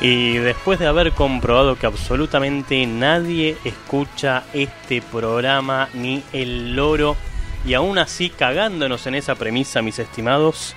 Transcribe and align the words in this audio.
Y 0.00 0.36
después 0.36 0.78
de 0.78 0.86
haber 0.86 1.12
comprobado 1.12 1.76
que 1.76 1.86
absolutamente 1.86 2.86
nadie 2.86 3.56
escucha 3.64 4.44
este 4.52 5.00
programa 5.00 5.88
ni 5.94 6.22
el 6.32 6.76
loro, 6.76 7.16
y 7.64 7.74
aún 7.74 7.98
así 7.98 8.28
cagándonos 8.28 9.06
en 9.06 9.14
esa 9.14 9.34
premisa, 9.34 9.82
mis 9.82 9.98
estimados, 9.98 10.74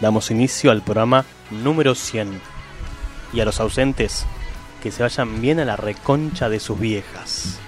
damos 0.00 0.30
inicio 0.30 0.70
al 0.70 0.82
programa 0.82 1.24
número 1.50 1.94
100. 1.94 2.40
Y 3.32 3.40
a 3.40 3.44
los 3.44 3.60
ausentes, 3.60 4.24
que 4.82 4.92
se 4.92 5.02
vayan 5.02 5.40
bien 5.40 5.58
a 5.58 5.64
la 5.64 5.76
reconcha 5.76 6.48
de 6.48 6.60
sus 6.60 6.78
viejas. 6.78 7.58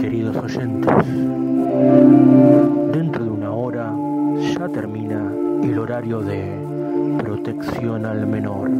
Queridos 0.00 0.36
oyentes, 0.36 0.94
dentro 2.92 3.24
de 3.24 3.30
una 3.30 3.50
hora 3.50 3.92
ya 4.56 4.68
termina 4.68 5.32
el 5.64 5.78
horario 5.78 6.20
de 6.20 6.63
protección 7.18 8.06
al 8.06 8.26
menor. 8.26 8.70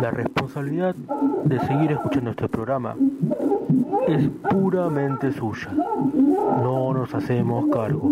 La 0.00 0.10
responsabilidad 0.10 0.94
de 1.44 1.58
seguir 1.60 1.92
escuchando 1.92 2.30
este 2.30 2.48
programa 2.48 2.94
es 4.06 4.28
puramente 4.50 5.32
suya. 5.32 5.70
No 6.62 6.92
nos 6.94 7.14
hacemos 7.14 7.68
cargo. 7.70 8.10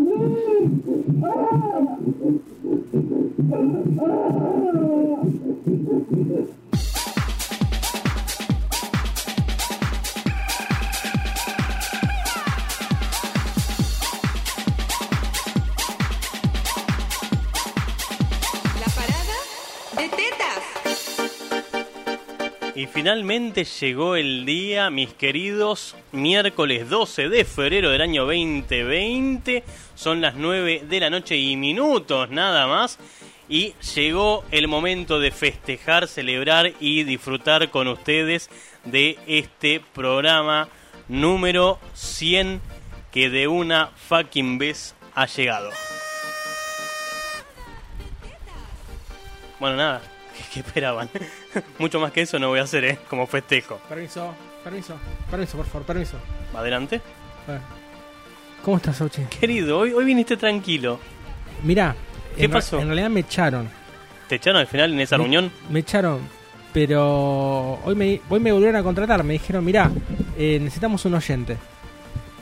Y 22.87 22.89
finalmente 22.89 23.65
llegó 23.65 24.15
el 24.15 24.47
día, 24.47 24.91
mis 24.91 25.13
queridos, 25.13 25.97
miércoles 26.13 26.89
12 26.89 27.29
de 27.29 27.45
febrero 27.45 27.91
del 27.91 28.01
año 28.01 28.27
2020. 28.27 29.65
Son 29.97 30.21
las 30.21 30.37
9 30.37 30.85
de 30.89 31.01
la 31.01 31.11
noche 31.11 31.37
y 31.37 31.57
minutos 31.57 32.31
nada 32.31 32.69
más. 32.69 33.01
Y 33.49 33.75
llegó 33.97 34.45
el 34.53 34.69
momento 34.69 35.19
de 35.19 35.33
festejar, 35.33 36.07
celebrar 36.07 36.75
y 36.79 37.03
disfrutar 37.03 37.71
con 37.71 37.89
ustedes 37.89 38.51
de 38.85 39.19
este 39.27 39.83
programa 39.93 40.69
número 41.09 41.81
100 41.95 42.61
que 43.11 43.31
de 43.31 43.49
una 43.49 43.89
fucking 43.97 44.59
vez 44.59 44.95
ha 45.17 45.27
llegado. 45.27 45.73
Bueno, 49.59 49.77
nada, 49.77 50.03
¿qué 50.53 50.61
esperaban? 50.61 51.09
Mucho 51.79 52.01
más 52.01 52.13
que 52.13 52.23
eso 52.23 52.39
no 52.39 52.49
voy 52.49 52.59
a 52.61 52.63
hacer, 52.63 52.85
¿eh? 52.85 52.99
Como 53.09 53.27
festejo. 53.27 53.81
Permiso, 53.89 54.35
permiso, 54.65 54.97
permiso, 55.31 55.57
por 55.57 55.67
favor, 55.67 55.87
permiso. 55.87 56.17
Adelante. 56.55 57.01
¿Cómo 58.65 58.77
estás, 58.79 59.01
Ochi? 59.01 59.23
Querido, 59.41 59.79
hoy, 59.79 59.93
hoy 59.93 60.05
viniste 60.05 60.37
tranquilo. 60.37 60.99
Mirá, 61.63 61.95
¿Qué 62.37 62.45
en, 62.45 62.51
pasó? 62.51 62.79
en 62.81 62.87
realidad 62.89 63.11
me 63.11 63.21
echaron. 63.21 63.69
¿Te 64.29 64.37
echaron 64.37 64.61
al 64.61 64.67
final 64.67 64.93
en 64.93 65.01
esa 65.01 65.17
Me- 65.17 65.23
reunión? 65.25 65.53
Me 65.71 65.81
echaron, 65.81 66.21
pero 66.73 67.75
hoy 67.85 67.95
me, 67.95 68.21
hoy 68.29 68.41
me 68.41 68.51
volvieron 68.53 68.77
a 68.77 68.83
contratar. 68.83 69.23
Me 69.23 69.35
dijeron, 69.35 69.65
mirá, 69.65 69.91
eh, 70.37 70.59
necesitamos 70.61 71.05
un 71.05 71.15
oyente. 71.15 71.57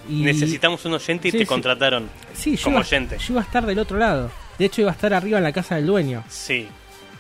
Y- 0.09 0.23
Necesitamos 0.23 0.85
un 0.87 0.95
oyente 0.95 1.29
y 1.29 1.31
Sí, 1.31 1.39
te 1.39 1.45
sí. 1.45 1.49
contrataron. 1.49 2.09
Sí, 2.35 2.57
yo 2.57 2.65
como 2.65 2.77
iba, 2.77 2.87
oyente. 2.87 3.19
yo 3.19 3.33
iba 3.35 3.41
a 3.41 3.45
estar 3.45 3.65
del 3.67 3.79
otro 3.79 3.99
lado. 3.99 4.31
De 4.59 4.65
hecho, 4.67 4.81
iba 4.83 4.91
a 4.91 4.95
estar 4.95 5.13
arriba 5.13 5.39
en 5.39 5.45
la 5.45 5.53
casa 5.53 5.77
del 5.77 5.87
dueño. 5.87 6.23
Sí. 6.29 6.69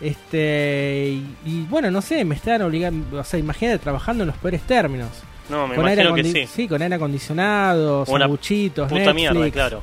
Este 0.04 1.12
y, 1.12 1.26
y 1.50 1.66
bueno, 1.70 1.90
no 1.90 2.02
sé, 2.02 2.24
me 2.24 2.34
estaban 2.34 2.62
obligando, 2.62 3.20
o 3.20 3.24
sea, 3.24 3.40
imagínate 3.40 3.78
trabajando 3.78 4.22
en 4.24 4.28
los 4.28 4.36
peores 4.36 4.60
términos. 4.62 5.08
No, 5.48 5.66
me 5.66 5.74
con 5.76 5.84
imagino 5.86 6.14
que 6.14 6.22
acondi- 6.22 6.46
sí. 6.46 6.68
con 6.68 6.80
aire 6.82 6.94
acondicionado, 6.94 8.04
sanguchitos, 8.06 8.88
Puta 8.88 9.00
Netflix, 9.12 9.14
mierda, 9.32 9.50
claro. 9.50 9.82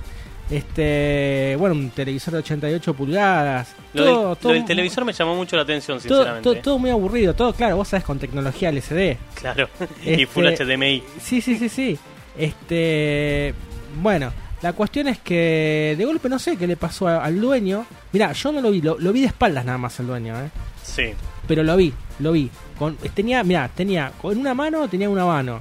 Este, 0.49 1.55
bueno, 1.57 1.75
un 1.75 1.89
televisor 1.91 2.33
de 2.33 2.39
88 2.39 2.93
pulgadas. 2.93 3.73
Lo, 3.93 4.03
todo, 4.03 4.27
del, 4.29 4.37
todo- 4.37 4.49
lo 4.51 4.55
del 4.59 4.65
televisor 4.65 5.05
me 5.05 5.13
llamó 5.13 5.35
mucho 5.35 5.55
la 5.55 5.61
atención, 5.63 5.99
sinceramente. 5.99 6.41
todo, 6.43 6.55
todo 6.57 6.77
muy 6.79 6.89
aburrido, 6.89 7.33
todo 7.33 7.53
claro, 7.53 7.77
vos 7.77 7.87
sabes 7.87 8.03
con 8.03 8.19
tecnología 8.19 8.69
LCD. 8.69 9.17
Claro. 9.35 9.69
y 10.05 10.09
Este- 10.11 10.27
Full 10.27 10.45
HDMI. 10.45 11.03
Sí, 11.21 11.41
sí, 11.41 11.55
sí, 11.57 11.69
sí. 11.69 11.97
Este, 12.37 13.53
bueno, 14.01 14.31
la 14.61 14.73
cuestión 14.73 15.07
es 15.07 15.19
que 15.19 15.95
de 15.97 16.05
golpe 16.05 16.29
no 16.29 16.37
sé 16.39 16.55
qué 16.57 16.67
le 16.67 16.75
pasó 16.77 17.07
a- 17.07 17.23
al 17.23 17.39
dueño. 17.41 17.85
Mirá, 18.13 18.31
yo 18.33 18.51
no 18.51 18.61
lo 18.61 18.71
vi, 18.71 18.81
lo, 18.81 18.97
lo 18.99 19.11
vi 19.13 19.21
de 19.21 19.27
espaldas 19.27 19.65
nada 19.65 19.77
más 19.77 19.99
el 19.99 20.07
dueño, 20.07 20.39
¿eh? 20.39 20.49
Sí. 20.83 21.13
Pero 21.47 21.63
lo 21.63 21.75
vi, 21.77 21.93
lo 22.19 22.31
vi. 22.31 22.49
Con, 22.77 22.95
tenía, 23.13 23.43
mirá, 23.43 23.67
tenía 23.69 24.11
con 24.21 24.37
una 24.37 24.53
mano 24.53 24.87
tenía 24.87 25.09
una 25.09 25.25
mano. 25.25 25.59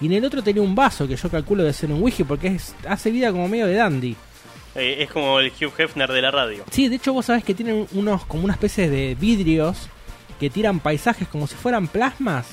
Y 0.00 0.06
en 0.06 0.12
el 0.12 0.24
otro 0.26 0.42
tenía 0.42 0.62
un 0.62 0.74
vaso 0.74 1.08
que 1.08 1.16
yo 1.16 1.28
calculo 1.30 1.62
de 1.64 1.72
ser 1.72 1.90
un 1.90 2.02
whisky 2.02 2.22
porque 2.24 2.48
es, 2.48 2.74
hace 2.88 3.10
vida 3.10 3.30
como 3.32 3.48
medio 3.48 3.66
de 3.66 3.74
dandy. 3.74 4.14
Eh, 4.74 4.96
es 5.02 5.10
como 5.10 5.40
el 5.40 5.50
Hugh 5.50 5.72
Hefner 5.78 6.12
de 6.12 6.20
la 6.20 6.30
radio. 6.30 6.64
Sí, 6.70 6.88
de 6.88 6.96
hecho 6.96 7.14
vos 7.14 7.24
sabés 7.26 7.42
que 7.44 7.54
tienen 7.54 7.86
unos 7.92 8.26
como 8.26 8.44
una 8.44 8.52
especie 8.52 8.90
de 8.90 9.14
vidrios 9.14 9.88
que 10.38 10.50
tiran 10.50 10.80
paisajes 10.80 11.26
como 11.28 11.46
si 11.46 11.54
fueran 11.54 11.88
plasmas. 11.88 12.46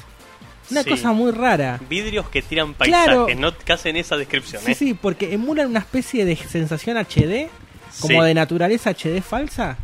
Una 0.72 0.84
Sí. 0.84 0.90
cosa 0.90 1.12
muy 1.12 1.31
rara. 1.31 1.79
Vidrios 1.90 2.29
que 2.29 2.41
tiran 2.41 2.74
paisajes, 2.74 3.06
Claro. 3.06 3.28
no 3.38 3.51
casen 3.66 3.96
esa 3.97 4.16
descripción, 4.18 4.62
Sí, 4.63 4.72
¿eh? 4.72 4.75
sí, 4.75 4.94
porque 4.94 5.34
emulan 5.34 5.68
una 5.68 5.79
especie 5.79 6.25
de 6.25 6.35
sensación 6.35 6.97
HD, 6.97 7.50
como 8.00 8.22
Sí. 8.22 8.28
de 8.28 8.34
naturaleza 8.34 8.91
HD 8.91 9.22
falsa. 9.22 9.78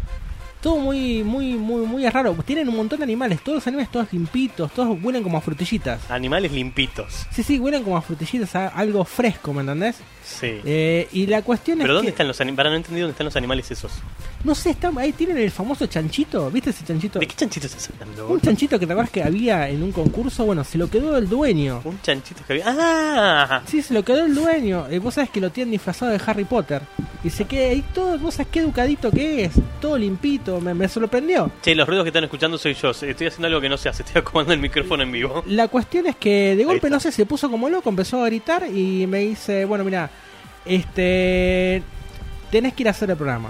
Todo 0.61 0.77
muy, 0.77 1.23
muy, 1.23 1.53
muy, 1.53 1.85
muy 1.85 2.07
raro. 2.09 2.35
Tienen 2.45 2.67
un 2.67 2.75
montón 2.75 2.99
de 2.99 3.03
animales, 3.03 3.41
todos 3.41 3.57
los 3.57 3.67
animales 3.67 3.91
todos 3.91 4.11
limpitos, 4.11 4.71
todos 4.73 4.97
huelen 5.01 5.23
como 5.23 5.37
a 5.37 5.41
frutillitas. 5.41 6.11
Animales 6.11 6.51
limpitos. 6.51 7.25
Sí, 7.31 7.43
sí, 7.43 7.59
huelen 7.59 7.83
como 7.83 7.95
a 7.95 8.01
frutillitas, 8.01 8.55
a 8.55 8.67
algo 8.67 9.05
fresco, 9.05 9.53
¿me 9.53 9.61
entendés? 9.61 9.97
Sí. 10.23 10.59
Eh, 10.65 11.07
y 11.13 11.25
la 11.27 11.41
cuestión 11.41 11.79
Pero 11.79 11.93
es 11.93 11.95
¿dónde 11.95 12.07
que, 12.07 12.11
están 12.11 12.27
los 12.27 12.39
animales? 12.39 12.57
Para 12.57 12.69
no 12.69 12.75
entender 12.75 13.01
dónde 13.01 13.11
están 13.11 13.25
los 13.25 13.35
animales 13.35 13.71
esos. 13.71 13.91
no 14.43 14.53
sé, 14.53 14.71
están, 14.71 14.97
ahí 14.97 15.11
tienen 15.13 15.37
el 15.37 15.49
famoso 15.49 15.87
chanchito, 15.87 16.51
¿viste 16.51 16.69
ese 16.71 16.85
chanchito? 16.85 17.19
¿De 17.19 17.27
qué 17.27 17.35
chanchito 17.35 17.67
estás 17.67 17.89
hablando? 17.89 18.27
Un 18.27 18.41
chanchito 18.41 18.77
que 18.77 18.85
te 18.85 18.91
acuerdas 18.91 19.11
que 19.11 19.23
había 19.23 19.69
en 19.69 19.81
un 19.81 19.91
concurso, 19.91 20.45
bueno, 20.45 20.63
se 20.63 20.77
lo 20.77 20.89
quedó 20.89 21.17
el 21.17 21.27
dueño. 21.29 21.81
Un 21.83 22.01
chanchito 22.01 22.43
que 22.45 22.53
había. 22.53 22.65
¡Ah! 22.67 23.61
Sí, 23.65 23.81
se 23.81 23.93
lo 23.93 24.03
quedó 24.03 24.25
el 24.25 24.35
dueño. 24.35 24.87
Eh, 24.89 24.99
vos 24.99 25.15
sabés 25.15 25.29
que 25.29 25.41
lo 25.41 25.49
tienen 25.51 25.71
disfrazado 25.71 26.11
de 26.11 26.21
Harry 26.25 26.45
Potter. 26.45 26.81
Y 27.23 27.29
se 27.29 27.45
queda 27.45 27.71
ahí 27.71 27.83
todo, 27.93 28.17
vos 28.17 28.35
sabés 28.35 28.51
qué 28.51 28.59
educadito 28.59 29.11
que 29.11 29.45
es. 29.45 29.53
Todo 29.81 29.97
limpito, 29.97 30.48
me, 30.59 30.73
me 30.73 30.87
sorprendió. 30.87 31.51
Che, 31.61 31.75
los 31.75 31.87
ruidos 31.87 32.03
que 32.05 32.09
están 32.09 32.23
escuchando 32.23 32.57
soy 32.57 32.73
yo. 32.73 32.89
Estoy 32.91 33.27
haciendo 33.27 33.47
algo 33.47 33.61
que 33.61 33.69
no 33.69 33.77
se 33.77 33.89
hace. 33.89 34.03
Estoy 34.03 34.21
acomodando 34.21 34.53
el 34.53 34.59
micrófono 34.59 35.03
en 35.03 35.11
vivo. 35.11 35.43
La 35.47 35.67
cuestión 35.67 36.07
es 36.07 36.15
que 36.15 36.55
de 36.55 36.63
golpe, 36.65 36.89
no 36.89 36.99
sé, 36.99 37.11
se 37.11 37.25
puso 37.25 37.49
como 37.51 37.69
loco, 37.69 37.89
empezó 37.89 38.23
a 38.23 38.27
gritar 38.27 38.65
y 38.73 39.05
me 39.07 39.19
dice, 39.19 39.65
bueno, 39.65 39.83
mira, 39.83 40.09
este, 40.65 41.83
tenés 42.51 42.73
que 42.73 42.83
ir 42.83 42.87
a 42.87 42.91
hacer 42.91 43.09
el 43.11 43.17
programa. 43.17 43.49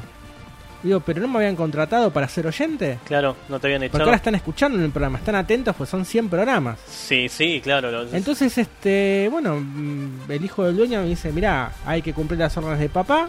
Digo, 0.82 1.02
pero 1.02 1.20
no 1.22 1.28
me 1.28 1.40
habían 1.40 1.58
contratado 1.58 2.10
para 2.12 2.28
ser 2.30 2.48
oyente. 2.48 3.00
Claro, 3.04 3.36
no 3.50 3.60
te 3.60 3.68
habían 3.68 3.82
Porque 3.82 3.88
echado. 3.98 4.04
ahora 4.06 4.16
están 4.16 4.36
escuchando 4.36 4.78
en 4.78 4.86
el 4.86 4.92
programa, 4.92 5.18
están 5.18 5.36
atentos, 5.36 5.76
pues 5.76 5.90
son 5.90 6.06
100 6.06 6.30
programas. 6.30 6.80
Sí, 6.88 7.28
sí, 7.28 7.60
claro. 7.62 7.92
lo- 7.92 8.14
Entonces, 8.14 8.58
este, 8.58 9.28
bueno, 9.30 9.60
mm, 9.60 10.32
el 10.32 10.46
hijo 10.46 10.64
del 10.64 10.78
dueño 10.78 11.02
me 11.02 11.08
dice, 11.10 11.34
mira, 11.34 11.74
hay 11.86 12.02
que 12.02 12.14
cumplir 12.14 12.40
las 12.40 12.56
órdenes 12.56 12.80
de 12.80 12.88
papá. 12.88 13.28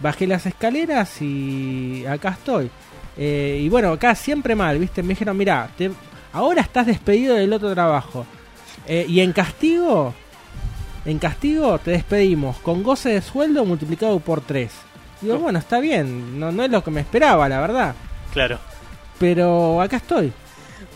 Bajé 0.00 0.26
las 0.26 0.46
escaleras 0.46 1.20
y 1.22 2.04
acá 2.06 2.30
estoy. 2.30 2.70
Eh, 3.16 3.60
y 3.62 3.68
bueno, 3.68 3.92
acá 3.92 4.14
siempre 4.14 4.54
mal, 4.54 4.78
¿viste? 4.78 5.02
Me 5.02 5.10
dijeron, 5.10 5.36
mira, 5.36 5.68
te- 5.76 5.90
ahora 6.32 6.62
estás 6.62 6.86
despedido 6.86 7.34
del 7.34 7.52
otro 7.52 7.72
trabajo. 7.74 8.24
Eh, 8.86 9.04
y 9.08 9.20
en 9.20 9.32
castigo, 9.32 10.14
en 11.04 11.18
castigo 11.18 11.78
te 11.78 11.90
despedimos 11.92 12.58
con 12.58 12.82
goce 12.82 13.08
de 13.10 13.20
sueldo 13.22 13.64
multiplicado 13.64 14.20
por 14.20 14.40
3. 14.40 14.70
Digo, 15.20 15.36
bueno, 15.38 15.58
está 15.58 15.80
bien, 15.80 16.38
no, 16.38 16.52
no 16.52 16.62
es 16.64 16.70
lo 16.70 16.84
que 16.84 16.92
me 16.92 17.00
esperaba, 17.00 17.48
la 17.48 17.60
verdad. 17.60 17.94
Claro. 18.32 18.58
Pero 19.18 19.80
acá 19.82 19.96
estoy. 19.96 20.32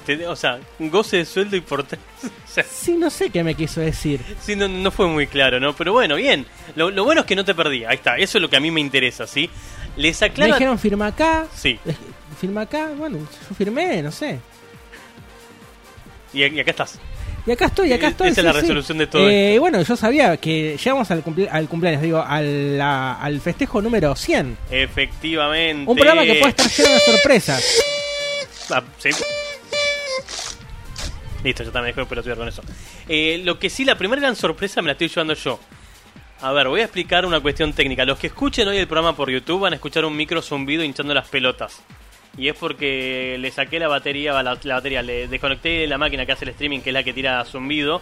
Te- 0.04 0.26
o 0.26 0.36
sea, 0.36 0.58
goce 0.78 1.18
de 1.18 1.24
sueldo 1.24 1.56
y 1.56 1.60
por 1.60 1.84
tres. 1.84 2.00
O 2.24 2.28
sea, 2.52 2.64
Sí, 2.64 2.92
no 2.94 3.08
sé 3.10 3.30
qué 3.30 3.42
me 3.44 3.54
quiso 3.54 3.80
decir. 3.80 4.20
sí, 4.40 4.56
no, 4.56 4.68
no 4.68 4.90
fue 4.90 5.06
muy 5.06 5.26
claro, 5.26 5.58
¿no? 5.60 5.74
Pero 5.74 5.92
bueno, 5.92 6.16
bien. 6.16 6.46
Lo, 6.76 6.90
lo 6.90 7.04
bueno 7.04 7.20
es 7.22 7.26
que 7.26 7.36
no 7.36 7.44
te 7.44 7.54
perdí. 7.54 7.84
Ahí 7.84 7.96
está. 7.96 8.16
Eso 8.18 8.38
es 8.38 8.42
lo 8.42 8.50
que 8.50 8.56
a 8.56 8.60
mí 8.60 8.70
me 8.70 8.80
interesa, 8.80 9.26
¿sí? 9.26 9.48
Les 9.96 10.20
Me 10.20 10.26
aclaro. 10.28 10.52
dijeron 10.54 10.78
firma 10.78 11.06
acá, 11.08 11.46
Sí. 11.54 11.78
Firma 12.40 12.62
acá, 12.62 12.88
bueno, 12.96 13.18
yo 13.18 13.54
firmé, 13.54 14.02
no 14.02 14.10
sé. 14.10 14.40
Y, 16.32 16.44
y 16.44 16.60
acá 16.60 16.70
estás. 16.70 16.98
Y 17.46 17.50
acá 17.50 17.66
estoy, 17.66 17.88
y 17.90 17.92
acá 17.92 18.06
Eh, 18.06 18.10
estoy. 18.10 18.28
esa 18.28 18.40
es 18.40 18.44
la 18.44 18.52
resolución 18.52 18.98
de 18.98 19.06
todo 19.06 19.28
Eh, 19.28 19.58
bueno, 19.58 19.82
yo 19.82 19.96
sabía 19.96 20.36
que 20.36 20.76
llegamos 20.82 21.10
al, 21.10 21.22
cumple- 21.24 21.48
al 21.50 21.68
cumpleaños, 21.68 22.00
digo, 22.02 22.22
al, 22.26 22.78
la- 22.78 23.14
al 23.14 23.40
festejo 23.40 23.82
número 23.82 24.14
100. 24.16 24.56
Efectivamente. 24.70 25.90
Un 25.90 25.96
programa 25.96 26.22
que 26.22 26.34
puede 26.36 26.50
estar 26.50 26.68
lleno 26.68 26.90
de 26.94 27.00
sorpresas. 27.00 27.64
Ah, 28.70 28.82
sí. 28.98 29.10
Listo, 31.42 31.64
yo 31.64 31.72
también 31.72 31.94
dejo 31.94 32.06
de 32.06 32.08
pelotudear 32.08 32.38
con 32.38 32.48
eso. 32.48 32.62
Eh, 33.08 33.40
lo 33.44 33.58
que 33.58 33.68
sí, 33.68 33.84
la 33.84 33.96
primera 33.96 34.20
gran 34.20 34.36
sorpresa 34.36 34.80
me 34.80 34.86
la 34.86 34.92
estoy 34.92 35.08
llevando 35.08 35.34
yo. 35.34 35.58
A 36.40 36.52
ver, 36.52 36.68
voy 36.68 36.80
a 36.80 36.84
explicar 36.84 37.24
una 37.24 37.40
cuestión 37.40 37.72
técnica. 37.72 38.04
Los 38.04 38.18
que 38.18 38.28
escuchen 38.28 38.66
hoy 38.66 38.76
el 38.76 38.86
programa 38.86 39.14
por 39.14 39.30
YouTube 39.30 39.60
van 39.60 39.72
a 39.72 39.76
escuchar 39.76 40.04
un 40.04 40.16
micro 40.16 40.42
zumbido 40.42 40.82
hinchando 40.82 41.14
las 41.14 41.28
pelotas. 41.28 41.82
Y 42.36 42.48
es 42.48 42.56
porque 42.56 43.36
le 43.38 43.50
saqué 43.50 43.78
la 43.78 43.88
batería, 43.88 44.32
la, 44.42 44.58
la 44.62 44.74
batería, 44.74 45.02
le 45.02 45.28
desconecté 45.28 45.86
la 45.86 45.98
máquina 45.98 46.24
que 46.24 46.32
hace 46.32 46.44
el 46.44 46.50
streaming, 46.50 46.80
que 46.80 46.90
es 46.90 46.94
la 46.94 47.02
que 47.02 47.12
tira 47.12 47.44
zumbido. 47.44 48.00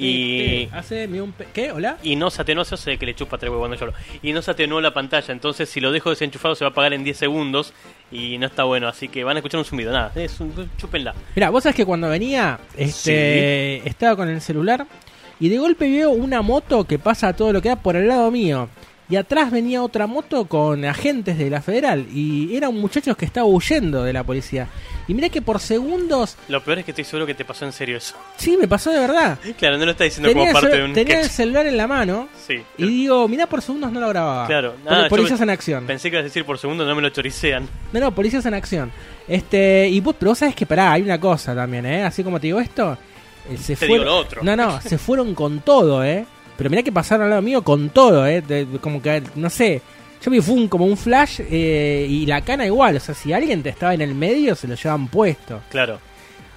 Y, 0.00 0.62
Este, 0.62 0.76
Haceme 0.76 1.20
un 1.20 1.34
¿Qué? 1.52 1.72
¿Hola? 1.72 1.98
y 2.02 2.16
no 2.16 2.30
se 2.30 2.42
atenuó, 2.42 2.64
se 2.64 2.74
hace 2.74 2.96
que 2.96 3.06
le 3.06 3.14
chupa 3.14 3.38
tres 3.38 3.50
huevos 3.50 3.68
cuando 3.68 3.76
lloro. 3.76 3.92
Y 4.22 4.32
no 4.32 4.40
se 4.40 4.50
atenuó 4.50 4.80
la 4.80 4.94
pantalla, 4.94 5.32
entonces 5.32 5.68
si 5.68 5.80
lo 5.80 5.92
dejo 5.92 6.10
desenchufado 6.10 6.54
se 6.54 6.64
va 6.64 6.68
a 6.68 6.72
apagar 6.72 6.94
en 6.94 7.04
10 7.04 7.16
segundos 7.16 7.74
y 8.10 8.38
no 8.38 8.46
está 8.46 8.64
bueno, 8.64 8.88
así 8.88 9.08
que 9.08 9.24
van 9.24 9.36
a 9.36 9.40
escuchar 9.40 9.58
un 9.58 9.64
zumbido, 9.64 9.92
nada, 9.92 10.12
es 10.14 10.40
un, 10.40 10.70
chúpenla. 10.78 11.14
Mira, 11.36 11.50
vos 11.50 11.62
sabés 11.62 11.76
que 11.76 11.84
cuando 11.84 12.08
venía, 12.08 12.58
este, 12.76 13.86
estaba 13.88 14.16
con 14.16 14.28
el 14.28 14.40
celular 14.40 14.86
y 15.38 15.48
de 15.48 15.58
golpe 15.58 15.90
veo 15.90 16.10
una 16.10 16.42
moto 16.42 16.84
que 16.84 16.98
pasa 16.98 17.28
a 17.28 17.32
todo 17.36 17.52
lo 17.52 17.60
que 17.62 17.68
da 17.68 17.76
por 17.76 17.96
el 17.96 18.08
lado 18.08 18.30
mío. 18.30 18.68
Y 19.10 19.16
atrás 19.16 19.50
venía 19.50 19.82
otra 19.82 20.06
moto 20.06 20.44
con 20.46 20.84
agentes 20.84 21.36
de 21.36 21.50
la 21.50 21.60
federal. 21.60 22.06
Y 22.14 22.54
era 22.56 22.68
un 22.68 22.80
muchacho 22.80 23.16
que 23.16 23.24
estaba 23.24 23.44
huyendo 23.46 24.04
de 24.04 24.12
la 24.12 24.22
policía. 24.22 24.68
Y 25.08 25.14
mira 25.14 25.28
que 25.28 25.42
por 25.42 25.58
segundos, 25.58 26.36
Lo 26.48 26.62
peor 26.62 26.78
es 26.78 26.84
que 26.84 26.92
estoy 26.92 27.02
seguro 27.04 27.26
que 27.26 27.34
te 27.34 27.44
pasó 27.44 27.64
en 27.64 27.72
serio 27.72 27.96
eso. 27.96 28.14
sí, 28.36 28.56
me 28.56 28.68
pasó 28.68 28.92
de 28.92 29.00
verdad. 29.00 29.36
Claro, 29.58 29.76
no 29.78 29.84
lo 29.84 29.90
está 29.90 30.04
diciendo 30.04 30.28
Tenía, 30.28 30.52
como 30.52 30.60
parte 30.60 30.76
de 30.76 30.84
un 30.84 30.92
tenía 30.92 31.20
el 31.20 31.28
celular 31.28 31.66
en 31.66 31.76
la 31.76 31.88
mano. 31.88 32.28
Sí. 32.46 32.62
Y 32.78 32.86
digo, 32.86 33.26
mirá, 33.26 33.48
por 33.48 33.60
segundos 33.62 33.90
no 33.90 33.98
lo 33.98 34.08
grababa. 34.08 34.46
Claro, 34.46 34.74
Ah, 34.86 35.06
policías 35.08 35.40
en 35.40 35.50
acción. 35.50 35.86
Pensé 35.86 36.08
que 36.08 36.16
ibas 36.16 36.22
a 36.22 36.28
decir 36.28 36.44
por 36.44 36.58
segundo, 36.58 36.84
no 36.84 36.94
me 36.94 37.02
lo 37.02 37.08
choricean. 37.10 37.68
No, 37.92 37.98
no, 37.98 38.14
policías 38.14 38.46
en 38.46 38.54
acción. 38.54 38.92
Este, 39.26 39.88
y 39.88 39.98
vos, 40.00 40.14
pero 40.16 40.30
vos 40.30 40.38
sabés 40.38 40.54
que 40.54 40.66
pará, 40.66 40.92
hay 40.92 41.02
una 41.02 41.18
cosa 41.18 41.52
también, 41.54 41.84
¿eh? 41.86 42.04
Así 42.04 42.22
como 42.22 42.38
te 42.38 42.46
digo 42.46 42.60
esto, 42.60 42.96
eh, 43.50 43.56
se 43.56 43.74
Te 43.74 43.86
fueron. 43.86 43.98
digo 43.98 44.04
lo 44.04 44.16
otro. 44.16 44.42
No, 44.44 44.54
no, 44.54 44.80
se 44.80 44.98
fueron 44.98 45.34
con 45.34 45.60
todo, 45.60 46.04
¿eh? 46.04 46.24
Pero 46.60 46.68
mirá 46.68 46.82
que 46.82 46.92
pasaron 46.92 47.24
al 47.24 47.30
lado 47.30 47.40
mío 47.42 47.62
con 47.64 47.88
todo, 47.88 48.26
¿eh? 48.26 48.42
De- 48.42 48.66
como 48.82 49.00
que, 49.00 49.22
no 49.34 49.48
sé. 49.48 49.80
Yo 50.22 50.30
vi 50.30 50.42
fue 50.42 50.54
un, 50.56 50.68
como 50.68 50.84
un 50.84 50.98
flash 50.98 51.40
eh, 51.50 52.06
y 52.06 52.26
la 52.26 52.42
cana 52.42 52.66
igual. 52.66 52.96
O 52.96 53.00
sea, 53.00 53.14
si 53.14 53.32
alguien 53.32 53.62
te 53.62 53.70
estaba 53.70 53.94
en 53.94 54.02
el 54.02 54.14
medio, 54.14 54.54
se 54.54 54.68
lo 54.68 54.74
llevan 54.74 55.08
puesto. 55.08 55.62
Claro. 55.70 55.98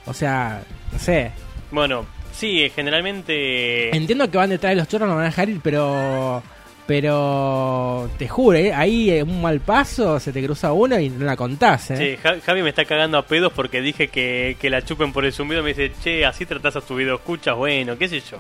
O 0.05 0.13
sea, 0.13 0.61
no 0.91 0.99
sé. 0.99 1.31
Bueno, 1.71 2.05
sí, 2.33 2.69
generalmente... 2.75 3.95
Entiendo 3.95 4.29
que 4.29 4.37
van 4.37 4.49
detrás 4.49 4.71
de 4.71 4.75
los 4.75 4.89
chorros, 4.89 5.07
no 5.07 5.15
van 5.15 5.23
a 5.23 5.27
dejar 5.29 5.47
ir, 5.47 5.61
pero. 5.63 6.43
Pero. 6.85 8.09
Te 8.17 8.27
juro, 8.27 8.57
¿eh? 8.57 8.73
Ahí 8.73 9.09
eh, 9.09 9.23
un 9.23 9.41
mal 9.41 9.61
paso, 9.61 10.19
se 10.19 10.33
te 10.33 10.43
cruza 10.43 10.73
uno 10.73 10.99
y 10.99 11.09
no 11.09 11.25
la 11.25 11.37
contás, 11.37 11.91
¿eh? 11.91 11.95
Che, 11.97 12.17
Ja- 12.17 12.39
Javi 12.45 12.61
me 12.61 12.69
está 12.69 12.83
cagando 12.83 13.17
a 13.17 13.25
pedos 13.25 13.53
porque 13.53 13.79
dije 13.81 14.09
que, 14.09 14.57
que 14.59 14.69
la 14.69 14.81
chupen 14.83 15.13
por 15.13 15.23
el 15.25 15.31
zumbido. 15.33 15.63
Me 15.63 15.69
dice, 15.69 15.91
che, 16.03 16.25
así 16.25 16.45
tratás 16.45 16.75
a 16.75 16.81
tu 16.81 16.95
video, 16.95 17.15
escuchas, 17.15 17.55
bueno, 17.55 17.97
qué 17.97 18.09
sé 18.09 18.19
yo. 18.19 18.37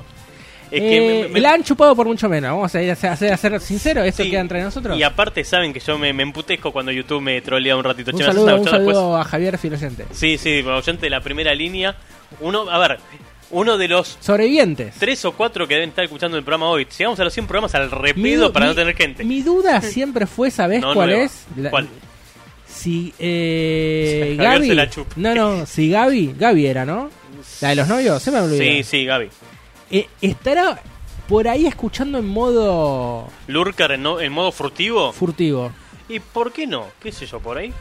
Es 0.75 0.81
Eh, 0.81 1.23
me- 1.27 1.33
me- 1.35 1.39
La 1.39 1.53
han 1.53 1.63
chupado 1.63 1.95
por 1.95 2.07
mucho 2.07 2.27
menos. 2.27 2.51
Vamos 2.51 2.73
a 2.73 2.81
ir 2.81 2.89
a 2.91 2.95
ser, 2.95 3.11
a 3.11 3.37
ser, 3.37 3.59
sinceros. 3.59 4.05
Esto 4.07 4.23
Sí, 4.23 4.31
queda 4.31 4.41
entre 4.41 4.61
nosotros. 4.63 4.97
Y 4.97 5.03
aparte 5.03 5.43
saben 5.43 5.71
que 5.71 5.79
yo 5.79 5.97
me, 5.99 6.11
me 6.13 6.23
emputezco 6.23 6.71
cuando 6.71 6.91
YouTube 6.91 7.21
me 7.21 7.41
trolea 7.41 7.75
un 7.75 7.83
ratito. 7.83 8.11
un 8.11 8.17
Che, 8.17 8.23
¿me 8.23 8.29
haces 8.31 8.43
saludo, 8.43 8.61
un 8.61 8.67
saludo 8.67 9.17
a 9.17 9.23
Javier 9.23 9.57
Filocente. 9.57 10.05
Sí, 10.11 10.37
sí, 10.37 10.61
oyente 10.61 11.05
de 11.05 11.09
la 11.11 11.21
primera 11.21 11.53
línea. 11.53 11.95
Uno, 12.39 12.67
a 12.69 12.79
ver, 12.79 12.97
uno 13.51 13.77
de 13.77 13.87
los 13.87 14.17
Sobrevivientes. 14.19 14.95
tres 14.97 15.23
o 15.25 15.33
cuatro 15.33 15.67
que 15.67 15.75
deben 15.75 15.89
estar 15.89 16.03
escuchando 16.03 16.37
el 16.37 16.43
programa 16.43 16.69
hoy. 16.69 16.87
Llegamos 16.97 17.19
a 17.19 17.23
los 17.23 17.33
100 17.33 17.45
programas 17.45 17.75
al 17.75 17.91
repedo 17.91 18.51
para 18.51 18.65
no 18.65 18.73
tener 18.73 18.95
gente. 18.95 19.23
Mi 19.23 19.41
duda 19.43 19.79
siempre 19.81 20.25
fue, 20.25 20.49
¿sabés 20.49 20.81
No 20.81 20.95
cuál 20.95 21.11
es? 21.11 21.45
La- 21.55 21.69
¿Cuál? 21.69 21.87
Si 22.67 23.13
eh, 23.19 24.35
Gaby. 24.39 24.67
se 24.67 24.73
la. 24.75 24.89
No, 25.17 25.35
no, 25.35 25.65
si 25.67 25.89
Gaby. 25.91 26.33
Gaby 26.37 26.65
era, 26.65 26.85
¿no? 26.85 27.09
La 27.61 27.69
de 27.69 27.75
los 27.75 27.87
novios, 27.87 28.21
se 28.23 28.31
me 28.31 28.39
olvidó. 28.39 28.57
Sí, 28.63 28.83
sí, 28.83 29.05
Gaby. 29.05 29.29
Eh, 29.93 30.07
estará 30.21 30.81
por 31.29 31.47
ahí 31.47 31.67
escuchando 31.67 32.17
en 32.17 32.27
modo 32.27 33.27
Lurker 33.47 33.91
en, 33.91 34.03
no- 34.03 34.19
en 34.19 34.33
modo 34.33 34.51
furtivo. 34.51 35.13
furtivo. 35.13 35.71
¿Y 36.09 36.19
por 36.19 36.51
qué 36.51 36.67
no? 36.67 36.87
¿Qué 37.01 37.11
sé 37.11 37.25
yo 37.25 37.39
por 37.39 37.57
ahí? 37.57 37.71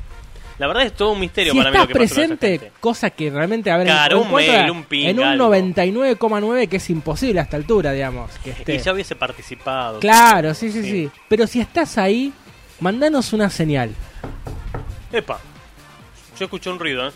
La 0.58 0.66
verdad 0.68 0.84
es 0.84 0.92
todo 0.94 1.12
un 1.12 1.18
misterio 1.20 1.52
Si 1.54 1.58
para 1.58 1.70
mí 1.70 1.76
estás 1.76 1.88
lo 1.88 1.94
que 1.94 2.04
pasó 2.04 2.14
presente, 2.14 2.48
gente. 2.58 2.72
cosa 2.78 3.10
que 3.10 3.30
realmente 3.30 3.70
a 3.70 3.78
ver 3.78 3.86
Claro, 3.86 4.18
en, 4.20 4.26
un 4.28 4.34
mail, 4.34 4.70
un 4.70 4.84
ping, 4.84 5.06
en 5.08 5.18
un 5.18 5.24
algo. 5.24 5.48
99,9 5.52 6.68
que 6.68 6.76
es 6.76 6.90
imposible 6.90 7.40
a 7.40 7.44
esta 7.44 7.56
altura, 7.56 7.90
digamos. 7.92 8.30
Que 8.44 8.50
esté. 8.50 8.74
Y 8.74 8.78
ya 8.78 8.92
hubiese 8.92 9.16
participado. 9.16 9.98
Claro, 9.98 10.52
sí, 10.54 10.70
sí, 10.70 10.82
Sí. 10.82 10.90
sí, 10.90 11.10
Pero 11.28 11.46
si 11.46 11.60
estás 11.60 11.96
ahí, 11.98 12.32
mandanos 12.78 13.32
una 13.32 13.48
señal. 13.50 13.90
Epa, 15.10 15.40
yo 16.38 16.44
escuché 16.44 16.70
un 16.70 16.78
ruido, 16.78 17.08
¿eh? 17.08 17.12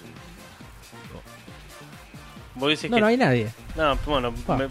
Vos 2.55 2.85
No, 2.85 2.95
que... 2.97 3.01
no 3.01 3.07
hay 3.07 3.17
nadie. 3.19 3.49
No, 3.77 3.97
bueno, 4.07 4.33
Ah. 4.49 4.57
me, 4.57 4.69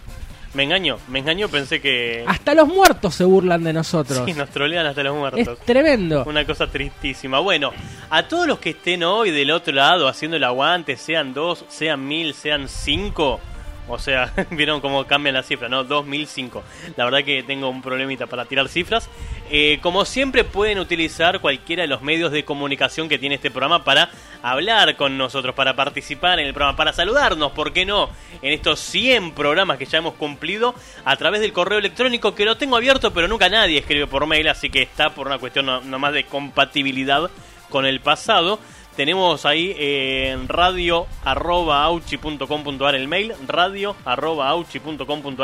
me 0.53 0.63
engañó, 0.63 0.97
me 1.09 1.19
engañó, 1.19 1.47
pensé 1.49 1.81
que... 1.81 2.23
Hasta 2.27 2.53
los 2.55 2.67
muertos 2.67 3.13
se 3.15 3.25
burlan 3.25 3.63
de 3.63 3.73
nosotros. 3.73 4.21
Sí, 4.25 4.33
nos 4.33 4.49
trolean 4.49 4.85
hasta 4.85 5.03
los 5.03 5.15
muertos. 5.15 5.47
es 5.59 5.59
tremendo. 5.65 6.23
Una 6.25 6.45
cosa 6.45 6.67
tristísima. 6.67 7.39
Bueno, 7.39 7.71
a 8.09 8.23
todos 8.27 8.47
los 8.47 8.59
que 8.59 8.69
estén 8.71 9.03
hoy 9.03 9.31
del 9.31 9.51
otro 9.51 9.73
lado 9.73 10.07
haciendo 10.07 10.37
el 10.37 10.43
aguante, 10.43 10.95
sean 10.97 11.33
dos, 11.33 11.65
sean 11.67 12.07
mil, 12.07 12.33
sean 12.33 12.67
cinco. 12.69 13.39
O 13.87 13.99
sea, 13.99 14.33
vieron 14.51 14.81
cómo 14.81 15.05
cambian 15.05 15.35
las 15.35 15.45
cifras, 15.45 15.69
¿no? 15.69 15.83
2005. 15.83 16.63
La 16.97 17.05
verdad 17.05 17.23
que 17.23 17.43
tengo 17.43 17.69
un 17.69 17.81
problemita 17.81 18.25
para 18.27 18.45
tirar 18.45 18.67
cifras. 18.67 19.09
Eh, 19.51 19.77
como 19.81 20.05
siempre 20.05 20.43
pueden 20.43 20.79
utilizar 20.79 21.39
cualquiera 21.39 21.83
de 21.83 21.87
los 21.87 22.01
medios 22.01 22.31
de 22.31 22.43
comunicación 22.43 23.07
que 23.07 23.19
tiene 23.19 23.35
este 23.35 23.51
programa 23.51 23.83
para 23.83 24.09
hablar 24.41 24.95
con 24.95 25.17
nosotros, 25.19 25.53
para 25.53 25.75
participar 25.75 26.39
en 26.39 26.47
el 26.47 26.53
programa, 26.53 26.75
para 26.75 26.93
saludarnos, 26.93 27.51
¿por 27.51 27.71
qué 27.71 27.85
no? 27.85 28.09
En 28.41 28.53
estos 28.53 28.79
100 28.79 29.33
programas 29.33 29.77
que 29.77 29.85
ya 29.85 29.99
hemos 29.99 30.15
cumplido 30.15 30.73
a 31.03 31.15
través 31.17 31.41
del 31.41 31.53
correo 31.53 31.77
electrónico 31.77 32.33
que 32.33 32.45
lo 32.45 32.57
tengo 32.57 32.75
abierto, 32.77 33.13
pero 33.13 33.27
nunca 33.27 33.47
nadie 33.49 33.77
escribe 33.77 34.07
por 34.07 34.25
mail, 34.25 34.47
así 34.47 34.71
que 34.71 34.81
está 34.81 35.11
por 35.11 35.27
una 35.27 35.38
cuestión 35.38 35.67
no- 35.67 35.81
nomás 35.81 36.13
de 36.13 36.23
compatibilidad 36.25 37.29
con 37.69 37.85
el 37.85 37.99
pasado. 37.99 38.59
Tenemos 38.95 39.45
ahí 39.45 39.75
eh, 39.77 40.30
en 40.31 40.47
radio 40.47 41.06
arroba 41.25 41.89
el 41.89 43.07
mail, 43.09 43.33
radio 43.45 43.95
arroba 44.06 44.56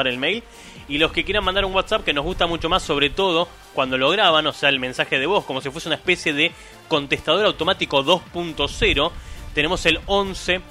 el 0.06 0.18
mail. 0.18 0.44
Y 0.88 0.98
los 0.98 1.12
que 1.12 1.26
quieran 1.26 1.44
mandar 1.44 1.66
un 1.66 1.74
WhatsApp 1.74 2.06
que 2.06 2.14
nos 2.14 2.24
gusta 2.24 2.48
mucho 2.48 2.70
más, 2.70 2.82
sobre 2.82 3.10
todo 3.10 3.50
cuando 3.74 3.98
lo 3.98 4.10
graban, 4.10 4.48
o 4.48 4.54
sea, 4.54 4.70
el 4.70 4.80
mensaje 4.80 5.20
de 5.20 5.26
voz, 5.26 5.44
como 5.44 5.60
si 5.60 5.70
fuese 5.70 5.90
una 5.90 5.96
especie 5.96 6.34
de 6.34 6.52
contestador 6.88 7.46
automático 7.46 8.04
2.0, 8.04 9.12
tenemos 9.54 9.86
el 9.86 10.00
11 10.06 10.62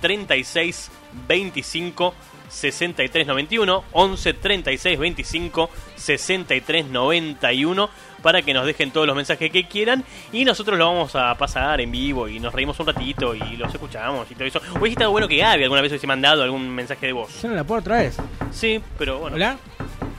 36 0.00 0.90
25 1.28 2.14
63 2.48 3.26
91 3.26 3.84
11 3.92 4.34
36 4.34 4.98
25 4.98 5.70
63 5.96 6.86
91 6.86 7.90
para 8.22 8.42
que 8.42 8.52
nos 8.54 8.66
dejen 8.66 8.90
todos 8.90 9.06
los 9.06 9.16
mensajes 9.16 9.50
que 9.50 9.66
quieran 9.66 10.04
y 10.32 10.44
nosotros 10.44 10.78
lo 10.78 10.86
vamos 10.86 11.14
a 11.16 11.34
pasar 11.36 11.80
en 11.80 11.90
vivo 11.90 12.28
y 12.28 12.38
nos 12.40 12.52
reímos 12.54 12.78
un 12.80 12.86
ratito 12.86 13.34
y 13.34 13.56
los 13.56 13.72
escuchamos 13.72 14.30
y 14.30 14.34
todo 14.34 14.44
eso. 14.44 14.60
Hubiese 14.78 14.92
estado 14.92 15.10
bueno 15.10 15.26
que 15.28 15.36
Gaby 15.36 15.62
alguna 15.64 15.80
vez 15.82 15.90
hubiese 15.90 16.06
mandado 16.06 16.42
algún 16.42 16.68
mensaje 16.70 17.06
de 17.06 17.12
voz. 17.12 17.42
Yo 17.42 17.48
no 17.48 17.54
la 17.54 17.64
puedo 17.64 17.80
otra 17.80 17.98
vez. 17.98 18.16
Sí, 18.50 18.80
pero 18.98 19.18
bueno. 19.18 19.36
¿Hola? 19.36 19.56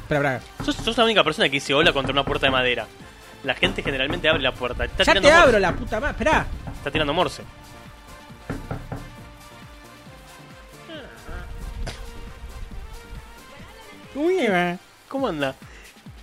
Espera, 0.03 0.36
espera. 0.38 0.65
Sos, 0.65 0.75
sos 0.75 0.98
la 0.98 1.03
única 1.05 1.24
persona 1.24 1.48
que 1.48 1.53
dice 1.53 1.74
hola 1.74 1.93
contra 1.93 2.12
una 2.12 2.24
puerta 2.24 2.48
de 2.48 2.51
madera. 2.51 2.88
La 3.43 3.55
gente 3.55 3.81
generalmente 3.81 4.29
abre 4.29 4.41
la 4.43 4.51
puerta. 4.53 4.86
Está 4.86 5.03
Ya 5.03 5.13
te 5.13 5.22
morse. 5.22 5.34
abro 5.36 5.60
la 5.60 5.74
puta 5.75 6.00
madre. 6.00 6.12
Esperá. 6.12 6.46
Está 6.77 6.91
tirando 6.91 7.13
morse. 7.13 7.43
Uy, 14.15 14.48
va. 14.48 14.77
¿Cómo 15.08 15.27
anda? 15.27 15.55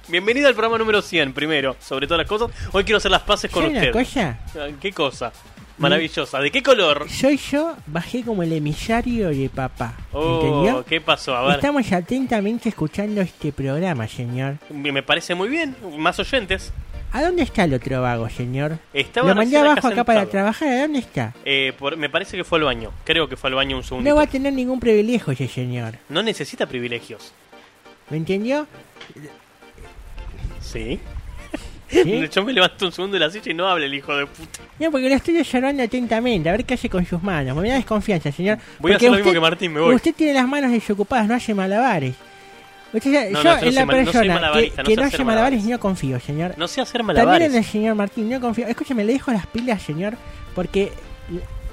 Bienvenido 0.09 0.49
al 0.49 0.55
programa 0.55 0.79
número 0.79 1.03
100, 1.03 1.35
primero, 1.35 1.77
sobre 1.81 2.07
todas 2.07 2.19
las 2.21 2.29
cosas. 2.29 2.51
Hoy 2.73 2.85
quiero 2.85 2.97
hacer 2.97 3.11
las 3.11 3.23
paces 3.23 3.51
con 3.51 3.63
¿Sabe 3.65 3.73
una 3.79 3.81
usted. 3.81 3.93
cosa? 3.93 4.39
Ah, 4.57 4.69
¿Qué 4.81 4.93
cosa? 4.93 5.33
Maravillosa. 5.77 6.41
¿De 6.41 6.51
qué 6.51 6.63
color? 6.63 7.07
Soy 7.11 7.37
yo, 7.37 7.77
bajé 7.87 8.23
como 8.25 8.43
el 8.43 8.53
emisario 8.53 9.29
de 9.29 9.49
papá. 9.51 9.95
Oh, 10.13 10.41
¿Entendió? 10.43 10.85
¿qué 10.85 11.01
pasó? 11.01 11.37
A 11.37 11.43
ver. 11.47 11.57
Estamos 11.57 11.93
atentamente 11.93 12.71
escuchando 12.71 13.21
este 13.21 13.53
programa, 13.53 14.09
señor. 14.09 14.57
Me 14.71 15.03
parece 15.03 15.35
muy 15.35 15.49
bien. 15.49 15.77
Más 15.99 16.19
oyentes. 16.19 16.73
¿A 17.13 17.23
dónde 17.23 17.43
está 17.43 17.65
el 17.65 17.75
otro 17.75 18.03
vago, 18.03 18.29
señor? 18.29 18.79
Estaba 18.93 19.29
Lo 19.29 19.35
mandé 19.35 19.57
abajo 19.57 19.87
acá 19.89 20.05
para 20.05 20.27
trabajar. 20.27 20.69
¿A 20.69 20.81
dónde 20.83 20.99
está? 20.99 21.33
Eh, 21.45 21.73
por- 21.79 21.97
me 21.97 22.09
parece 22.11 22.37
que 22.37 22.45
fue 22.45 22.59
al 22.59 22.65
baño. 22.65 22.91
Creo 23.05 23.29
que 23.29 23.37
fue 23.37 23.49
al 23.51 23.55
baño 23.55 23.77
un 23.77 23.85
segundo. 23.85 24.09
No 24.11 24.17
va 24.17 24.23
a 24.25 24.27
tener 24.27 24.53
ningún 24.53 24.81
privilegio 24.81 25.33
ese 25.33 25.49
señor. 25.49 25.95
No 26.09 26.23
necesita 26.23 26.67
privilegios. 26.67 27.33
¿Me 28.11 28.17
entendió? 28.17 28.67
¿Sí? 30.73 31.01
¿Sí? 31.89 32.29
Yo 32.31 32.45
me 32.45 32.53
levanto 32.53 32.85
un 32.87 32.93
segundo 32.93 33.15
de 33.15 33.21
la 33.21 33.31
silla 33.31 33.51
y 33.51 33.55
no 33.55 33.67
habla 33.67 33.87
el 33.87 33.95
hijo 33.95 34.15
de 34.15 34.27
puta. 34.27 34.61
No, 34.79 34.91
porque 34.91 35.09
lo 35.09 35.15
estoy 35.15 35.39
observando 35.39 35.83
atentamente, 35.83 36.49
a 36.49 36.53
ver 36.53 36.65
qué 36.67 36.75
hace 36.75 36.91
con 36.91 37.07
sus 37.07 37.23
manos. 37.23 37.57
Me 37.57 37.69
da 37.71 37.77
desconfianza, 37.77 38.31
señor. 38.31 38.59
Voy 38.79 38.93
a 38.93 38.97
hacer 38.97 39.11
lo 39.11 39.17
mismo 39.17 39.33
que 39.33 39.41
Martín, 39.41 39.73
me 39.73 39.81
voy. 39.81 39.95
Usted 39.95 40.15
tiene 40.15 40.35
las 40.35 40.47
manos 40.47 40.71
desocupadas, 40.71 41.27
no 41.27 41.35
hace 41.35 41.55
malabares. 41.55 42.15
Usted 42.93 43.31
No, 43.33 43.43
yo 43.43 43.55
no, 43.57 43.63
en 43.63 43.75
la 43.75 43.87
persona 43.87 44.53
que, 44.53 44.71
que 44.83 44.97
no 44.97 45.03
hace 45.05 45.25
malabares 45.25 45.25
malabares. 45.25 45.65
no 45.65 45.79
confío, 45.81 46.21
señor. 46.21 46.55
No 46.59 46.69
sé 46.69 46.81
hacer 46.83 47.01
También 47.01 47.17
malabares. 47.19 47.51
en 47.53 47.57
el 47.59 47.65
señor 47.65 47.95
Martín, 47.95 48.29
no 48.29 48.41
confío. 48.41 48.67
Escúcheme, 48.67 49.05
le 49.05 49.15
dejo 49.15 49.33
las 49.33 49.47
pilas, 49.47 49.83
señor, 49.83 50.15
porque 50.55 50.93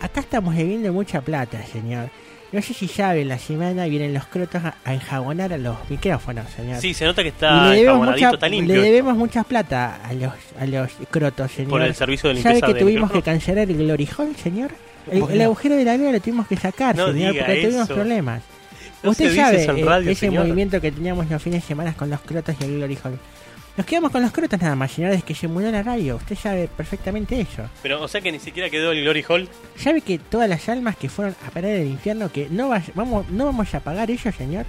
acá 0.02 0.22
estamos 0.22 0.56
debiendo 0.56 0.92
mucha 0.94 1.20
plata, 1.22 1.62
señor. 1.66 2.10
No 2.52 2.62
sé 2.62 2.74
si 2.74 2.88
saben, 2.88 3.28
la 3.28 3.38
semana 3.40 3.86
vienen 3.86 4.14
los 4.14 4.28
crotos 4.28 4.64
a, 4.64 4.75
a 4.86 4.94
enjabonar 4.94 5.52
a 5.52 5.58
los 5.58 5.75
micrófonos, 5.90 6.46
señor. 6.52 6.80
Sí, 6.80 6.94
se 6.94 7.04
nota 7.06 7.22
que 7.22 7.30
está 7.30 7.70
le 7.70 7.78
debemos, 7.78 8.08
enjabonadito, 8.08 8.28
mucha, 8.28 8.36
está 8.36 8.50
le 8.50 8.82
debemos 8.82 9.18
mucha 9.18 9.44
plata 9.44 10.00
a 10.04 10.14
los, 10.14 10.34
a 10.60 10.66
los 10.66 10.92
crotos, 11.10 11.52
señor. 11.52 11.70
Por 11.72 11.82
el 11.82 11.96
servicio 11.96 12.30
de 12.30 12.36
¿Sabe 12.42 12.56
limpieza 12.56 12.68
que 12.68 12.74
de 12.75 12.80
tuvimos 12.80 13.12
que 13.12 13.22
cancelar 13.22 13.70
el 13.70 13.78
Glory 13.78 14.08
Hall, 14.18 14.36
señor? 14.36 14.72
El, 15.12 15.20
Bueno. 15.20 15.36
el 15.36 15.42
agujero 15.42 15.75
de 15.75 15.84
la 15.86 15.98
luna 15.98 16.12
lo 16.14 16.20
tuvimos 16.20 16.48
que 16.48 16.56
sacar, 16.56 16.96
No 16.96 17.08
señor, 17.12 17.36
porque 17.38 17.62
tuvimos 17.66 17.88
problemas. 17.90 18.42
No 19.04 19.12
Usted 19.12 19.36
sabe 19.36 19.58
eh, 19.58 20.12
ese 20.12 20.16
señor. 20.16 20.44
movimiento 20.46 20.80
que 20.82 20.92
teníamos 20.92 21.30
los 21.30 21.42
fines 21.42 21.62
de 21.62 21.68
semana 21.68 21.94
con 21.94 22.10
los 22.10 22.22
crotos 22.22 22.56
y 22.60 22.64
el 22.64 22.78
Glory 22.78 22.98
Hall. 23.04 23.20
Nos 23.77 23.86
quedamos 23.86 24.12
con 24.12 24.22
los 24.22 24.32
crotos 24.32 24.62
nada 24.62 24.75
más, 24.75 24.91
señor, 24.94 25.12
desde 25.12 25.24
que 25.25 25.36
se 25.36 25.50
mudó 25.50 25.70
la 25.70 25.84
radio. 25.84 26.15
Usted 26.15 26.38
sabe 26.38 26.70
perfectamente 26.70 27.39
eso. 27.41 27.63
Pero, 27.84 28.01
o 28.01 28.08
sea 28.08 28.22
que 28.22 28.32
ni 28.32 28.39
siquiera 28.39 28.70
quedó 28.70 28.94
el 28.94 29.01
Glory 29.01 29.25
Hall. 29.27 29.50
¿Sabe 29.75 30.00
que 30.00 30.17
todas 30.17 30.48
las 30.50 30.70
almas 30.70 30.96
que 30.96 31.10
fueron 31.10 31.36
a 31.46 31.51
parar 31.51 31.72
el 31.72 31.88
infierno, 31.88 32.32
que 32.32 32.48
no, 32.50 32.70
vay- 32.70 32.91
vamos, 32.96 33.29
no 33.29 33.46
vamos 33.46 33.75
a 33.75 33.82
pagar 33.82 34.10
ellos, 34.10 34.34
señor? 34.34 34.65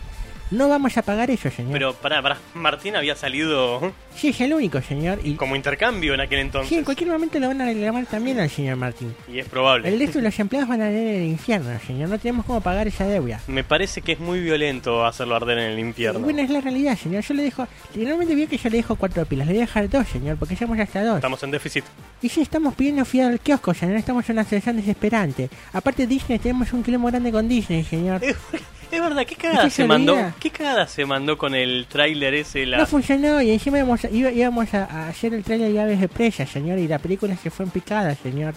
No 0.50 0.68
vamos 0.68 0.96
a 0.96 1.02
pagar 1.02 1.30
ellos, 1.30 1.52
señor. 1.52 1.72
Pero, 1.72 1.94
pará, 1.94 2.22
pará. 2.22 2.38
Martín 2.54 2.94
había 2.96 3.16
salido 3.16 3.92
Sí, 4.14 4.28
es 4.28 4.40
el 4.40 4.54
único, 4.54 4.80
señor. 4.80 5.18
Y 5.24 5.34
como 5.34 5.56
intercambio 5.56 6.14
en 6.14 6.20
aquel 6.20 6.38
entonces. 6.38 6.68
sí, 6.68 6.76
en 6.76 6.84
cualquier 6.84 7.10
momento 7.10 7.38
lo 7.40 7.48
van 7.48 7.60
a 7.60 7.64
reclamar 7.66 8.06
también 8.06 8.38
al 8.38 8.48
señor 8.48 8.76
Martín. 8.76 9.14
Y 9.32 9.40
es 9.40 9.48
probable. 9.48 9.88
El 9.88 9.98
resto 9.98 10.18
de 10.18 10.24
los 10.24 10.38
empleados 10.38 10.68
van 10.68 10.82
a 10.82 10.86
arder 10.86 11.06
en 11.06 11.22
el 11.22 11.28
infierno, 11.28 11.70
señor. 11.86 12.08
No 12.08 12.18
tenemos 12.18 12.46
cómo 12.46 12.60
pagar 12.60 12.86
esa 12.86 13.06
deuda. 13.06 13.40
Me 13.48 13.64
parece 13.64 14.02
que 14.02 14.12
es 14.12 14.20
muy 14.20 14.40
violento 14.40 15.04
hacerlo 15.04 15.34
arder 15.34 15.58
en 15.58 15.72
el 15.72 15.78
infierno. 15.78 16.20
Bueno, 16.20 16.40
es 16.42 16.50
la 16.50 16.60
realidad, 16.60 16.96
señor. 16.96 17.22
Yo 17.24 17.34
le 17.34 17.42
dejo. 17.42 17.66
Normalmente 17.94 18.34
vio 18.34 18.48
que 18.48 18.56
yo 18.56 18.70
le 18.70 18.76
dejo 18.76 18.96
cuatro 18.96 19.26
pilas. 19.26 19.46
Le 19.46 19.52
voy 19.54 19.62
a 19.62 19.66
dejar 19.66 19.90
dos, 19.90 20.06
señor, 20.08 20.36
porque 20.36 20.56
somos 20.56 20.78
hasta 20.78 21.04
dos. 21.04 21.16
Estamos 21.16 21.42
en 21.42 21.50
déficit. 21.50 21.84
Y 22.22 22.28
sí, 22.28 22.40
estamos 22.40 22.74
pidiendo 22.74 23.04
fiado 23.04 23.30
al 23.30 23.40
kiosco, 23.40 23.74
señor. 23.74 23.96
Estamos 23.96 24.28
en 24.30 24.36
una 24.36 24.44
situación 24.44 24.76
desesperante. 24.76 25.50
Aparte, 25.72 26.06
Disney, 26.06 26.38
tenemos 26.38 26.72
un 26.72 26.82
quilombo 26.82 27.08
grande 27.08 27.32
con 27.32 27.48
Disney, 27.48 27.84
señor. 27.84 28.20
Es, 28.90 29.00
verdad, 29.00 29.26
¿qué 29.26 29.34
cagada 29.34 29.66
¿Usted 29.66 29.82
se 29.82 29.88
mandó? 29.88 30.16
¿Qué 30.38 30.50
cagada 30.50 30.86
se 30.86 31.04
mandó 31.04 31.36
con 31.36 31.54
el 31.54 31.86
tráiler 31.88 32.34
ese? 32.34 32.66
La... 32.66 32.78
No 32.78 32.86
funcionó 32.86 33.42
y 33.42 33.50
encima 33.50 33.78
íbamos 33.78 34.04
a, 34.04 34.10
iba- 34.10 34.30
íbamos 34.30 34.72
a, 34.74 34.84
a 34.84 35.08
hacer 35.08 35.34
el 35.34 35.42
trailer 35.42 35.72
de 35.72 35.80
Aves 35.80 36.00
de 36.00 36.08
Presa, 36.08 36.46
señor. 36.46 36.78
Y 36.78 36.86
la 36.88 36.98
película 36.98 37.36
se 37.36 37.50
fue 37.50 37.64
en 37.64 37.70
picada, 37.72 38.14
señor. 38.14 38.54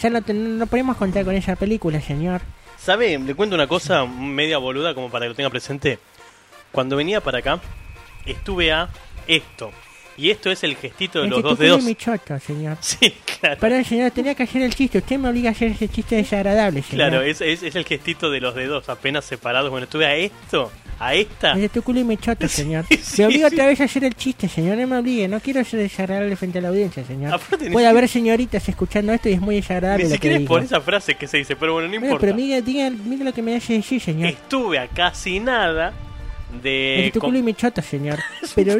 Ya 0.00 0.10
no, 0.10 0.20
no 0.32 0.66
podemos 0.66 0.96
contar 0.96 1.24
con 1.24 1.34
esa 1.34 1.56
película, 1.56 2.00
señor. 2.00 2.40
¿Sabe? 2.76 3.18
Le 3.18 3.34
cuento 3.34 3.54
una 3.54 3.66
cosa 3.66 4.04
media 4.04 4.58
boluda 4.58 4.94
como 4.94 5.10
para 5.10 5.24
que 5.24 5.30
lo 5.30 5.34
tenga 5.34 5.50
presente. 5.50 5.98
Cuando 6.72 6.96
venía 6.96 7.20
para 7.20 7.38
acá, 7.38 7.60
estuve 8.26 8.72
a 8.72 8.88
esto. 9.26 9.70
Y 10.18 10.30
esto 10.30 10.50
es 10.50 10.64
el 10.64 10.74
gestito 10.74 11.20
de 11.20 11.26
El 11.26 11.30
los 11.30 11.42
dos 11.44 11.58
dedos. 11.58 11.82
mi 11.84 11.94
choto, 11.94 12.38
señor. 12.40 12.76
Sí, 12.82 13.14
claro. 13.40 13.56
Perdón, 13.60 13.84
señor, 13.84 14.10
tenía 14.10 14.34
que 14.34 14.42
hacer 14.42 14.62
el 14.62 14.74
chiste. 14.74 14.98
Usted 14.98 15.16
me 15.18 15.28
obliga 15.28 15.50
a 15.50 15.52
hacer 15.52 15.70
ese 15.70 15.88
chiste 15.88 16.16
desagradable, 16.16 16.82
señor. 16.82 17.08
Claro, 17.10 17.22
es, 17.22 17.40
es, 17.40 17.62
es 17.62 17.76
el 17.76 17.84
gestito 17.84 18.28
de 18.30 18.40
los 18.40 18.54
dedos 18.56 18.88
apenas 18.88 19.24
separados. 19.24 19.70
Bueno, 19.70 19.84
estuve 19.84 20.06
a 20.06 20.16
esto, 20.16 20.72
a 20.98 21.14
esta. 21.14 21.54
Desde 21.54 21.68
tu 21.68 21.82
culo 21.82 22.00
y 22.00 22.04
mi 22.04 22.16
choto, 22.16 22.48
señor. 22.48 22.84
sí, 23.00 23.22
me 23.22 23.26
obliga 23.28 23.48
sí. 23.48 23.54
otra 23.54 23.66
vez 23.68 23.80
a 23.80 23.84
hacer 23.84 24.02
el 24.02 24.16
chiste, 24.16 24.48
señor. 24.48 24.76
No 24.76 24.88
me 24.88 24.96
obligue. 24.98 25.28
No 25.28 25.38
quiero 25.38 25.64
ser 25.64 25.78
desagradable 25.80 26.34
frente 26.34 26.58
a 26.58 26.62
la 26.62 26.68
audiencia, 26.70 27.04
señor. 27.04 27.34
Aparte, 27.34 27.70
Puede 27.70 27.86
haber 27.86 28.08
señoritas 28.08 28.68
escuchando 28.68 29.12
esto 29.12 29.28
y 29.28 29.34
es 29.34 29.40
muy 29.40 29.54
desagradable 29.56 30.04
Ni 30.04 30.10
siquiera 30.10 30.36
es 30.38 30.46
por 30.46 30.62
esa 30.62 30.80
frase 30.80 31.14
que 31.14 31.28
se 31.28 31.36
dice, 31.36 31.54
pero 31.54 31.74
bueno, 31.74 31.88
no 31.88 31.94
importa. 31.94 32.18
pero 32.20 32.34
mire, 32.34 32.60
diga, 32.62 32.90
mire 32.90 33.22
lo 33.22 33.32
que 33.32 33.42
me 33.42 33.54
hace 33.54 33.74
decir, 33.74 34.00
señor. 34.00 34.30
Estuve 34.30 34.80
a 34.80 34.88
casi 34.88 35.38
nada 35.38 35.92
de... 36.62 36.94
Desde 36.98 37.10
tu 37.12 37.20
culo 37.20 37.38
y 37.38 37.42
mi 37.42 37.54
choto, 37.54 37.82
señor. 37.82 38.18
Pero, 38.54 38.76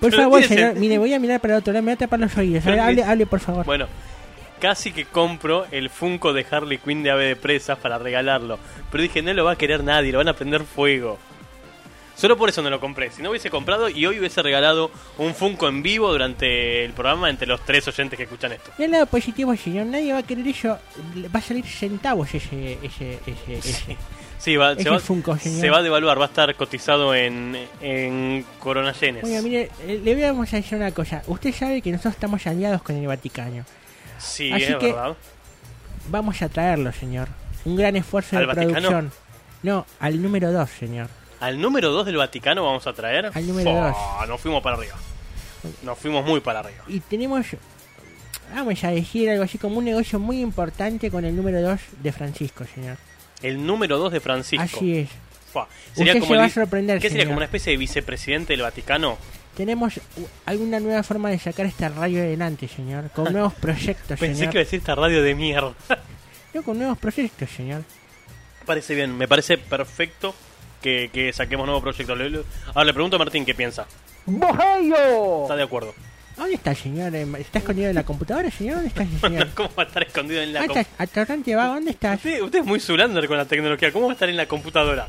por 0.00 0.12
favor, 0.14 0.42
señor, 0.44 0.74
mire, 0.76 0.98
voy 0.98 1.14
a 1.14 1.18
mirar 1.18 1.40
para 1.40 1.54
el 1.54 1.60
otro 1.60 1.72
lado. 1.72 1.82
Me 1.82 1.92
voy 1.92 1.94
a 1.94 1.98
tapar 1.98 2.20
los 2.20 2.36
oídos. 2.36 2.66
Hable, 2.66 2.94
ni- 2.96 3.02
hable, 3.02 3.26
por 3.26 3.40
favor. 3.40 3.64
Bueno, 3.64 3.86
casi 4.60 4.92
que 4.92 5.04
compro 5.06 5.66
el 5.70 5.88
Funko 5.90 6.32
de 6.32 6.44
Harley 6.50 6.78
Quinn 6.78 7.02
de 7.02 7.10
Ave 7.10 7.24
de 7.26 7.36
Presas 7.36 7.78
para 7.78 7.98
regalarlo. 7.98 8.58
Pero 8.90 9.02
dije, 9.02 9.22
no 9.22 9.32
lo 9.32 9.44
va 9.44 9.52
a 9.52 9.56
querer 9.56 9.82
nadie, 9.84 10.12
lo 10.12 10.18
van 10.18 10.28
a 10.28 10.34
prender 10.34 10.62
fuego. 10.64 11.18
Solo 12.16 12.36
por 12.36 12.48
eso 12.48 12.62
no 12.62 12.68
lo 12.70 12.80
compré. 12.80 13.12
Si 13.12 13.22
no 13.22 13.30
hubiese 13.30 13.48
comprado 13.48 13.88
y 13.88 14.04
hoy 14.04 14.18
hubiese 14.18 14.42
regalado 14.42 14.90
un 15.18 15.36
Funko 15.36 15.68
en 15.68 15.84
vivo 15.84 16.10
durante 16.10 16.84
el 16.84 16.92
programa 16.92 17.30
entre 17.30 17.46
los 17.46 17.64
tres 17.64 17.86
oyentes 17.86 18.16
que 18.16 18.24
escuchan 18.24 18.50
esto. 18.52 18.72
El 18.76 18.90
lado 18.90 19.06
positivo, 19.06 19.54
señor, 19.54 19.86
nadie 19.86 20.12
va 20.12 20.18
a 20.18 20.22
querer 20.24 20.46
eso. 20.48 20.76
Va 21.32 21.38
a 21.38 21.42
salir 21.42 21.64
centavos 21.64 22.34
ese, 22.34 22.76
ese, 22.82 23.20
ese, 23.24 23.54
ese. 23.58 23.72
Sí, 23.72 23.96
va, 24.56 24.72
Ese 24.72 24.82
se, 24.84 24.90
va, 24.90 24.98
Funko, 25.00 25.36
se 25.38 25.68
va 25.70 25.78
a 25.78 25.82
devaluar, 25.82 26.18
va 26.20 26.24
a 26.24 26.28
estar 26.28 26.54
cotizado 26.54 27.14
en, 27.14 27.56
en 27.80 28.44
Corona 28.60 28.92
Yenes. 28.92 29.24
Oiga, 29.24 29.42
mire, 29.42 29.70
eh, 29.86 30.00
le 30.02 30.20
vamos 30.22 30.52
a 30.52 30.56
decir 30.56 30.78
una 30.78 30.92
cosa. 30.92 31.22
Usted 31.26 31.52
sabe 31.54 31.82
que 31.82 31.90
nosotros 31.90 32.14
estamos 32.14 32.46
aliados 32.46 32.82
con 32.82 32.96
el 32.96 33.06
Vaticano. 33.06 33.64
Sí, 34.18 34.52
Así 34.52 34.64
es 34.64 34.76
que- 34.76 34.86
verdad. 34.92 35.16
Vamos 36.10 36.40
a 36.40 36.48
traerlo, 36.48 36.92
señor. 36.92 37.28
Un 37.64 37.76
gran 37.76 37.96
esfuerzo 37.96 38.36
¿Al 38.36 38.42
de 38.42 38.46
Vaticano? 38.46 38.72
producción. 38.72 39.12
No, 39.62 39.86
al 40.00 40.22
número 40.22 40.52
2, 40.52 40.70
señor. 40.70 41.08
Al 41.40 41.60
número 41.60 41.90
2 41.90 42.06
del 42.06 42.16
Vaticano 42.16 42.64
vamos 42.64 42.86
a 42.86 42.92
traer. 42.92 43.30
Al 43.34 43.46
número 43.46 43.70
Fua, 43.70 44.26
Nos 44.26 44.40
fuimos 44.40 44.62
para 44.62 44.76
arriba. 44.76 44.94
Nos 45.82 45.98
fuimos 45.98 46.24
muy 46.24 46.40
para 46.40 46.60
arriba. 46.60 46.84
Y 46.88 47.00
tenemos, 47.00 47.46
vamos 48.54 48.82
a 48.84 48.90
decir 48.90 49.28
algo 49.28 49.42
así 49.42 49.58
como 49.58 49.78
un 49.78 49.84
negocio 49.84 50.18
muy 50.18 50.40
importante 50.40 51.10
con 51.10 51.24
el 51.24 51.36
número 51.36 51.60
2 51.60 51.80
de 52.02 52.12
Francisco, 52.12 52.64
señor. 52.74 52.96
El 53.42 53.64
número 53.66 53.98
2 53.98 54.12
de 54.12 54.20
Francisco. 54.20 54.64
Así 54.64 54.96
es. 54.98 55.10
Fua. 55.52 55.68
Usted 55.96 56.04
se 56.04 56.18
el 56.18 56.38
va 56.38 56.42
a 56.42 56.46
vi- 56.46 56.50
sorprender, 56.52 56.98
¿Qué 57.00 57.08
sería? 57.08 57.22
señor. 57.22 57.26
¿Como 57.28 57.36
una 57.38 57.44
especie 57.46 57.72
de 57.72 57.76
vicepresidente 57.78 58.52
del 58.52 58.62
Vaticano? 58.62 59.16
Tenemos 59.56 60.00
alguna 60.46 60.78
nueva 60.78 61.02
forma 61.02 61.30
de 61.30 61.38
sacar 61.38 61.66
esta 61.66 61.88
radio 61.88 62.20
adelante, 62.20 62.68
señor. 62.68 63.10
Con 63.10 63.32
nuevos 63.32 63.54
proyectos, 63.54 64.18
Pensé 64.18 64.34
señor. 64.36 64.52
que 64.52 64.58
iba 64.58 64.62
a 64.62 64.64
decir 64.64 64.78
esta 64.80 64.94
radio 64.94 65.22
de 65.22 65.34
mierda. 65.34 65.72
No, 66.54 66.62
con 66.62 66.78
nuevos 66.78 66.96
proyectos, 66.96 67.50
señor. 67.50 67.82
Parece 68.64 68.94
bien, 68.94 69.16
me 69.18 69.28
parece 69.28 69.58
perfecto 69.58 70.34
que, 70.80 71.10
que 71.12 71.30
saquemos 71.34 71.66
nuevos 71.66 71.82
proyectos. 71.82 72.18
Ahora 72.68 72.84
le 72.86 72.94
pregunto 72.94 73.16
a 73.16 73.18
Martín 73.18 73.44
qué 73.44 73.54
piensa. 73.54 73.86
¿Está 74.26 75.56
de 75.56 75.62
acuerdo? 75.62 75.94
¿Dónde 76.38 76.54
está 76.54 76.70
el 76.70 76.76
señor? 76.76 77.14
¿Está 77.14 77.58
escondido 77.58 77.88
en 77.88 77.94
la 77.94 78.04
computadora, 78.04 78.50
señor? 78.50 78.76
¿Dónde 78.76 78.88
está 78.88 79.02
el 79.02 79.20
señor? 79.20 79.48
¿Cómo 79.54 79.68
va 79.76 79.82
a 79.82 79.86
estar 79.86 80.02
escondido 80.02 80.40
en 80.42 80.52
la 80.52 80.66
com- 80.66 80.78
está, 80.78 81.02
atorrante 81.02 81.54
vago, 81.54 81.74
¿dónde 81.74 81.90
está? 81.90 82.14
usted, 82.14 82.40
usted 82.42 82.58
es 82.60 82.64
muy 82.64 82.80
Zulander 82.80 83.26
con 83.26 83.36
la 83.36 83.44
tecnología. 83.44 83.92
¿Cómo 83.92 84.06
va 84.06 84.12
a 84.12 84.14
estar 84.14 84.28
en 84.28 84.36
la 84.36 84.46
computadora? 84.46 85.08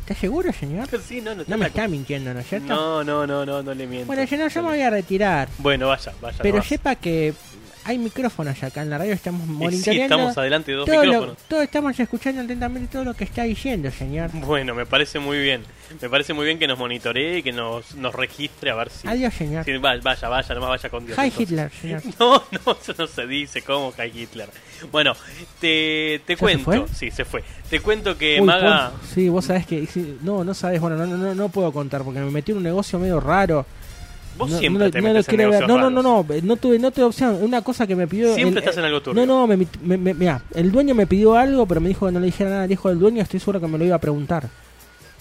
¿Está 0.00 0.14
seguro, 0.14 0.52
señor? 0.52 0.88
Sí, 1.06 1.20
no, 1.20 1.34
no, 1.34 1.44
No 1.46 1.58
me 1.58 1.66
está 1.66 1.86
mintiendo, 1.86 2.32
¿no 2.32 2.40
es 2.40 2.46
cierto? 2.48 2.68
No, 2.68 3.04
no, 3.04 3.26
no, 3.26 3.44
no, 3.44 3.62
no 3.62 3.74
le 3.74 3.86
miento. 3.86 4.06
Bueno, 4.06 4.26
señor, 4.26 4.50
yo 4.50 4.62
me 4.62 4.68
voy 4.70 4.80
a 4.80 4.88
retirar. 4.90 5.48
Bueno, 5.58 5.88
vaya, 5.88 6.12
vaya. 6.22 6.38
Pero 6.40 6.62
sepa 6.62 6.94
que 6.94 7.34
hay 7.88 7.98
micrófonos 7.98 8.62
acá 8.62 8.82
en 8.82 8.90
la 8.90 8.98
radio, 8.98 9.14
estamos 9.14 9.42
Y 9.42 9.46
sí, 9.46 9.52
monitoreando. 9.52 10.02
estamos 10.14 10.38
adelante 10.38 10.70
de 10.72 10.76
dos 10.76 10.86
todo 10.86 10.96
lo- 10.96 11.02
micrófonos. 11.04 11.36
todo 11.48 11.62
estamos 11.62 11.98
escuchando 12.00 12.42
atentamente 12.42 12.92
todo 12.92 13.04
lo 13.04 13.14
que 13.14 13.24
está 13.24 13.44
diciendo, 13.44 13.90
señor. 13.90 14.30
Bueno, 14.34 14.74
me 14.74 14.84
parece 14.84 15.18
muy 15.18 15.38
bien. 15.40 15.62
Me 16.02 16.10
parece 16.10 16.34
muy 16.34 16.44
bien 16.44 16.58
que 16.58 16.66
nos 16.68 16.78
monitoree 16.78 17.38
y 17.38 17.42
que 17.42 17.50
nos, 17.52 17.94
nos 17.94 18.14
registre 18.14 18.70
a 18.70 18.74
ver 18.74 18.90
si... 18.90 19.08
Adiós, 19.08 19.32
señor. 19.32 19.64
si- 19.64 19.76
va- 19.78 19.96
vaya, 20.02 20.28
vaya, 20.28 20.54
nomás 20.54 20.68
vaya 20.68 20.90
con 20.90 21.06
Dios. 21.06 21.18
Hi 21.18 21.22
entonces. 21.28 21.40
Hitler, 21.50 21.70
señor. 21.80 22.02
No, 22.20 22.42
no, 22.66 22.72
eso 22.80 22.94
no 22.98 23.06
se 23.06 23.26
dice. 23.26 23.62
¿Cómo 23.62 23.92
Hi 23.96 24.12
Hitler? 24.14 24.50
Bueno, 24.92 25.14
te, 25.60 26.20
te 26.26 26.34
¿Ya 26.34 26.36
se 26.36 26.40
cuento. 26.40 26.64
fue? 26.64 26.84
Sí, 26.94 27.10
se 27.10 27.24
fue. 27.24 27.42
Te 27.70 27.80
cuento 27.80 28.16
que 28.18 28.38
Uy, 28.40 28.46
Maga... 28.46 28.90
vos- 28.90 29.08
sí, 29.14 29.28
vos 29.28 29.44
sabés 29.46 29.66
que. 29.66 29.86
sí, 29.86 30.18
no, 30.22 30.44
no 30.44 30.52
sabés, 30.54 30.80
bueno, 30.80 30.96
no, 30.96 31.06
no, 31.06 31.16
no, 31.16 31.34
no 31.34 31.48
puedo 31.48 31.72
contar 31.72 32.02
porque 32.02 32.20
me 32.20 32.30
metí 32.30 32.52
en 32.52 32.58
un 32.58 32.64
negocio 32.64 32.98
medio 32.98 33.18
raro. 33.20 33.64
Vos 34.38 34.50
no, 34.50 34.58
siempre 34.58 34.84
no, 34.86 34.90
te 34.90 35.00
no 35.02 35.08
metes 35.08 35.28
en 35.28 35.36
negocios 35.36 35.68
No, 35.68 35.78
no, 35.78 35.90
no, 35.90 36.00
raros. 36.02 36.26
no, 36.28 36.34
eh, 36.34 36.40
no 36.42 36.56
tuve, 36.56 36.78
no 36.78 36.90
tuve 36.90 37.04
opción. 37.04 37.38
Una 37.42 37.60
cosa 37.62 37.86
que 37.86 37.94
me 37.96 38.06
pidió. 38.06 38.34
Siempre 38.34 38.60
el- 38.62 38.68
estás 38.68 38.78
en 38.78 38.84
algo 38.84 39.00
turbio. 39.02 39.26
No, 39.26 39.40
no, 39.40 39.46
me, 39.46 39.66
me, 39.82 39.96
me- 39.98 40.14
mirá, 40.14 40.40
el 40.54 40.70
dueño 40.72 40.94
me 40.94 41.06
pidió 41.06 41.34
algo, 41.36 41.66
pero 41.66 41.80
me 41.80 41.88
dijo 41.88 42.06
que 42.06 42.12
no 42.12 42.20
le 42.20 42.26
dijera 42.26 42.50
nada 42.50 42.62
al 42.62 42.72
hijo 42.72 42.88
del 42.88 42.98
dueño. 42.98 43.20
Estoy 43.22 43.40
seguro 43.40 43.60
que 43.60 43.66
me 43.66 43.76
lo 43.78 43.84
iba 43.84 43.96
a 43.96 44.00
preguntar. 44.00 44.48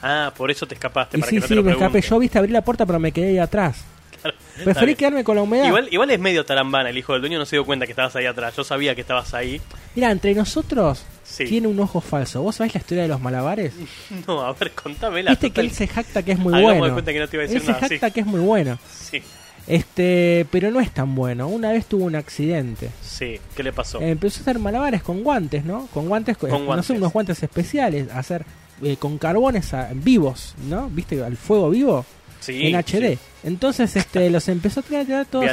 Ah, 0.02 0.32
por 0.38 0.52
eso 0.52 0.68
te 0.68 0.76
escapaste, 0.76 1.18
Y 1.18 1.20
para 1.22 1.30
sí, 1.30 1.36
que 1.38 1.40
no 1.42 1.48
sí, 1.48 1.50
te 1.50 1.56
lo 1.56 1.64
me 1.64 1.72
escapé. 1.72 2.02
Yo, 2.02 2.20
viste, 2.20 2.38
abrí 2.38 2.52
la 2.52 2.62
puerta, 2.64 2.86
pero 2.86 3.00
me 3.00 3.12
quedé 3.12 3.30
ahí 3.30 3.38
atrás. 3.40 3.84
Claro, 4.22 4.38
Preferí 4.64 4.96
quedarme 4.96 5.24
con 5.24 5.36
la 5.36 5.42
humedad. 5.44 5.66
Igual, 5.68 5.88
igual 5.92 6.10
es 6.12 6.20
medio 6.20 6.44
tarambana, 6.46 6.90
el 6.90 6.98
hijo 6.98 7.14
del 7.14 7.22
dueño 7.22 7.38
no 7.40 7.46
se 7.46 7.56
dio 7.56 7.66
cuenta 7.66 7.86
que 7.86 7.92
estabas 7.94 8.16
ahí 8.16 8.26
atrás. 8.26 8.56
Yo 8.56 8.64
sabía 8.64 8.94
que 8.96 9.02
estabas 9.02 9.34
ahí. 9.34 9.62
Mira, 9.96 10.12
entre 10.12 10.34
nosotros 10.36 11.04
Sí. 11.38 11.46
tiene 11.46 11.67
un 11.67 11.79
ojo 11.79 12.01
falso. 12.01 12.41
¿Vos 12.41 12.56
sabés 12.56 12.74
la 12.74 12.79
historia 12.79 13.03
de 13.03 13.10
los 13.10 13.22
malabares? 13.22 13.74
No, 14.27 14.41
a 14.41 14.53
ver, 14.53 14.72
contámela. 14.72 15.32
Viste 15.32 15.51
que 15.51 15.62
él 15.62 15.72
se 15.72 15.88
jacta 15.88 16.24
que 16.24 16.32
es 16.34 16.39
muy 16.39 16.53
Hagamos 16.53 16.77
bueno. 16.79 16.94
cuenta 16.96 17.13
que 17.13 17.20
no 17.20 17.27
te 17.27 17.36
iba 17.38 17.44
a 17.44 17.48
decir 17.48 17.58
él 17.62 17.65
se 17.65 17.74
jacta 17.79 18.08
sí. 18.08 18.13
que 18.13 18.20
es 18.22 18.25
muy 18.25 18.39
bueno. 18.39 18.77
Sí, 18.91 19.22
Este, 19.67 20.46
pero 20.51 20.72
no 20.72 20.79
es 20.79 20.91
tan 20.91 21.13
bueno. 21.15 21.48
Una 21.48 21.72
vez 21.72 21.86
tuvo 21.86 22.06
un 22.06 22.15
accidente. 22.15 22.89
sí. 23.01 23.39
¿Qué 23.56 23.63
le 23.63 23.74
pasó? 23.74 24.00
Eh, 24.01 24.12
empezó 24.12 24.39
a 24.39 24.41
hacer 24.41 24.60
malabares 24.60 25.03
con 25.03 25.24
guantes, 25.24 25.65
¿no? 25.65 25.88
Con 25.94 26.08
guantes, 26.08 26.38
Con 26.38 26.50
no 26.50 26.63
guantes. 26.65 26.86
sé, 26.88 26.94
unos 26.94 27.12
guantes 27.13 27.41
especiales, 27.44 28.10
a 28.12 28.20
hacer 28.20 28.46
eh, 28.84 28.96
con 28.98 29.17
carbones 29.17 29.74
a- 29.74 29.89
vivos, 29.94 30.56
¿no? 30.70 30.88
¿Viste? 30.89 31.22
Al 31.24 31.36
fuego 31.36 31.70
vivo 31.70 32.06
sí, 32.39 32.67
en 32.67 32.75
HD. 32.75 33.17
Entonces, 33.44 33.96
este, 33.96 34.29
los 34.29 34.48
empezó 34.48 34.79
a 34.79 34.84
tirar, 34.84 35.25
todos 35.29 35.46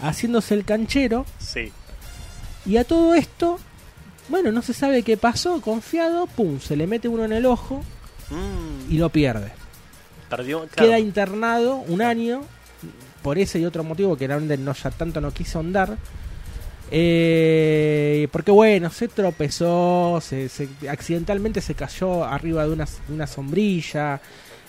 haciéndose 0.00 0.54
el 0.54 0.64
canchero. 0.64 1.26
Sí. 1.38 1.70
Y 2.66 2.76
a 2.76 2.84
todo 2.84 3.14
esto, 3.14 3.58
bueno, 4.30 4.52
no 4.52 4.62
se 4.62 4.72
sabe 4.72 5.02
qué 5.02 5.16
pasó, 5.16 5.60
confiado, 5.60 6.26
pum, 6.26 6.60
se 6.60 6.76
le 6.76 6.86
mete 6.86 7.08
uno 7.08 7.24
en 7.24 7.32
el 7.32 7.46
ojo 7.46 7.82
Mm, 8.30 8.92
y 8.92 8.98
lo 8.98 9.08
pierde. 9.10 9.50
perdió. 10.28 10.60
claro. 10.68 10.88
Queda 10.88 10.98
internado 11.00 11.76
un 11.76 12.00
año, 12.00 12.42
por 13.22 13.38
ese 13.38 13.58
y 13.58 13.64
otro 13.64 13.82
motivo 13.84 14.16
que 14.16 14.26
realmente 14.28 14.56
no, 14.56 14.72
ya 14.72 14.90
tanto 14.90 15.20
no 15.20 15.32
quiso 15.32 15.58
andar. 15.58 15.96
Eh, 16.92 18.28
porque 18.32 18.50
bueno, 18.50 18.90
se 18.90 19.08
tropezó, 19.08 20.20
se, 20.22 20.48
se- 20.48 20.68
accidentalmente 20.88 21.60
se 21.60 21.74
cayó 21.74 22.24
arriba 22.24 22.66
de 22.66 22.72
una, 22.72 22.84
de 22.84 23.14
una 23.14 23.26
sombrilla. 23.26 24.20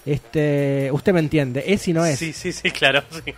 Este, 0.05 0.89
usted 0.91 1.13
me 1.13 1.19
entiende, 1.19 1.63
es 1.67 1.87
y 1.87 1.93
no 1.93 2.05
es. 2.05 2.17
Sí, 2.19 2.33
sí, 2.33 2.51
sí, 2.51 2.71
claro. 2.71 3.03
sí. 3.25 3.33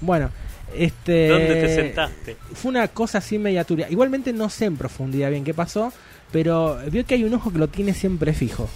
Bueno, 0.00 0.30
este 0.74 1.28
¿Dónde 1.28 1.54
te 1.56 1.74
sentaste? 1.74 2.36
fue 2.54 2.70
una 2.70 2.88
cosa 2.88 3.18
así 3.18 3.38
media 3.38 3.64
turbia. 3.64 3.88
Igualmente 3.90 4.32
no 4.32 4.48
sé 4.48 4.66
en 4.66 4.76
profundidad 4.76 5.30
bien 5.30 5.44
qué 5.44 5.54
pasó, 5.54 5.92
pero 6.32 6.78
vio 6.90 7.04
que 7.06 7.14
hay 7.14 7.24
un 7.24 7.34
ojo 7.34 7.52
que 7.52 7.58
lo 7.58 7.68
tiene 7.68 7.94
siempre 7.94 8.32
fijo. 8.32 8.68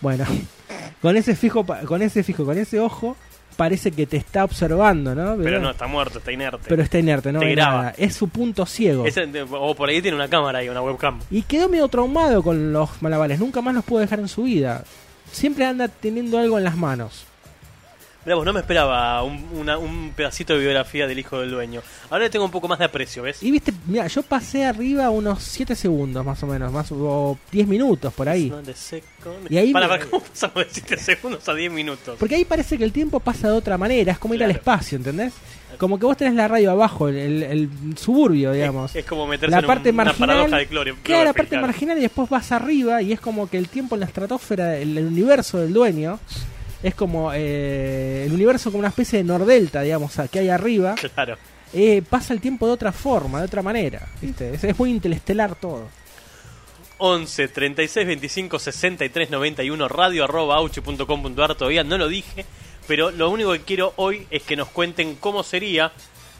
Bueno, 0.00 0.24
con 1.02 1.16
ese 1.16 1.34
fijo, 1.34 1.64
con 1.64 2.02
ese 2.02 2.22
fijo, 2.22 2.44
con 2.44 2.58
ese 2.58 2.80
ojo, 2.80 3.16
parece 3.56 3.92
que 3.92 4.06
te 4.06 4.16
está 4.16 4.44
observando, 4.44 5.14
¿no? 5.14 5.36
Pero 5.42 5.60
no, 5.60 5.70
está 5.70 5.86
muerto, 5.86 6.18
está 6.18 6.32
inerte. 6.32 6.66
pero 6.68 6.82
está 6.82 6.98
inerte, 6.98 7.32
no 7.32 7.40
Te 7.40 7.50
graba. 7.52 7.76
nada. 7.76 7.94
Es 7.96 8.14
su 8.14 8.28
punto 8.28 8.66
ciego. 8.66 9.04
O 9.52 9.74
por 9.74 9.88
ahí 9.88 10.02
tiene 10.02 10.16
una 10.16 10.28
cámara 10.28 10.62
y 10.62 10.68
una 10.68 10.82
webcam. 10.82 11.20
Y 11.30 11.42
quedó 11.42 11.68
medio 11.68 11.88
traumado 11.88 12.42
con 12.42 12.72
los 12.72 13.00
malabares. 13.02 13.38
Nunca 13.38 13.60
más 13.62 13.74
los 13.74 13.84
pudo 13.84 14.00
dejar 14.00 14.20
en 14.20 14.28
su 14.28 14.42
vida. 14.44 14.84
Siempre 15.30 15.64
anda 15.64 15.88
teniendo 15.88 16.38
algo 16.38 16.58
en 16.58 16.64
las 16.64 16.76
manos. 16.76 17.26
Mirá, 18.24 18.36
vos 18.36 18.44
no 18.46 18.52
me 18.54 18.60
esperaba 18.60 19.22
un, 19.22 19.44
una- 19.54 19.76
un 19.76 20.12
pedacito 20.16 20.54
de 20.54 20.60
biografía 20.60 21.06
del 21.06 21.18
hijo 21.18 21.40
del 21.40 21.50
dueño. 21.50 21.82
Ahora 22.10 22.24
le 22.24 22.30
tengo 22.30 22.44
un 22.46 22.50
poco 22.50 22.68
más 22.68 22.78
de 22.78 22.86
aprecio, 22.86 23.22
¿ves? 23.22 23.42
Y 23.42 23.50
viste, 23.50 23.72
mira, 23.86 24.06
yo 24.06 24.22
pasé 24.22 24.64
arriba 24.64 25.10
unos 25.10 25.42
7 25.42 25.74
segundos 25.74 26.24
más 26.24 26.42
o 26.42 26.46
menos, 26.46 26.72
más 26.72 26.90
o 26.92 27.38
10 27.52 27.66
minutos 27.68 28.12
por 28.14 28.28
ahí. 28.28 28.50
Y 29.50 29.56
ahí 29.58 29.72
Para, 29.72 29.88
para, 29.88 30.04
¿cómo 30.06 30.22
pasamos 30.22 30.54
de 30.56 30.66
7 30.70 30.96
segundos 30.96 31.48
a 31.48 31.54
10 31.54 31.70
minutos? 31.72 32.16
Porque 32.18 32.34
ahí 32.36 32.44
parece 32.44 32.78
que 32.78 32.84
el 32.84 32.92
tiempo 32.92 33.20
pasa 33.20 33.48
de 33.50 33.54
otra 33.56 33.76
manera, 33.76 34.12
es 34.12 34.18
como 34.18 34.34
ir 34.34 34.42
al 34.42 34.48
Claro. 34.50 34.58
espacio, 34.60 34.96
¿entendés? 34.96 35.32
Como 35.78 35.98
que 35.98 36.06
vos 36.06 36.16
tenés 36.16 36.34
la 36.34 36.46
radio 36.46 36.70
abajo, 36.70 37.08
el, 37.08 37.16
el- 37.16 37.42
el 37.42 37.68
suburbio, 37.98 38.52
digamos. 38.52 38.90
Es, 38.92 38.96
es 39.02 39.04
como 39.06 39.26
meterse 39.26 39.50
la 39.50 39.58
en 39.58 39.64
un- 39.64 39.66
parte 39.66 39.90
una 39.90 40.04
marginal. 40.04 40.28
paradoja 40.28 40.56
de 40.58 40.68
Clore- 40.70 40.94
claro, 41.02 41.24
la 41.24 41.32
parte 41.32 41.48
claro. 41.50 41.66
marginal 41.66 41.98
y 41.98 42.00
después 42.02 42.28
vas 42.30 42.52
arriba 42.52 43.02
y 43.02 43.12
es 43.12 43.20
como 43.20 43.50
que 43.50 43.58
el 43.58 43.68
tiempo 43.68 43.96
en 43.96 44.00
la 44.00 44.06
estratosfera, 44.06 44.78
el, 44.78 44.96
el 44.96 45.06
universo 45.08 45.58
del 45.58 45.72
dueño, 45.72 46.20
es 46.84 46.94
como 46.94 47.32
eh, 47.32 48.24
el 48.26 48.32
universo 48.32 48.70
como 48.70 48.80
una 48.80 48.88
especie 48.88 49.18
de 49.18 49.24
nordelta, 49.24 49.80
digamos, 49.80 50.12
que 50.30 50.38
hay 50.38 50.50
arriba. 50.50 50.94
Claro. 51.14 51.36
eh, 51.72 52.02
pasa 52.08 52.34
el 52.34 52.40
tiempo 52.40 52.66
de 52.66 52.72
otra 52.74 52.92
forma, 52.92 53.38
de 53.40 53.46
otra 53.46 53.62
manera. 53.62 54.06
¿viste? 54.20 54.54
Es, 54.54 54.62
es 54.62 54.78
muy 54.78 54.90
interestelar 54.90 55.54
todo. 55.54 55.88
11 56.98 57.48
36 57.48 58.06
25 58.06 58.58
63 58.58 59.30
91 59.30 59.88
radio 59.88 60.24
arroba 60.24 60.56
auchi.com.ar 60.56 61.56
todavía 61.56 61.82
no 61.82 61.98
lo 61.98 62.06
dije 62.06 62.46
pero 62.86 63.10
lo 63.10 63.30
único 63.30 63.52
que 63.52 63.62
quiero 63.62 63.92
hoy 63.96 64.26
es 64.30 64.42
que 64.42 64.56
nos 64.56 64.68
cuenten 64.68 65.16
cómo 65.16 65.42
sería 65.42 65.92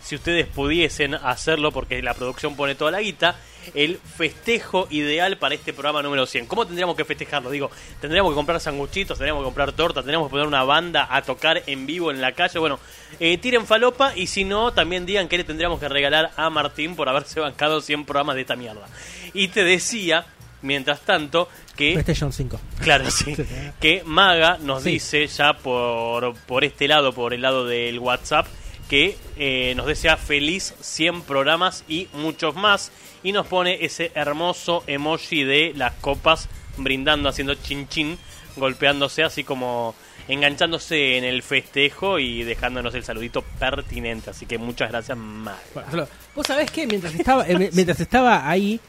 si 0.04 0.14
ustedes 0.16 0.46
pudiesen 0.46 1.14
hacerlo 1.14 1.72
porque 1.72 2.02
la 2.02 2.14
producción 2.14 2.54
pone 2.56 2.74
toda 2.74 2.90
la 2.90 3.00
guita 3.00 3.36
el 3.74 3.96
festejo 3.98 4.86
ideal 4.90 5.38
para 5.38 5.54
este 5.54 5.72
programa 5.72 6.02
número 6.02 6.26
100 6.26 6.44
¿cómo 6.46 6.66
tendríamos 6.66 6.94
que 6.96 7.04
festejarlo? 7.06 7.50
digo 7.50 7.70
tendríamos 8.00 8.30
que 8.32 8.34
comprar 8.34 8.60
sanguchitos 8.60 9.16
tendríamos 9.16 9.40
que 9.40 9.44
comprar 9.46 9.72
torta 9.72 10.00
tendríamos 10.02 10.28
que 10.28 10.32
poner 10.32 10.46
una 10.46 10.62
banda 10.64 11.08
a 11.10 11.22
tocar 11.22 11.62
en 11.66 11.86
vivo 11.86 12.10
en 12.10 12.20
la 12.20 12.32
calle 12.32 12.58
bueno 12.58 12.78
eh, 13.20 13.38
tiren 13.38 13.66
falopa 13.66 14.14
y 14.14 14.26
si 14.26 14.44
no 14.44 14.72
también 14.74 15.06
digan 15.06 15.28
que 15.28 15.38
le 15.38 15.44
tendríamos 15.44 15.80
que 15.80 15.88
regalar 15.88 16.32
a 16.36 16.50
Martín 16.50 16.94
por 16.96 17.08
haberse 17.08 17.40
bancado 17.40 17.80
100 17.80 18.04
programas 18.04 18.34
de 18.34 18.42
esta 18.42 18.56
mierda 18.56 18.86
y 19.32 19.48
te 19.48 19.64
decía 19.64 20.26
Mientras 20.62 21.00
tanto, 21.02 21.50
que 21.76 21.92
PlayStation 21.92 22.32
5. 22.32 22.58
Claro, 22.80 23.10
sí. 23.10 23.36
Que 23.82 24.02
Maga 24.06 24.56
nos 24.62 24.82
Sí. 24.82 24.92
dice 24.92 25.26
ya 25.26 25.52
por, 25.58 26.34
por 26.46 26.64
este 26.64 26.88
lado, 26.88 27.12
por 27.12 27.34
el 27.34 27.42
lado 27.42 27.66
del 27.66 27.98
WhatsApp, 27.98 28.46
que 28.88 29.16
eh, 29.36 29.74
nos 29.76 29.86
desea 29.86 30.16
feliz 30.16 30.74
100 30.80 31.22
programas 31.22 31.84
y 31.88 32.08
muchos 32.12 32.54
más. 32.54 32.92
Y 33.22 33.32
nos 33.32 33.46
pone 33.46 33.84
ese 33.84 34.12
hermoso 34.14 34.84
emoji 34.86 35.44
de 35.44 35.72
las 35.74 35.94
copas 35.94 36.48
brindando, 36.76 37.28
haciendo 37.28 37.54
chin 37.54 37.88
chin, 37.88 38.18
golpeándose 38.56 39.22
así 39.22 39.44
como 39.44 39.94
enganchándose 40.28 41.18
en 41.18 41.24
el 41.24 41.42
festejo 41.42 42.18
y 42.18 42.42
dejándonos 42.44 42.94
el 42.94 43.04
saludito 43.04 43.42
pertinente. 43.58 44.30
Así 44.30 44.46
que 44.46 44.58
muchas 44.58 44.90
gracias. 44.90 45.16
Bueno, 45.18 46.08
Vos 46.34 46.46
sabés 46.46 46.70
que 46.70 46.86
mientras 46.86 47.14
estaba, 47.14 47.46
eh, 47.48 47.70
mientras 47.72 48.00
estaba 48.00 48.48
ahí, 48.48 48.80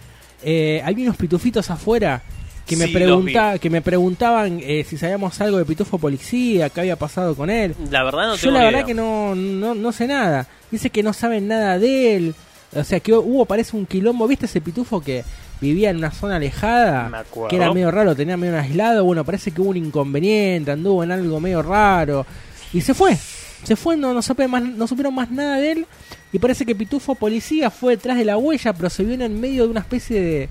eh, 0.43 0.81
había 0.83 1.05
unos 1.05 1.17
pitufitos 1.17 1.69
afuera 1.69 2.23
que 2.65 2.75
me, 2.75 2.87
Sí, 2.87 2.93
pregunta, 2.93 3.59
que 3.59 3.69
me 3.69 3.81
preguntaban 3.81 4.59
eh, 4.61 4.83
si 4.87 4.97
sabíamos 4.97 5.39
algo 5.41 5.57
de 5.57 5.65
Pitufo 5.65 5.97
Policía, 5.97 6.69
qué 6.69 6.81
había 6.81 6.95
pasado 6.95 7.35
con 7.35 7.49
él. 7.49 7.75
La 7.91 8.03
verdad 8.03 8.27
no 8.27 8.35
Yo 8.35 8.41
tengo 8.41 8.57
la 8.57 8.65
verdad 8.65 8.85
que 8.85 8.93
no, 8.93 9.35
no, 9.35 9.75
no 9.75 9.91
sé 9.91 10.07
nada. 10.07 10.47
Dice 10.71 10.89
que 10.89 11.03
no 11.03 11.13
saben 11.13 11.47
nada 11.47 11.77
de 11.77 12.15
él. 12.15 12.35
O 12.75 12.83
sea, 12.83 12.99
que 12.99 13.13
hubo, 13.13 13.45
parece 13.45 13.77
un 13.77 13.85
quilombo. 13.85 14.27
¿Viste 14.27 14.47
ese 14.47 14.61
pitufo 14.61 14.99
que 14.99 15.23
vivía 15.61 15.91
en 15.91 15.97
una 15.97 16.11
zona 16.11 16.37
alejada? 16.37 17.07
Me 17.09 17.17
acuerdo. 17.19 17.49
Que 17.49 17.55
era 17.55 17.71
medio 17.73 17.91
raro, 17.91 18.15
tenía 18.15 18.35
medio 18.35 18.57
aislado. 18.59 19.05
Bueno, 19.05 19.23
parece 19.23 19.51
que 19.51 19.61
hubo 19.61 19.69
un 19.69 19.77
inconveniente, 19.77 20.71
anduvo 20.71 21.03
en 21.03 21.11
algo 21.11 21.39
medio 21.39 21.61
raro. 21.61 22.25
Y 22.73 22.81
se 22.81 22.93
fue. 22.93 23.15
Se 23.63 23.75
fue, 23.75 23.95
no, 23.95 24.13
no, 24.13 24.21
supe 24.21 24.47
más, 24.47 24.61
no 24.61 24.87
supieron 24.87 25.15
más 25.15 25.31
nada 25.31 25.57
de 25.57 25.71
él. 25.71 25.87
Y 26.33 26.39
parece 26.39 26.65
que 26.65 26.75
Pitufo 26.75 27.15
Policía 27.15 27.69
fue 27.69 27.95
detrás 27.95 28.17
de 28.17 28.25
la 28.25 28.37
huella, 28.37 28.73
pero 28.73 28.89
se 28.89 29.03
vio 29.03 29.13
en 29.13 29.39
medio 29.39 29.63
de 29.63 29.69
una 29.69 29.79
especie 29.79 30.21
de, 30.21 30.49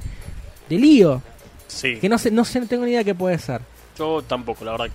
de 0.68 0.78
lío. 0.78 1.22
Sí. 1.74 1.98
Que 1.98 2.08
no 2.08 2.18
sé, 2.18 2.30
no 2.30 2.44
sé, 2.44 2.60
no 2.60 2.66
tengo 2.66 2.84
ni 2.84 2.92
idea 2.92 3.02
qué 3.02 3.14
puede 3.14 3.38
ser. 3.38 3.60
Yo 3.98 4.22
tampoco, 4.22 4.64
la 4.64 4.72
verdad. 4.72 4.90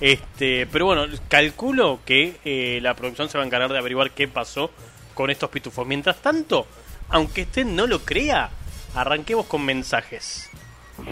Este, 0.00 0.66
pero 0.66 0.86
bueno, 0.86 1.06
calculo 1.28 2.00
que 2.04 2.36
eh, 2.44 2.80
la 2.82 2.94
producción 2.94 3.28
se 3.28 3.38
va 3.38 3.44
a 3.44 3.46
encargar 3.46 3.70
de 3.70 3.78
averiguar 3.78 4.10
qué 4.10 4.26
pasó 4.26 4.70
con 5.14 5.30
estos 5.30 5.48
pitufos. 5.50 5.86
Mientras 5.86 6.16
tanto, 6.16 6.66
aunque 7.08 7.42
usted 7.42 7.64
no 7.64 7.86
lo 7.86 8.00
crea, 8.00 8.50
arranquemos 8.94 9.46
con 9.46 9.64
mensajes. 9.64 10.50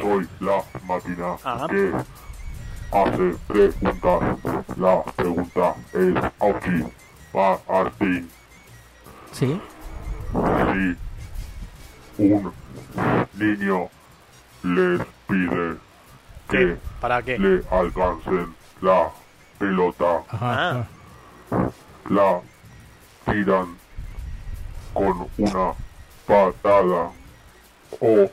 Soy 0.01 0.27
la 0.41 0.63
máquina 0.85 1.37
que 1.69 1.93
hace 2.91 3.37
preguntas. 3.47 4.39
La 4.77 5.03
pregunta 5.17 5.75
es 5.93 6.33
Auchi 6.41 6.85
Martín. 7.33 8.29
Sí. 9.33 9.61
Si 12.17 12.25
un 12.25 12.53
niño 13.35 13.89
les 14.62 15.01
pide 15.29 15.77
que 16.48 16.77
¿Para 17.01 17.22
qué? 17.22 17.38
le 17.38 17.62
alcancen 17.70 18.55
la 18.81 19.11
pelota, 19.59 20.22
Ah. 20.31 20.85
la 22.11 22.40
tiran 23.27 23.77
con 24.92 25.29
una 25.38 25.72
patada 26.27 27.11
o 28.01 28.31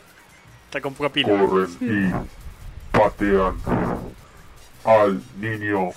Está 0.65 0.81
con 0.81 0.93
poca 0.93 1.09
pila. 1.09 1.27
corren 1.29 1.77
y 1.81 2.97
patean 2.97 3.55
al 4.85 5.21
niño 5.37 5.89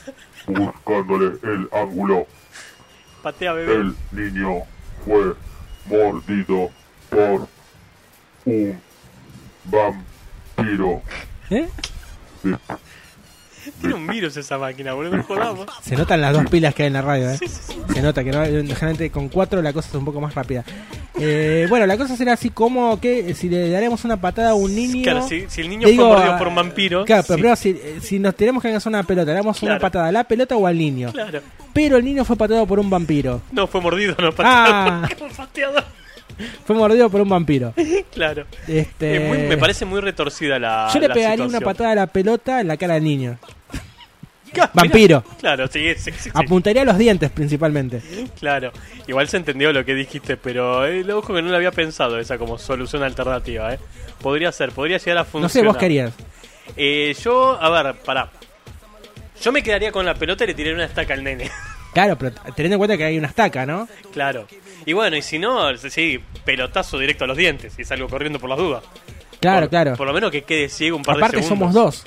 buscándole 0.47 1.39
el 1.43 1.69
ángulo. 1.73 2.27
Patea, 3.23 3.53
bebé. 3.53 3.75
El 3.75 3.97
niño 4.13 4.63
fue 5.05 5.35
mordido 5.87 6.71
por 7.11 7.47
un 8.47 8.81
vampiro. 9.65 10.05
¿Eh? 11.51 11.69
Tiene 13.81 13.95
un 13.95 14.07
virus 14.07 14.37
esa 14.37 14.59
máquina, 14.59 14.93
boludo. 14.93 15.17
No 15.17 15.23
jodamos. 15.23 15.67
Se 15.83 15.97
notan 15.97 16.21
las 16.21 16.33
dos 16.33 16.47
pilas 16.51 16.75
que 16.75 16.83
hay 16.83 16.89
en 16.89 16.95
la 16.95 17.03
radio, 17.03 17.31
¿eh? 17.31 17.39
Se 17.93 18.03
nota 18.03 18.25
que 18.25 18.33
no, 18.33 18.43
generalmente 18.43 19.11
con 19.11 19.29
cuatro 19.29 19.63
la 19.63 19.73
cosa 19.73 19.89
es 19.89 19.95
un 19.95 20.05
poco 20.05 20.21
más 20.21 20.35
rápida. 20.35 20.65
Eh, 21.15 21.67
bueno, 21.69 21.87
la 21.87 21.97
cosa 21.97 22.17
será 22.17 22.33
así 22.33 22.51
como 22.51 22.99
que 22.99 23.35
si 23.35 23.49
le 23.49 23.71
daremos 23.71 24.05
una 24.05 24.21
patada 24.21 24.51
a 24.51 24.55
un 24.55 24.75
niño... 24.75 25.03
Claro, 25.03 25.29
si, 25.29 25.45
si 25.49 25.61
el 25.61 25.69
niño 25.69 25.87
Digo, 25.87 26.09
fue 26.09 26.17
mordido 26.17 26.39
por 26.39 26.49
un 26.49 26.55
vampiro. 26.55 27.05
Claro, 27.05 27.23
pero 27.27 27.37
sí. 27.37 27.41
primero 27.41 27.57
si, 27.57 27.69
eh, 27.71 27.99
si 28.01 28.19
nos 28.19 28.35
tenemos 28.35 28.63
que 28.63 28.69
alcanzar 28.69 28.91
una 28.91 29.05
pelota, 29.05 29.31
le 29.31 29.37
damos 29.37 29.63
una 29.63 29.79
patada 29.79 30.09
a 30.09 30.13
la 30.13 30.25
pelota 30.25 30.57
o 30.57 30.67
al 30.67 30.77
niño. 30.77 31.13
Claro. 31.13 31.41
Pero 31.73 31.97
el 31.97 32.05
niño 32.05 32.25
fue 32.25 32.37
pateado 32.37 32.67
por 32.67 32.81
un 32.81 32.91
vampiro. 32.91 33.43
No 33.53 33.67
fue 33.67 33.81
mordido, 33.81 34.17
no 34.19 34.33
pateado. 34.33 34.75
Ah. 34.75 35.09
Fue 35.19 35.29
pateado. 35.29 35.85
Fue 36.65 36.77
mordido 36.77 37.09
por 37.11 37.21
un 37.21 37.29
vampiro. 37.29 37.75
Claro. 38.13 38.47
Este, 38.69 39.17
Es 39.17 39.29
muy- 39.29 39.39
me 39.49 39.57
parece 39.57 39.85
muy 39.85 40.01
retorcida 40.01 40.59
la. 40.59 40.91
Yo 40.93 41.01
le 41.01 41.09
la 41.09 41.15
pegaría 41.15 41.45
una 41.45 41.59
situación. 41.59 41.65
patada 41.73 41.91
a 41.93 41.95
la 41.95 42.07
pelota 42.07 42.61
en 42.61 42.69
la 42.69 42.77
cara 42.77 42.95
del 42.95 43.05
niño. 43.05 43.39
Vampiro. 44.75 45.25
Claro, 45.41 45.67
sí, 45.67 45.95
sí, 45.97 46.11
sí, 46.13 46.19
sí. 46.25 46.31
Apuntaría 46.35 46.83
a 46.83 46.85
los 46.85 46.99
dientes 46.99 47.31
principalmente. 47.31 48.03
Claro, 48.39 48.71
igual 49.07 49.27
se 49.27 49.39
entendió 49.39 49.73
lo 49.73 49.83
que 49.85 49.95
dijiste, 49.95 50.37
pero 50.37 50.85
eh, 50.85 51.03
lo 51.05 51.19
ojo 51.19 51.35
que 51.35 51.41
no 51.41 51.49
lo 51.49 51.57
había 51.57 51.71
pensado 51.71 52.19
esa 52.19 52.37
como 52.37 52.59
solución 52.59 53.03
alternativa, 53.03 53.73
¿eh? 53.73 53.79
Podría 54.21 54.53
ser, 54.53 54.73
podría 54.73 54.99
llegar 54.99 55.19
a 55.19 55.25
funcionar. 55.25 55.43
No 55.45 55.49
sé, 55.49 55.63
vos 55.63 55.77
querías. 55.79 56.13
Eh, 56.77 57.17
yo, 57.23 57.59
a 57.61 57.71
ver, 57.83 57.95
pará. 58.05 58.31
Yo 59.41 59.53
me 59.53 59.63
quedaría 59.63 59.91
con 59.91 60.05
la 60.05 60.15
pelota 60.15 60.45
y 60.45 60.49
le 60.49 60.55
tiré 60.55 60.75
una 60.75 60.85
estaca 60.85 61.15
al 61.15 61.25
nene. 61.25 61.51
Claro, 61.95 62.17
pero 62.17 62.35
teniendo 62.55 62.75
en 62.77 62.79
cuenta 62.79 62.97
que 62.97 63.05
hay 63.05 63.19
una 63.19 63.29
estaca, 63.29 63.67
¿no? 63.67 63.89
claro. 64.13 64.47
Y 64.87 64.93
bueno, 64.93 65.17
y 65.17 65.23
si 65.23 65.39
no, 65.39 65.77
sí, 65.77 66.21
pelotazo 66.45 66.99
directo 66.99 67.25
a 67.25 67.27
los 67.27 67.37
dientes 67.37 67.79
y 67.79 67.85
salgo 67.85 68.09
corriendo 68.09 68.39
por 68.39 68.51
las 68.51 68.59
dudas. 68.59 68.83
Claro, 69.41 69.61
Por- 69.63 69.69
claro. 69.71 69.97
Por 69.97 70.07
lo 70.07 70.13
menos 70.13 70.31
que 70.31 70.43
quede 70.43 70.69
ciego 70.69 70.97
un 70.97 71.03
par 71.03 71.17
Aparte 71.17 71.37
de 71.39 71.43
segundos. 71.43 71.73
somos 71.73 71.75
dos. 71.75 72.05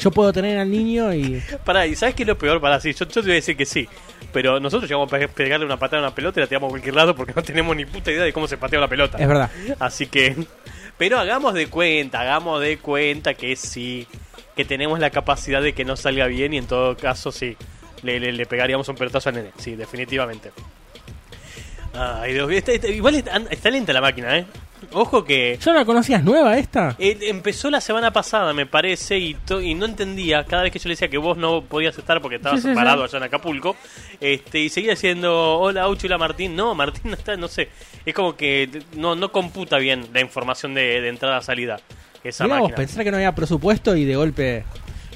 Yo 0.00 0.10
puedo 0.10 0.32
tener 0.32 0.58
al 0.58 0.70
niño 0.70 1.14
y... 1.14 1.40
Pará, 1.64 1.86
¿y 1.86 1.94
sabes 1.94 2.14
qué 2.14 2.22
es 2.22 2.26
lo 2.28 2.36
peor? 2.36 2.60
Pará, 2.60 2.80
sí, 2.80 2.92
yo, 2.92 3.04
yo 3.06 3.06
te 3.06 3.20
voy 3.20 3.30
a 3.32 3.34
decir 3.34 3.56
que 3.56 3.66
sí. 3.66 3.88
pero 4.32 4.58
nosotros 4.58 4.88
llegamos 4.90 5.12
a 5.12 5.16
pe- 5.18 5.28
pegarle 5.28 5.64
una 5.66 5.76
patada 5.78 6.02
a 6.02 6.06
una 6.06 6.14
pelota 6.14 6.40
y 6.40 6.42
la 6.42 6.46
tiramos 6.48 6.68
a 6.68 6.70
cualquier 6.70 6.94
lado 6.96 7.14
porque 7.14 7.32
no 7.36 7.42
tenemos 7.42 7.76
ni 7.76 7.84
puta 7.84 8.10
idea 8.10 8.24
de 8.24 8.32
cómo 8.32 8.48
se 8.48 8.56
patea 8.56 8.80
la 8.80 8.88
pelota. 8.88 9.18
Es 9.18 9.28
verdad. 9.28 9.50
Así 9.78 10.06
que, 10.08 10.34
pero 10.98 11.18
hagamos 11.20 11.54
de 11.54 11.68
cuenta, 11.68 12.20
hagamos 12.20 12.60
de 12.60 12.78
cuenta 12.78 13.34
que 13.34 13.54
sí, 13.54 14.08
que 14.56 14.64
tenemos 14.64 14.98
la 14.98 15.10
capacidad 15.10 15.62
de 15.62 15.72
que 15.72 15.84
no 15.84 15.94
salga 15.96 16.26
bien 16.26 16.52
y 16.54 16.58
en 16.58 16.66
todo 16.66 16.96
caso 16.96 17.30
sí, 17.30 17.56
le, 18.02 18.18
le- 18.18 18.32
le 18.32 18.46
pegaríamos 18.46 18.88
un 18.88 18.96
pelotazo 18.96 19.28
al 19.28 19.36
nene, 19.36 19.50
sí, 19.58 19.76
definitivamente. 19.76 20.50
Ay, 21.94 22.32
Dios 22.34 22.48
mío, 22.48 22.58
está- 22.58 22.72
está- 22.72 22.88
igual 22.88 23.14
está, 23.16 23.36
está 23.50 23.70
lenta 23.70 23.92
la 23.92 24.00
máquina, 24.00 24.38
¿eh? 24.38 24.46
Ojo 24.92 25.22
que 25.24 25.58
¿Ya 25.64 25.72
la 25.72 25.84
conocías 25.84 26.24
nueva 26.24 26.58
esta? 26.58 26.96
eh, 26.98 27.16
empezó 27.22 27.70
la 27.70 27.80
semana 27.80 28.12
pasada, 28.12 28.52
me 28.52 28.66
parece, 28.66 29.16
y, 29.16 29.34
to- 29.34 29.60
y 29.60 29.74
no 29.74 29.84
entendía. 29.86 30.44
Cada 30.44 30.64
vez 30.64 30.72
que 30.72 30.78
yo 30.80 30.88
le 30.88 30.94
decía 30.94 31.06
que 31.08 31.18
vos 31.18 31.36
no 31.36 31.62
podías 31.62 31.96
estar 31.96 32.20
porque 32.20 32.36
estabas 32.36 32.60
Sí, 32.62 32.68
sí, 32.68 32.74
parado 32.74 33.02
sí. 33.06 33.10
allá 33.14 33.18
en 33.18 33.22
Acapulco, 33.24 33.76
este, 34.20 34.58
y 34.58 34.68
seguía 34.70 34.90
diciendo, 34.92 35.58
hola, 35.60 35.82
Aucho, 35.82 36.06
hola, 36.08 36.18
Martín. 36.18 36.56
No, 36.56 36.74
Martín 36.74 37.02
no 37.12 37.14
está, 37.14 37.36
no 37.36 37.46
sé. 37.46 37.68
Es 38.04 38.12
como 38.12 38.34
que 38.36 38.68
no, 38.96 39.14
no 39.14 39.30
computa 39.30 39.78
bien 39.78 40.06
la 40.12 40.20
información 40.20 40.74
de, 40.74 41.00
de 41.00 41.08
entrada-salida. 41.10 41.78
Esa 42.24 42.44
Mirá 42.44 42.56
vos, 42.56 42.62
máquina. 42.70 42.76
pensar 42.76 43.04
que 43.04 43.10
no 43.12 43.16
había 43.18 43.34
presupuesto 43.34 43.94
y 43.96 44.04
de 44.04 44.16
golpe... 44.16 44.64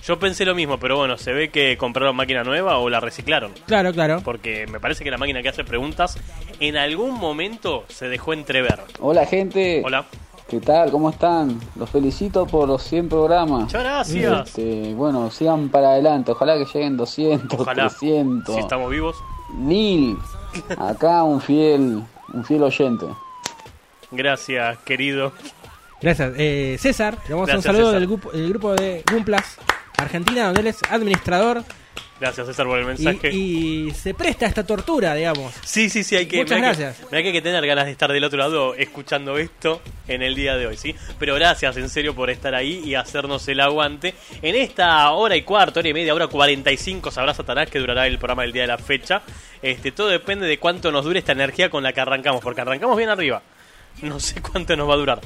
Yo 0.06 0.20
pensé 0.20 0.44
lo 0.44 0.54
mismo, 0.54 0.78
pero 0.78 0.96
bueno, 0.96 1.16
se 1.18 1.32
ve 1.32 1.48
que 1.50 1.76
compraron 1.76 2.14
máquina 2.14 2.44
nueva 2.44 2.78
o 2.78 2.88
la 2.88 3.00
reciclaron. 3.00 3.50
Claro, 3.66 3.92
claro. 3.92 4.20
Porque 4.24 4.64
me 4.68 4.78
parece 4.78 5.02
que 5.02 5.10
la 5.10 5.18
máquina 5.18 5.42
que 5.42 5.48
hace 5.48 5.64
preguntas 5.64 6.16
en 6.60 6.76
algún 6.76 7.14
momento 7.14 7.84
se 7.88 8.06
dejó 8.08 8.32
entrever. 8.32 8.78
Hola 9.00 9.26
gente, 9.26 9.82
Hola. 9.84 10.04
¿qué 10.48 10.60
tal? 10.60 10.92
¿Cómo 10.92 11.10
están? 11.10 11.58
Los 11.74 11.90
felicito 11.90 12.46
por 12.46 12.68
los 12.68 12.84
100 12.84 13.08
programas. 13.08 13.62
Muchas 13.62 13.82
gracias. 13.82 14.46
Este, 14.46 14.94
bueno, 14.94 15.28
sigan 15.32 15.70
para 15.70 15.88
adelante, 15.88 16.30
ojalá 16.30 16.56
que 16.56 16.66
lleguen 16.66 16.96
200, 16.96 17.58
Ojalá. 17.58 17.88
300. 17.88 18.54
Si 18.54 18.60
estamos 18.60 18.88
vivos. 18.88 19.16
Nil, 19.58 20.16
acá 20.78 21.24
un 21.24 21.40
fiel, 21.40 22.04
un 22.32 22.44
fiel 22.44 22.62
oyente. 22.62 23.06
Gracias, 24.12 24.78
querido. 24.84 25.32
Gracias. 26.00 26.32
Eh, 26.36 26.76
César, 26.78 27.14
le 27.24 27.30
damos 27.30 27.48
un 27.48 27.54
Gracias, 27.54 27.64
saludo 27.64 27.86
César. 27.86 27.98
del 28.00 28.06
grupo, 28.08 28.30
del 28.30 28.48
grupo 28.50 28.74
de 28.76 29.02
Gumplas 29.10 29.58
Argentina, 29.96 30.44
donde 30.46 30.60
él 30.60 30.66
es 30.68 30.82
administrador 30.90 31.62
Gracias, 32.18 32.46
César, 32.46 32.64
por 32.66 32.78
el 32.78 32.86
mensaje. 32.86 33.30
y 33.30 33.90
se 33.90 34.14
presta 34.14 34.46
a 34.46 34.48
esta 34.48 34.64
tortura, 34.64 35.14
digamos. 35.14 35.52
Sí, 35.66 35.90
sí, 35.90 36.02
sí, 36.02 36.16
hay 36.16 36.24
que. 36.24 36.38
Muchas 36.38 36.56
que- 36.56 36.62
gracias. 36.62 36.96
que 37.10 37.16
hay 37.16 37.30
que 37.30 37.42
tener 37.42 37.66
ganas 37.66 37.84
de 37.84 37.90
estar 37.92 38.10
del 38.10 38.24
otro 38.24 38.38
lado 38.38 38.74
escuchando 38.74 39.36
esto 39.36 39.82
en 40.08 40.22
el 40.22 40.34
día 40.34 40.56
de 40.56 40.66
hoy, 40.66 40.78
¿sí? 40.78 40.94
Pero 41.18 41.34
gracias, 41.34 41.76
en 41.76 41.90
serio, 41.90 42.14
por 42.14 42.30
estar 42.30 42.54
ahí 42.54 42.80
y 42.86 42.94
hacernos 42.94 43.46
el 43.48 43.60
aguante. 43.60 44.14
En 44.40 44.54
esta 44.54 45.10
hora 45.10 45.36
y 45.36 45.42
cuarto, 45.42 45.80
hora 45.80 45.90
y 45.90 45.92
media, 45.92 46.14
hora 46.14 46.26
45, 46.26 47.10
sabrá 47.10 47.34
Satanás 47.34 47.68
que 47.68 47.78
durará 47.80 48.06
el 48.06 48.16
programa 48.16 48.42
del 48.44 48.52
día 48.52 48.62
de 48.62 48.68
la 48.68 48.78
fecha. 48.78 49.20
Este, 49.60 49.92
todo 49.92 50.08
depende 50.08 50.46
de 50.46 50.58
cuánto 50.58 50.90
nos 50.90 51.04
dure 51.04 51.18
esta 51.18 51.32
energía 51.32 51.68
con 51.68 51.82
la 51.82 51.92
que 51.92 52.00
arrancamos, 52.00 52.40
porque 52.42 52.62
arrancamos 52.62 52.96
bien 52.96 53.10
arriba. 53.10 53.42
No 54.00 54.18
sé 54.20 54.40
cuánto 54.40 54.74
nos 54.74 54.88
va 54.88 54.94
a 54.94 54.98
durar. 54.98 55.20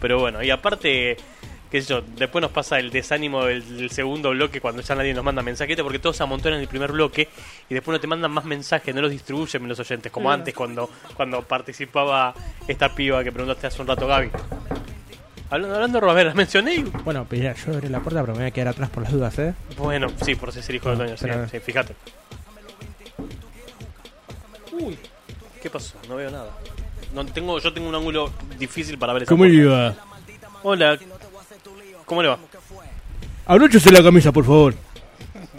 Pero 0.00 0.20
bueno, 0.20 0.40
y 0.40 0.50
aparte, 0.50 1.16
qué 1.70 1.82
sé 1.82 1.88
yo, 1.88 2.02
después 2.16 2.40
nos 2.42 2.50
pasa 2.50 2.78
el 2.78 2.90
desánimo 2.90 3.44
del, 3.44 3.76
del 3.76 3.90
segundo 3.90 4.30
bloque 4.30 4.60
cuando 4.60 4.80
ya 4.82 4.94
nadie 4.94 5.12
nos 5.14 5.24
manda 5.24 5.42
mensajete 5.42 5.82
porque 5.82 5.98
todos 5.98 6.16
se 6.16 6.22
amontonan 6.22 6.58
en 6.58 6.62
el 6.62 6.68
primer 6.68 6.92
bloque 6.92 7.28
y 7.68 7.74
después 7.74 7.94
no 7.94 8.00
te 8.00 8.06
mandan 8.06 8.30
más 8.30 8.44
mensajes, 8.44 8.94
no 8.94 9.00
los 9.02 9.10
distribuyen 9.10 9.68
los 9.68 9.78
oyentes, 9.78 10.10
como 10.10 10.30
antes 10.30 10.54
cuando, 10.54 10.88
cuando 11.14 11.42
participaba 11.42 12.34
esta 12.66 12.94
piba 12.94 13.22
que 13.22 13.32
preguntaste 13.32 13.66
hace 13.66 13.82
un 13.82 13.88
rato, 13.88 14.06
Gaby. 14.06 14.30
Hablando, 15.50 15.74
hablando 15.76 16.00
de 16.00 16.06
Robert, 16.06 16.26
¿las 16.26 16.34
mencioné? 16.34 16.84
Bueno, 17.04 17.24
pues 17.26 17.40
ya, 17.40 17.54
yo 17.54 17.72
abrí 17.72 17.88
la 17.88 18.00
puerta, 18.00 18.20
pero 18.20 18.34
me 18.34 18.40
voy 18.40 18.48
a 18.48 18.50
quedar 18.50 18.68
atrás 18.68 18.90
por 18.90 19.02
las 19.02 19.12
dudas, 19.12 19.38
¿eh? 19.38 19.54
Bueno, 19.78 20.08
sí, 20.22 20.34
por 20.34 20.52
ser 20.52 20.74
hijo 20.74 20.90
del 20.90 20.98
dueño, 20.98 21.16
sí, 21.16 21.24
pero- 21.26 21.48
sí, 21.48 21.58
fíjate. 21.60 21.94
Uy, 24.72 24.98
¿qué 25.62 25.70
pasó? 25.70 25.96
No 26.08 26.16
veo 26.16 26.30
nada. 26.30 26.50
No 27.14 27.24
tengo, 27.24 27.58
yo 27.58 27.72
tengo 27.72 27.88
un 27.88 27.94
ángulo 27.94 28.30
difícil 28.58 28.98
para 28.98 29.12
ver 29.14 29.22
esa 29.22 29.34
puerta. 29.34 29.54
iba? 29.54 29.94
Hola, 30.62 30.98
¿cómo 32.08 32.22
le 32.22 32.28
va? 32.28 32.38
Abróchese 33.46 33.90
la 33.92 34.02
camisa, 34.02 34.32
por 34.32 34.44
favor. 34.44 34.74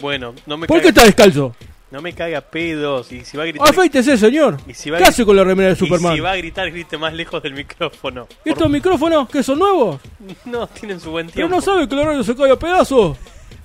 Bueno, 0.00 0.34
no 0.46 0.56
me 0.56 0.66
¿Por 0.66 0.76
caiga- 0.78 0.82
qué 0.82 0.88
está 0.88 1.04
descalzo? 1.04 1.54
No 1.90 2.00
me 2.00 2.12
caiga 2.12 2.40
pedos 2.40 3.10
y 3.10 3.24
si 3.24 3.36
va 3.36 3.42
a 3.42 3.46
gritar. 3.46 3.68
Afeítese, 3.68 4.16
señor. 4.16 4.58
Y 4.66 4.74
si 4.74 4.90
va 4.90 4.98
¿Qué 4.98 5.04
a- 5.04 5.08
hace 5.08 5.24
con 5.24 5.34
la 5.36 5.42
remera 5.42 5.70
de 5.70 5.74
y 5.74 5.76
Superman? 5.78 6.14
si 6.14 6.20
va 6.20 6.30
a 6.32 6.36
gritar, 6.36 6.70
grite 6.70 6.96
más 6.96 7.12
lejos 7.12 7.42
del 7.42 7.52
micrófono. 7.54 8.28
¿Y 8.44 8.50
estos 8.50 8.70
micrófonos 8.70 9.28
que 9.28 9.42
son 9.42 9.58
nuevos? 9.58 10.00
No, 10.44 10.66
tienen 10.68 11.00
su 11.00 11.10
buen 11.10 11.26
Pero 11.26 11.48
tiempo. 11.48 11.56
no 11.56 11.60
sabe 11.62 11.88
que 11.88 11.96
la 11.96 12.04
radio 12.04 12.22
se 12.22 12.36
cae 12.36 12.52
a 12.52 12.56
pedazos. 12.56 13.16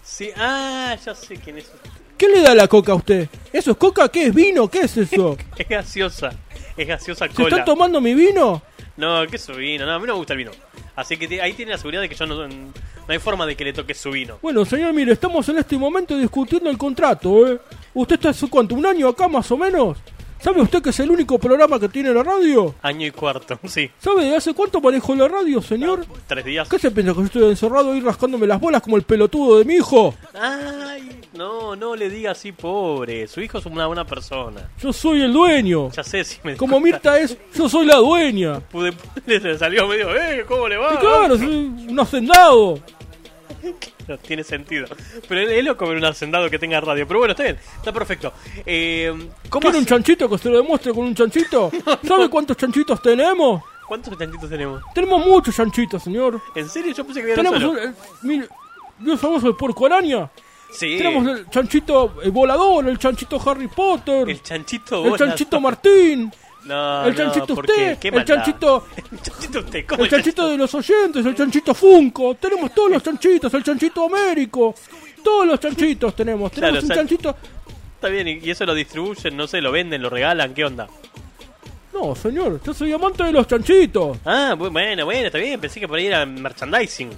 Sí, 0.03 0.29
ah, 0.37 0.95
ya 1.05 1.13
sé 1.13 1.35
quién 1.37 1.57
es. 1.59 1.71
¿Qué 2.17 2.27
le 2.29 2.41
da 2.41 2.55
la 2.55 2.67
coca 2.67 2.93
a 2.93 2.95
usted? 2.95 3.27
¿Eso 3.53 3.71
es 3.71 3.77
coca? 3.77 4.07
¿Qué 4.09 4.27
es 4.27 4.33
vino? 4.33 4.67
¿Qué 4.69 4.79
es 4.81 4.97
eso? 4.97 5.37
Es 5.57 5.67
gaseosa. 5.69 6.31
Es 6.77 6.87
gaseosa 6.87 7.27
¿Se 7.27 7.33
cola. 7.33 7.49
están 7.49 7.65
tomando 7.65 8.01
mi 8.01 8.13
vino? 8.13 8.61
No, 8.97 9.25
que 9.27 9.37
su 9.37 9.53
vino. 9.53 9.85
No, 9.85 9.93
a 9.93 9.99
mí 9.99 10.07
no 10.07 10.13
me 10.13 10.17
gusta 10.17 10.33
el 10.33 10.39
vino. 10.39 10.51
Así 10.95 11.17
que 11.17 11.41
ahí 11.41 11.53
tiene 11.53 11.71
la 11.71 11.77
seguridad 11.77 12.01
de 12.01 12.09
que 12.09 12.15
yo 12.15 12.25
no, 12.25 12.47
no 12.47 12.71
hay 13.07 13.19
forma 13.19 13.45
de 13.45 13.55
que 13.55 13.65
le 13.65 13.73
toque 13.73 13.93
su 13.93 14.11
vino. 14.11 14.39
Bueno, 14.41 14.63
señor, 14.65 14.93
mire, 14.93 15.11
estamos 15.11 15.47
en 15.49 15.57
este 15.57 15.77
momento 15.77 16.17
discutiendo 16.17 16.69
el 16.69 16.77
contrato, 16.77 17.47
¿eh? 17.47 17.59
¿Usted 17.93 18.15
está 18.15 18.29
hace 18.29 18.49
cuánto? 18.49 18.75
¿Un 18.75 18.85
año 18.85 19.07
acá 19.09 19.27
más 19.27 19.49
o 19.51 19.57
menos? 19.57 19.97
¿Sabe 20.39 20.61
usted 20.61 20.81
que 20.83 20.91
es 20.91 20.99
el 20.99 21.09
único 21.09 21.39
programa 21.39 21.79
que 21.79 21.89
tiene 21.89 22.13
la 22.13 22.21
radio? 22.21 22.75
Año 22.83 23.07
y 23.07 23.11
cuarto, 23.11 23.59
sí. 23.67 23.89
¿Sabe 23.97 24.25
de 24.25 24.35
hace 24.35 24.53
cuánto 24.53 24.79
manejo 24.79 25.15
la 25.15 25.27
radio, 25.27 25.61
señor? 25.61 26.05
Tres 26.27 26.45
días. 26.45 26.69
¿Qué 26.69 26.77
se 26.77 26.91
piensa 26.91 27.13
que 27.13 27.19
yo 27.19 27.25
estoy 27.25 27.49
encerrado 27.49 27.93
ahí 27.93 27.99
rascándome 28.01 28.45
las 28.45 28.59
bolas 28.59 28.81
como 28.83 28.95
el 28.97 29.03
pelotudo 29.03 29.57
de 29.59 29.65
mi 29.65 29.75
hijo? 29.75 30.13
Ay, 30.39 31.21
no, 31.33 31.75
no 31.75 31.95
le 31.95 32.09
diga 32.09 32.31
así, 32.31 32.51
pobre. 32.51 33.27
Su 33.27 33.41
hijo 33.41 33.57
es 33.57 33.65
una 33.65 33.87
buena 33.87 34.05
persona. 34.05 34.69
Yo 34.79 34.93
soy 34.93 35.21
el 35.21 35.33
dueño. 35.33 35.89
Ya 35.91 36.03
sé 36.03 36.23
si 36.23 36.37
me 36.43 36.55
Como 36.57 36.79
Mirta 36.79 37.17
es, 37.17 37.35
yo 37.55 37.67
soy 37.67 37.85
la 37.87 37.95
dueña. 37.97 38.59
pude, 38.59 38.93
le 39.25 39.57
salió 39.57 39.87
medio, 39.87 40.15
eh, 40.15 40.45
¿cómo 40.47 40.67
le 40.67 40.77
va? 40.77 40.93
Y 40.93 40.97
claro, 40.97 41.37
soy 41.39 41.47
un 41.89 41.99
hacendado. 41.99 42.79
No 44.07 44.17
tiene 44.17 44.43
sentido. 44.43 44.87
Pero 45.27 45.41
es 45.41 45.49
es 45.51 45.63
loco 45.63 45.87
ver 45.87 45.97
un 45.97 46.05
hacendado 46.05 46.49
que 46.49 46.59
tenga 46.59 46.79
radio. 46.81 47.07
Pero 47.07 47.19
bueno, 47.19 47.31
está 47.31 47.43
bien, 47.43 47.57
está 47.77 47.91
perfecto. 47.91 48.33
Eh, 48.65 49.11
¿Cómo 49.49 49.61
¿Quiere 49.61 49.77
un 49.79 49.85
chanchito 49.85 50.29
que 50.29 50.37
se 50.37 50.49
lo 50.49 50.57
demuestre 50.57 50.93
con 50.93 51.05
un 51.05 51.15
chanchito? 51.15 51.71
¿Sabe 52.07 52.29
cuántos 52.29 52.57
chanchitos 52.57 53.01
tenemos? 53.01 53.63
¿Cuántos 53.87 54.17
chanchitos 54.17 54.49
tenemos? 54.49 54.81
Tenemos 54.93 55.25
muchos 55.25 55.55
chanchitos, 55.55 56.03
señor. 56.03 56.41
¿En 56.55 56.67
serio? 56.69 56.93
Yo 56.93 57.03
pensé 57.05 57.21
que 57.23 57.31
había 57.33 57.41
uno 57.41 57.51
Tenemos, 57.51 57.75
solo. 57.77 57.89
un, 57.89 57.93
eh, 57.93 57.95
mire, 58.23 58.47
¿vio 58.99 59.17
famoso 59.17 59.47
el 59.47 59.55
porco 59.55 59.85
araña? 59.85 60.29
Sí. 60.71 60.97
Tenemos 60.97 61.27
el 61.27 61.49
chanchito 61.49 62.15
eh, 62.23 62.29
volador, 62.29 62.87
el 62.89 62.97
chanchito 62.99 63.39
Harry 63.49 63.67
Potter, 63.67 64.29
El 64.29 64.41
chanchito 64.41 65.03
el 65.03 65.11
bola. 65.11 65.25
chanchito 65.25 65.61
Martín, 65.61 66.31
No, 66.65 67.05
el 67.05 67.13
no, 67.13 67.17
chanchito 67.17 67.53
¿por 67.55 67.65
qué? 67.67 67.71
usted, 67.71 67.97
Qué 67.99 68.07
el 68.09 68.13
maldad. 68.15 68.35
chanchito, 68.35 68.87
El 69.11 69.21
chanchito 69.21 69.59
usted, 69.59 69.85
¿cómo 69.85 70.03
el 70.03 70.09
chanchito 70.09 70.47
de 70.49 70.57
los 70.57 70.73
oyentes, 70.75 71.25
el 71.25 71.35
chanchito 71.35 71.73
Funko. 71.75 72.35
Tenemos 72.35 72.73
todos 72.73 72.91
los 72.91 73.03
chanchitos, 73.03 73.53
el 73.53 73.63
chanchito 73.63 74.05
Américo. 74.05 74.73
Todos 75.23 75.45
los 75.47 75.59
chanchitos 75.59 76.15
tenemos. 76.15 76.51
Claro, 76.51 76.67
Tenemos 76.73 76.83
o 76.83 76.87
sea- 76.87 76.95
un 77.03 77.07
chanchito. 77.07 77.35
Está 77.95 78.07
bien, 78.09 78.27
y 78.43 78.49
eso 78.49 78.65
lo 78.65 78.73
distribuyen, 78.73 79.37
no 79.37 79.47
sé, 79.47 79.61
lo 79.61 79.71
venden, 79.71 80.01
lo 80.01 80.09
regalan, 80.09 80.53
¿qué 80.53 80.65
onda? 80.65 80.87
No, 81.93 82.13
señor, 82.15 82.59
yo 82.63 82.73
soy 82.73 82.91
amante 82.91 83.23
de 83.23 83.31
los 83.31 83.47
chanchitos. 83.47 84.17
Ah, 84.25 84.53
bu- 84.57 84.71
bueno, 84.71 85.05
bueno, 85.05 85.27
está 85.27 85.37
bien, 85.37 85.59
pensé 85.61 85.79
que 85.79 85.87
por 85.87 85.97
ahí 85.97 86.07
era 86.07 86.25
merchandising. 86.25 87.09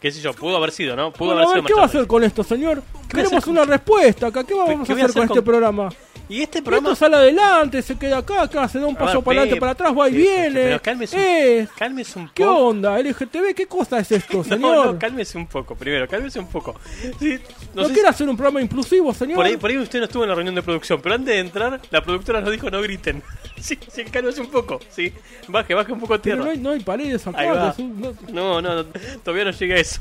¿Qué 0.00 0.10
sé 0.10 0.20
yo? 0.20 0.34
Pudo 0.34 0.56
haber 0.58 0.72
sido, 0.72 0.94
¿no? 0.94 1.10
Pudo 1.10 1.28
Bueno, 1.34 1.40
haber 1.42 1.48
a 1.48 1.54
ver, 1.54 1.62
sido 1.62 1.66
¿qué 1.68 1.74
va 1.74 1.82
a 1.82 1.86
hacer 1.86 2.06
con 2.06 2.22
esto, 2.22 2.44
señor? 2.44 2.82
¿Qué 3.08 3.16
Queremos 3.16 3.32
hacer 3.34 3.48
una 3.50 3.64
respuesta 3.64 4.26
acá. 4.26 4.44
¿Qué 4.44 4.52
vamos 4.54 4.86
¿Qué 4.86 4.92
a 4.92 4.94
voy 4.94 5.02
a 5.02 5.04
hacer 5.06 5.14
con, 5.14 5.22
hacer 5.22 5.22
este 5.22 5.34
con- 5.34 5.44
programa? 5.44 5.88
Y 6.28 6.42
este 6.42 6.58
Esto 6.58 6.70
programa... 6.70 6.96
sale 6.96 7.16
adelante, 7.16 7.80
se 7.82 7.96
queda 7.96 8.18
acá, 8.18 8.42
acá, 8.42 8.68
se 8.68 8.80
da 8.80 8.86
un 8.86 8.96
paso 8.96 9.14
ver, 9.18 9.24
para 9.24 9.40
adelante, 9.42 9.60
para 9.60 9.72
atrás, 9.72 9.92
va 9.96 10.08
y 10.08 10.12
viene. 10.16 10.50
Pero 10.64 10.82
cálmese 10.82 11.60
un, 11.60 11.66
cálmese 11.78 12.18
un 12.18 12.28
¿Qué 12.34 12.44
poco. 12.44 12.66
onda? 12.66 12.98
LGTB, 12.98 13.54
¿qué 13.54 13.66
cosa 13.66 13.98
es 14.00 14.10
esto, 14.10 14.38
No, 14.38 14.44
señor? 14.44 14.86
no, 14.86 14.98
cálmese 14.98 15.38
un 15.38 15.46
poco, 15.46 15.76
primero, 15.76 16.08
cálmese 16.08 16.40
un 16.40 16.48
poco. 16.48 16.74
Sí, 17.20 17.38
no 17.74 17.82
¿No 17.82 17.88
sé 17.88 17.94
quiere 17.94 18.08
si- 18.08 18.14
hacer 18.14 18.28
un 18.28 18.36
programa 18.36 18.60
inclusivo, 18.60 19.14
señor? 19.14 19.36
por, 19.36 19.46
ahí, 19.46 19.56
por 19.56 19.70
ahí 19.70 19.78
usted 19.78 20.00
no 20.00 20.06
estuvo 20.06 20.24
en 20.24 20.28
la 20.30 20.34
reunión 20.34 20.54
de 20.56 20.62
producción, 20.62 21.00
pero 21.00 21.14
antes 21.14 21.32
de 21.32 21.40
entrar, 21.40 21.80
la 21.90 22.02
productora 22.02 22.40
nos 22.40 22.50
dijo 22.50 22.70
no 22.70 22.82
griten. 22.82 23.22
Sí, 23.58 23.78
sí, 23.90 24.04
cálmese 24.04 24.42
un 24.42 24.50
poco, 24.50 24.78
sí. 24.90 25.12
Baje, 25.48 25.72
baje 25.74 25.90
un 25.90 25.98
poco 25.98 26.12
a 26.14 26.18
Pero 26.20 26.36
tierra. 26.36 26.44
no 26.44 26.50
hay, 26.50 26.58
no 26.58 26.70
hay 26.72 26.80
paredes 26.80 27.26
acá. 27.26 27.74
no- 27.78 28.14
No, 28.32 28.60
no, 28.60 28.74
no, 28.82 28.84
todavía 29.24 29.44
no 29.46 29.50
llega 29.52 29.76
a 29.76 29.78
eso. 29.78 30.00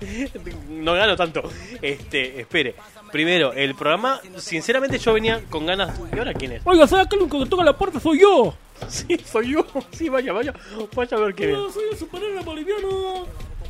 No 0.68 0.92
gano 0.92 1.16
tanto. 1.16 1.42
Este, 1.80 2.40
espere. 2.40 2.74
Primero, 3.12 3.52
el 3.52 3.74
programa, 3.74 4.20
sinceramente 4.36 4.98
yo 4.98 5.12
venía 5.12 5.42
con 5.48 5.66
ganas. 5.66 5.98
¿Y 6.14 6.18
ahora 6.18 6.34
quién 6.34 6.52
es? 6.52 6.62
Oiga, 6.64 6.86
¿sabe 6.86 7.02
acá 7.02 7.16
el 7.16 7.22
único 7.22 7.42
que 7.42 7.48
toca 7.48 7.64
la 7.64 7.76
puerta? 7.76 8.00
Soy 8.00 8.20
yo. 8.20 8.54
Sí, 8.88 9.16
soy 9.24 9.52
yo. 9.52 9.64
Sí, 9.90 10.10
vaya, 10.10 10.34
vaya. 10.34 10.52
Vaya 10.94 11.16
a 11.16 11.20
ver 11.20 11.34
qué 11.34 11.48
Yo 11.50 11.70
soy 11.72 11.84
el 11.90 11.96
superhéroe 11.96 12.42
boliviano. 12.42 13.26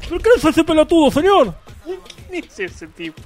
¿Por 0.09 0.21
qué 0.21 0.31
es 0.37 0.45
ese 0.45 0.65
pelotudo, 0.65 1.13
señor? 1.13 1.55
¿Quién 2.29 2.45
es 2.45 2.59
ese 2.59 2.89
tipo? 2.89 3.23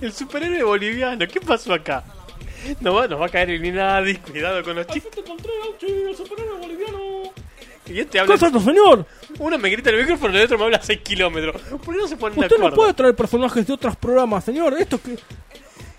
El 0.00 0.12
superhéroe 0.12 0.62
boliviano. 0.62 1.26
¿Qué 1.26 1.40
pasó 1.40 1.72
acá? 1.72 2.04
Nos 2.80 2.94
va, 2.94 3.08
nos 3.08 3.18
va 3.20 3.26
a 3.26 3.28
caer 3.30 3.48
el 3.50 3.60
Minadis. 3.60 4.18
Cuidado 4.18 4.62
con 4.62 4.76
los 4.76 4.86
Auchi, 4.86 5.86
el 5.86 6.14
superhéroe 6.16 6.58
boliviano. 6.58 6.98
Y 7.86 7.98
este 8.00 8.10
¿Qué 8.12 8.20
habla. 8.20 8.34
es 8.34 8.42
esto, 8.42 8.60
señor? 8.60 9.06
Uno 9.38 9.58
me 9.58 9.68
grita 9.70 9.90
en 9.90 9.96
el 9.96 10.02
micrófono 10.02 10.34
y 10.34 10.36
el 10.38 10.44
otro 10.44 10.58
me 10.58 10.64
habla 10.64 10.76
a 10.78 10.82
6 10.82 11.00
kilómetros. 11.02 11.60
¿Por 11.62 11.94
qué 11.94 12.00
no 12.00 12.08
se 12.08 12.16
ponen 12.16 12.38
de 12.38 12.46
Usted 12.46 12.58
no 12.58 12.72
puede 12.72 12.94
traer 12.94 13.14
personajes 13.16 13.66
de 13.66 13.72
otros 13.72 13.96
programas, 13.96 14.44
señor. 14.44 14.74
Esto 14.78 15.00
que... 15.00 15.16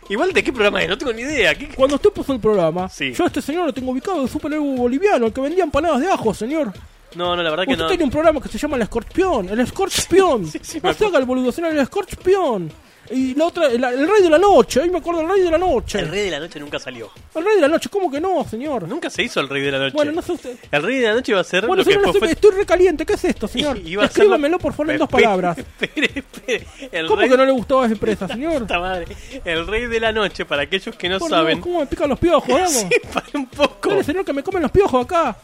Igual 0.10 0.34
de 0.34 0.44
qué 0.44 0.52
programa 0.52 0.82
es, 0.84 0.90
no 0.90 0.98
tengo 0.98 1.14
ni 1.14 1.22
idea. 1.22 1.56
¿Qué- 1.56 1.70
Cuando 1.70 1.96
usted 1.96 2.10
puso 2.12 2.34
el 2.34 2.40
programa, 2.40 2.90
Sí. 2.90 3.14
yo 3.14 3.24
a 3.24 3.28
este 3.28 3.42
señor 3.42 3.66
lo 3.66 3.74
tengo 3.74 3.92
ubicado 3.92 4.18
en 4.18 4.24
un 4.24 4.28
superhéroe 4.30 4.76
boliviano, 4.78 5.28
el 5.28 5.34
que 5.34 5.40
vendía 5.42 5.64
empanadas 5.64 6.02
de 6.02 6.10
ajo, 6.12 6.34
señor. 6.34 6.74
No, 7.16 7.36
no, 7.36 7.44
la 7.44 7.50
verdad 7.50 7.66
que 7.66 7.72
Usted 7.72 7.84
no. 7.84 7.90
tiene 7.90 8.04
un 8.04 8.10
programa 8.10 8.42
que 8.42 8.50
se 8.50 8.58
llama 8.58 8.76
El 8.76 8.82
Escorpión, 8.84 9.48
El 9.50 9.60
Escorpión. 9.62 10.46
Sí, 10.62 10.80
me 10.82 10.90
no 10.90 10.94
se 10.94 11.06
haga 11.06 11.20
el 11.20 11.26
boludo, 11.26 11.52
señor, 11.52 11.72
El 11.72 11.80
Escorpión. 11.80 12.72
Y 13.12 13.36
la 13.36 13.46
otra, 13.46 13.68
el, 13.68 13.84
el 13.84 14.08
Rey 14.08 14.22
de 14.24 14.30
la 14.30 14.38
Noche, 14.38 14.82
ahí 14.82 14.90
me 14.90 15.00
acuerdo, 15.00 15.22
el 15.22 15.28
Rey 15.30 15.42
de 15.42 15.52
la 15.52 15.58
Noche. 15.58 16.00
El 16.00 16.10
Rey 16.10 16.26
de 16.26 16.32
la 16.32 16.40
Noche 16.40 16.60
nunca 16.60 16.80
salió. 16.80 17.10
El 17.36 17.44
Rey 17.46 17.56
de 17.56 17.62
la 17.62 17.68
Noche, 17.68 17.90
¿cómo 17.90 18.10
que 18.10 18.22
no, 18.22 18.44
señor? 18.50 18.88
Nunca 18.88 19.10
se 19.10 19.24
hizo 19.24 19.40
el 19.42 19.50
Rey 19.50 19.62
de 19.62 19.72
la 19.72 19.80
Noche. 19.80 19.94
Bueno, 19.94 20.12
no 20.14 20.22
sé 20.22 20.32
usted. 20.32 20.56
El 20.72 20.84
Rey 20.84 21.00
de 21.00 21.08
la 21.08 21.14
Noche 21.16 21.32
iba 21.34 21.42
a 21.42 21.44
ser 21.44 21.68
Bueno, 21.68 21.82
lo 21.82 21.86
que 21.86 21.92
señor, 21.92 22.06
después 22.14 22.16
estoy, 22.16 22.28
fue... 22.42 22.50
estoy 22.50 22.60
recaliente, 22.62 23.06
¿qué 23.06 23.14
es 23.14 23.24
esto, 23.26 23.48
señor? 23.48 23.78
Iba 23.86 24.06
a 24.06 24.08
ser 24.08 24.18
lo- 24.20 24.24
Escríbamelo, 24.24 24.58
por 24.60 24.74
favor, 24.74 24.92
en 24.94 24.98
dos 25.00 25.08
Espere, 25.10 25.24
palabras. 25.24 25.58
Espere, 25.58 26.12
espere. 26.16 26.68
El 26.92 27.08
¿Cómo 27.08 27.22
Rey... 27.22 27.30
que 27.30 27.38
no 27.38 27.46
le 27.46 27.52
gustó 27.52 27.82
a 27.82 27.86
esa 27.86 27.94
empresa, 27.94 28.28
señor? 28.30 28.60
Puta 28.62 28.80
madre. 28.80 29.16
El 29.44 29.68
Rey 29.68 29.86
de 29.88 30.00
la 30.00 30.12
Noche, 30.12 30.46
para 30.46 30.64
aquellos 30.64 30.96
que 30.96 31.10
no 31.10 31.20
Por 31.20 31.30
saben... 31.30 31.60
¿Cómo 31.60 31.80
me 31.82 31.86
pican 31.88 32.10
los 32.10 32.20
piojos, 32.20 32.48
vamos? 32.48 32.72
Sí, 32.72 32.88
pare 33.14 33.28
un 33.36 33.48
poco. 33.48 33.90
Dale, 33.90 34.04
señor, 34.04 34.24
que 34.24 34.34
me 34.34 34.42
comen 34.44 34.62
los 34.64 34.72
piojos 34.72 35.04
acá. 35.06 35.36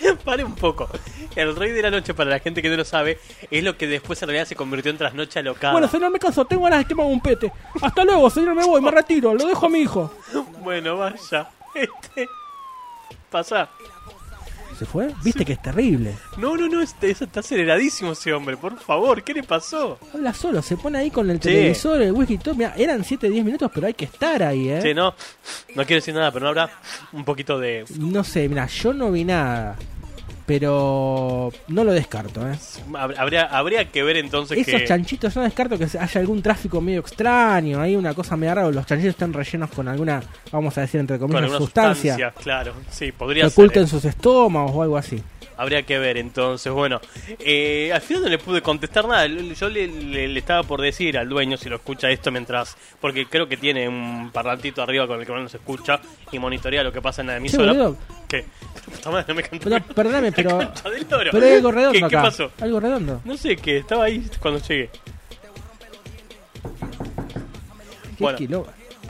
Pare 0.24 0.44
un 0.44 0.54
poco. 0.54 0.88
El 1.36 1.54
Rey 1.56 1.72
de 1.72 1.82
la 1.82 1.90
Noche, 1.90 2.14
para 2.14 2.30
la 2.30 2.38
gente 2.38 2.62
que 2.62 2.68
no 2.68 2.76
lo 2.76 2.84
sabe, 2.84 3.18
es 3.50 3.64
lo 3.64 3.76
que 3.76 3.86
después 3.86 4.20
en 4.22 4.28
realidad 4.28 4.46
se 4.46 4.56
convirtió 4.56 4.90
en 4.90 4.98
Trasnoche 4.98 5.38
Alocada. 5.38 5.72
Bueno, 5.72 5.88
señor, 5.88 6.10
me 6.10 6.18
canso, 6.18 6.44
tengo 6.44 6.64
ganas 6.64 6.80
de 6.80 6.84
que 6.86 6.94
me 6.94 7.02
haga 7.02 7.10
un 7.10 7.20
pete. 7.20 7.52
Hasta 7.80 8.04
luego, 8.04 8.30
señor, 8.30 8.54
me 8.54 8.64
voy, 8.64 8.80
me 8.80 8.90
retiro, 8.90 9.34
lo 9.34 9.46
dejo 9.46 9.66
a 9.66 9.68
mi 9.68 9.80
hijo. 9.80 10.12
Bueno, 10.62 10.96
vaya. 10.96 11.50
Este... 11.74 12.28
Pasa. 13.30 13.70
¿Se 14.80 14.86
fue? 14.86 15.10
Viste 15.22 15.44
que 15.44 15.52
es 15.52 15.60
terrible. 15.60 16.14
No, 16.38 16.56
no, 16.56 16.66
no, 16.66 16.80
este, 16.80 17.10
está 17.10 17.40
aceleradísimo 17.40 18.12
ese 18.12 18.32
hombre, 18.32 18.56
por 18.56 18.78
favor, 18.80 19.22
¿qué 19.22 19.34
le 19.34 19.42
pasó? 19.42 19.98
Habla 20.14 20.32
solo, 20.32 20.62
se 20.62 20.78
pone 20.78 20.96
ahí 20.96 21.10
con 21.10 21.28
el 21.28 21.36
Sí. 21.36 21.50
televisor, 21.50 22.00
el 22.00 22.12
whisky 22.12 22.38
todo. 22.38 22.54
Mira, 22.54 22.72
eran 22.78 23.04
7, 23.04 23.28
10 23.28 23.44
minutos, 23.44 23.70
pero 23.74 23.88
hay 23.88 23.92
que 23.92 24.06
estar 24.06 24.42
ahí, 24.42 24.70
¿eh? 24.70 24.80
Sí, 24.80 24.94
no, 24.94 25.14
no 25.74 25.84
quiero 25.84 25.96
decir 25.96 26.14
nada, 26.14 26.32
pero 26.32 26.44
no 26.44 26.48
habrá 26.48 26.70
un 27.12 27.26
poquito 27.26 27.58
de... 27.58 27.84
No 27.98 28.24
sé, 28.24 28.48
mira, 28.48 28.66
yo 28.68 28.94
no 28.94 29.12
vi 29.12 29.22
nada. 29.24 29.76
Pero 30.50 31.52
no 31.68 31.84
lo 31.84 31.92
descarto, 31.92 32.40
¿eh? 32.48 32.54
hab- 32.92 33.14
Habría, 33.16 33.44
habría 33.44 33.84
que 33.90 34.02
ver 34.02 34.16
entonces 34.16 34.58
Esos 34.58 34.80
que... 34.80 34.86
chanchitos 34.86 35.34
no 35.36 35.42
descarto 35.42 35.78
que 35.78 35.84
haya 35.84 36.20
algún 36.20 36.42
tráfico 36.42 36.80
medio 36.80 37.00
extraño, 37.00 37.80
hay 37.80 37.94
una 37.96 38.14
cosa 38.14 38.36
medio 38.36 38.54
rara, 38.54 38.70
los 38.70 38.84
chanchitos 38.84 39.14
están 39.14 39.32
rellenos 39.32 39.70
con 39.70 39.88
alguna, 39.88 40.22
vamos 40.52 40.76
a 40.76 40.82
decir 40.82 41.00
entre 41.00 41.18
comillas, 41.18 41.50
sustancia, 41.52 42.14
sustancia, 42.14 42.42
claro, 42.42 42.72
sí, 42.90 43.06
que 43.06 43.12
podría 43.12 43.48
ser. 43.48 43.52
oculten 43.52 43.84
¿eh? 43.84 43.86
sus 43.86 44.04
estómagos 44.04 44.72
o 44.74 44.82
algo 44.82 44.96
así. 44.96 45.22
Habría 45.60 45.82
que 45.82 45.98
ver 45.98 46.16
entonces, 46.16 46.72
bueno, 46.72 47.00
eh, 47.38 47.90
al 47.92 48.00
final 48.00 48.22
no 48.22 48.28
le 48.30 48.38
pude 48.38 48.62
contestar 48.62 49.06
nada, 49.06 49.26
yo 49.26 49.68
le, 49.68 49.86
le- 49.88 50.28
le 50.28 50.38
estaba 50.38 50.62
por 50.62 50.80
decir 50.80 51.18
al 51.18 51.28
dueño 51.28 51.58
si 51.58 51.68
lo 51.68 51.76
escucha 51.76 52.08
esto 52.10 52.30
mientras, 52.30 52.78
porque 52.98 53.26
creo 53.26 53.46
que 53.46 53.58
tiene 53.58 53.86
un 53.86 54.30
parlantito 54.32 54.82
arriba 54.82 55.06
con 55.06 55.20
el 55.20 55.26
que 55.26 55.32
no 55.34 55.48
se 55.50 55.58
escucha 55.58 56.00
y 56.32 56.38
monitorea 56.38 56.82
lo 56.82 56.92
que 56.92 57.02
pasa 57.02 57.20
en 57.20 57.26
la 57.26 57.36
emisora. 57.36 57.72
¿Qué? 58.26 58.44
No 59.04 59.12
me. 59.12 59.22
Pero, 59.24 59.84
perdóname, 59.94 60.32
pero, 60.32 60.58
pero 61.30 61.46
hay 61.46 61.52
algo 61.54 61.70
redondo 61.72 62.08
¿Qué, 62.08 62.16
pasó? 62.16 62.50
Algo 62.60 62.80
redondo. 62.80 63.20
No 63.24 63.36
sé 63.36 63.56
qué, 63.56 63.76
estaba 63.78 64.04
ahí 64.04 64.26
cuando 64.40 64.60
llegué. 64.66 64.88
Qué 68.16 68.24
Bueno. 68.24 68.38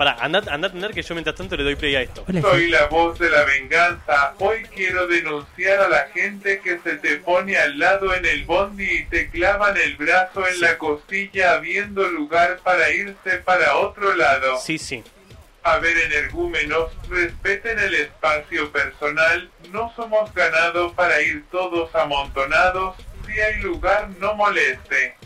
Pará, 0.00 0.16
anda, 0.18 0.42
anda 0.48 0.68
a 0.68 0.72
tener 0.72 0.92
que 0.92 1.02
yo 1.02 1.14
mientras 1.14 1.36
tanto 1.36 1.58
le 1.58 1.62
doy 1.62 1.76
play 1.76 1.94
a 1.94 2.00
esto. 2.00 2.24
Soy 2.40 2.70
la 2.70 2.86
voz 2.86 3.18
de 3.18 3.28
la 3.28 3.44
venganza. 3.44 4.32
Hoy 4.38 4.62
quiero 4.74 5.06
denunciar 5.06 5.78
a 5.78 5.90
la 5.90 6.08
gente 6.14 6.60
que 6.60 6.78
se 6.78 6.96
te 6.96 7.16
pone 7.16 7.58
al 7.58 7.78
lado 7.78 8.14
en 8.14 8.24
el 8.24 8.46
bondi 8.46 8.90
y 8.90 9.04
te 9.04 9.28
clavan 9.28 9.76
el 9.76 9.96
brazo 9.96 10.48
en 10.48 10.58
la 10.62 10.78
costilla 10.78 11.52
habiendo 11.52 12.08
lugar 12.08 12.60
para 12.64 12.90
irse 12.90 13.40
para 13.44 13.76
otro 13.76 14.16
lado. 14.16 14.58
Sí, 14.58 14.78
sí. 14.78 15.04
A 15.64 15.76
ver, 15.76 15.98
energúmenos, 15.98 16.92
respeten 17.10 17.78
el 17.78 17.94
espacio 17.94 18.72
personal. 18.72 19.50
No 19.70 19.92
somos 19.94 20.32
ganado 20.32 20.94
para 20.94 21.20
ir 21.20 21.44
todos 21.50 21.94
amontonados. 21.94 22.96
Si 23.26 23.38
hay 23.38 23.60
lugar, 23.60 24.08
no 24.18 24.34
moleste. 24.34 25.19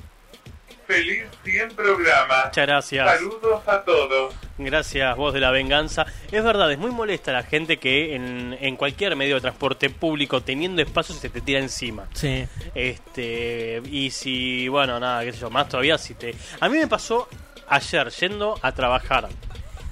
Feliz 0.86 1.24
100 1.44 1.70
programa. 1.70 2.44
Muchas 2.46 2.66
gracias. 2.66 3.10
Saludos 3.10 3.62
a 3.66 3.82
todos. 3.82 4.34
Gracias, 4.58 5.16
voz 5.16 5.34
de 5.34 5.40
la 5.40 5.50
venganza. 5.50 6.06
Es 6.30 6.44
verdad, 6.44 6.70
es 6.70 6.78
muy 6.78 6.90
molesta 6.90 7.32
la 7.32 7.42
gente 7.42 7.78
que 7.78 8.14
en, 8.14 8.56
en 8.60 8.76
cualquier 8.76 9.16
medio 9.16 9.36
de 9.36 9.40
transporte 9.40 9.90
público, 9.90 10.42
teniendo 10.42 10.82
espacio, 10.82 11.14
se 11.14 11.30
te 11.30 11.40
tira 11.40 11.60
encima. 11.60 12.06
Sí. 12.12 12.46
Este, 12.74 13.82
y 13.90 14.10
si, 14.10 14.68
bueno, 14.68 15.00
nada, 15.00 15.24
qué 15.24 15.32
sé 15.32 15.40
yo, 15.40 15.50
más 15.50 15.68
todavía 15.68 15.98
si 15.98 16.14
te... 16.14 16.34
A 16.60 16.68
mí 16.68 16.78
me 16.78 16.86
pasó 16.86 17.28
ayer 17.68 18.10
yendo 18.10 18.58
a 18.62 18.72
trabajar. 18.72 19.28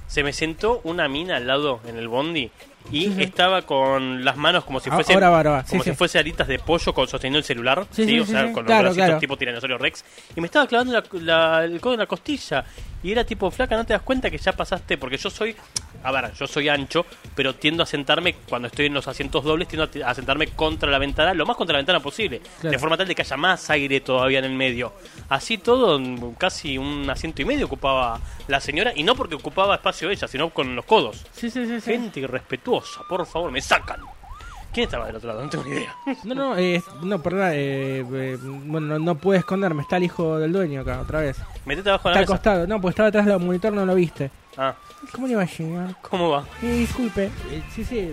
Se 0.07 0.23
me 0.23 0.31
sentó 0.31 0.79
una 0.83 1.07
mina 1.07 1.37
al 1.37 1.47
lado 1.47 1.81
en 1.87 1.97
el 1.97 2.07
bondi 2.07 2.51
y 2.91 3.21
estaba 3.21 3.61
con 3.63 4.23
las 4.23 4.35
manos 4.37 4.63
como 4.65 4.79
si 4.79 4.89
Ah, 4.89 4.95
fuese 4.95 5.13
ahora 5.13 5.29
va, 5.29 5.37
ahora 5.37 5.49
va. 5.51 5.63
Sí, 5.63 5.69
como 5.71 5.83
sí. 5.83 5.89
si 5.91 5.95
fuese 5.95 6.19
alitas 6.19 6.47
de 6.47 6.59
pollo 6.59 6.93
con 6.93 7.07
sosteniendo 7.07 7.39
el 7.39 7.43
celular, 7.45 7.85
Sí, 7.91 8.19
o 8.19 8.25
sea, 8.25 8.43
con 8.51 8.63
los 8.63 8.65
Claro, 8.65 8.83
bracitos 8.83 9.05
claro. 9.07 9.19
tipo 9.19 9.37
tiranosaurio 9.37 9.77
Rex 9.77 10.03
y 10.35 10.41
me 10.41 10.47
estaba 10.47 10.67
clavando 10.67 10.93
la- 10.93 11.03
la- 11.21 11.63
el 11.65 11.79
codo 11.79 11.93
en 11.93 11.99
la 12.01 12.05
costilla 12.07 12.63
y 13.01 13.11
era 13.11 13.23
tipo 13.23 13.49
flaca, 13.51 13.75
no 13.75 13.85
te 13.85 13.93
das 13.93 14.01
cuenta 14.01 14.29
que 14.29 14.37
ya 14.37 14.51
pasaste 14.53 14.97
porque 14.97 15.17
yo 15.17 15.29
soy 15.29 15.55
a 16.05 16.11
ver, 16.11 16.33
yo 16.33 16.45
soy 16.47 16.67
ancho, 16.67 17.05
pero 17.33 17.55
tiendo 17.55 17.81
a 17.81 17.85
sentarme 17.85 18.33
cuando 18.49 18.67
estoy 18.67 18.87
en 18.87 18.93
los 18.93 19.07
asientos 19.07 19.41
dobles, 19.45 19.69
tiendo 19.69 19.89
a 20.05 20.13
sentarme 20.13 20.47
contra 20.47 20.91
la 20.91 20.97
ventana, 20.99 21.33
lo 21.33 21.45
más 21.45 21.55
contra 21.55 21.75
la 21.75 21.77
ventana 21.79 22.01
posible, 22.01 22.41
Claro. 22.59 22.71
de 22.71 22.77
forma 22.77 22.97
tal 22.97 23.07
de 23.07 23.15
que 23.15 23.21
haya 23.21 23.37
más 23.37 23.69
aire 23.69 24.01
todavía 24.01 24.39
en 24.39 24.45
el 24.45 24.51
medio. 24.53 24.91
Así 25.29 25.57
todo, 25.59 26.01
casi 26.37 26.77
un 26.77 27.09
asiento 27.09 27.41
y 27.41 27.45
medio 27.45 27.67
ocupaba 27.67 28.19
la 28.49 28.59
señora, 28.59 28.91
y 28.93 29.03
no 29.03 29.15
porque 29.15 29.35
ocupaba 29.35 29.75
espacio 29.75 30.09
ella, 30.09 30.27
sino 30.27 30.49
con 30.49 30.75
los 30.75 30.83
codos. 30.83 31.25
Sí, 31.31 31.49
sí, 31.49 31.65
sí. 31.65 31.79
Gente 31.79 32.19
irrespetuosa, 32.19 32.72
por 33.09 33.25
favor, 33.25 33.51
me 33.51 33.61
sacan. 33.61 33.99
¿Quién 34.73 34.85
estaba 34.85 35.05
del 35.05 35.17
otro 35.17 35.29
lado? 35.29 35.43
No 35.43 35.49
tengo 35.49 35.65
ni 35.65 35.71
idea. 35.71 35.95
No, 36.23 36.33
no, 36.33 36.57
eh, 36.57 36.81
no, 37.03 37.21
perdón, 37.21 37.49
eh, 37.53 38.03
eh, 38.11 38.37
bueno, 38.41 38.87
no, 38.87 38.99
no 38.99 39.15
puede 39.15 39.39
esconderme, 39.39 39.83
está 39.83 39.97
el 39.97 40.03
hijo 40.05 40.39
del 40.39 40.51
dueño 40.51 40.81
acá, 40.81 40.99
otra 41.01 41.19
vez. 41.21 41.37
Metete 41.65 41.89
abajo 41.89 42.09
de 42.09 42.13
Está 42.13 42.19
la 42.19 42.21
mesa. 42.21 42.33
acostado, 42.33 42.67
no, 42.67 42.81
pues 42.81 42.93
estaba 42.93 43.07
detrás 43.07 43.25
del 43.27 43.39
monitor, 43.39 43.71
no 43.73 43.85
lo 43.85 43.93
viste. 43.93 44.31
Ah, 44.57 44.73
¿Cómo 45.11 45.27
le 45.27 45.35
va, 45.35 45.45
señor? 45.47 45.95
¿cómo 46.01 46.29
va? 46.31 46.45
Eh, 46.63 46.71
disculpe. 46.71 47.29
Sí, 47.75 47.83
sí, 47.85 48.09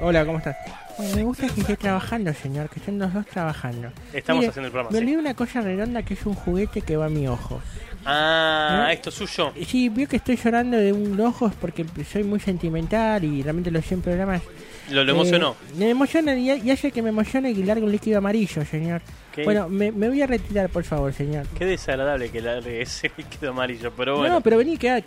hola, 0.00 0.24
¿cómo 0.24 0.38
estás? 0.38 0.56
Bueno, 0.98 1.16
me 1.16 1.22
gusta 1.24 1.48
que 1.48 1.60
esté 1.60 1.76
trabajando, 1.76 2.32
señor, 2.32 2.68
que 2.68 2.78
estén 2.80 2.98
los 2.98 3.12
dos 3.12 3.26
trabajando. 3.26 3.88
Estamos 4.12 4.40
Mire, 4.40 4.50
haciendo 4.50 4.66
el 4.66 4.72
programa, 4.72 4.90
Me 4.90 4.98
sí. 4.98 5.04
olvidé 5.04 5.18
una 5.18 5.34
cosa 5.34 5.60
redonda 5.60 6.02
que 6.02 6.14
es 6.14 6.24
un 6.26 6.34
juguete 6.34 6.80
que 6.82 6.96
va 6.96 7.06
a 7.06 7.10
mi 7.10 7.26
ojo. 7.28 7.60
Ah, 8.06 8.88
¿Eh? 8.90 8.94
esto 8.94 9.10
es 9.10 9.16
suyo. 9.16 9.52
Eh, 9.56 9.64
Sí, 9.66 9.88
vio 9.88 10.06
que 10.08 10.16
estoy 10.16 10.36
llorando 10.36 10.76
de 10.76 10.92
un 10.92 11.20
ojo 11.20 11.50
porque 11.60 11.84
soy 12.10 12.22
muy 12.24 12.40
sentimental 12.40 13.24
y 13.24 13.42
realmente 13.42 13.70
los 13.70 13.84
100 13.84 14.00
programas... 14.02 14.42
Lo, 14.90 15.02
lo 15.02 15.10
eh, 15.12 15.14
emocionó. 15.16 15.56
me 15.76 15.90
emociona 15.90 16.36
y, 16.36 16.48
y 16.48 16.70
hace 16.70 16.92
que 16.92 17.02
me 17.02 17.08
emocione 17.08 17.50
y 17.50 17.62
largue 17.64 17.82
un 17.84 17.90
líquido 17.90 18.18
amarillo, 18.18 18.64
señor. 18.64 19.02
¿Qué? 19.34 19.42
Bueno, 19.42 19.68
me, 19.68 19.90
me 19.90 20.08
voy 20.08 20.22
a 20.22 20.28
retirar, 20.28 20.68
por 20.70 20.84
favor, 20.84 21.12
señor. 21.12 21.44
Qué 21.58 21.64
desagradable 21.66 22.30
que 22.30 22.40
largue 22.40 22.82
ese 22.82 23.10
líquido 23.16 23.50
amarillo, 23.50 23.92
pero 23.96 24.18
bueno. 24.18 24.34
No, 24.34 24.40
pero 24.40 24.58
vení, 24.58 24.76
que- 24.78 25.02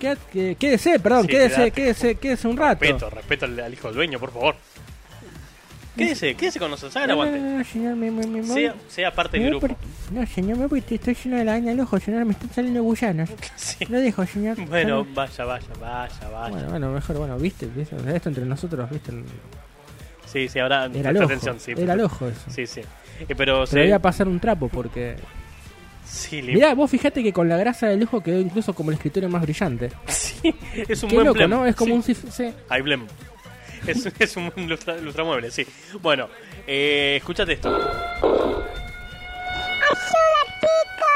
quédese, 0.60 1.00
perdón, 1.00 1.22
Sí, 1.24 1.28
quédese, 1.30 1.56
quedate. 1.56 1.72
quédese, 1.72 2.16
quédese 2.16 2.48
un 2.50 2.58
rato. 2.58 2.82
Respeto, 2.82 3.10
respeto 3.10 3.46
al, 3.46 3.60
al 3.62 3.72
hijo 3.74 3.88
del 3.88 3.96
dueño, 3.96 4.20
por 4.20 4.34
favor. 4.34 4.56
Quédese, 5.98 6.34
quédese 6.36 6.60
con 6.60 6.72
nosotros, 6.72 6.96
haga 6.96 7.06
el 7.06 7.12
aguante. 7.12 7.40
no, 7.40 7.58
no, 7.58 7.64
señor, 7.66 7.96
me, 7.96 8.10
me, 8.12 8.26
me 8.26 8.42
voy. 8.42 8.62
Sea, 8.62 8.76
sea 8.88 9.12
parte 9.14 9.38
del 9.40 9.50
grupo. 9.50 9.68
No, 10.12 10.26
señor, 10.28 10.58
me 10.58 10.68
voy, 10.68 10.82
te 10.82 10.96
estoy 10.96 11.14
lleno 11.24 11.38
de 11.38 11.44
la 11.46 11.52
vaina 11.54 11.72
del 11.72 11.80
ojo, 11.82 12.00
señor, 12.00 12.24
me 12.26 12.32
están 12.32 12.50
saliendo 12.54 12.84
gusanos. 12.84 13.30
Sí. 13.56 13.86
Lo 13.86 14.00
dejo, 14.00 14.26
señor. 14.26 14.56
Bueno, 14.68 15.02
Salud. 15.04 15.16
vaya, 15.16 15.46
vaya, 15.46 15.68
vaya, 15.82 16.30
vaya. 16.30 16.50
bueno, 16.50 16.70
bueno, 16.70 16.92
mejor, 16.92 17.18
bueno, 17.18 17.38
viste, 17.38 17.66
¿viste? 17.68 17.96
esto 18.16 18.30
entre 18.30 18.46
nosotros, 18.46 18.90
viste, 18.90 19.12
Sí, 20.26 20.48
sí, 20.48 20.60
ahora 20.60 20.86
era 20.94 21.10
el 21.10 21.18
ojo, 21.18 21.26
atención, 21.26 21.60
sí. 21.60 21.74
era 21.76 21.94
el 21.94 22.02
ojo 22.02 22.28
eso. 22.28 22.42
Sí, 22.50 22.68
sí. 22.68 22.82
Eh, 23.20 23.26
pero 23.36 23.64
Pero 23.70 23.84
voy 23.84 23.92
a 23.92 24.00
pasar 24.00 24.28
un 24.28 24.40
trapo 24.40 24.70
porque... 24.70 25.16
sí, 26.06 26.42
lim- 26.42 26.54
Mirá, 26.54 26.74
vos 26.76 26.90
fijate 26.92 27.24
que 27.24 27.34
con 27.34 27.50
la 27.50 27.58
grasa 27.58 27.88
del 27.88 28.04
ojo 28.04 28.22
quedó 28.22 28.40
incluso 28.40 28.74
como 28.74 28.92
el 28.92 28.96
escritorio 28.98 29.28
más 29.28 29.42
brillante. 29.42 29.90
sí, 30.08 30.54
es 30.88 31.02
un 31.04 31.10
Qué 31.10 31.16
buen 31.16 31.28
loco, 31.28 31.38
blem. 31.40 31.50
¿no? 31.50 31.66
Es 31.66 31.76
como 31.76 32.02
Sí. 32.04 32.16
un... 32.26 32.32
sí. 32.32 32.54
Hay 32.70 32.82
blem. 32.84 33.08
Es, 33.88 34.06
es 34.20 34.38
un 34.38 34.52
lustra, 34.68 34.98
lustramueble, 34.98 35.52
sí. 35.52 35.66
Bueno, 36.02 36.30
eh, 36.68 37.16
escúchate 37.18 37.54
esto. 37.54 37.70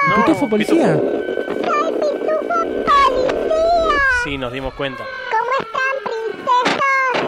No, 0.08 0.16
¿Pitufo 0.26 0.50
policía? 0.50 1.00
Sí, 4.24 4.38
nos 4.38 4.54
dimos 4.54 4.74
cuenta. 4.76 5.04
¿Cómo 5.32 5.52
están, 5.60 5.96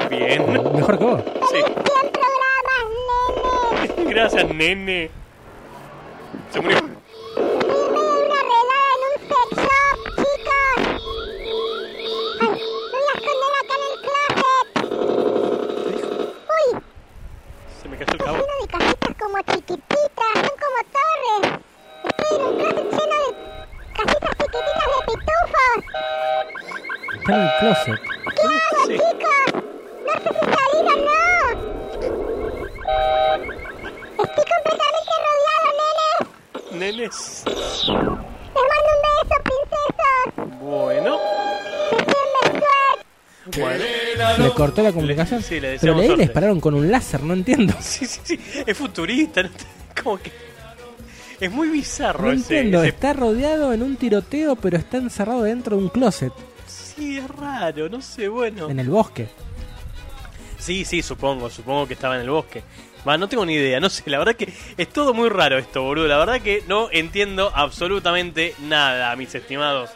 princesas? 0.05 0.09
Bien. 0.09 0.73
Mejor 0.75 0.97
que 0.97 1.03
vos. 1.03 1.21
Sí. 1.51 1.57
100 1.57 1.73
programas, 2.11 2.85
nene. 3.97 4.09
Gracias, 4.13 4.53
nene. 4.53 5.11
Se 6.51 6.61
murió. 6.61 6.84
Le 44.85 44.91
la 44.91 44.95
comunicación. 44.95 45.41
Sí, 45.43 45.59
le 45.59 45.77
Pero 45.79 45.95
le 45.95 46.15
dispararon 46.23 46.59
con 46.59 46.73
un 46.73 46.89
láser, 46.91 47.21
no 47.23 47.33
entiendo. 47.33 47.73
Sí, 47.81 48.05
sí, 48.05 48.19
sí. 48.23 48.39
Es 48.65 48.77
futurista. 48.77 49.43
¿no? 49.43 49.49
Como 50.03 50.17
que. 50.17 50.31
Es 51.39 51.51
muy 51.51 51.67
bizarro 51.67 52.23
No 52.27 52.31
ese- 52.31 52.41
entiendo, 52.59 52.79
ese 52.79 52.89
está 52.89 53.11
rodeado 53.13 53.73
en 53.73 53.83
un 53.83 53.97
tiroteo, 53.97 54.55
pero 54.55 54.77
está 54.77 54.97
encerrado 54.97 55.43
dentro 55.43 55.75
de 55.75 55.83
un 55.83 55.89
closet, 55.89 56.31
Sí, 56.65 57.17
es 57.17 57.29
raro, 57.29 57.89
no 57.89 58.01
sé, 58.01 58.29
bueno. 58.29 58.69
en 58.69 58.79
el 58.79 58.87
bosque. 58.89 59.27
Sí, 60.57 60.85
sí, 60.85 61.01
supongo, 61.01 61.49
supongo 61.49 61.87
que 61.87 61.93
estaba 61.93 62.15
en 62.15 62.21
el 62.21 62.29
bosque. 62.29 62.63
Va, 63.07 63.17
no 63.17 63.27
tengo 63.27 63.45
ni 63.45 63.53
idea, 63.53 63.79
no 63.81 63.89
sé, 63.89 64.09
la 64.09 64.17
verdad 64.17 64.35
que 64.35 64.51
es 64.77 64.89
todo 64.89 65.13
muy 65.13 65.27
raro 65.29 65.57
esto, 65.57 65.83
boludo. 65.83 66.07
La 66.07 66.17
verdad 66.17 66.41
que 66.41 66.63
no 66.69 66.87
entiendo 66.91 67.51
absolutamente 67.53 68.55
nada, 68.61 69.13
mis 69.17 69.35
estimados. 69.35 69.89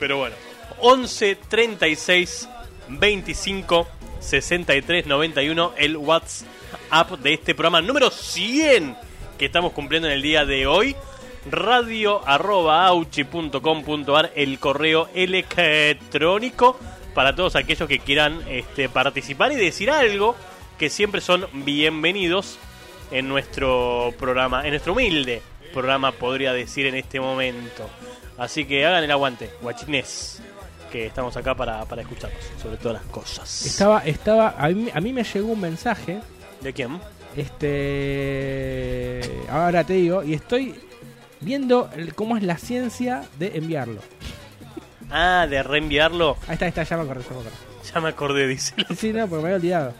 Pero 0.00 0.18
bueno, 0.18 0.34
11 0.80 1.36
36 1.48 2.48
25 2.88 3.86
63 4.20 5.06
91, 5.06 5.72
el 5.76 5.96
WhatsApp 5.96 7.10
de 7.22 7.34
este 7.34 7.54
programa 7.54 7.80
número 7.80 8.10
100 8.10 8.96
que 9.38 9.46
estamos 9.46 9.72
cumpliendo 9.72 10.08
en 10.08 10.14
el 10.14 10.22
día 10.22 10.44
de 10.44 10.66
hoy. 10.66 10.96
Radio 11.50 12.26
arroba 12.26 12.90
el 14.34 14.58
correo 14.58 15.08
electrónico 15.14 16.78
para 17.14 17.34
todos 17.34 17.56
aquellos 17.56 17.88
que 17.88 18.00
quieran 18.00 18.42
este, 18.48 18.88
participar 18.88 19.52
y 19.52 19.56
decir 19.56 19.90
algo 19.90 20.36
que 20.78 20.90
siempre 20.90 21.20
son 21.20 21.46
bienvenidos 21.52 22.58
en 23.10 23.28
nuestro 23.28 24.12
programa, 24.18 24.64
en 24.64 24.70
nuestro 24.70 24.92
humilde 24.92 25.42
programa, 25.72 26.12
podría 26.12 26.52
decir 26.52 26.86
en 26.86 26.94
este 26.94 27.20
momento. 27.20 27.88
Así 28.36 28.64
que 28.64 28.84
hagan 28.84 29.04
el 29.04 29.10
aguante, 29.10 29.50
guachines, 29.60 30.42
que 30.90 31.06
estamos 31.06 31.36
acá 31.36 31.54
para, 31.54 31.84
para 31.84 32.02
escucharlos, 32.02 32.40
sobre 32.62 32.76
todas 32.76 33.02
las 33.02 33.10
cosas. 33.10 33.66
Estaba, 33.66 34.00
estaba, 34.04 34.54
a 34.58 34.68
mí, 34.68 34.88
a 34.92 35.00
mí 35.00 35.12
me 35.12 35.24
llegó 35.24 35.52
un 35.52 35.60
mensaje, 35.60 36.20
¿De 36.60 36.72
quién? 36.72 36.98
este, 38.38 39.22
ahora 39.50 39.84
te 39.84 39.94
digo, 39.94 40.22
y 40.22 40.34
estoy 40.34 40.74
viendo 41.40 41.88
el- 41.96 42.14
cómo 42.14 42.36
es 42.36 42.42
la 42.42 42.58
ciencia 42.58 43.24
de 43.38 43.56
enviarlo. 43.56 44.00
Ah, 45.10 45.46
de 45.48 45.62
reenviarlo. 45.62 46.36
Ahí 46.46 46.54
está, 46.54 46.64
ahí 46.66 46.68
está, 46.70 46.82
ya 46.82 46.96
me 46.96 47.02
acordé, 47.04 47.22
ya 47.24 47.30
me 47.30 47.40
acordé. 47.40 47.50
Ya 47.94 48.00
me 48.00 48.08
acordé, 48.08 48.46
dice. 48.48 48.74
Sí, 48.96 49.12
no, 49.12 49.26
porque 49.26 49.42
me 49.42 49.48
había 49.48 49.56
olvidado. 49.56 49.94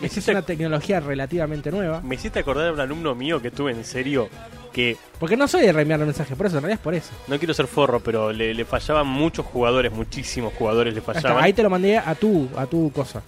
Me 0.00 0.06
Es 0.06 0.12
hiciste, 0.12 0.30
una 0.30 0.42
tecnología 0.42 1.00
relativamente 1.00 1.70
nueva. 1.70 2.00
me 2.00 2.14
hiciste 2.14 2.38
acordar 2.38 2.64
de 2.66 2.70
un 2.72 2.80
alumno 2.80 3.14
mío 3.14 3.42
que 3.42 3.50
tuve 3.50 3.72
en 3.72 3.84
serio 3.84 4.30
que 4.72 4.96
Porque 5.18 5.36
no 5.36 5.46
soy 5.48 5.62
de 5.62 5.72
reenviar 5.72 5.98
los 5.98 6.06
mensajes, 6.06 6.36
por 6.36 6.46
eso, 6.46 6.56
en 6.56 6.62
realidad 6.62 6.80
es 6.80 6.84
por 6.84 6.94
eso. 6.94 7.10
no 7.28 7.38
quiero 7.38 7.52
ser 7.54 7.66
forro, 7.66 8.00
pero 8.00 8.32
le, 8.32 8.54
le 8.54 8.64
fallaban 8.64 9.06
muchos 9.06 9.44
jugadores, 9.46 9.92
muchísimos 9.92 10.52
jugadores 10.54 10.94
le 10.94 11.00
fallaban. 11.00 11.42
ahí 11.42 11.52
te 11.52 11.62
lo 11.62 11.70
mandé 11.70 11.98
a 11.98 12.14
tu, 12.14 12.48
a 12.56 12.66
tu 12.66 12.90
cosa. 12.92 13.22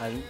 Al- 0.00 0.22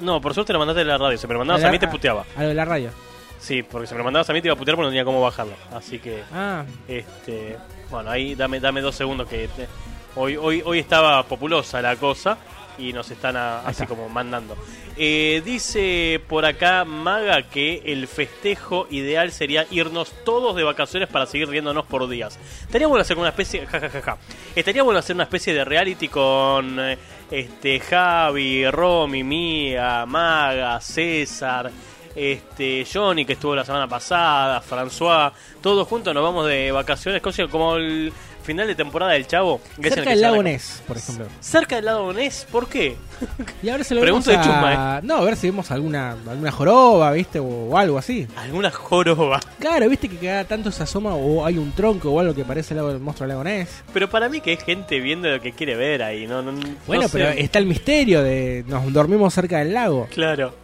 No, 0.00 0.20
por 0.20 0.34
suerte 0.34 0.52
lo 0.52 0.58
mandaste 0.58 0.80
de 0.80 0.84
la 0.86 0.98
radio. 0.98 1.16
Si 1.18 1.26
me 1.26 1.32
lo 1.34 1.40
mandabas 1.40 1.64
A 1.64 1.70
mí 1.70 1.78
te 1.78 1.88
puteaba. 1.88 2.24
A 2.36 2.42
lo 2.42 2.48
de 2.48 2.54
la 2.54 2.64
radio. 2.64 2.90
Sí, 3.38 3.62
porque 3.62 3.86
si 3.86 3.94
me 3.94 3.98
lo 3.98 4.04
mandabas 4.04 4.28
a 4.30 4.32
mí 4.32 4.40
te 4.40 4.48
iba 4.48 4.54
a 4.54 4.58
putear 4.58 4.76
porque 4.76 4.84
no 4.86 4.90
tenía 4.90 5.04
cómo 5.04 5.20
bajarlo. 5.20 5.54
Así 5.74 5.98
que, 5.98 6.22
Ah, 6.32 6.64
este. 6.88 7.56
Bueno, 7.90 8.10
ahí 8.10 8.34
dame, 8.34 8.60
dame 8.60 8.80
dos 8.80 8.94
segundos 8.94 9.28
que. 9.28 9.48
te- 9.48 9.68
hoy, 10.16 10.36
hoy, 10.36 10.62
hoy 10.64 10.78
estaba 10.78 11.22
populosa 11.24 11.80
la 11.82 11.96
cosa 11.96 12.36
y 12.78 12.92
nos 12.92 13.10
están 13.10 13.36
a- 13.36 13.60
así 13.60 13.82
está. 13.82 13.86
como 13.86 14.08
mandando. 14.08 14.56
Eh, 14.98 15.42
dice 15.44 16.20
por 16.28 16.44
acá 16.46 16.84
Maga 16.84 17.42
que 17.42 17.82
el 17.84 18.08
festejo 18.08 18.86
ideal 18.90 19.30
sería 19.32 19.66
irnos 19.70 20.12
todos 20.24 20.56
de 20.56 20.64
vacaciones 20.64 21.08
para 21.08 21.26
seguir 21.26 21.48
riéndonos 21.48 21.84
por 21.86 22.08
días. 22.08 22.38
Estaría 22.62 22.86
bueno 22.86 23.02
hacer 23.02 23.18
una 23.18 23.28
especie, 23.28 23.66
ja, 23.66 23.78
ja, 23.80 23.88
ja, 23.90 24.00
ja. 24.02 24.18
Estaría 24.54 24.82
bueno 24.82 24.98
hacer 25.00 25.14
una 25.14 25.24
especie 25.24 25.52
de 25.52 25.64
reality 25.64 26.08
con 26.08 26.78
eh, 26.80 26.96
este 27.30 27.80
Javi, 27.80 28.70
Romy, 28.70 29.22
Mía, 29.22 30.04
Maga, 30.06 30.80
César, 30.80 31.70
este 32.14 32.86
Johnny 32.90 33.26
que 33.26 33.34
estuvo 33.34 33.54
la 33.54 33.64
semana 33.64 33.86
pasada, 33.86 34.62
François, 34.62 35.32
todos 35.60 35.86
juntos 35.86 36.14
nos 36.14 36.22
vamos 36.22 36.46
de 36.46 36.72
vacaciones, 36.72 37.20
como 37.50 37.76
el 37.76 38.10
final 38.46 38.66
de 38.66 38.74
temporada 38.74 39.12
del 39.12 39.26
Chavo. 39.26 39.60
que 39.82 39.90
cerca 39.90 40.10
del 40.10 40.20
lago 40.22 40.42
Ness, 40.42 40.82
por 40.86 40.96
ejemplo. 40.96 41.26
Cerca 41.40 41.76
del 41.76 41.84
lago 41.84 42.12
Ness, 42.14 42.46
¿por 42.50 42.66
qué? 42.68 42.96
Y 43.62 43.68
ahora 43.68 43.84
se 43.84 43.94
lo 43.94 44.00
Pregunta 44.00 44.30
vemos 44.30 44.46
de 44.46 44.50
a... 44.50 44.54
chusma, 44.54 45.00
No, 45.02 45.16
a 45.16 45.24
ver 45.24 45.36
si 45.36 45.48
vemos 45.48 45.70
alguna, 45.70 46.12
alguna 46.12 46.50
joroba, 46.52 47.10
¿viste? 47.12 47.38
O, 47.38 47.44
o 47.44 47.76
algo 47.76 47.98
así. 47.98 48.26
Alguna 48.36 48.70
joroba. 48.70 49.40
Claro, 49.58 49.88
¿viste 49.88 50.08
que 50.08 50.16
cada 50.16 50.44
tanto 50.44 50.70
se 50.70 50.82
asoma 50.82 51.14
o 51.14 51.44
hay 51.44 51.58
un 51.58 51.72
tronco 51.72 52.10
o 52.10 52.20
algo 52.20 52.34
que 52.34 52.44
parece 52.44 52.72
el, 52.74 52.78
lago, 52.78 52.90
el 52.92 53.00
monstruo 53.00 53.26
del 53.28 53.36
lago 53.36 53.44
Ness? 53.44 53.82
Pero 53.92 54.08
para 54.08 54.28
mí 54.28 54.40
que 54.40 54.52
es 54.54 54.62
gente 54.64 55.00
viendo 55.00 55.28
lo 55.28 55.40
que 55.40 55.52
quiere 55.52 55.74
ver 55.76 56.02
ahí, 56.02 56.26
no, 56.26 56.40
no- 56.42 56.52
no 56.52 56.60
Bueno, 56.86 57.02
sé. 57.08 57.18
pero 57.18 57.28
está 57.30 57.58
el 57.58 57.66
misterio 57.66 58.22
de 58.22 58.64
nos 58.68 58.92
dormimos 58.92 59.34
cerca 59.34 59.58
del 59.58 59.74
lago. 59.74 60.06
Claro. 60.10 60.54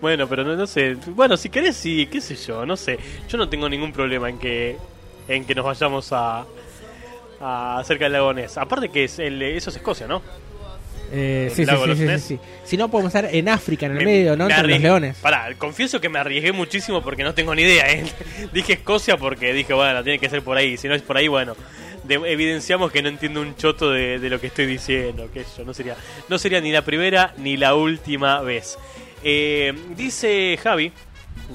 Bueno, 0.00 0.28
pero 0.28 0.42
no, 0.42 0.56
no 0.56 0.66
sé. 0.66 0.96
Bueno, 1.06 1.36
si 1.36 1.48
querés, 1.48 1.76
sí, 1.76 2.06
qué 2.10 2.20
sé 2.20 2.34
yo, 2.34 2.66
no 2.66 2.76
sé. 2.76 2.98
Yo 3.28 3.38
no 3.38 3.48
tengo 3.48 3.68
ningún 3.68 3.92
problema 3.92 4.28
en 4.28 4.38
que 4.38 4.76
en 5.28 5.44
que 5.44 5.54
nos 5.54 5.64
vayamos 5.64 6.12
a, 6.12 6.44
a 7.42 7.82
cerca 7.84 8.04
del 8.04 8.12
lago 8.14 8.32
Ness. 8.32 8.56
Aparte 8.56 8.88
que 8.88 9.04
es 9.04 9.18
el, 9.18 9.42
eso 9.42 9.70
es 9.70 9.76
Escocia, 9.76 10.06
¿no? 10.06 10.22
Eh, 11.14 11.52
¿El 11.54 12.18
sí, 12.18 12.18
sí. 12.18 12.38
Si 12.64 12.76
no, 12.78 12.88
podemos 12.88 13.14
estar 13.14 13.34
en 13.34 13.48
África, 13.50 13.84
en 13.84 13.92
el 13.92 13.98
Me- 13.98 14.04
medio, 14.06 14.34
¿no? 14.36 14.46
me 14.46 14.54
Entre 14.54 14.68
los 14.68 14.80
leones. 14.80 15.18
Pará, 15.18 15.50
confieso 15.58 16.00
que 16.00 16.08
me 16.08 16.18
arriesgué 16.18 16.52
muchísimo 16.52 17.02
porque 17.02 17.22
no 17.22 17.34
tengo 17.34 17.54
ni 17.54 17.62
idea. 17.62 17.90
¿eh? 17.92 18.04
dije 18.54 18.72
Escocia 18.74 19.18
porque 19.18 19.52
dije, 19.52 19.74
bueno, 19.74 20.02
tiene 20.02 20.18
que 20.18 20.30
ser 20.30 20.40
por 20.42 20.56
ahí. 20.56 20.78
Si 20.78 20.88
no 20.88 20.94
es 20.94 21.02
por 21.02 21.18
ahí, 21.18 21.28
bueno. 21.28 21.54
de- 22.04 22.14
evidenciamos 22.14 22.90
que 22.90 23.02
no 23.02 23.10
entiendo 23.10 23.42
un 23.42 23.54
choto 23.56 23.90
de, 23.90 24.18
de 24.20 24.30
lo 24.30 24.40
que 24.40 24.46
estoy 24.46 24.64
diciendo. 24.64 25.28
Que 25.34 25.44
yo 25.58 25.64
no 25.66 25.74
sería, 25.74 25.96
no 26.30 26.38
sería 26.38 26.62
ni 26.62 26.72
la 26.72 26.80
primera 26.82 27.34
ni 27.36 27.58
la 27.58 27.74
última 27.74 28.40
vez. 28.40 28.78
Eh, 29.22 29.74
dice 29.94 30.58
Javi, 30.62 30.92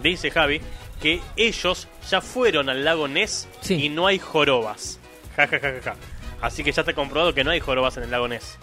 dice 0.03 0.29
Javi, 0.29 0.61
que 1.01 1.19
ellos 1.35 1.87
ya 2.11 2.21
fueron 2.21 2.69
al 2.69 2.85
lago 2.85 3.07
Ness 3.07 3.47
Sí. 3.61 3.73
y 3.85 3.89
no 3.89 4.05
hay 4.05 4.19
jorobas. 4.19 4.99
Ja, 5.37 5.47
ja, 5.47 5.59
ja, 5.59 5.71
ja, 5.71 5.81
ja. 5.81 5.95
Así 6.41 6.63
que 6.63 6.71
ya 6.71 6.81
está 6.81 6.93
comprobado 6.93 7.33
que 7.33 7.43
no 7.43 7.51
hay 7.51 7.59
jorobas 7.59 7.95
en 7.97 8.03
el 8.03 8.11
lago 8.11 8.27
Ness. 8.27 8.57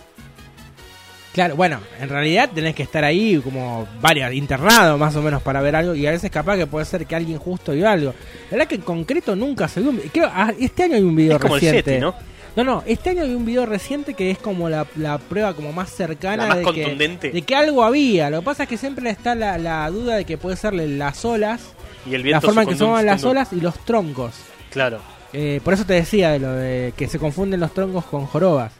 Claro, 1.32 1.56
bueno, 1.56 1.80
en 2.00 2.08
realidad 2.08 2.50
tenés 2.54 2.76
que 2.76 2.84
estar 2.84 3.02
ahí 3.02 3.40
como 3.42 3.88
varias, 4.00 4.32
internado 4.34 4.96
más 4.96 5.16
o 5.16 5.22
menos 5.22 5.42
para 5.42 5.60
ver 5.60 5.74
algo 5.74 5.94
y 5.96 6.06
a 6.06 6.12
veces 6.12 6.30
capaz 6.30 6.56
que 6.56 6.68
puede 6.68 6.84
ser 6.84 7.06
que 7.06 7.16
alguien 7.16 7.38
justo 7.38 7.72
vio 7.72 7.88
algo. 7.88 8.14
La 8.50 8.56
verdad 8.56 8.68
que 8.68 8.76
en 8.76 8.82
concreto 8.82 9.34
nunca 9.34 9.66
se 9.66 9.80
vio 9.80 9.90
un 9.90 9.98
Creo, 10.12 10.30
ah, 10.32 10.52
este 10.60 10.84
año 10.84 10.94
hay 10.94 11.02
un 11.02 11.16
video 11.16 11.36
Es 11.36 11.42
como 11.42 11.56
el 11.56 11.60
reciente. 11.60 11.90
Yeti, 11.90 12.00
¿no? 12.00 12.14
No, 12.54 12.62
no, 12.62 12.84
este 12.86 13.10
año 13.10 13.22
hay 13.22 13.34
un 13.34 13.44
video 13.44 13.66
reciente 13.66 14.14
que 14.14 14.30
es 14.30 14.38
como 14.38 14.68
la, 14.68 14.86
la 14.94 15.18
prueba 15.18 15.54
como 15.54 15.72
más 15.72 15.90
cercana 15.90 16.46
más 16.46 16.58
de, 16.58 16.62
contundente. 16.62 17.30
Que, 17.30 17.34
de 17.34 17.42
que 17.42 17.56
algo 17.56 17.82
había. 17.82 18.30
Lo 18.30 18.38
que 18.38 18.44
pasa 18.44 18.62
es 18.62 18.68
que 18.68 18.76
siempre 18.76 19.10
está 19.10 19.34
la, 19.34 19.58
la 19.58 19.90
duda 19.90 20.14
de 20.14 20.24
que 20.24 20.38
puede 20.38 20.56
ser 20.56 20.72
las 20.74 21.24
olas, 21.24 21.72
Y 22.08 22.14
el 22.14 22.30
la 22.30 22.40
forma 22.40 22.62
en 22.62 22.68
que 22.68 22.76
se 22.76 22.84
mueven 22.84 23.06
las 23.06 23.24
olas 23.24 23.52
y 23.52 23.60
los 23.60 23.76
troncos. 23.84 24.36
Claro, 24.70 25.00
Eh, 25.34 25.60
por 25.64 25.74
eso 25.74 25.84
te 25.84 25.94
decía 25.94 26.30
de 26.30 26.38
lo 26.38 26.52
de 26.52 26.94
que 26.96 27.08
se 27.08 27.18
confunden 27.18 27.60
los 27.60 27.74
troncos 27.74 28.04
con 28.04 28.26
jorobas. 28.26 28.72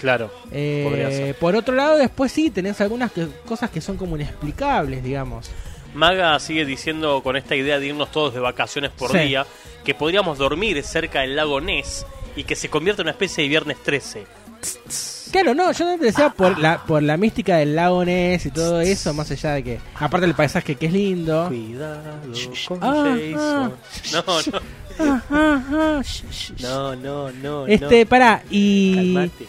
claro. 0.00 0.32
Eh, 0.50 1.34
por 1.38 1.54
otro 1.54 1.74
lado, 1.74 1.98
después 1.98 2.32
sí, 2.32 2.50
tenés 2.50 2.80
algunas 2.80 3.12
que- 3.12 3.28
cosas 3.46 3.68
que 3.70 3.80
son 3.82 3.96
como 3.98 4.16
inexplicables, 4.16 5.04
digamos. 5.04 5.50
Maga 5.94 6.38
sigue 6.40 6.64
diciendo 6.64 7.20
con 7.22 7.36
esta 7.36 7.54
idea 7.54 7.78
de 7.78 7.86
irnos 7.88 8.10
todos 8.10 8.32
de 8.32 8.40
vacaciones 8.40 8.90
por 8.92 9.10
Sí. 9.12 9.18
día 9.18 9.44
que 9.84 9.94
podríamos 9.94 10.38
dormir 10.38 10.82
cerca 10.84 11.20
del 11.20 11.36
lago 11.36 11.60
Ness 11.60 12.06
y 12.36 12.44
que 12.44 12.56
se 12.56 12.68
convierta 12.70 13.02
en 13.02 13.06
una 13.06 13.12
especie 13.12 13.42
de 13.42 13.48
viernes 13.48 13.76
13. 13.82 14.24
Claro, 15.32 15.54
no, 15.54 15.70
yo 15.72 15.84
no 15.84 15.96
te 15.98 16.06
decía 16.06 16.30
por 16.30 16.58
la, 16.58 16.82
por 16.84 17.02
la 17.02 17.16
mística 17.16 17.56
del 17.58 17.76
lago 17.76 18.04
Ness 18.04 18.46
y 18.46 18.50
todo 18.50 18.80
eso, 18.80 19.14
más 19.14 19.30
allá 19.30 19.52
de 19.54 19.62
que, 19.64 19.80
aparte 19.94 20.26
del 20.26 20.34
paisaje 20.34 20.74
que 20.74 20.86
es 20.86 20.92
lindo. 20.92 21.46
Cuidado 21.48 22.02
con 22.66 22.78
Ah, 22.82 23.16
Jason. 23.16 23.72
No, 24.12 24.24
no, 24.26 24.60
Ah, 25.00 25.22
ah, 25.30 25.62
ah, 25.72 26.02
no, 26.60 26.96
no, 26.96 27.30
no. 27.32 27.66
Este, 27.66 28.04
no. 28.04 28.08
pará, 28.08 28.42
y. 28.50 28.94
Calmate. 29.14 29.46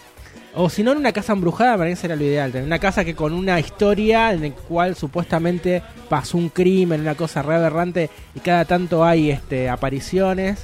O 0.53 0.69
si 0.69 0.83
no, 0.83 0.91
en 0.91 0.97
una 0.97 1.13
casa 1.13 1.31
embrujada, 1.31 1.77
para 1.77 1.89
mí 1.89 1.95
sería 1.95 2.15
lo 2.17 2.23
ideal. 2.25 2.51
Tener 2.51 2.67
una 2.67 2.79
casa 2.79 3.05
que 3.05 3.15
con 3.15 3.31
una 3.33 3.57
historia 3.59 4.33
en 4.33 4.41
la 4.41 4.49
cual 4.51 4.95
supuestamente 4.97 5.81
pasó 6.09 6.37
un 6.37 6.49
crimen, 6.49 6.99
una 7.01 7.15
cosa 7.15 7.41
re 7.41 7.55
aberrante, 7.55 8.09
y 8.35 8.39
cada 8.41 8.65
tanto 8.65 9.05
hay 9.05 9.31
este 9.31 9.69
apariciones. 9.69 10.59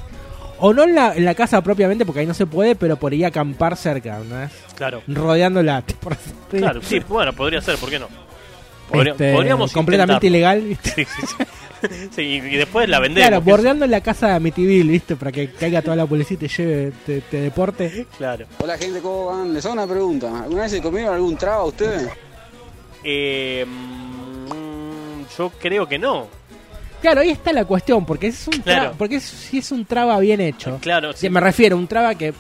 O 0.60 0.74
no 0.74 0.84
en 0.84 0.96
la, 0.96 1.16
en 1.16 1.24
la 1.24 1.36
casa 1.36 1.62
propiamente, 1.62 2.06
porque 2.06 2.22
ahí 2.22 2.26
no 2.26 2.34
se 2.34 2.48
puede, 2.48 2.76
pero 2.76 2.98
por 2.98 3.12
ahí 3.14 3.24
acampar 3.24 3.78
cerca, 3.78 4.20
¿no 4.28 4.42
es? 4.44 4.52
Claro, 4.76 5.02
Rodeándola. 5.08 5.84
por 6.02 6.18
claro, 6.50 6.82
sí, 6.82 7.00
bueno, 7.08 7.32
podría 7.32 7.62
ser, 7.62 7.78
¿por 7.78 7.90
qué 7.90 8.00
no? 8.00 8.08
Podría- 8.92 9.12
Este, 9.14 9.34
podríamos 9.34 9.72
completamente 9.72 10.28
intentarlo. 10.28 10.60
ilegal, 10.60 10.62
¿viste? 10.84 11.06
Sí, 11.06 11.06
sí, 11.06 11.28
sí. 11.28 11.44
Sí, 12.16 12.22
y, 12.22 12.40
después 12.58 12.88
la 12.90 13.00
vendemos. 13.00 13.28
Claro, 13.28 13.40
es- 13.42 13.46
bordeando 13.46 13.86
en 13.86 13.92
la 13.92 14.02
casa 14.02 14.28
de 14.28 14.34
Amityville, 14.34 14.90
¿viste? 14.92 15.16
Para 15.16 15.32
que 15.32 15.50
caiga 15.52 15.82
toda 15.82 15.96
la 15.96 16.06
policía 16.06 16.36
y 16.36 16.38
te 16.38 16.48
lleve, 16.48 16.92
te, 17.06 17.22
te 17.22 17.42
deporte. 17.42 18.06
Claro. 18.18 18.46
Hola 18.60 18.78
gente, 18.78 19.00
¿cómo 19.02 19.26
van? 19.28 19.54
Les 19.54 19.66
hago 19.66 19.74
una 19.74 19.88
pregunta. 19.88 20.44
¿Alguna 20.44 20.64
vez 20.64 20.72
se 20.72 20.82
comieron 20.82 21.14
algún 21.16 21.36
traba 21.38 21.64
ustedes? 21.66 22.10
Eh, 23.04 23.66
yo 25.38 25.50
creo 25.60 25.88
que 25.88 26.00
no. 26.00 26.28
Claro, 27.02 27.22
ahí 27.22 27.30
está 27.30 27.54
la 27.54 27.64
cuestión, 27.66 28.06
porque 28.06 28.28
es 28.28 28.48
un 28.48 28.54
Claro. 28.62 28.82
traba, 28.82 28.98
porque 28.98 29.16
es- 29.18 29.24
si 29.24 29.60
es 29.60 29.72
un 29.72 29.86
traba 29.86 30.20
bien 30.20 30.42
hecho. 30.42 30.80
Claro, 30.82 31.14
Sí, 31.14 31.30
me 31.30 31.40
refiero, 31.40 31.78
un 31.78 31.88
traba 31.88 32.16
que, 32.16 32.34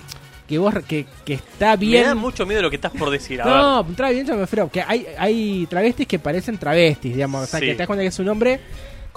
que 0.47 0.57
vos 0.57 0.73
que, 0.87 1.05
que 1.23 1.33
está 1.35 1.71
Me 1.71 1.77
bien. 1.85 2.03
da 2.05 2.15
mucho 2.15 2.45
miedo 2.45 2.63
lo 2.63 2.69
que 2.71 2.77
estás 2.77 2.91
por 2.91 3.11
decir. 3.11 3.39
A 3.41 3.45
No, 3.45 3.81
un 3.81 3.95
traba 3.95 4.11
bien 4.11 4.25
hecho 4.25 4.33
me 4.33 4.41
refiero, 4.41 4.69
que 4.71 4.81
hay, 4.81 5.05
hay 5.17 5.67
travestis 5.69 6.07
que 6.07 6.17
parecen 6.17 6.57
travestis, 6.57 7.13
digamos, 7.13 7.43
o 7.43 7.45
sea, 7.45 7.59
Sí. 7.59 7.67
que 7.67 7.71
te 7.73 7.77
das 7.79 7.87
cuenta 7.87 8.01
que 8.01 8.07
es 8.07 8.19
un 8.19 8.29
hombre 8.29 8.59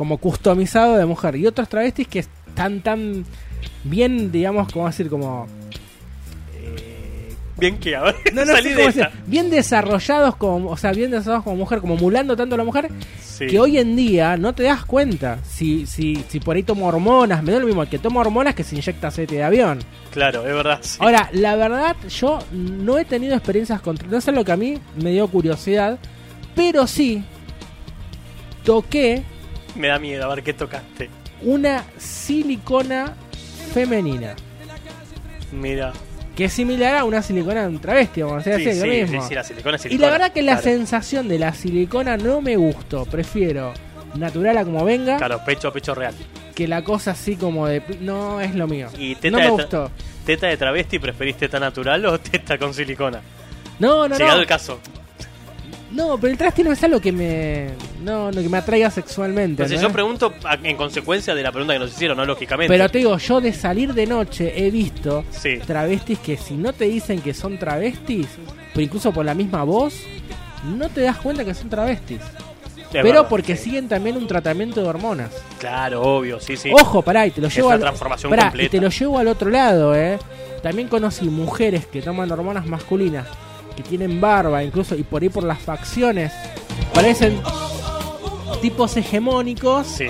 como 0.00 0.16
customizado 0.16 0.96
de 0.96 1.04
mujer, 1.04 1.36
y 1.36 1.46
otros 1.46 1.68
travestis 1.68 2.08
que 2.08 2.20
están 2.20 2.80
tan 2.80 3.26
bien, 3.84 4.32
digamos, 4.32 4.72
como 4.72 4.86
decir, 4.86 5.10
como 5.10 5.46
ver. 6.54 7.36
Bien 7.58 7.76
que, 7.78 7.90
no, 8.32 8.46
no 8.46 8.46
salí 8.46 8.70
de 8.70 8.86
decir, 8.86 9.08
bien 9.26 9.50
desarrollados 9.50 10.36
como, 10.36 10.70
o 10.70 10.76
sea, 10.78 10.92
bien 10.92 11.10
desarrollados 11.10 11.44
como 11.44 11.56
mujer, 11.56 11.80
como 11.80 11.96
emulando 11.96 12.34
tanto 12.34 12.54
a 12.54 12.58
la 12.58 12.64
mujer, 12.64 12.88
Sí. 13.20 13.46
que 13.46 13.60
hoy 13.60 13.76
en 13.76 13.94
día 13.94 14.38
no 14.38 14.54
te 14.54 14.62
das 14.62 14.86
cuenta 14.86 15.38
si, 15.44 15.84
si, 15.84 16.24
si 16.28 16.40
por 16.40 16.56
ahí 16.56 16.62
toma 16.62 16.86
hormonas, 16.86 17.42
me 17.42 17.52
da 17.52 17.58
lo 17.58 17.66
mismo 17.66 17.84
que 17.86 17.98
toma 17.98 18.22
hormonas 18.22 18.54
que 18.54 18.64
se 18.64 18.76
inyecta 18.76 19.08
aceite 19.08 19.34
de 19.34 19.42
avión. 19.42 19.80
Claro, 20.12 20.46
es 20.46 20.54
verdad. 20.54 20.78
sí. 20.80 20.96
Ahora, 20.98 21.28
la 21.34 21.56
verdad, 21.56 21.94
yo 22.08 22.38
no 22.52 22.96
he 22.96 23.04
tenido 23.04 23.34
experiencias 23.34 23.82
con... 23.82 23.98
No 24.08 24.18
sé 24.22 24.32
lo 24.32 24.46
que 24.46 24.52
a 24.52 24.56
mí 24.56 24.78
me 25.02 25.10
dio 25.10 25.28
curiosidad, 25.28 25.98
pero 26.54 26.86
sí 26.86 27.22
toqué 28.64 29.22
Me 29.76 29.88
da 29.88 29.98
miedo 29.98 30.24
a 30.30 30.34
ver 30.34 30.42
qué 30.44 30.52
tocaste. 30.52 31.08
una 31.42 31.84
silicona 31.98 33.14
femenina, 33.72 34.34
Mira. 35.52 35.92
que 36.36 36.44
es 36.46 36.52
similar 36.52 36.96
a 36.96 37.04
una 37.04 37.22
silicona 37.22 37.62
de 37.62 37.68
un 37.68 37.78
travesti, 37.80 38.22
vamos 38.22 38.46
a 38.46 38.50
decir, 38.50 38.72
sí, 38.74 38.80
lo 38.80 38.86
mismo. 38.86 39.28
sí, 39.28 39.34
la 39.34 39.44
silicona 39.44 39.76
es 39.76 39.82
Y 39.86 39.88
silicona. 39.90 40.06
la 40.06 40.12
verdad 40.12 40.32
que 40.32 40.42
la 40.42 40.60
sensación 40.60 41.28
de 41.28 41.38
la 41.38 41.52
silicona 41.54 42.16
no 42.16 42.40
me 42.40 42.56
gustó. 42.56 43.04
Prefiero 43.06 43.72
natural 44.16 44.58
a 44.58 44.64
como 44.64 44.84
venga 44.84 45.16
Claro, 45.18 45.40
pecho 45.44 45.68
a 45.68 45.72
pecho 45.72 45.94
real. 45.94 46.14
que 46.54 46.66
la 46.68 46.82
cosa 46.84 47.12
así 47.12 47.36
como 47.36 47.66
de... 47.68 47.82
No 48.00 48.40
es 48.40 48.54
lo 48.54 48.66
mío. 48.66 48.88
¿Y 48.98 49.14
teta, 49.14 49.36
No 49.36 49.42
me 49.42 49.50
gustó. 49.50 49.90
teta 50.26 50.46
de 50.48 50.56
travesti 50.56 50.98
preferís 50.98 51.36
teta 51.36 51.58
natural 51.60 52.04
o 52.06 52.18
teta 52.20 52.58
con 52.58 52.74
silicona? 52.74 53.20
No, 53.78 54.06
no, 54.08 54.16
Llegado 54.16 54.36
no. 54.36 54.42
el 54.42 54.46
caso. 54.48 54.78
No, 55.92 56.16
pero 56.18 56.30
el 56.32 56.38
travesti 56.38 56.62
no 56.62 56.70
es 56.72 56.82
algo 56.84 57.00
que 57.00 57.10
me... 57.10 57.70
No, 58.04 58.30
no, 58.30 58.40
que 58.40 58.48
me 58.48 58.58
atraiga 58.58 58.90
sexualmente. 58.90 59.62
Entonces 59.62 59.80
¿no? 59.82 59.88
yo 59.88 59.92
pregunto 59.92 60.32
a- 60.44 60.54
en 60.62 60.76
consecuencia 60.76 61.34
de 61.34 61.42
la 61.42 61.50
pregunta 61.50 61.72
que 61.72 61.80
nos 61.80 61.90
hicieron, 61.90 62.16
¿no? 62.16 62.24
Lógicamente. 62.24 62.72
Pero 62.72 62.88
te 62.88 62.98
digo, 62.98 63.18
yo 63.18 63.40
de 63.40 63.52
salir 63.52 63.92
de 63.92 64.06
noche 64.06 64.52
he 64.56 64.70
visto 64.70 65.24
Sí. 65.30 65.58
travestis 65.66 66.18
que 66.20 66.36
si 66.36 66.54
no 66.54 66.72
te 66.72 66.84
dicen 66.84 67.20
que 67.20 67.34
son 67.34 67.58
travestis, 67.58 68.28
pero 68.72 68.82
incluso 68.82 69.12
por 69.12 69.24
la 69.24 69.34
misma 69.34 69.64
voz, 69.64 69.94
no 70.76 70.88
te 70.88 71.00
das 71.00 71.16
cuenta 71.16 71.44
que 71.44 71.54
son 71.54 71.68
travestis. 71.68 72.20
Es 72.20 72.86
pero 72.92 73.04
verdad, 73.04 73.26
porque 73.28 73.56
sí. 73.56 73.64
siguen 73.64 73.88
también 73.88 74.16
un 74.16 74.26
tratamiento 74.26 74.80
de 74.82 74.88
hormonas. 74.88 75.30
Claro, 75.58 76.02
obvio, 76.02 76.38
sí, 76.40 76.56
sí. 76.56 76.70
Ojo, 76.72 77.02
pará, 77.02 77.26
y 77.26 77.30
te 77.32 77.40
lo 77.40 77.48
llevo 77.48 77.68
una 77.68 77.74
al 77.76 77.80
transformación 77.80 78.30
pará, 78.30 78.42
completa. 78.44 78.66
y 78.66 78.68
te 78.68 78.80
lo 78.80 78.90
llevo 78.90 79.18
al 79.18 79.28
otro 79.28 79.50
lado, 79.50 79.94
eh. 79.94 80.18
También 80.62 80.88
conocí 80.88 81.24
mujeres 81.28 81.86
que 81.86 82.02
toman 82.02 82.30
hormonas 82.30 82.66
masculinas, 82.66 83.26
que 83.82 83.88
tienen 83.88 84.20
barba, 84.20 84.62
incluso 84.64 84.94
y 84.94 85.02
por 85.02 85.22
ahí 85.22 85.28
por 85.28 85.44
las 85.44 85.58
facciones 85.58 86.32
parecen 86.94 87.40
tipos 88.60 88.96
hegemónicos 88.96 89.86
Sí. 89.86 90.08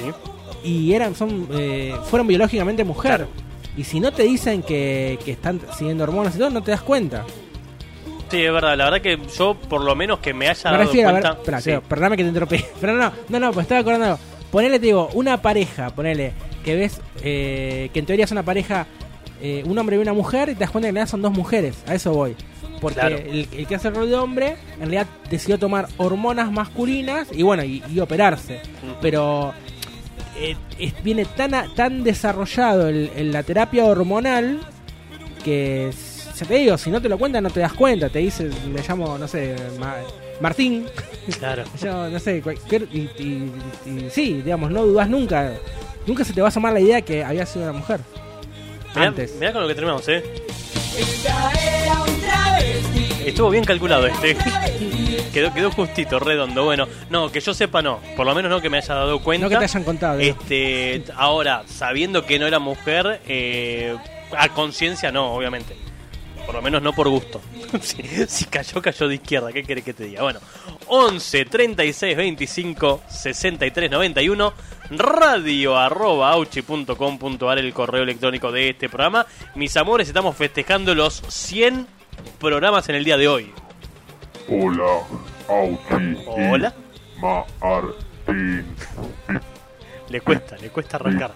y 0.65 0.93
eran 0.93 1.15
son 1.15 1.47
eh, 1.53 1.95
fueron 2.11 2.27
biológicamente 2.27 2.85
mujer. 2.85 3.17
Claro. 3.17 3.29
Y 3.77 3.85
si 3.85 4.01
no 4.01 4.13
te 4.13 4.25
dicen 4.25 4.63
que, 4.63 5.19
que 5.25 5.33
están 5.33 5.61
siguiendo 5.79 6.05
hormonas 6.05 6.35
y 6.35 6.39
todo, 6.39 6.51
no 6.51 6.63
te 6.63 6.73
das 6.73 6.83
cuenta. 6.83 7.25
Sí, 8.31 8.43
es 8.45 8.53
verdad. 8.53 8.77
La 8.77 8.85
verdad 8.85 9.01
que 9.01 9.19
yo, 9.37 9.55
por 9.55 9.81
lo 9.83 9.95
menos 9.97 10.19
que 10.19 10.35
me 10.35 10.49
haya 10.49 10.71
Me 10.71 10.77
dado 10.77 10.85
refiero, 10.89 11.09
a 11.09 11.13
ver, 11.13 11.23
cuenta... 11.23 11.39
espera, 11.41 11.61
sí. 11.61 11.73
perdóname 11.89 12.17
que 12.17 12.23
te 12.25 12.29
interrumpí. 12.29 12.65
Pero 12.81 12.95
no, 12.97 13.13
no, 13.29 13.41
no, 13.41 13.53
pues 13.53 13.65
estaba 13.65 13.81
acordando. 13.81 14.19
Ponele, 14.51 14.79
te 14.81 14.87
digo, 14.87 15.09
una 15.15 15.41
pareja, 15.41 15.91
ponele, 15.91 16.33
que 16.65 16.75
ves 16.75 17.01
eh, 17.23 17.91
que 17.93 17.99
en 18.01 18.07
teoría 18.07 18.25
es 18.25 18.33
una 18.33 18.43
pareja, 18.43 18.87
eh, 19.41 19.63
un 19.65 19.79
hombre 19.79 19.97
y 19.97 20.01
una 20.01 20.13
mujer, 20.13 20.49
y 20.49 20.55
te 20.55 20.61
das 20.61 20.71
cuenta 20.71 20.87
que 20.87 20.91
en 20.91 20.95
realidad 20.97 21.11
son 21.11 21.23
dos 21.23 21.33
mujeres. 21.33 21.77
A 21.87 21.95
eso 21.95 22.13
voy. 22.13 22.35
Porque 22.81 23.01
Claro. 23.01 23.17
el, 23.17 23.47
el 23.53 23.67
que 23.67 23.75
hace 23.75 23.89
el 23.89 23.95
rol 23.95 24.09
de 24.09 24.17
hombre, 24.17 24.57
en 24.75 24.81
realidad 24.81 25.07
decidió 25.31 25.59
tomar 25.59 25.87
hormonas 25.99 26.51
masculinas 26.51 27.29
y 27.33 27.43
bueno, 27.43 27.63
y, 27.63 27.83
y 27.93 28.01
operarse. 28.01 28.61
Pero 29.03 29.53
eh, 30.39 30.57
es- 30.79 31.03
viene 31.03 31.25
tan, 31.27 31.55
a- 31.55 31.67
tan 31.75 32.03
desarrollado 32.03 32.89
el- 32.89 33.11
el- 33.17 33.33
la 33.33 33.43
terapia 33.43 33.85
hormonal 33.85 34.61
que, 35.45 35.91
ya 36.39 36.47
te 36.47 36.55
digo, 36.55 36.79
si 36.79 36.91
no 36.91 37.01
te 37.03 37.09
lo 37.09 37.19
cuentan, 37.19 37.45
no 37.45 37.51
te 37.51 37.61
das 37.61 37.73
cuenta. 37.75 38.09
Te 38.09 38.21
dice, 38.21 38.49
me 38.73 38.81
llamo, 38.87 39.19
no 39.19 39.29
sé, 39.29 39.57
Ma- 39.79 39.97
Martín. 40.41 40.87
Claro. 41.39 41.65
Yo 41.83 42.09
no 42.09 42.19
sé, 42.19 42.41
cualquier. 42.41 42.85
Y, 42.93 43.11
y- 43.19 43.53
y- 43.87 44.11
sí, 44.11 44.41
digamos, 44.43 44.71
no 44.71 44.85
dudas 44.87 45.09
nunca. 45.09 45.53
Nunca 46.07 46.25
se 46.25 46.33
te 46.33 46.41
va 46.41 46.47
a 46.47 46.49
asomar 46.49 46.73
la 46.73 46.81
idea 46.81 47.03
que 47.03 47.23
había 47.23 47.45
sido 47.45 47.65
una 47.69 47.79
mujer. 47.79 48.01
Mirá, 48.95 49.07
Antes. 49.09 49.35
mirá 49.39 49.53
con 49.53 49.63
lo 49.63 49.69
que 49.69 49.75
terminamos, 49.75 50.09
¿eh? 50.09 50.23
Estuvo 53.25 53.51
bien 53.51 53.65
calculado 53.65 54.07
este. 54.07 54.37
quedó, 55.33 55.53
quedó 55.53 55.71
justito, 55.71 56.19
redondo. 56.19 56.65
Bueno, 56.65 56.87
no, 57.09 57.31
que 57.31 57.41
yo 57.41 57.55
sepa 57.55 57.83
no. 57.83 58.01
Por 58.17 58.27
lo 58.27 58.35
menos 58.35 58.51
no 58.51 58.61
que 58.61 58.71
me 58.71 58.79
haya 58.79 58.95
dado 58.95 59.21
cuenta. 59.21 59.45
No 59.47 59.51
que 59.51 59.57
te 59.57 59.65
hayan 59.65 59.85
contado. 59.85 60.19
Este, 60.21 61.05
ahora, 61.17 61.63
sabiendo 61.67 62.25
que 62.27 62.39
no 62.39 62.47
era 62.47 62.59
mujer, 62.59 63.21
eh, 63.27 63.97
a 64.37 64.49
conciencia 64.51 65.13
no, 65.13 65.33
obviamente. 65.33 65.77
Por 66.51 66.57
lo 66.57 66.63
menos 66.63 66.83
no 66.83 66.93
por 66.93 67.09
gusto. 67.09 67.41
si, 67.81 68.03
si 68.27 68.45
cayó, 68.47 68.83
cayó 68.83 69.07
de 69.07 69.15
izquierda. 69.15 69.53
¿Qué 69.53 69.63
querés 69.63 69.85
que 69.85 69.95
te 69.95 70.03
diga? 70.03 70.23
Bueno, 70.23 70.41
11 70.89 71.45
36 71.45 72.17
25 72.17 73.03
63 73.09 73.89
91 73.89 74.53
radio 74.91 75.79
arroba 75.79 76.33
auchi.com.ar 76.33 77.59
el 77.61 77.73
correo 77.73 78.03
electrónico 78.03 78.51
de 78.51 78.71
este 78.71 78.89
programa. 78.89 79.27
Mis 79.55 79.77
amores, 79.77 80.09
estamos 80.09 80.37
festejando 80.37 80.93
los 80.93 81.23
100 81.29 81.87
programas 82.41 82.89
en 82.89 82.97
el 82.97 83.05
día 83.05 83.17
de 83.17 83.29
hoy. 83.29 83.53
Hola, 84.49 85.07
Auchi. 85.47 86.19
Hola. 86.27 86.75
Martín. 87.23 88.67
Le 90.09 90.21
cuesta, 90.21 90.57
le 90.57 90.71
cuesta 90.71 90.97
arrancar. 90.97 91.33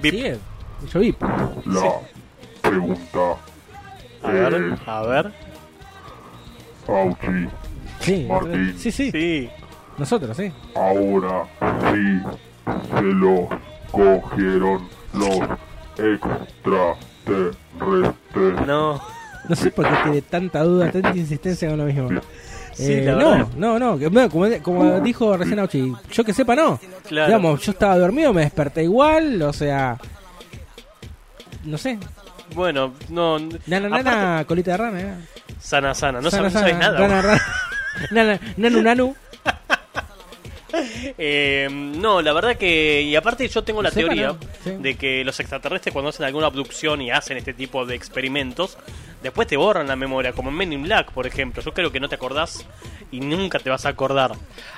Bip. 0.00 0.38
Yo 0.92 1.00
vi. 1.00 1.14
La 1.66 1.92
pregunta 2.62 3.18
A 4.22 4.30
ver, 4.30 4.54
es, 4.54 4.78
a 4.88 5.02
ver. 5.02 5.32
Auchi, 6.86 7.48
Sí, 8.00 8.26
Martín. 8.28 8.74
sí, 8.78 8.90
sí, 8.92 9.10
Sí. 9.10 9.50
Nosotros, 9.98 10.36
sí. 10.36 10.52
ahora 10.76 11.44
sí 11.92 12.22
se 12.94 13.02
lo 13.02 13.48
cogieron 13.90 14.88
los 15.12 15.40
extraterrestres. 15.98 18.66
No. 18.66 19.00
No 19.48 19.56
sé 19.56 19.70
por 19.70 19.88
qué 19.88 19.94
tiene 20.04 20.22
tanta 20.22 20.62
duda, 20.62 20.90
tanta 20.92 21.10
insistencia 21.16 21.68
con 21.68 21.78
lo 21.78 21.84
mismo. 21.84 22.08
Sí, 22.74 22.92
Eh, 22.92 23.16
no, 23.18 23.48
no, 23.56 23.78
no, 23.78 23.98
como 24.62 25.00
dijo 25.00 25.36
recién 25.36 25.58
Auchi, 25.58 25.92
yo 26.12 26.24
que 26.24 26.32
sepa 26.32 26.54
no. 26.54 26.78
Claro. 27.08 27.26
Digamos, 27.26 27.60
yo 27.62 27.72
estaba 27.72 27.98
dormido, 27.98 28.32
me 28.32 28.42
desperté 28.42 28.84
igual, 28.84 29.42
o 29.42 29.52
sea, 29.52 29.98
no 31.68 31.78
sé. 31.78 31.98
Bueno, 32.54 32.94
no. 33.10 33.38
Nana, 33.66 33.88
aparte- 33.88 34.04
nana, 34.04 34.44
colita 34.46 34.70
de 34.72 34.76
rana, 34.76 35.00
eh. 35.00 35.14
Sana, 35.60 35.94
sana. 35.94 36.20
No, 36.20 36.30
Sana, 36.30 36.48
sab- 36.48 36.52
no 36.54 36.60
sabes 36.60 36.76
nada. 36.78 36.98
Rana, 36.98 37.22
rana. 37.22 37.42
Nana, 38.10 38.40
nanu, 38.56 38.82
nanu. 38.82 39.16
Eh, 41.16 41.66
no, 41.70 42.20
la 42.20 42.32
verdad 42.34 42.56
que. 42.56 43.00
Y 43.02 43.16
aparte, 43.16 43.48
yo 43.48 43.64
tengo 43.64 43.82
la 43.82 43.90
teoría 43.90 44.34
de 44.64 44.94
que 44.96 45.24
los 45.24 45.40
extraterrestres, 45.40 45.92
cuando 45.94 46.10
hacen 46.10 46.26
alguna 46.26 46.46
abducción 46.46 47.00
y 47.00 47.10
hacen 47.10 47.38
este 47.38 47.54
tipo 47.54 47.86
de 47.86 47.94
experimentos, 47.94 48.76
después 49.22 49.48
te 49.48 49.56
borran 49.56 49.88
la 49.88 49.96
memoria, 49.96 50.32
como 50.32 50.50
en 50.50 50.56
Men 50.56 50.72
in 50.74 50.82
Black, 50.82 51.10
por 51.12 51.26
ejemplo. 51.26 51.62
Yo 51.62 51.72
creo 51.72 51.90
que 51.90 52.00
no 52.00 52.08
te 52.10 52.16
acordás 52.16 52.66
y 53.10 53.20
nunca 53.20 53.58
te 53.58 53.70
vas 53.70 53.86
a 53.86 53.88
acordar. 53.88 54.32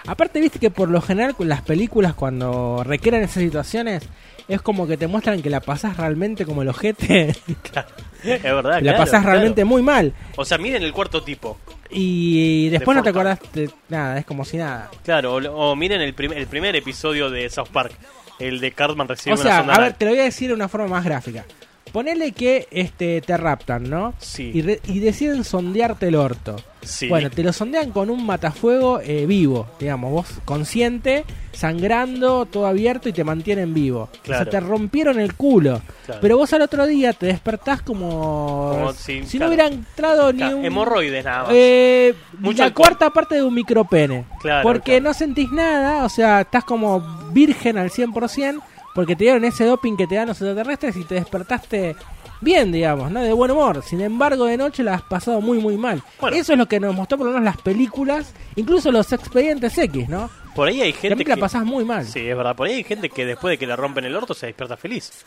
Aparte, 0.06 0.40
viste 0.40 0.60
que 0.60 0.70
por 0.70 0.88
lo 0.88 1.02
general 1.02 1.34
las 1.40 1.62
películas 1.62 2.14
cuando 2.14 2.82
recrean 2.84 3.24
esas 3.24 3.42
situaciones 3.42 4.04
es 4.50 4.60
como 4.62 4.86
que 4.86 4.96
te 4.96 5.06
muestran 5.06 5.40
que 5.42 5.48
la 5.50 5.60
pasás 5.60 5.96
realmente 5.96 6.44
como 6.44 6.62
el 6.62 6.68
ojete. 6.68 7.34
Claro. 7.72 7.88
Es 8.22 8.42
verdad, 8.42 8.72
la 8.74 8.80
claro, 8.80 8.98
pasás 8.98 9.22
claro. 9.22 9.30
realmente 9.30 9.64
muy 9.64 9.80
mal. 9.80 10.12
O 10.36 10.44
sea, 10.44 10.58
miren 10.58 10.82
el 10.82 10.92
cuarto 10.92 11.22
tipo. 11.22 11.58
Y 11.88 12.68
después 12.68 12.94
no 12.96 13.02
te 13.02 13.08
acordás 13.10 13.38
de 13.54 13.70
nada, 13.88 14.18
es 14.18 14.26
como 14.26 14.44
si 14.44 14.58
nada. 14.58 14.90
Claro, 15.04 15.34
o, 15.36 15.70
o 15.70 15.76
miren 15.76 16.00
el, 16.02 16.12
prim- 16.14 16.32
el 16.34 16.46
primer 16.46 16.76
episodio 16.76 17.30
de 17.30 17.48
South 17.48 17.68
Park, 17.72 17.92
el 18.38 18.60
de 18.60 18.72
Cartman 18.72 19.08
recibe 19.08 19.34
O 19.34 19.36
sea, 19.38 19.46
una 19.46 19.58
sonda 19.58 19.74
a 19.74 19.80
ver, 19.80 19.92
te 19.94 20.04
lo 20.04 20.10
voy 20.10 20.20
a 20.20 20.24
decir 20.24 20.48
de 20.48 20.54
una 20.54 20.68
forma 20.68 20.88
más 20.88 21.04
gráfica. 21.04 21.44
Ponele 21.92 22.32
que 22.32 22.66
este 22.70 23.20
te 23.20 23.36
raptan, 23.36 23.88
¿no? 23.90 24.14
Sí. 24.18 24.50
Y, 24.54 24.62
re- 24.62 24.80
y 24.86 25.00
deciden 25.00 25.44
sondearte 25.44 26.08
el 26.08 26.14
orto. 26.16 26.56
Sí. 26.82 27.08
Bueno, 27.08 27.28
te 27.30 27.42
lo 27.42 27.52
sondean 27.52 27.90
con 27.90 28.08
un 28.08 28.24
matafuego 28.24 29.00
eh, 29.00 29.26
vivo, 29.26 29.66
digamos, 29.78 30.10
vos 30.12 30.26
consciente, 30.46 31.24
sangrando, 31.52 32.46
todo 32.46 32.66
abierto 32.66 33.08
y 33.08 33.12
te 33.12 33.22
mantienen 33.22 33.74
vivo. 33.74 34.08
O 34.12 34.22
Claro. 34.22 34.44
sea, 34.44 34.50
te 34.50 34.60
rompieron 34.60 35.20
el 35.20 35.34
culo. 35.34 35.82
Claro. 36.06 36.20
Pero 36.22 36.36
vos 36.38 36.52
al 36.54 36.62
otro 36.62 36.86
día 36.86 37.12
te 37.12 37.26
despertás 37.26 37.82
como, 37.82 38.70
Como 38.72 38.92
si- 38.94 39.24
si 39.24 39.36
claro. 39.36 39.50
no 39.50 39.54
hubiera 39.54 39.66
entrado 39.74 40.32
ni 40.32 40.42
un... 40.42 40.64
hemorroides 40.64 41.22
nada 41.24 41.42
más. 41.44 41.52
Eh, 41.54 42.14
Mucho 42.38 42.58
la 42.58 42.64
alcohol. 42.66 42.86
cuarta 42.86 43.10
parte 43.10 43.34
de 43.36 43.42
un 43.42 43.54
micropene. 43.54 44.24
Claro, 44.40 44.62
porque 44.62 45.00
no 45.02 45.12
sentís 45.12 45.50
nada, 45.52 46.04
o 46.04 46.08
sea, 46.08 46.40
estás 46.42 46.64
como 46.64 47.00
virgen 47.32 47.76
al 47.76 47.90
100%, 47.90 48.60
porque 48.94 49.16
te 49.16 49.24
dieron 49.24 49.44
ese 49.44 49.64
doping 49.64 49.96
que 49.96 50.06
te 50.06 50.16
dan 50.16 50.28
los 50.28 50.40
extraterrestres 50.40 50.96
y 50.96 51.04
te 51.04 51.16
despertaste 51.16 51.96
bien, 52.40 52.72
digamos, 52.72 53.10
¿no? 53.10 53.20
De 53.20 53.32
buen 53.32 53.50
humor. 53.50 53.82
Sin 53.82 54.00
embargo, 54.00 54.46
de 54.46 54.56
noche 54.56 54.82
la 54.82 54.94
has 54.94 55.02
pasado 55.02 55.40
muy, 55.40 55.58
muy 55.58 55.76
mal. 55.76 56.02
Bueno. 56.20 56.36
Eso 56.36 56.52
es 56.52 56.58
lo 56.58 56.66
que 56.66 56.80
nos 56.80 56.94
mostró 56.94 57.18
por 57.18 57.26
lo 57.26 57.32
menos 57.32 57.44
las 57.44 57.60
películas, 57.60 58.34
incluso 58.56 58.90
los 58.90 59.12
expedientes 59.12 59.76
X, 59.76 60.08
¿no? 60.08 60.30
Por 60.54 60.68
ahí 60.68 60.80
hay 60.80 60.92
gente 60.92 61.24
que... 61.24 61.30
la 61.30 61.36
pasás 61.36 61.64
muy 61.64 61.84
mal. 61.84 62.04
Sí, 62.04 62.28
es 62.28 62.36
verdad. 62.36 62.56
Por 62.56 62.66
ahí 62.66 62.74
hay 62.74 62.84
gente 62.84 63.08
que 63.08 63.24
después 63.24 63.52
de 63.52 63.58
que 63.58 63.66
le 63.66 63.76
rompen 63.76 64.04
el 64.04 64.16
orto 64.16 64.34
se 64.34 64.46
despierta 64.46 64.76
feliz. 64.76 65.24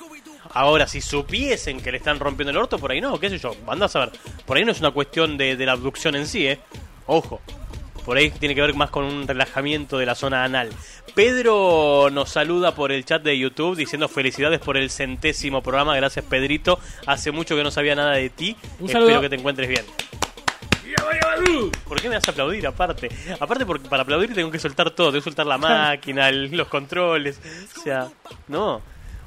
Ahora, 0.53 0.85
si 0.85 0.99
supiesen 0.99 1.79
que 1.79 1.91
le 1.91 1.97
están 1.97 2.19
rompiendo 2.19 2.51
el 2.51 2.57
orto, 2.57 2.77
por 2.77 2.91
ahí 2.91 2.99
no, 2.99 3.17
qué 3.19 3.29
sé 3.29 3.37
yo. 3.37 3.55
Andás 3.67 3.95
a 3.95 3.99
ver. 3.99 4.11
Por 4.45 4.57
ahí 4.57 4.65
no 4.65 4.71
es 4.71 4.79
una 4.81 4.91
cuestión 4.91 5.37
de, 5.37 5.55
de 5.55 5.65
la 5.65 5.71
abducción 5.71 6.15
en 6.15 6.27
sí, 6.27 6.47
¿eh? 6.47 6.59
Ojo. 7.07 7.39
Por 8.05 8.17
ahí 8.17 8.31
tiene 8.31 8.53
que 8.55 8.61
ver 8.61 8.73
más 8.73 8.89
con 8.89 9.05
un 9.05 9.27
relajamiento 9.27 9.97
de 9.97 10.05
la 10.05 10.15
zona 10.15 10.43
anal. 10.43 10.69
Pedro 11.15 12.09
nos 12.11 12.29
saluda 12.29 12.75
por 12.75 12.91
el 12.91 13.05
chat 13.05 13.21
de 13.23 13.37
YouTube 13.37 13.75
diciendo 13.77 14.07
felicidades 14.09 14.59
por 14.59 14.75
el 14.77 14.89
centésimo 14.89 15.61
programa. 15.63 15.95
Gracias, 15.95 16.25
Pedrito. 16.25 16.79
Hace 17.05 17.31
mucho 17.31 17.55
que 17.55 17.63
no 17.63 17.71
sabía 17.71 17.95
nada 17.95 18.11
de 18.13 18.29
ti. 18.29 18.57
Un 18.79 18.87
Espero 18.87 19.05
saludo. 19.05 19.21
que 19.21 19.29
te 19.29 19.35
encuentres 19.35 19.69
bien. 19.69 19.85
¿Por 21.87 22.01
qué 22.01 22.09
me 22.09 22.15
vas 22.15 22.27
a 22.27 22.31
aplaudir 22.31 22.65
aparte? 22.67 23.09
Aparte 23.39 23.65
porque 23.65 23.87
para 23.89 24.03
aplaudir 24.03 24.33
tengo 24.33 24.51
que 24.51 24.59
soltar 24.59 24.91
todo, 24.91 25.07
tengo 25.09 25.19
que 25.21 25.23
soltar 25.25 25.45
la 25.45 25.57
máquina, 25.59 26.29
el- 26.29 26.51
los 26.55 26.67
controles, 26.67 27.39
o 27.77 27.81
sea, 27.81 28.07
no. 28.47 28.81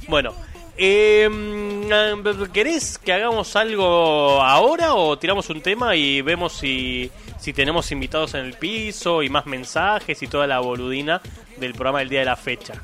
Bueno, 0.09 0.35
eh, 0.77 1.29
mm, 1.31 2.43
¿querés 2.53 2.99
que 2.99 3.12
hagamos 3.12 3.57
algo 3.57 4.43
ahora 4.43 4.95
o 4.95 5.18
tiramos 5.18 5.49
un 5.51 5.61
tema 5.61 5.97
y 5.97 6.20
vemos 6.22 6.53
si, 6.53 7.11
si 7.39 7.53
tenemos 7.53 7.91
invitados 7.93 8.34
en 8.34 8.45
el 8.45 8.55
piso 8.55 9.22
y 9.22 9.28
más 9.28 9.47
mensajes 9.47 10.22
y 10.22 10.26
toda 10.26 10.47
la 10.47 10.61
boludina 10.61 11.20
del 11.59 11.72
programa 11.72 12.01
del 12.01 12.09
día 12.09 12.20
de 12.20 12.26
la 12.26 12.37
fecha? 12.37 12.74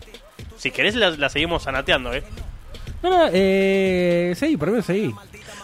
Si 0.56 0.70
querés 0.70 0.94
la, 0.94 1.10
la 1.10 1.28
seguimos 1.28 1.66
anateando, 1.66 2.12
¿eh? 2.14 2.22
No, 3.02 3.10
no, 3.10 3.30
eh, 3.32 4.32
seguí, 4.36 4.56
por 4.56 4.70
mí 4.70 4.80
seguí. 4.82 5.12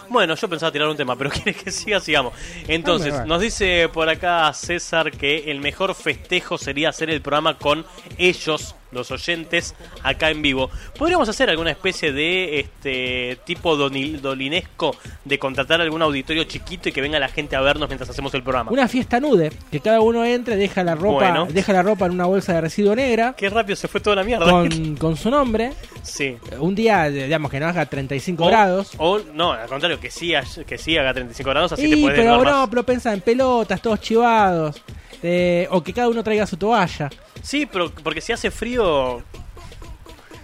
Bueno, 0.09 0.35
yo 0.35 0.49
pensaba 0.49 0.71
tirar 0.71 0.87
un 0.87 0.97
tema, 0.97 1.15
pero 1.15 1.29
quieres 1.29 1.63
que 1.63 1.71
siga, 1.71 1.99
sigamos. 1.99 2.33
Entonces, 2.67 3.13
Dame, 3.13 3.27
nos 3.27 3.41
dice 3.41 3.89
por 3.89 4.09
acá 4.09 4.51
César 4.53 5.11
que 5.11 5.51
el 5.51 5.59
mejor 5.59 5.95
festejo 5.95 6.57
sería 6.57 6.89
hacer 6.89 7.09
el 7.09 7.21
programa 7.21 7.57
con 7.57 7.85
ellos, 8.17 8.75
los 8.91 9.11
oyentes, 9.11 9.75
acá 10.03 10.29
en 10.29 10.41
vivo. 10.41 10.69
¿Podríamos 10.97 11.29
hacer 11.29 11.49
alguna 11.49 11.71
especie 11.71 12.11
de 12.11 12.59
este 12.59 13.37
tipo 13.45 13.75
donil- 13.77 14.19
dolinesco 14.19 14.95
de 15.25 15.37
contratar 15.39 15.81
algún 15.81 16.01
auditorio 16.01 16.43
chiquito 16.45 16.89
y 16.89 16.91
que 16.91 17.01
venga 17.01 17.19
la 17.19 17.27
gente 17.29 17.55
a 17.55 17.61
vernos 17.61 17.87
mientras 17.89 18.09
hacemos 18.09 18.33
el 18.33 18.43
programa? 18.43 18.71
Una 18.71 18.87
fiesta 18.87 19.19
nude, 19.19 19.51
que 19.71 19.79
cada 19.79 20.01
uno 20.01 20.25
entre, 20.25 20.55
deja 20.55 20.83
la 20.83 20.95
ropa, 20.95 21.31
Bueno. 21.31 21.45
deja 21.49 21.73
la 21.73 21.83
ropa 21.83 22.05
en 22.07 22.13
una 22.13 22.25
bolsa 22.25 22.53
de 22.53 22.61
residuo 22.61 22.95
negra 22.95 23.35
Qué 23.37 23.49
rápido 23.49 23.75
se 23.75 23.87
fue 23.87 24.01
toda 24.01 24.15
la 24.17 24.23
mierda. 24.23 24.49
con, 24.49 24.95
con 24.97 25.15
su 25.17 25.29
nombre. 25.29 25.71
Sí. 26.01 26.37
Un 26.59 26.73
día, 26.75 27.09
digamos, 27.09 27.51
que 27.51 27.59
no 27.59 27.67
haga 27.67 27.85
35 27.85 28.43
O- 28.43 28.47
grados. 28.47 28.91
O, 28.97 29.19
no, 29.33 29.51
al 29.53 29.67
contrario, 29.67 29.99
que 29.99 30.09
sí, 30.09 30.33
que 30.65 30.77
sí 30.77 30.97
haga 30.97 31.13
35 31.13 31.49
grados, 31.49 31.71
así 31.73 31.83
Sí, 31.83 31.89
te 31.91 31.97
puedes 32.01 32.19
pero 32.19 32.37
no, 32.37 32.43
más. 32.43 32.69
pero 32.69 32.83
pensa 32.83 33.13
en 33.13 33.21
pelotas, 33.21 33.81
todos 33.81 33.99
chivados. 34.01 34.81
Eh, 35.23 35.67
o 35.71 35.81
que 35.83 35.93
cada 35.93 36.07
uno 36.09 36.23
traiga 36.23 36.45
su 36.47 36.57
toalla. 36.57 37.09
Sí, 37.41 37.65
pero 37.65 37.91
porque 38.03 38.21
si 38.21 38.31
hace 38.33 38.51
frío, 38.51 39.21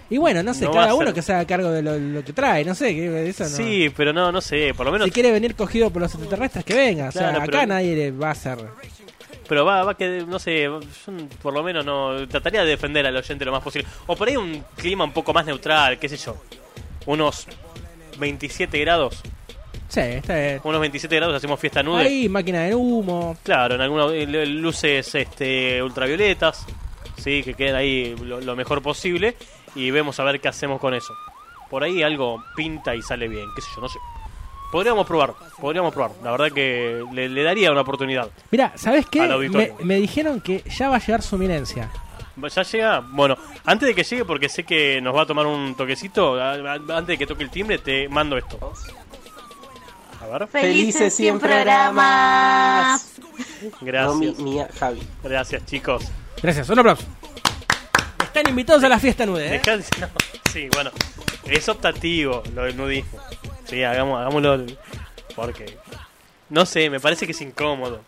Y 0.08 0.18
bueno, 0.18 0.42
no 0.42 0.54
sé, 0.54 0.66
No 0.66 0.70
cada 0.70 0.94
uno 0.94 1.06
ser- 1.06 1.14
que 1.14 1.22
se 1.22 1.32
haga 1.32 1.44
cargo 1.46 1.70
de 1.70 1.82
lo, 1.82 1.98
lo 1.98 2.24
que 2.24 2.32
trae, 2.32 2.64
no 2.64 2.74
sé, 2.76 2.94
que 2.94 3.28
eso 3.28 3.42
no. 3.44 3.50
sí, 3.50 3.90
pero 3.96 4.12
no, 4.12 4.30
no 4.30 4.40
sé, 4.40 4.72
por 4.76 4.86
lo 4.86 4.92
menos 4.92 5.06
Si 5.06 5.10
quiere 5.10 5.32
venir 5.32 5.56
cogido 5.56 5.90
por 5.90 6.00
los 6.02 6.14
extraterrestres, 6.14 6.64
que 6.64 6.74
venga. 6.74 7.08
O 7.08 7.12
sea, 7.12 7.30
acá 7.30 7.44
pero- 7.46 7.66
nadie 7.66 7.96
le 7.96 8.10
va 8.12 8.28
a 8.28 8.32
hacer. 8.32 8.58
Pero 9.48 9.64
va, 9.64 9.84
va 9.84 9.96
que, 9.96 10.24
no 10.26 10.38
sé, 10.40 10.62
yo 10.64 10.80
por 11.40 11.54
lo 11.54 11.62
menos 11.62 11.84
no 11.84 12.26
trataría 12.28 12.62
de 12.64 12.68
defender 12.70 13.06
al 13.06 13.16
oyente 13.16 13.44
lo 13.44 13.52
más 13.52 13.62
posible. 13.62 13.88
O 14.06 14.16
por 14.16 14.28
ahí 14.28 14.36
un 14.36 14.64
clima 14.76 15.04
un 15.04 15.12
poco 15.12 15.32
más 15.32 15.46
neutral, 15.46 15.98
qué 16.00 16.08
sé 16.08 16.16
yo. 16.16 16.36
Unos 17.06 17.46
27 18.18 18.78
grados. 18.80 19.22
Sí, 19.96 20.02
está 20.02 20.34
bien. 20.34 20.60
Unos 20.62 20.78
27 20.82 21.16
grados 21.16 21.34
hacemos 21.36 21.58
fiesta 21.58 21.82
nude. 21.82 22.02
Ahí, 22.02 22.28
máquina 22.28 22.64
de 22.64 22.74
humo. 22.74 23.34
Claro, 23.42 23.76
en 23.76 23.80
algunas 23.80 24.12
luces 24.46 25.14
este, 25.14 25.82
ultravioletas. 25.82 26.66
Sí, 27.16 27.42
que 27.42 27.54
queden 27.54 27.74
ahí 27.76 28.14
lo, 28.22 28.42
lo 28.42 28.54
mejor 28.54 28.82
posible. 28.82 29.36
Y 29.74 29.90
vemos 29.90 30.20
a 30.20 30.24
ver 30.24 30.38
qué 30.38 30.48
hacemos 30.48 30.80
con 30.82 30.92
eso. 30.92 31.14
Por 31.70 31.82
ahí 31.82 32.02
algo 32.02 32.44
pinta 32.54 32.94
y 32.94 33.00
sale 33.00 33.26
bien, 33.26 33.46
qué 33.54 33.62
sé 33.62 33.68
yo, 33.74 33.80
no 33.80 33.88
sé. 33.88 33.98
Podríamos 34.70 35.06
probar, 35.06 35.32
podríamos 35.58 35.94
probar. 35.94 36.10
La 36.22 36.30
verdad 36.32 36.52
que 36.52 37.02
le, 37.14 37.30
le 37.30 37.42
daría 37.42 37.72
una 37.72 37.80
oportunidad. 37.80 38.28
Mira, 38.50 38.72
¿sabes 38.74 39.06
qué? 39.06 39.26
Me, 39.48 39.72
me 39.82 39.96
dijeron 39.96 40.42
que 40.42 40.62
ya 40.68 40.90
va 40.90 40.96
a 40.96 41.00
llegar 41.00 41.22
su 41.22 41.36
eminencia. 41.36 41.90
¿Ya 42.54 42.62
llega? 42.62 43.00
Bueno, 43.00 43.36
antes 43.64 43.88
de 43.88 43.94
que 43.94 44.04
llegue, 44.04 44.26
porque 44.26 44.50
sé 44.50 44.64
que 44.64 45.00
nos 45.00 45.16
va 45.16 45.22
a 45.22 45.26
tomar 45.26 45.46
un 45.46 45.74
toquecito, 45.74 46.38
antes 46.38 47.06
de 47.06 47.16
que 47.16 47.26
toque 47.26 47.42
el 47.44 47.50
timbre, 47.50 47.78
te 47.78 48.08
mando 48.10 48.36
esto. 48.36 48.74
A 50.32 50.38
ver, 50.38 50.48
Felices 50.48 51.14
100 51.14 51.38
programas. 51.38 53.12
gracias. 53.80 54.06
No, 54.12 54.14
mi- 54.16 54.32
mía, 54.42 54.68
Javi. 54.78 55.00
Gracias, 55.22 55.64
chicos. 55.66 56.04
Gracias, 56.42 56.68
un 56.68 56.78
aplauso. 56.78 57.04
Están 58.22 58.48
invitados 58.48 58.82
a 58.84 58.88
la 58.88 58.98
fiesta 58.98 59.24
nude, 59.24 59.46
¿eh? 59.46 59.50
Dejá 59.52 59.76
de- 59.78 59.84
no, 60.00 60.08
sí, 60.52 60.68
bueno, 60.74 60.90
es 61.44 61.68
optativo 61.68 62.42
lo 62.54 62.64
del 62.64 62.76
nudismo. 62.76 63.18
Sí, 63.64 63.82
hagamos, 63.82 64.20
hagámoslo 64.20 64.66
porque, 65.34 65.78
no 66.50 66.66
sé, 66.66 66.90
me 66.90 67.00
parece 67.00 67.24
que 67.26 67.32
es 67.32 67.40
incómodo. 67.40 68.02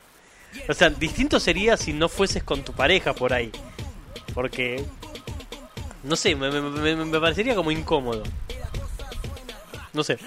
O 0.69 0.75
sea, 0.75 0.91
distinto 0.91 1.39
sería 1.41 1.77
si 1.77 1.93
no 1.93 2.09
fueses 2.09 2.43
con 2.43 2.63
tu 2.63 2.73
pareja 2.73 3.15
por 3.15 3.33
ahí. 3.33 3.51
Porque, 4.35 4.85
no 6.03 6.17
sé, 6.17 6.35
me, 6.35 6.51
me- 6.51 6.61
me- 6.61 7.05
me 7.05 7.21
parecería 7.21 7.55
como 7.55 7.71
incómodo. 7.71 8.23
No 9.93 10.03
sé. 10.05 10.19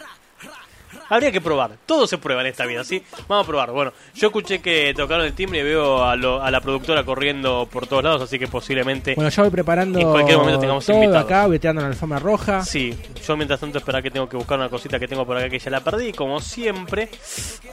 Habría 1.13 1.31
que 1.31 1.41
probar. 1.41 1.71
Todo 1.85 2.07
se 2.07 2.17
prueba 2.17 2.41
en 2.41 2.47
esta 2.47 2.65
vida, 2.65 2.83
¿sí? 2.83 3.03
Vamos 3.27 3.43
a 3.45 3.47
probar. 3.47 3.71
Bueno, 3.71 3.91
yo 4.15 4.27
escuché 4.27 4.61
que 4.61 4.93
tocaron 4.95 5.25
el 5.25 5.33
timbre 5.33 5.59
y 5.59 5.63
veo 5.63 6.03
a, 6.03 6.15
lo- 6.15 6.41
a 6.41 6.49
la 6.49 6.61
productora 6.61 7.03
corriendo 7.03 7.67
por 7.71 7.85
todos 7.85 8.03
lados, 8.03 8.21
así 8.21 8.39
que 8.39 8.47
posiblemente... 8.47 9.13
Bueno, 9.15 9.29
yo 9.29 9.41
voy 9.43 9.51
preparando 9.51 9.99
En 9.99 10.09
cualquier 10.09 10.37
momento 10.37 10.59
tengamos 10.61 10.85
todo 10.85 10.95
invitados. 10.95 11.25
acá, 11.25 11.47
voy 11.47 11.59
tirando 11.59 11.81
la 11.81 11.87
alfombra 11.89 12.19
roja. 12.19 12.63
Sí, 12.63 12.97
yo 13.27 13.35
mientras 13.37 13.59
tanto 13.59 13.77
esperar 13.77 14.01
que 14.01 14.09
tengo 14.09 14.29
que 14.29 14.37
buscar 14.37 14.57
una 14.57 14.69
cosita 14.69 14.97
que 14.99 15.07
tengo 15.07 15.25
por 15.25 15.37
acá 15.37 15.49
que 15.49 15.59
ya 15.59 15.69
la 15.69 15.81
perdí, 15.81 16.13
como 16.13 16.39
siempre. 16.39 17.09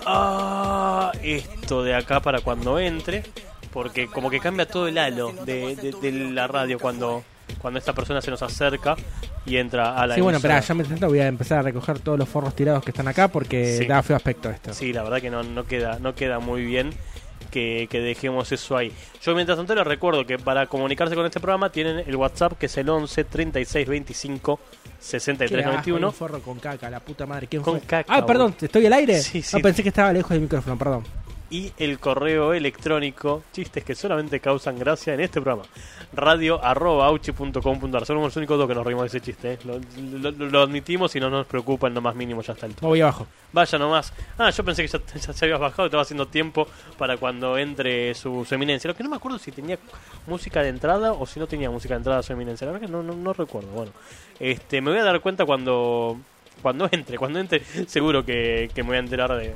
Ah, 0.05 1.13
esto 1.23 1.83
de 1.83 1.95
acá 1.95 2.21
para 2.21 2.41
cuando 2.41 2.79
entre, 2.79 3.23
porque 3.73 4.07
como 4.09 4.31
que 4.31 4.41
cambia 4.41 4.67
todo 4.67 4.89
el 4.89 4.99
halo 4.99 5.33
de, 5.45 5.77
de- 5.77 5.93
de 6.01 6.13
la 6.33 6.47
radio 6.47 6.79
cuando, 6.79 7.23
cuando 7.61 7.79
esta 7.79 7.93
persona 7.93 8.21
se 8.21 8.31
nos 8.31 8.43
acerca 8.43 8.97
y 9.47 9.57
entra 9.57 9.97
a 10.01 10.07
la 10.07 10.15
Sí, 10.15 10.21
bueno, 10.21 10.37
emisora. 10.39 10.59
espera, 10.59 10.69
ya 10.69 10.75
me 10.83 10.85
tanto 10.85 11.09
voy 11.09 11.21
a 11.21 11.27
empezar 11.27 11.59
a 11.59 11.63
recoger 11.63 11.99
todos 12.01 12.19
los 12.19 12.29
forros 12.29 12.55
tirados 12.55 12.85
que 12.85 12.91
están 12.91 13.09
acá 13.09 13.29
porque 13.29 13.79
Sí. 13.79 13.87
da 13.87 14.03
feo 14.03 14.17
aspecto 14.17 14.51
esto. 14.51 14.73
Sí, 14.75 14.93
la 14.93 15.03
verdad 15.03 15.21
que 15.21 15.31
no, 15.31 15.43
no 15.43 15.65
queda 15.65 15.99
no 16.01 16.15
queda 16.15 16.39
muy 16.39 16.65
bien 16.65 16.91
que, 17.51 17.87
que 17.91 18.01
dejemos 18.01 18.53
eso 18.53 18.77
ahí. 18.77 18.93
Yo 19.23 19.35
mientras 19.35 19.57
tanto 19.57 19.75
les 19.75 19.87
recuerdo 19.87 20.27
que 20.27 20.39
para 20.39 20.67
comunicarse 20.67 21.15
con 21.15 21.25
este 21.25 21.41
programa 21.41 21.71
tienen 21.71 22.03
el 22.07 22.15
WhatsApp 22.17 22.59
que 22.59 22.67
es 22.67 22.77
el 22.77 22.89
11 22.89 23.25
36 23.25 23.89
25 23.89 24.61
63 24.99 25.49
Qué 25.51 25.57
asco, 25.65 25.71
91. 25.71 26.07
un 26.09 26.13
forro 26.13 26.41
con 26.43 26.59
caca, 26.59 26.91
la 26.91 27.01
puta 27.01 27.25
madre. 27.25 27.47
¿Quién 27.47 27.63
Con 27.63 27.79
fue? 27.79 27.87
caca, 27.87 28.13
ah, 28.15 28.27
perdón, 28.27 28.51
boludo. 28.51 28.67
¿estoy 28.67 28.85
al 28.87 28.93
aire? 28.93 29.21
Sí, 29.23 29.41
sí. 29.43 29.57
No, 29.57 29.63
pensé 29.63 29.83
que 29.83 29.89
estaba 29.91 30.13
lejos 30.13 30.31
del 30.31 30.41
micrófono, 30.41 30.77
perdón. 30.77 31.05
Y 31.51 31.73
el 31.79 31.99
correo 31.99 32.53
electrónico, 32.53 33.43
chistes 33.53 33.83
que 33.85 33.95
solamente 33.95 34.39
causan 34.41 34.79
gracia 34.79 35.15
en 35.15 35.21
este 35.21 35.41
programa, 35.41 35.67
radio.auchi.com.ar. 36.13 38.05
Somos 38.07 38.23
los 38.25 38.37
únicos 38.37 38.59
dos 38.59 38.69
que 38.69 38.75
nos 38.75 38.85
reímos 38.85 39.03
de 39.11 39.19
ese 39.19 39.21
chiste, 39.25 39.53
¿eh? 39.55 39.59
lo, 39.65 39.81
lo- 40.31 40.31
lo 40.47 40.61
admitimos 40.63 41.15
y 41.17 41.21
no 41.21 41.31
nos 41.31 41.47
preocupa 41.47 41.87
en 41.89 41.95
lo 41.95 42.01
más 42.01 42.15
mínimo 42.15 42.43
ya 42.43 42.53
está 42.53 42.67
el 42.67 42.75
Voy 42.81 43.01
abajo. 43.01 43.27
Vaya 43.53 43.79
nomás. 43.79 44.13
Ah, 44.37 44.51
yo 44.51 44.63
pensé 44.65 44.83
que 44.83 44.89
ya, 44.89 45.01
ya 45.21 45.33
se 45.33 45.45
habías 45.45 45.59
bajado, 45.61 45.87
estaba 45.87 46.03
haciendo 46.03 46.27
tiempo 46.27 46.69
para 46.99 47.17
cuando 47.17 47.57
entre 47.57 48.15
su, 48.15 48.45
su 48.45 48.55
eminencia. 48.55 48.89
Lo 48.89 48.95
que 48.97 49.03
no 49.03 49.09
me 49.11 49.17
acuerdo 49.17 49.39
si 49.39 49.51
tenía 49.53 49.79
música 50.27 50.63
de 50.63 50.69
entrada 50.69 51.13
o 51.13 51.25
si 51.27 51.41
no 51.41 51.47
tenía 51.47 51.71
música 51.71 51.95
de 51.95 51.99
entrada 51.99 52.23
su 52.23 52.33
eminencia. 52.33 52.67
La 52.67 52.73
verdad 52.73 52.87
que 52.87 52.93
no, 52.93 53.03
no, 53.03 53.15
no 53.15 53.33
recuerdo. 53.33 53.69
Bueno, 53.71 53.93
este, 54.39 54.81
me 54.83 54.91
voy 54.91 55.01
a 55.01 55.05
dar 55.05 55.21
cuenta 55.21 55.47
cuando 55.47 56.19
cuando 56.61 56.89
entre. 56.93 57.17
Cuando 57.17 57.39
entre, 57.39 57.63
seguro 57.87 58.25
que, 58.25 58.71
que 58.75 58.83
me 58.83 58.89
voy 58.89 58.97
a 58.97 59.01
enterar 59.01 59.35
de, 59.37 59.55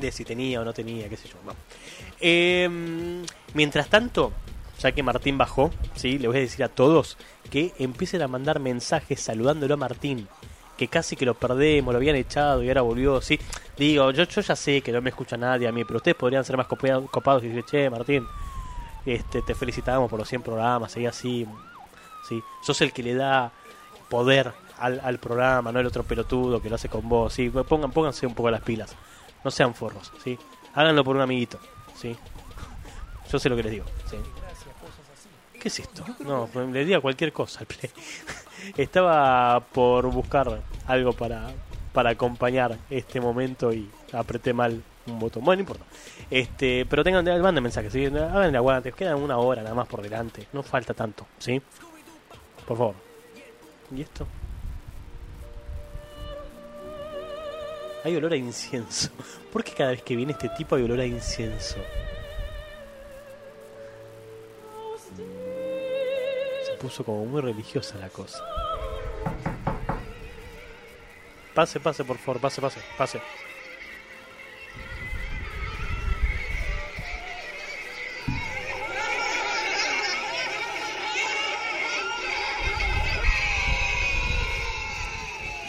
de 0.00 0.12
si 0.12 0.24
tenía 0.24 0.60
o 0.60 0.64
no 0.64 0.72
tenía, 0.72 1.08
qué 1.08 1.16
sé 1.16 1.28
yo. 1.28 1.36
Eh, 2.20 2.68
mientras 3.54 3.88
tanto, 3.88 4.32
ya 4.78 4.92
que 4.92 5.02
Martín 5.02 5.38
bajó, 5.38 5.70
¿sí? 5.94 6.18
le 6.18 6.28
voy 6.28 6.38
a 6.38 6.40
decir 6.40 6.64
a 6.64 6.68
todos 6.68 7.16
que 7.50 7.72
empiecen 7.78 8.22
a 8.22 8.28
mandar 8.28 8.60
mensajes 8.60 9.20
saludándolo 9.20 9.74
a 9.74 9.76
Martín. 9.76 10.28
que 10.76 10.88
casi 10.88 11.14
que 11.14 11.24
lo 11.24 11.34
perdemos, 11.34 11.92
lo 11.92 11.98
habían 11.98 12.16
echado 12.16 12.60
y 12.62 12.68
ahora 12.68 12.82
volvió, 12.82 13.20
sí. 13.20 13.38
Digo, 13.78 14.10
yo, 14.10 14.24
yo 14.24 14.40
ya 14.40 14.56
sé 14.56 14.80
que 14.80 14.90
no 14.90 15.00
me 15.00 15.10
escucha 15.10 15.36
nadie 15.36 15.68
a 15.68 15.72
mí, 15.72 15.84
pero 15.84 15.98
ustedes 15.98 16.16
podrían 16.16 16.44
ser 16.44 16.56
más 16.56 16.66
copados 16.66 17.44
y 17.44 17.48
decir, 17.48 17.64
che, 17.64 17.90
Martín, 17.90 18.26
este, 19.06 19.42
te 19.42 19.54
felicitamos 19.54 20.10
por 20.10 20.18
los 20.18 20.28
100 20.28 20.42
programas, 20.42 20.90
seguí 20.90 21.06
así. 21.06 21.46
Sí, 22.28 22.42
sos 22.62 22.80
el 22.80 22.92
que 22.92 23.02
le 23.02 23.14
da 23.14 23.52
poder 24.08 24.52
al, 24.78 25.00
al 25.04 25.18
programa, 25.18 25.70
no 25.70 25.78
el 25.78 25.86
otro 25.86 26.02
pelotudo 26.02 26.60
que 26.60 26.68
lo 26.68 26.74
hace 26.76 26.88
con 26.88 27.08
vos. 27.08 27.32
Sí, 27.32 27.50
pongan, 27.50 27.92
pónganse 27.92 28.26
un 28.26 28.34
poco 28.34 28.50
las 28.50 28.62
pilas. 28.62 28.96
No 29.44 29.50
sean 29.50 29.74
forros, 29.74 30.10
¿sí? 30.22 30.38
Háganlo 30.74 31.04
por 31.04 31.16
un 31.16 31.22
amiguito, 31.22 31.58
¿sí? 31.94 32.16
Yo 33.30 33.38
sé 33.38 33.48
lo 33.48 33.56
que 33.56 33.62
les 33.62 33.72
digo, 33.72 33.84
¿sí? 34.10 34.16
¿Qué 35.60 35.68
es 35.68 35.80
esto? 35.80 36.04
No, 36.20 36.48
le 36.72 36.84
diga 36.84 37.00
cualquier 37.00 37.32
cosa 37.32 37.60
al 37.60 37.66
play. 37.66 37.90
Estaba 38.76 39.60
por 39.60 40.10
buscar 40.10 40.60
algo 40.86 41.12
para, 41.12 41.50
para 41.92 42.10
acompañar 42.10 42.78
este 42.90 43.20
momento 43.20 43.72
y 43.72 43.90
apreté 44.12 44.52
mal 44.52 44.82
un 45.06 45.18
botón. 45.18 45.44
Bueno, 45.44 45.58
no 45.58 45.60
importa. 45.62 45.84
Este, 46.30 46.86
pero 46.86 47.04
tengan, 47.04 47.24
manden 47.42 47.62
mensajes, 47.62 47.92
¿sí? 47.92 48.06
Hagan 48.06 48.56
aguante. 48.56 48.92
Quedan 48.92 49.22
una 49.22 49.38
hora 49.38 49.62
nada 49.62 49.74
más 49.74 49.88
por 49.88 50.02
delante. 50.02 50.46
No 50.52 50.62
falta 50.62 50.94
tanto, 50.94 51.26
¿sí? 51.38 51.60
Por 52.66 52.76
favor. 52.76 52.94
¿Y 53.94 54.02
esto? 54.02 54.26
Hay 58.04 58.14
olor 58.16 58.34
a 58.34 58.36
incienso. 58.36 59.08
¿Por 59.50 59.64
qué 59.64 59.72
cada 59.72 59.90
vez 59.92 60.02
que 60.02 60.14
viene 60.14 60.32
este 60.32 60.50
tipo 60.50 60.76
hay 60.76 60.82
olor 60.82 61.00
a 61.00 61.06
incienso? 61.06 61.76
Se 66.66 66.72
puso 66.78 67.02
como 67.02 67.24
muy 67.24 67.40
religiosa 67.40 67.96
la 67.96 68.10
cosa. 68.10 68.44
Pase, 71.54 71.80
pase, 71.80 72.04
por 72.04 72.18
favor, 72.18 72.42
pase, 72.42 72.60
pase, 72.60 72.80
pase. 72.98 73.22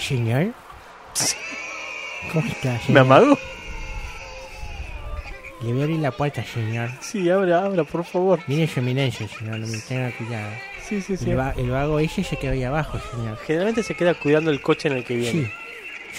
Señor. 0.01 0.53
¿Cómo 2.33 2.47
está, 2.47 2.73
¿Me 2.73 2.79
señor? 2.79 3.01
amagó? 3.01 3.37
Le 5.61 5.71
voy 5.71 5.81
a 5.81 5.83
abrir 5.85 5.99
la 5.99 6.11
puerta, 6.11 6.43
señor. 6.43 6.89
Sí, 7.01 7.29
abra, 7.29 7.63
abra, 7.65 7.83
por 7.83 8.03
favor. 8.03 8.39
Mire 8.47 8.67
su 8.67 8.79
eminencia, 8.79 9.27
señor. 9.27 9.59
No 9.59 9.67
me 9.67 9.77
tenga 9.79 10.11
cuidado. 10.11 10.49
Sí, 10.87 11.01
sí, 11.01 11.17
sí. 11.17 11.31
El, 11.31 11.39
va- 11.39 11.53
el 11.57 11.69
vago 11.71 11.99
ese 11.99 12.23
se 12.23 12.37
quedó 12.37 12.51
ahí 12.51 12.63
abajo, 12.63 12.99
señor. 13.11 13.37
Generalmente 13.47 13.81
se 13.81 13.95
queda 13.95 14.13
cuidando 14.13 14.51
el 14.51 14.61
coche 14.61 14.89
en 14.89 14.97
el 14.97 15.03
que 15.03 15.15
viene. 15.15 15.31
Sí. 15.45 15.51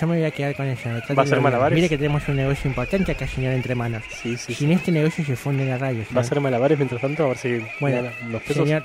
Yo 0.00 0.06
me 0.08 0.16
voy 0.16 0.24
a 0.26 0.30
quedar 0.30 0.54
con 0.56 0.66
eso. 0.66 0.88
¿Va 0.90 1.22
a 1.22 1.24
hacer 1.24 1.40
malabares? 1.40 1.74
Mire 1.76 1.88
que 1.88 1.96
tenemos 1.96 2.26
un 2.28 2.36
negocio 2.36 2.68
importante 2.68 3.12
acá, 3.12 3.26
señor, 3.28 3.52
entre 3.52 3.74
manos. 3.74 4.02
Sí, 4.22 4.36
sí. 4.36 4.54
Sin 4.54 4.72
este 4.72 4.90
negocio 4.90 5.24
se 5.24 5.36
funde 5.36 5.64
la 5.64 5.78
radio, 5.78 5.98
¿Va 5.98 6.02
a 6.02 6.06
señor. 6.08 6.24
hacer 6.24 6.40
malabares 6.40 6.76
mientras 6.78 7.00
tanto? 7.00 7.24
A 7.24 7.28
ver 7.28 7.38
si 7.38 7.62
Bueno, 7.80 7.96
gana 8.02 8.12
unos 8.26 8.42
pesos. 8.42 8.64
señor, 8.66 8.84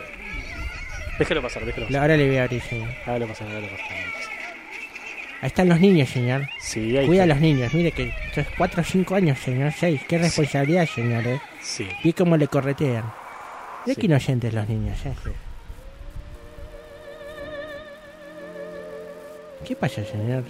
Déjelo 1.19 1.41
pasar, 1.41 1.65
déjelo 1.65 1.87
pasar. 1.87 2.01
ahora 2.01 2.17
le 2.17 2.27
voy 2.27 2.37
a 2.37 2.43
abrir, 2.43 2.61
señor. 2.61 2.89
Hágalo 3.05 3.27
pasar, 3.27 3.47
hágalo 3.47 3.67
pasar. 3.67 3.87
Ahí 5.41 5.47
están 5.47 5.69
los 5.69 5.79
niños, 5.79 6.07
señor. 6.07 6.47
Sí, 6.59 6.95
ahí 6.95 7.07
Cuida 7.07 7.23
a 7.23 7.25
los 7.25 7.39
niños. 7.39 7.73
Mire 7.73 7.91
que 7.91 8.13
esto 8.27 8.41
es 8.41 8.47
4 8.57 8.81
o 8.81 8.85
5 8.85 9.15
años, 9.15 9.39
señor. 9.39 9.73
6. 9.75 10.01
Qué 10.07 10.19
responsabilidad, 10.19 10.87
señor, 10.87 11.25
eh. 11.25 11.41
Sí. 11.61 11.87
Vi 12.03 12.13
cómo 12.13 12.37
le 12.37 12.47
corretean. 12.47 13.11
Mira 13.85 13.99
que 13.99 14.05
inocentes 14.05 14.53
los 14.53 14.69
niños, 14.69 15.03
eh. 15.03 15.13
¿Qué 19.65 19.75
pasa, 19.75 20.03
señor? 20.05 20.43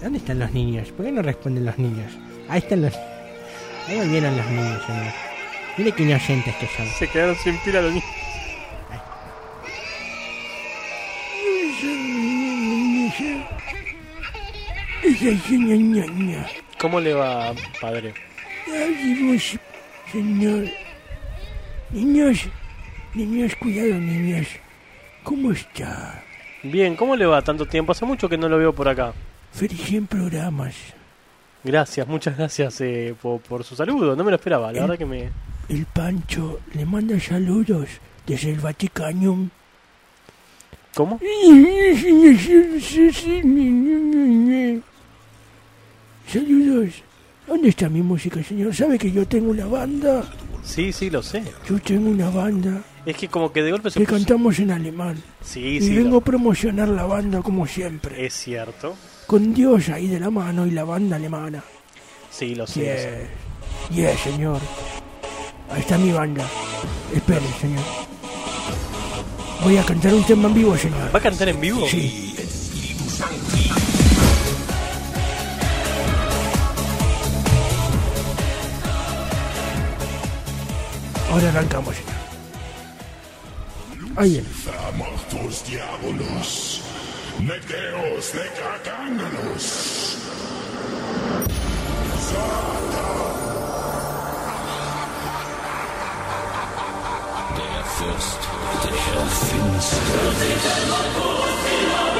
¿Dónde 0.00 0.18
están 0.18 0.40
los 0.40 0.50
niños? 0.52 0.90
¿Por 0.90 1.06
qué 1.06 1.12
no 1.12 1.22
responden 1.22 1.66
los 1.66 1.78
niños? 1.78 2.12
Ahí 2.48 2.58
están 2.58 2.82
los... 2.82 2.94
Ahí 3.86 3.96
volvieron 3.96 4.36
los 4.36 4.46
niños, 4.46 4.82
señor. 4.86 5.12
Mire 5.76 5.92
qué 5.92 6.02
inocentes 6.02 6.54
que 6.56 6.66
son. 6.76 6.86
Se 6.98 7.06
quedaron 7.06 7.36
sin 7.36 7.56
pila 7.58 7.80
los 7.80 7.92
niños. 7.92 8.10
¿Cómo 16.78 17.00
le 17.00 17.12
va, 17.14 17.52
padre? 17.80 18.14
señor. 20.12 20.64
Niños, 21.90 22.48
niños, 23.14 23.54
cuidado, 23.56 24.00
niños. 24.00 24.46
¿Cómo 25.22 25.52
está? 25.52 26.22
Bien, 26.62 26.94
¿cómo 26.94 27.16
le 27.16 27.26
va 27.26 27.42
tanto 27.42 27.66
tiempo? 27.66 27.92
Hace 27.92 28.04
mucho 28.04 28.28
que 28.28 28.38
no 28.38 28.48
lo 28.48 28.58
veo 28.58 28.74
por 28.74 28.88
acá. 28.88 29.12
Feliz 29.52 29.92
en 29.92 30.06
programas. 30.06 30.74
Gracias, 31.64 32.06
muchas 32.06 32.36
gracias 32.36 32.80
eh, 32.80 33.14
por, 33.20 33.40
por 33.40 33.64
su 33.64 33.74
saludo. 33.74 34.16
No 34.16 34.24
me 34.24 34.30
lo 34.30 34.36
esperaba, 34.36 34.72
la 34.72 34.82
verdad 34.82 34.98
que 34.98 35.06
me... 35.06 35.30
El 35.68 35.86
Pancho 35.86 36.60
le 36.74 36.84
manda 36.84 37.18
saludos 37.20 37.88
desde 38.26 38.50
el 38.50 38.60
Vaticano. 38.60 39.50
¿Cómo? 40.94 41.18
Saludos. 46.32 46.94
¿Dónde 47.46 47.68
está 47.70 47.88
mi 47.88 48.02
música, 48.02 48.42
señor? 48.44 48.74
¿Sabe 48.74 48.98
que 48.98 49.10
yo 49.10 49.26
tengo 49.26 49.50
una 49.50 49.66
banda? 49.66 50.22
Sí, 50.62 50.92
sí, 50.92 51.10
lo 51.10 51.22
sé. 51.22 51.42
Yo 51.68 51.78
tengo 51.80 52.10
una 52.10 52.28
banda 52.30 52.82
Es 53.06 53.16
que 53.16 53.26
como 53.28 53.50
que 53.52 53.62
de 53.62 53.72
golpe 53.72 53.90
se 53.90 53.98
que 53.98 54.04
puso... 54.04 54.16
cantamos 54.18 54.58
en 54.60 54.70
alemán. 54.70 55.20
Sí, 55.42 55.60
Y 55.76 55.80
sí, 55.80 55.94
vengo 55.96 56.10
lo- 56.10 56.16
a 56.18 56.20
promocionar 56.20 56.88
la 56.88 57.04
banda 57.04 57.42
como 57.42 57.66
siempre. 57.66 58.24
es 58.26 58.34
cierto. 58.34 58.94
Con 59.26 59.52
Dios 59.54 59.88
ahí 59.88 60.06
de 60.06 60.20
la 60.20 60.30
mano 60.30 60.66
y 60.66 60.70
la 60.70 60.84
banda 60.84 61.16
alemana. 61.16 61.64
Sí, 62.30 62.54
lo 62.54 62.66
sé. 62.66 62.80
lo 62.80 62.86
sé. 62.86 63.26
Yeah, 63.96 64.10
yeah, 64.12 64.18
señor. 64.18 64.60
Ahí 65.70 65.80
está 65.80 65.98
mi 65.98 66.12
banda. 66.12 66.44
Espere, 67.14 67.46
señor. 67.60 67.82
Voy 69.62 69.76
a 69.76 69.84
cantar 69.84 70.14
un 70.14 70.24
tema 70.24 70.48
en 70.48 70.54
vivo, 70.54 70.76
señor. 70.76 71.14
¿Va 71.14 71.18
a 71.18 71.22
cantar 71.22 71.48
en 71.48 71.60
vivo? 71.60 71.86
Sí. 71.86 72.34
Ahora 81.30 81.48
arrancamos, 81.50 81.94
señor. 81.94 82.10
Ahí 84.16 84.32
de 84.32 84.42
finster. 99.30 100.00
Du 100.22 100.34
sitter 100.40 100.80
mot 100.90 101.08
Putin 101.16 101.88
och 101.96 102.16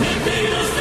Ni 0.00 0.12
blir 0.24 0.75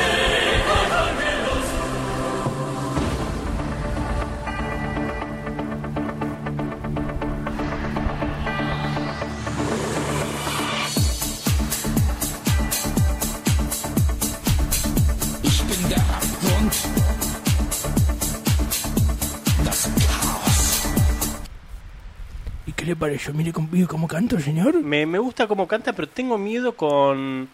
qué 22.86 22.92
le 22.92 22.96
pareció? 22.96 23.34
Mire 23.34 23.52
cómo, 23.52 23.68
cómo 23.88 24.08
canto, 24.08 24.40
señor. 24.40 24.82
Me, 24.82 25.06
me 25.06 25.20
gusta 25.20 25.48
cómo 25.48 25.68
canta, 25.68 25.94
pero 25.94 26.08
tengo 26.08 26.38
miedo 26.38 26.76
con... 26.76 27.48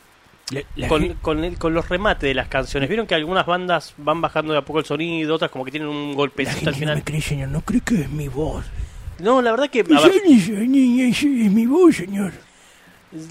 La- 0.51 0.61
la 0.75 0.87
con, 0.89 1.07
con, 1.21 1.43
el- 1.45 1.57
con 1.57 1.73
los 1.73 1.87
remates 1.87 2.27
de 2.27 2.33
las 2.33 2.49
canciones. 2.49 2.89
Vieron 2.89 3.07
que 3.07 3.15
algunas 3.15 3.45
bandas 3.45 3.93
van 3.97 4.19
bajando 4.19 4.51
de 4.51 4.59
a 4.59 4.61
poco 4.63 4.79
el 4.79 4.85
sonido, 4.85 5.35
otras 5.35 5.49
como 5.49 5.63
que 5.63 5.71
tienen 5.71 5.87
un 5.89 6.13
golpecito 6.13 6.67
al 6.69 6.73
no 6.75 6.79
final. 6.79 6.95
me 6.97 7.03
cree, 7.03 7.21
señor. 7.21 7.49
No 7.49 7.61
cree 7.61 7.79
que 7.81 8.01
es 8.01 8.09
mi 8.09 8.27
voz. 8.27 8.65
No, 9.19 9.41
la 9.41 9.51
verdad 9.51 9.69
que, 9.69 9.79
a 9.79 9.83
Esa 9.83 10.07
ver, 10.07 10.21
es, 10.25 10.49
es- 10.49 11.23
es 11.23 11.51
mi 11.51 11.65
voz, 11.67 11.95
señor. 11.95 12.33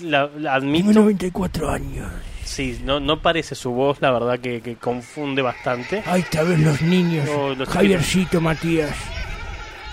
la, 0.03 0.23
la 0.23 0.29
Tengo 0.29 0.49
admito, 0.79 0.93
94 1.01 1.71
años. 1.71 2.11
sí, 2.45 2.81
no, 2.85 3.01
no 3.01 3.21
parece 3.21 3.55
su 3.55 3.71
voz, 3.73 4.01
la 4.01 4.11
verdad 4.13 4.39
que, 4.39 4.61
que 4.63 4.77
confunde 4.77 5.43
bastante. 5.43 6.03
Ahí 6.07 6.21
está, 6.23 6.43
ven 6.43 6.65
los 6.65 6.81
niños. 6.81 7.29
Los 7.59 7.69
Javiercito, 7.69 8.41
Matías. 8.41 8.95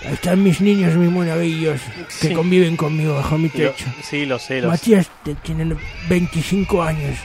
Ahí 0.06 0.14
están 0.14 0.42
mis 0.42 0.60
niños, 0.60 0.94
mis 0.94 1.10
monaguillos, 1.10 1.80
que 2.20 2.28
Sí. 2.28 2.34
conviven 2.34 2.76
conmigo 2.76 3.14
bajo 3.14 3.36
mi 3.36 3.48
Lo- 3.48 3.54
techo. 3.54 3.84
sí, 4.02 4.24
lo 4.26 4.38
sé, 4.38 4.56
lo 4.60 4.62
sé. 4.62 4.68
Matías 4.68 5.10
te- 5.24 5.34
tiene 5.36 5.74
25 6.08 6.82
años 6.82 7.16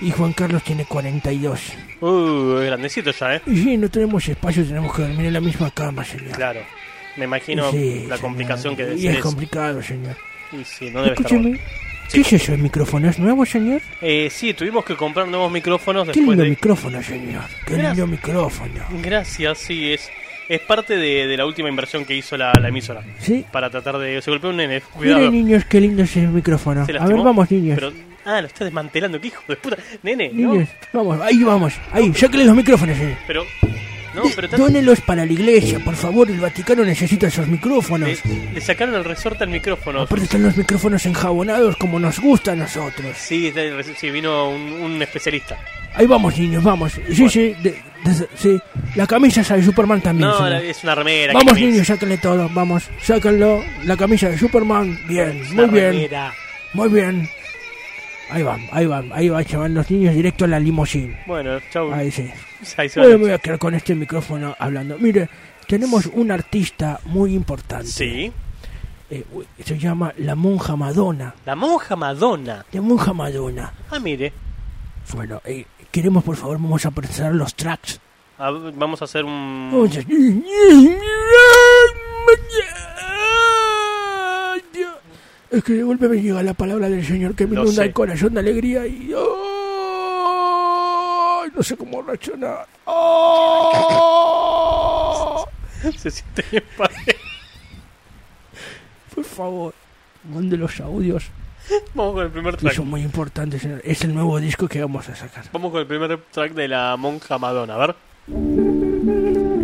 y 0.00 0.10
Juan 0.10 0.32
Carlos 0.34 0.62
tiene 0.62 0.84
42. 0.84 1.60
Uh, 2.00 2.58
es 2.58 2.66
grandecito 2.66 3.10
ya, 3.10 3.36
¿eh? 3.36 3.42
Y 3.46 3.56
sí, 3.56 3.76
no 3.76 3.88
tenemos 3.90 4.28
espacio, 4.28 4.64
tenemos 4.64 4.94
que 4.94 5.02
dormir 5.02 5.26
en 5.26 5.32
la 5.32 5.40
misma 5.40 5.70
cama, 5.70 6.04
señor. 6.04 6.32
Claro. 6.36 6.60
Me 7.16 7.24
imagino 7.24 7.70
Sí, 7.72 7.94
la 8.06 8.16
señor. 8.16 8.20
complicación 8.20 8.76
que 8.76 8.84
debe 8.84 9.00
Y 9.00 9.06
es 9.08 9.14
eso. 9.14 9.22
complicado, 9.22 9.82
señor. 9.82 10.16
Y 10.52 10.64
sí, 10.64 10.90
no 10.90 11.02
debe 11.02 11.14
estar 11.14 11.26
Escúcheme, 11.26 11.40
bueno. 11.50 11.58
¿Qué 12.12 12.20
es 12.20 12.32
eso? 12.32 12.52
¿El 12.54 12.62
micrófono 12.62 13.10
es 13.10 13.18
nuevo, 13.18 13.44
señor? 13.44 13.82
Eh, 14.00 14.28
sí, 14.30 14.54
tuvimos 14.54 14.84
que 14.84 14.94
comprar 14.94 15.26
nuevos 15.28 15.50
micrófonos 15.50 16.04
Qué 16.04 16.08
después 16.12 16.28
lindo 16.28 16.44
de... 16.44 16.50
micrófono, 16.50 17.02
señor. 17.02 17.44
Qué 17.66 17.74
Gracias. 17.74 17.96
lindo 17.96 18.06
micrófono. 18.06 18.84
Gracias, 19.02 19.58
sí, 19.58 19.92
es, 19.92 20.08
es 20.48 20.60
parte 20.60 20.96
de, 20.96 21.26
de 21.26 21.36
la 21.36 21.46
última 21.46 21.68
inversión 21.68 22.04
que 22.04 22.14
hizo 22.14 22.36
la, 22.36 22.52
la 22.60 22.68
emisora. 22.68 23.02
Sí. 23.18 23.44
Para 23.52 23.70
tratar 23.70 23.98
de... 23.98 24.20
Se 24.22 24.30
golpeó 24.30 24.50
un 24.50 24.56
nene, 24.56 24.80
cuidado. 24.80 25.18
Miren, 25.18 25.32
niños, 25.32 25.64
qué 25.64 25.80
lindo 25.80 26.02
es 26.02 26.16
el 26.16 26.28
micrófono. 26.28 26.82
A 26.82 26.84
ver, 26.84 27.16
vamos, 27.16 27.50
niños. 27.50 27.78
Pero, 27.78 27.92
ah, 28.24 28.40
lo 28.40 28.46
está 28.46 28.64
desmantelando, 28.64 29.20
qué 29.20 29.28
hijo 29.28 29.42
de 29.48 29.56
puta. 29.56 29.76
Nene, 30.02 30.30
no. 30.32 30.54
Niños, 30.54 30.68
vamos, 30.92 31.20
ahí 31.20 31.42
vamos. 31.42 31.74
Ahí, 31.92 32.12
sáquenle 32.14 32.46
los 32.46 32.56
micrófonos, 32.56 32.96
señor. 32.96 33.16
Pero, 33.26 33.44
no, 34.14 34.22
pero... 34.34 34.48
Dónelos 34.48 35.00
para 35.00 35.24
la 35.26 35.32
iglesia, 35.32 35.78
por 35.80 35.94
favor. 35.94 36.30
El 36.30 36.40
Vaticano 36.40 36.84
necesita 36.84 37.26
esos 37.28 37.46
micrófonos. 37.48 38.08
Le, 38.24 38.52
le 38.54 38.60
sacaron 38.60 38.94
el 38.94 39.04
resorte 39.04 39.44
al 39.44 39.50
micrófono. 39.50 40.02
Aparte 40.02 40.24
están 40.24 40.42
los 40.42 40.56
micrófonos 40.56 41.04
enjabonados 41.06 41.76
como 41.76 41.98
nos 41.98 42.18
gusta 42.20 42.52
a 42.52 42.56
nosotros. 42.56 43.16
Sí, 43.16 43.48
está 43.48 43.62
el 43.62 43.76
res- 43.76 43.92
sí, 43.96 44.10
vino 44.10 44.50
un, 44.50 44.60
un 44.72 45.02
especialista. 45.02 45.58
Ahí 45.94 46.06
vamos, 46.06 46.38
niños, 46.38 46.62
vamos. 46.62 46.92
Sí, 47.12 47.28
sí, 47.28 47.54
de- 47.62 47.82
de- 48.04 48.28
sí. 48.36 48.58
La 48.94 49.06
camisa 49.06 49.40
esa 49.40 49.56
de 49.56 49.62
Superman 49.64 50.00
también. 50.00 50.28
No, 50.28 50.36
señor. 50.36 50.50
la- 50.52 50.62
es 50.62 50.82
una 50.84 50.94
remera. 50.94 51.32
Vamos, 51.32 51.54
¿qué 51.54 51.66
niños, 51.66 51.86
sáquenle 51.86 52.18
todo. 52.18 52.48
Vamos, 52.52 52.84
sáquenlo. 53.02 53.64
La 53.84 53.96
camisa 53.96 54.28
de 54.28 54.38
Superman. 54.38 54.98
Bien, 55.08 55.40
es? 55.42 55.50
muy 55.52 55.64
Una 55.64 55.72
bien. 55.72 55.92
remera. 55.92 56.34
Muy 56.74 56.88
bien. 56.90 57.28
Ahí 58.30 58.42
van, 58.42 58.60
ahí 58.72 58.86
van, 58.86 59.10
ahí 59.12 59.28
van, 59.28 59.46
se 59.46 59.56
van 59.56 59.74
los 59.74 59.90
niños 59.90 60.14
directo 60.14 60.44
a 60.44 60.48
la 60.48 60.60
limusín. 60.60 61.16
Bueno, 61.26 61.58
chau. 61.70 61.92
Ahí 61.92 62.10
sí. 62.10 62.30
Ahí 62.76 62.88
se 62.88 63.00
Bueno, 63.00 63.14
van. 63.14 63.20
me 63.20 63.26
voy 63.28 63.34
a 63.34 63.38
quedar 63.38 63.58
con 63.58 63.74
este 63.74 63.94
micrófono 63.94 64.54
hablando. 64.58 64.98
Mire, 64.98 65.28
tenemos 65.66 66.06
un 66.06 66.30
artista 66.30 67.00
muy 67.06 67.34
importante. 67.34 67.86
Sí. 67.86 68.32
Eh, 69.10 69.24
se 69.64 69.78
llama 69.78 70.12
La 70.18 70.34
Monja 70.34 70.76
Madonna. 70.76 71.34
La 71.46 71.56
monja 71.56 71.96
Madonna. 71.96 72.66
La 72.70 72.80
Monja 72.82 73.14
Madonna. 73.14 73.72
Ah, 73.90 73.98
mire. 73.98 74.32
Bueno, 75.14 75.40
eh, 75.46 75.64
queremos, 75.90 76.22
por 76.22 76.36
favor, 76.36 76.58
vamos 76.58 76.84
a 76.84 76.90
presentar 76.90 77.34
los 77.34 77.54
tracks. 77.54 77.98
A 78.36 78.50
ver, 78.50 78.72
vamos 78.76 79.00
a 79.00 79.06
hacer 79.06 79.24
un... 79.24 79.70
Vamos 79.72 79.96
a- 79.96 80.00
Es 85.50 85.64
que 85.64 85.72
de 85.74 85.82
golpe 85.82 86.08
me 86.08 86.20
llega 86.20 86.42
la 86.42 86.52
palabra 86.54 86.88
del 86.90 87.04
Señor 87.04 87.34
que 87.34 87.46
me 87.46 87.54
Lo 87.56 87.62
inunda 87.62 87.82
sé. 87.82 87.88
el 87.88 87.92
corazón 87.94 88.34
de 88.34 88.40
alegría 88.40 88.86
y... 88.86 89.12
¡Ay! 89.16 89.22
No 91.54 91.62
sé 91.62 91.76
cómo 91.76 92.02
reaccionar. 92.02 92.66
¡Oh! 92.84 93.74
Se 95.96 96.10
siente 96.10 96.44
bien 96.50 96.64
padre. 96.76 97.16
Por 99.14 99.24
favor, 99.24 99.72
mande 100.32 100.56
los 100.58 100.78
audios. 100.80 101.24
Vamos 101.94 102.14
con 102.14 102.24
el 102.24 102.30
primer 102.30 102.56
track. 102.56 102.74
son 102.74 102.88
muy 102.88 103.02
importantes. 103.02 103.62
señor. 103.62 103.80
Es 103.84 104.02
el 104.02 104.14
nuevo 104.14 104.38
disco 104.40 104.68
que 104.68 104.80
vamos 104.80 105.08
a 105.08 105.14
sacar. 105.16 105.44
Vamos 105.52 105.70
con 105.70 105.80
el 105.80 105.86
primer 105.86 106.18
track 106.30 106.52
de 106.52 106.68
la 106.68 106.96
monja 106.98 107.38
Madonna. 107.38 107.74
A 107.74 107.78
ver. 107.78 107.94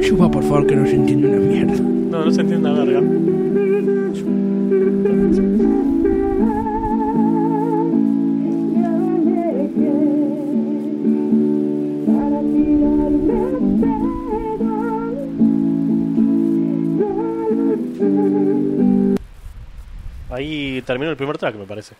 Chupa, 0.02 0.30
por 0.30 0.42
favor, 0.42 0.66
que 0.66 0.76
no 0.76 0.86
se 0.86 0.94
entiende 0.94 1.28
una 1.28 1.38
mierda. 1.38 1.74
No, 1.82 2.24
no 2.24 2.30
se 2.30 2.40
entiende 2.40 2.70
una 2.70 2.84
verga. 2.84 3.00
Ahí 20.34 20.82
terminó 20.86 21.10
el 21.10 21.16
primer 21.16 21.38
track, 21.38 21.54
me 21.56 21.64
parece. 21.64 21.94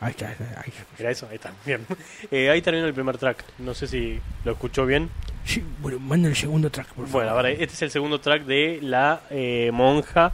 Ahí 0.00 0.10
está, 0.10 0.26
ahí 0.28 0.34
está. 0.68 0.84
Era 0.98 1.10
eso, 1.10 1.26
ahí 1.30 1.36
está, 1.36 1.52
bien. 1.64 1.86
Eh, 2.30 2.50
ahí 2.50 2.60
terminó 2.62 2.86
el 2.86 2.94
primer 2.94 3.16
track. 3.18 3.44
No 3.58 3.74
sé 3.74 3.86
si 3.86 4.18
lo 4.44 4.52
escuchó 4.52 4.84
bien. 4.86 5.08
Sí, 5.44 5.62
bueno, 5.80 5.98
manda 5.98 6.28
el 6.28 6.36
segundo 6.36 6.70
track, 6.70 6.88
por 6.88 7.06
favor. 7.06 7.10
Bueno, 7.12 7.30
ahora 7.30 7.50
este 7.50 7.64
es 7.64 7.82
el 7.82 7.90
segundo 7.90 8.18
track 8.20 8.44
de 8.44 8.78
la 8.82 9.20
eh, 9.30 9.70
monja. 9.72 10.32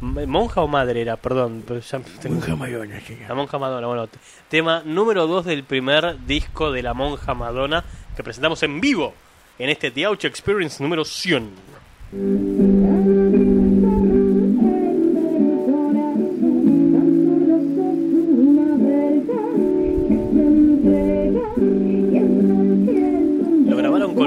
¿Monja 0.00 0.60
o 0.60 0.68
madre 0.68 1.00
era? 1.00 1.16
Perdón. 1.16 1.62
pero 1.66 1.80
ya 1.80 1.98
tengo- 2.20 2.36
Monja 2.36 2.56
Madonna, 2.56 3.00
señor. 3.00 3.28
La 3.28 3.34
monja 3.34 3.58
Madonna. 3.58 3.86
Bueno, 3.86 4.08
tema 4.50 4.82
número 4.84 5.26
2 5.26 5.46
del 5.46 5.64
primer 5.64 6.18
disco 6.26 6.70
de 6.72 6.82
la 6.82 6.92
monja 6.92 7.32
Madonna 7.32 7.82
que 8.14 8.22
presentamos 8.22 8.62
en 8.62 8.80
vivo 8.80 9.14
en 9.58 9.70
este 9.70 9.90
The 9.90 10.06
Ouch 10.08 10.24
Experience 10.26 10.82
número 10.82 11.04
100. 11.04 11.50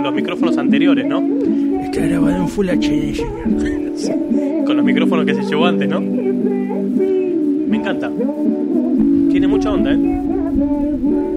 Los 0.07 0.15
micrófonos 0.15 0.57
anteriores, 0.57 1.05
¿no? 1.05 1.21
Está 1.83 1.99
grabado 1.99 2.37
en 2.37 2.47
Full 2.47 2.69
HD, 2.69 3.13
señor. 3.13 4.65
Con 4.65 4.77
los 4.77 4.85
micrófonos 4.85 5.25
que 5.25 5.33
se 5.33 5.43
llevó 5.43 5.65
antes, 5.65 5.89
¿no? 5.89 5.99
Me 5.99 7.77
encanta. 7.77 8.09
Tiene 9.29 9.47
mucha 9.47 9.69
onda, 9.71 9.91
¿eh? 9.91 11.36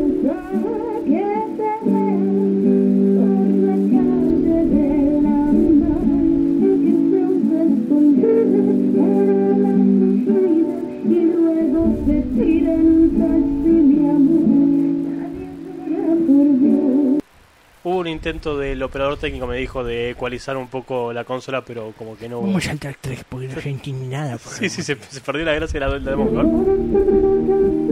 Hubo 18.01 18.09
un 18.09 18.15
intento 18.15 18.57
del 18.57 18.83
operador 18.83 19.19
técnico, 19.19 19.47
me 19.47 19.59
dijo, 19.59 19.85
de 19.85 20.13
ecualizar 20.13 20.57
un 20.57 20.69
poco 20.69 21.13
la 21.13 21.25
consola, 21.25 21.63
pero 21.63 21.93
como 21.99 22.17
que 22.17 22.31
no 22.31 22.39
hubo. 22.39 22.47
Vamos 22.47 22.67
al 22.67 22.79
track 22.79 22.97
3 22.99 23.25
porque 23.29 23.49
no 23.49 23.61
se 23.61 23.69
entiende 23.69 24.07
nada. 24.07 24.39
por 24.39 24.55
Sí, 24.55 24.71
sí, 24.71 24.83
se, 24.83 24.97
se 24.97 25.21
perdió 25.21 25.45
la 25.45 25.53
gracia 25.53 25.79
de 25.79 25.87
la 25.87 25.99
de 25.99 26.17
monja. 26.17 27.90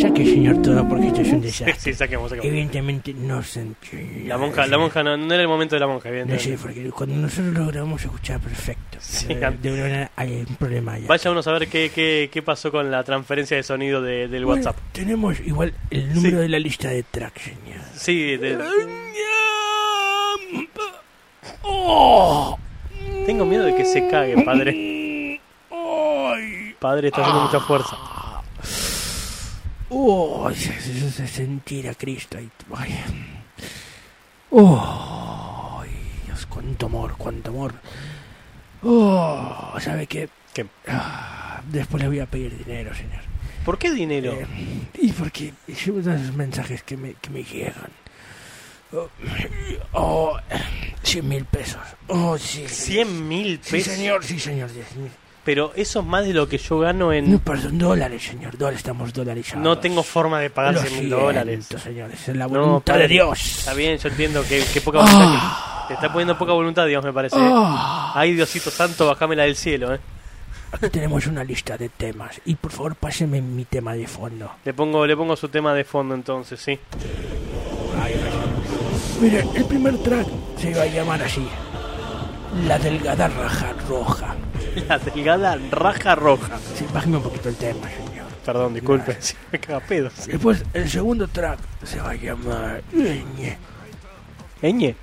Saque, 0.00 0.24
señor, 0.24 0.62
todo 0.62 0.86
porque 0.88 1.08
esto 1.08 1.20
es 1.22 1.32
un 1.32 1.40
desastre. 1.40 1.74
sí, 1.78 1.94
saquemos, 1.94 2.30
saquemos. 2.30 2.46
Evidentemente 2.46 3.12
no 3.14 3.42
se 3.42 3.60
entiende. 3.62 4.28
La 4.28 4.38
monja, 4.38 4.66
la 4.66 4.78
monja 4.78 5.02
no, 5.02 5.16
no 5.16 5.32
era 5.34 5.42
el 5.42 5.48
momento 5.48 5.74
de 5.76 5.80
la 5.80 5.86
monja, 5.86 6.08
No 6.08 6.14
evidentemente. 6.14 6.56
sé, 6.56 6.62
porque 6.62 6.88
cuando 6.90 7.16
nosotros 7.16 7.54
lo 7.54 7.66
grabamos 7.66 8.00
se 8.00 8.06
escuchaba 8.06 8.38
perfecto. 8.38 8.98
Sí, 9.00 9.26
de, 9.28 9.72
una 9.72 9.82
manera 9.82 10.10
hay 10.16 10.44
un 10.48 10.56
problema 10.56 10.92
allá. 10.94 11.06
Vaya 11.08 11.30
uno 11.30 11.40
a 11.40 11.42
saber 11.42 11.68
qué, 11.68 11.90
qué, 11.94 12.28
qué 12.32 12.42
pasó 12.42 12.70
con 12.70 12.90
la 12.90 13.02
transferencia 13.04 13.56
de 13.56 13.62
sonido 13.62 14.00
de- 14.02 14.28
del 14.28 14.44
Bueno, 14.44 14.60
WhatsApp. 14.62 14.76
Tenemos 14.92 15.40
igual 15.40 15.72
el 15.90 16.14
número 16.14 16.36
Sí. 16.38 16.42
de 16.42 16.48
la 16.48 16.58
lista 16.58 16.88
de 16.88 17.02
tracks, 17.02 17.42
señor. 17.42 17.80
Sí, 17.96 18.36
de- 18.36 18.58
¡Oh! 21.62 22.58
tengo 23.26 23.44
miedo 23.44 23.64
de 23.64 23.74
que 23.74 23.84
se 23.84 24.08
cague, 24.08 24.42
padre. 24.44 25.40
Padre 26.78 27.08
está 27.08 27.20
haciendo 27.22 27.42
mucha 27.42 27.60
fuerza. 27.60 27.96
¡Oh! 29.90 30.50
Se, 30.54 30.78
se- 30.80 31.10
se 31.10 31.26
sentir 31.26 31.88
a 31.88 31.94
Cristo 31.94 32.38
ahí. 32.38 32.50
Vaya. 32.68 33.04
¡Oh! 34.50 35.82
Dios, 36.26 36.46
cuánto 36.46 36.86
amor, 36.86 37.14
cuánto 37.16 37.50
amor. 37.50 37.74
¡Oh! 38.82 39.74
¿Sabe 39.80 40.06
qué? 40.06 40.28
¿Qué? 40.54 40.66
Ah, 40.86 41.62
después 41.70 42.02
le 42.02 42.08
voy 42.08 42.20
a 42.20 42.26
pedir 42.26 42.56
dinero, 42.64 42.94
señor. 42.94 43.20
¿Por 43.64 43.78
qué 43.78 43.90
dinero? 43.92 44.32
Eh, 44.32 44.46
y 45.00 45.12
porque 45.12 45.52
son 45.76 45.98
esos 46.00 46.34
mensajes 46.34 46.82
que 46.82 46.96
me, 46.96 47.14
que 47.14 47.30
me 47.30 47.42
llegan. 47.44 47.90
Oh, 48.92 49.08
oh, 49.92 50.38
100 51.02 51.28
mil 51.28 51.44
pesos. 51.44 51.80
Oh, 52.06 52.38
sí. 52.38 52.66
100 52.66 53.28
mil 53.28 53.60
Sí, 53.62 53.72
pesos. 53.72 53.92
señor, 53.94 54.24
sí, 54.24 54.38
señor. 54.40 54.72
diez 54.72 54.96
mil. 54.96 55.10
Pero 55.48 55.72
eso 55.76 56.00
es 56.00 56.04
más 56.06 56.26
de 56.26 56.34
lo 56.34 56.46
que 56.46 56.58
yo 56.58 56.78
gano 56.80 57.06
No, 57.06 57.12
en... 57.14 57.38
perdón, 57.38 57.78
dólares, 57.78 58.22
señor. 58.22 58.58
Dólares, 58.58 58.80
estamos 58.80 59.14
dolarizados. 59.14 59.64
No 59.64 59.78
tengo 59.78 60.02
forma 60.02 60.40
de 60.40 60.50
pagar 60.50 60.74
Lo 60.74 60.82
100 60.82 61.00
mil 61.00 61.08
dólares. 61.08 61.66
señores. 61.82 62.28
Es 62.28 62.36
la 62.36 62.44
No, 62.48 62.60
voluntad 62.60 62.92
padre, 62.92 63.04
de 63.04 63.08
Dios. 63.08 63.58
Está 63.60 63.72
bien, 63.72 63.96
yo 63.96 64.10
entiendo 64.10 64.42
que, 64.46 64.62
que 64.70 64.82
poca 64.82 64.98
voluntad. 64.98 65.24
Ah. 65.40 65.84
que- 65.88 65.94
te 65.94 65.94
está 65.94 66.12
poniendo 66.12 66.36
poca 66.36 66.52
voluntad, 66.52 66.84
Dios, 66.86 67.02
me 67.02 67.14
parece. 67.14 67.36
Ah. 67.38 68.12
Ay, 68.14 68.34
Diosito 68.34 68.70
Santo, 68.70 69.06
bájamela 69.06 69.44
del 69.44 69.56
cielo, 69.56 69.94
¿eh? 69.94 70.00
Aquí 70.70 70.90
tenemos 70.90 71.26
una 71.26 71.42
lista 71.42 71.78
de 71.78 71.88
temas. 71.88 72.42
Y 72.44 72.54
por 72.56 72.70
favor, 72.70 72.94
páseme 72.96 73.40
mi 73.40 73.64
tema 73.64 73.94
de 73.94 74.06
fondo. 74.06 74.50
Le 74.66 74.74
pongo, 74.74 75.06
le 75.06 75.16
pongo 75.16 75.34
su 75.34 75.48
tema 75.48 75.72
de 75.72 75.84
fondo 75.84 76.14
entonces, 76.14 76.60
sí. 76.60 76.78
Mire, 79.22 79.44
el 79.54 79.64
primer 79.64 79.96
track 79.98 80.26
se 80.58 80.74
va 80.74 80.82
a 80.82 80.86
llamar 80.86 81.22
así: 81.22 81.48
La 82.66 82.78
delgada 82.78 83.28
raja 83.28 83.72
roja. 83.88 84.34
La 84.88 84.98
delgada 84.98 85.58
raja 85.70 86.14
roja. 86.14 86.58
Sí, 86.74 86.86
bájeme 86.92 87.16
un 87.18 87.22
poquito 87.22 87.48
el 87.48 87.56
tema, 87.56 87.88
señor. 87.88 88.26
Perdón, 88.44 88.74
disculpe, 88.74 89.16
sí, 89.20 89.34
me 89.52 89.58
caga 89.60 89.80
pedos. 89.80 90.26
Después, 90.26 90.64
el 90.72 90.88
segundo 90.90 91.28
track 91.28 91.58
se 91.84 92.00
va 92.00 92.10
a 92.10 92.14
llamar 92.14 92.82
Ñe. 92.92 93.58
Eñe. 94.62 94.96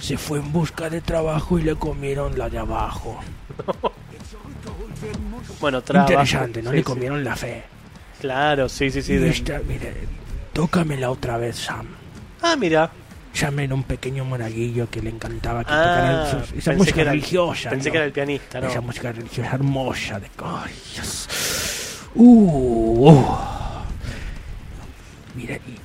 Se 0.00 0.18
fue 0.18 0.38
en 0.40 0.52
busca 0.52 0.90
de 0.90 1.00
trabajo 1.00 1.58
y 1.58 1.62
le 1.62 1.74
comieron 1.76 2.36
la 2.38 2.48
de 2.50 2.58
abajo. 2.58 3.18
Bueno, 5.60 5.82
trabajo. 5.82 6.12
Interesante, 6.12 6.62
no 6.62 6.70
Sí, 6.70 6.76
le 6.76 6.82
sí. 6.82 6.84
comieron 6.84 7.24
la 7.24 7.36
fe. 7.36 7.64
Claro, 8.20 8.68
sí, 8.68 8.90
sí, 8.90 9.02
sí. 9.02 9.14
Y 9.14 9.16
de- 9.16 9.28
esta, 9.30 9.60
mire, 9.66 9.94
tócamela 10.52 11.10
otra 11.10 11.36
vez, 11.38 11.56
Sam. 11.56 11.86
Ah, 12.42 12.56
mira. 12.56 12.90
Sam 13.36 13.58
era 13.60 13.74
un 13.74 13.82
pequeño 13.82 14.24
monaguillo 14.24 14.88
que 14.88 15.02
le 15.02 15.10
encantaba 15.10 15.62
que 15.62 15.70
Ah, 15.72 16.26
tocaran 16.30 16.44
esa 16.56 16.72
música 16.72 17.00
era- 17.02 17.10
religiosa. 17.12 17.70
pensé 17.70 17.88
¿no? 17.88 17.92
que 17.92 17.98
era 17.98 18.06
el 18.06 18.12
pianista, 18.12 18.60
¿no? 18.60 18.68
Esa 18.68 18.80
música 18.80 19.12
religiosa 19.12 19.50
hermosa 19.54 20.18
de 20.20 20.30
ay, 20.42 20.72
Dios. 20.94 21.28
Uh, 22.14 23.10
uh. 23.10 23.36
Mira, 25.34 25.56
y 25.56 25.76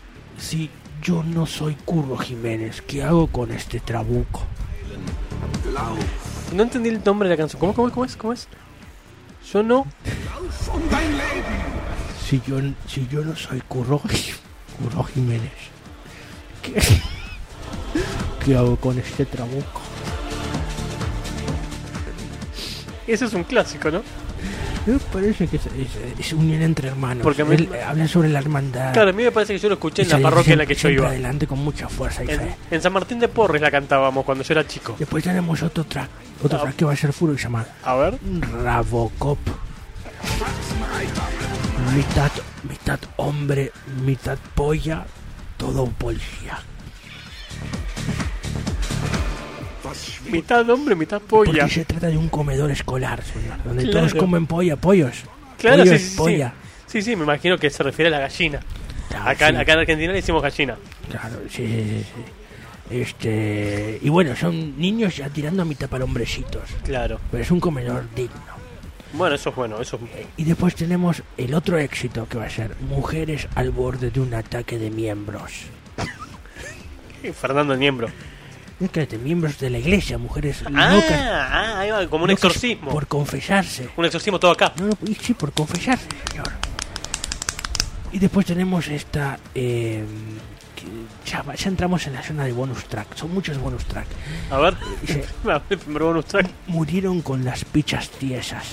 si 0.41 0.69
yo 1.01 1.23
no 1.23 1.45
soy 1.45 1.75
Curro 1.83 2.17
Jiménez, 2.17 2.81
¿qué 2.81 3.03
hago 3.03 3.27
con 3.27 3.51
este 3.51 3.79
trabuco? 3.81 4.43
No 6.53 6.63
entendí 6.63 6.89
el 6.89 7.01
nombre 7.03 7.27
de 7.27 7.35
la 7.35 7.37
canción. 7.37 7.59
¿Cómo, 7.59 7.73
cómo, 7.73 7.87
es? 7.87 7.93
cómo 7.93 8.05
es? 8.05 8.15
¿Cómo 8.15 8.33
es? 8.33 8.47
Yo 9.51 9.61
no. 9.63 9.85
Si 12.29 12.41
yo, 12.47 12.59
si 12.87 13.07
yo 13.09 13.25
no 13.25 13.35
soy 13.35 13.59
Curro, 13.67 13.99
Curro 13.99 15.03
Jiménez, 15.03 15.51
¿qué, 16.61 16.81
¿qué 18.45 18.55
hago 18.55 18.75
con 18.77 18.97
este 18.99 19.25
trabuco? 19.25 19.81
Ese 23.07 23.25
es 23.25 23.33
un 23.33 23.43
clásico, 23.43 23.91
¿no? 23.91 24.01
Me 24.85 24.97
parece 24.97 25.47
que 25.47 25.57
es, 25.57 25.65
es- 25.67 26.19
es 26.19 26.33
unión 26.33 26.61
entre 26.63 26.87
hermanos. 26.87 27.21
Porque 27.23 27.43
Él, 27.43 27.69
habla 27.85 28.07
sobre 28.07 28.29
la 28.29 28.39
hermandad. 28.39 28.93
Claro, 28.93 29.11
a 29.11 29.13
mí 29.13 29.23
me 29.23 29.31
parece 29.31 29.53
que 29.53 29.59
yo 29.59 29.67
lo 29.69 29.75
escuché 29.75 30.01
en 30.03 30.09
la 30.09 30.19
parroquia 30.19 30.53
en 30.53 30.59
la 30.59 30.65
que 30.65 30.73
yo 30.73 30.89
iba. 30.89 31.07
adelante 31.09 31.45
con 31.45 31.59
mucha 31.59 31.87
fuerza 31.87 32.23
y 32.23 32.31
En, 32.31 32.39
fe. 32.39 32.55
en 32.71 32.81
San 32.81 32.91
Martín 32.93 33.19
de 33.19 33.27
Porres 33.27 33.61
la 33.61 33.69
cantábamos 33.69 34.25
cuando 34.25 34.43
yo 34.43 34.53
era 34.53 34.65
chico. 34.65 34.95
Después 34.97 35.23
tenemos 35.23 35.61
otro 35.61 35.83
track, 35.83 36.09
otro 36.43 36.57
Ah. 36.57 36.61
track 36.63 36.75
que 36.77 36.85
va 36.85 36.93
a 36.93 36.95
ser 36.95 37.13
furo 37.13 37.33
y 37.33 37.37
se 37.37 37.43
llama 37.43 37.65
A 37.83 37.95
ver. 37.95 38.17
Rabocop. 38.63 39.37
Mitad, 41.95 42.31
mitad 42.67 42.99
hombre, 43.17 43.71
mitad 44.03 44.37
polla, 44.55 45.05
todo 45.57 45.85
policía. 45.87 46.59
Mitad 50.31 50.69
hombre, 50.69 50.95
mitad 50.95 51.21
polla. 51.21 51.51
Porque 51.51 51.73
se 51.73 51.85
trata 51.85 52.07
de 52.07 52.17
un 52.17 52.29
comedor 52.29 52.71
escolar, 52.71 53.23
señor, 53.23 53.63
donde 53.63 53.83
Claro. 53.83 54.07
todos 54.07 54.13
comen 54.15 54.47
polla, 54.47 54.75
pollos. 54.75 55.23
Claro, 55.57 55.83
pollos, 55.83 56.01
sí, 56.01 56.09
sí, 56.09 56.17
polla. 56.17 56.53
sí. 56.87 57.01
Sí, 57.01 57.15
me 57.15 57.23
imagino 57.23 57.57
que 57.57 57.69
se 57.69 57.83
refiere 57.83 58.07
a 58.07 58.11
la 58.11 58.19
gallina. 58.19 58.59
acá, 59.23 59.49
sí. 59.49 59.55
acá 59.55 59.73
en 59.73 59.79
Argentina 59.79 60.09
le 60.11 60.17
decimos 60.17 60.41
gallina. 60.41 60.75
Claro, 61.09 61.37
sí, 61.49 61.65
sí, 61.67 62.03
sí. 62.03 62.95
Este, 62.97 63.99
y 64.01 64.09
bueno, 64.09 64.35
son 64.35 64.77
niños 64.77 65.15
ya 65.15 65.29
tirando 65.29 65.61
a 65.61 65.65
mitad 65.65 65.87
para 65.87 66.03
hombrecitos. 66.03 66.63
Claro. 66.83 67.19
Pero 67.31 67.43
es 67.43 67.49
un 67.51 67.59
comedor 67.61 68.03
digno. 68.15 68.35
Bueno, 69.13 69.35
eso 69.35 69.49
es 69.49 69.55
bueno, 69.55 69.81
eso 69.81 69.97
es... 70.15 70.25
Y 70.37 70.43
después 70.45 70.75
tenemos 70.75 71.21
el 71.37 71.53
otro 71.53 71.77
éxito 71.77 72.27
que 72.29 72.37
va 72.37 72.45
a 72.45 72.49
ser 72.49 72.75
Mujeres 72.89 73.47
al 73.55 73.71
borde 73.71 74.09
de 74.09 74.19
un 74.21 74.33
ataque 74.33 74.77
de 74.77 74.89
miembros. 74.89 75.63
Fernando 77.33 77.73
el 77.73 77.79
miembro. 77.79 78.07
Miembros 79.19 79.59
de 79.59 79.69
la 79.69 79.77
iglesia, 79.79 80.17
mujeres 80.17 80.63
Ah, 80.73 80.91
locas. 80.93 81.11
ah, 81.11 81.79
ahí 81.79 81.91
va, 81.91 82.07
como 82.07 82.23
un 82.23 82.31
exorcismo. 82.31 82.89
Por 82.91 83.07
confesarse. 83.07 83.89
Un 83.95 84.05
exorcismo 84.05 84.39
todo 84.39 84.51
acá. 84.51 84.73
No, 84.77 84.87
no, 84.87 84.93
sí, 85.21 85.33
por 85.33 85.51
confesarse, 85.51 86.07
señor. 86.29 86.51
Y 88.11 88.19
después 88.19 88.45
tenemos 88.45 88.87
esta... 88.87 89.39
eh, 89.55 90.03
ya, 91.25 91.43
entramos 91.65 92.07
en 92.07 92.13
la 92.13 92.23
zona 92.23 92.43
de 92.45 92.51
bonus 92.53 92.85
track. 92.85 93.15
Son 93.15 93.31
muchos 93.33 93.57
bonus 93.59 93.85
track. 93.85 94.07
A 94.49 94.57
ver, 94.57 94.75
Dice, 95.01 95.25
el 95.69 95.77
primer 95.77 96.01
bonus 96.03 96.25
track. 96.25 96.49
murieron 96.67 97.21
con 97.21 97.45
las 97.45 97.63
pichas 97.65 98.09
tiesas. 98.09 98.65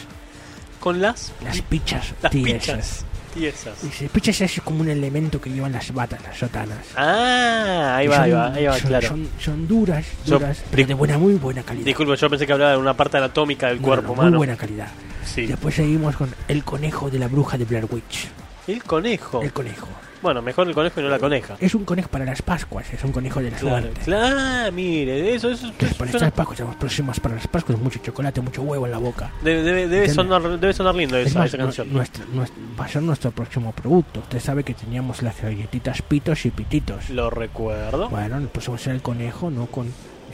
Con 0.80 1.02
las... 1.02 1.32
Las 1.44 1.60
pichas 1.60 2.14
Las 2.22 2.32
tiesas. 2.32 2.60
pichas. 2.60 3.04
Tiesas. 3.38 3.82
Dice, 3.82 4.08
pichas 4.08 4.40
es 4.40 4.60
como 4.62 4.80
un 4.80 4.88
elemento 4.88 5.40
que 5.40 5.50
llevan 5.50 5.72
las 5.72 5.92
batas, 5.94 6.22
las 6.22 6.36
sotanas. 6.36 6.78
Ah, 6.96 7.96
ahí 7.96 8.06
va, 8.08 8.16
son- 8.16 8.24
ahí 8.24 8.30
va, 8.32 8.46
ahí 8.54 8.64
va, 8.66 8.78
son, 8.78 8.88
claro. 8.88 9.08
Son, 9.08 9.28
son 9.38 9.68
duras, 9.68 10.04
Yo- 10.26 10.38
duras, 10.38 10.62
pero 10.70 10.86
de 10.86 10.94
buena, 10.94 11.18
muy 11.18 11.34
buena 11.34 11.62
calidad. 11.62 11.84
Disculpe, 11.84 12.16
yo 12.16 12.28
pensé 12.30 12.46
que 12.46 12.52
hablaba 12.52 12.72
de 12.72 12.78
una 12.78 12.94
parte 12.94 13.16
anatómica 13.16 13.68
del 13.68 13.76
No, 13.80 13.86
cuerpo 13.86 14.06
no, 14.08 14.12
humano. 14.14 14.30
Muy 14.30 14.36
buena 14.38 14.56
calidad. 14.56 14.88
Sí. 15.24 15.46
Después 15.46 15.74
seguimos 15.74 16.16
con 16.16 16.34
El 16.48 16.64
conejo 16.64 17.10
de 17.10 17.18
la 17.18 17.28
bruja 17.28 17.56
de 17.58 17.64
Blair 17.64 17.86
Witch. 17.90 18.28
El 18.66 18.82
conejo. 18.82 19.42
El 19.42 19.52
conejo. 19.52 19.88
Bueno, 20.22 20.42
mejor 20.42 20.66
el 20.68 20.74
conejo 20.74 21.00
y 21.00 21.02
no 21.04 21.08
la 21.08 21.18
coneja. 21.18 21.56
Es 21.60 21.74
un 21.74 21.84
conejo 21.84 22.08
para 22.08 22.24
las 22.24 22.42
Pascuas, 22.42 22.92
es 22.92 23.02
un 23.04 23.12
conejo 23.12 23.40
de 23.40 23.50
la 23.50 23.56
Claro, 23.58 23.80
suerte. 23.82 24.00
claro, 24.02 24.72
mire, 24.72 25.34
eso, 25.34 25.50
eso 25.50 25.70
para 25.98 26.10
estas 26.10 26.32
Pascuas, 26.32 26.58
estamos 26.58 26.76
próximas 26.76 27.20
para 27.20 27.34
las 27.36 27.46
Pascuas, 27.46 27.78
mucho 27.78 27.98
chocolate, 28.00 28.40
mucho 28.40 28.62
huevo 28.62 28.86
en 28.86 28.92
la 28.92 28.98
boca. 28.98 29.30
debe, 29.42 29.62
debe, 29.62 29.88
debe 29.88 30.08
sonar, 30.08 30.42
debe 30.58 30.72
sonar 30.72 30.94
lindo 30.94 31.16
Es 31.16 31.28
esa, 31.28 31.44
esa 31.44 31.56
canción. 31.58 31.92
nuestra- 31.92 32.24
nuestra- 32.32 32.62
va 32.78 32.84
a 32.84 32.88
ser 32.88 33.02
nuestro 33.02 33.30
próximo 33.30 33.72
producto. 33.72 34.20
Usted 34.20 34.40
sabe 34.40 34.64
que 34.64 34.74
teníamos 34.74 35.22
las 35.22 35.40
galletitas 35.40 36.02
pitos 36.02 36.44
y 36.46 36.50
pititos. 36.50 37.10
Lo 37.10 37.30
recuerdo. 37.30 38.08
Bueno, 38.08 38.38
el 38.38 38.48
próximo 38.48 38.78
será 38.78 38.94
el 38.96 39.02
conejo, 39.02 39.50
no 39.50 39.66
con 39.66 39.86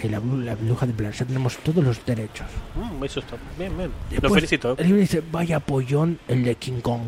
eh, 0.03 0.09
la, 0.09 0.19
la 0.21 0.55
bruja 0.57 0.87
de. 0.87 1.13
Ya 1.13 1.25
tenemos 1.25 1.57
todos 1.59 1.85
los 1.85 2.05
derechos. 2.05 2.47
Mm, 2.75 3.05
eso 3.05 3.21
está 3.21 3.37
bien, 3.59 3.77
bien. 3.77 3.91
Lo 3.91 4.11
Después, 4.11 4.35
felicito. 4.35 4.75
El 4.79 4.87
libro 4.87 5.01
dice, 5.01 5.23
vaya 5.31 5.61
pollón 5.61 6.19
el 6.27 6.43
de 6.45 6.55
King 6.57 6.81
Kong. 6.81 7.03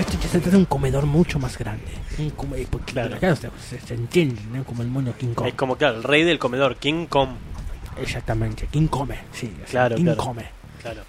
Este 0.00 0.16
ya 0.16 0.22
se 0.22 0.28
trata 0.40 0.50
de 0.50 0.56
un 0.56 0.64
comedor 0.64 1.04
mucho 1.06 1.38
más 1.38 1.58
grande. 1.58 1.84
Un 2.18 2.30
come- 2.30 2.66
porque, 2.70 2.92
Claro. 2.92 3.18
claro, 3.18 3.36
se, 3.36 3.50
se- 3.68 3.80
se 3.86 3.94
entiende, 3.94 4.40
¿no? 4.52 4.64
Como 4.64 4.82
el 4.82 4.88
mono 4.88 5.12
King 5.16 5.34
Kong. 5.34 5.46
Es 5.48 5.54
como, 5.54 5.76
claro, 5.76 5.96
el 5.98 6.02
rey 6.04 6.24
del 6.24 6.38
comedor, 6.38 6.76
King 6.76 7.06
Kong. 7.06 7.30
Exactamente, 8.00 8.66
King 8.70 8.86
come, 8.86 9.16
sí. 9.32 9.52
o 9.56 9.66
sea, 9.66 9.70
Claro, 9.70 9.96
King 9.96 10.04
claro. 10.04 10.22
come. 10.24 10.44
Claro. 10.80 11.02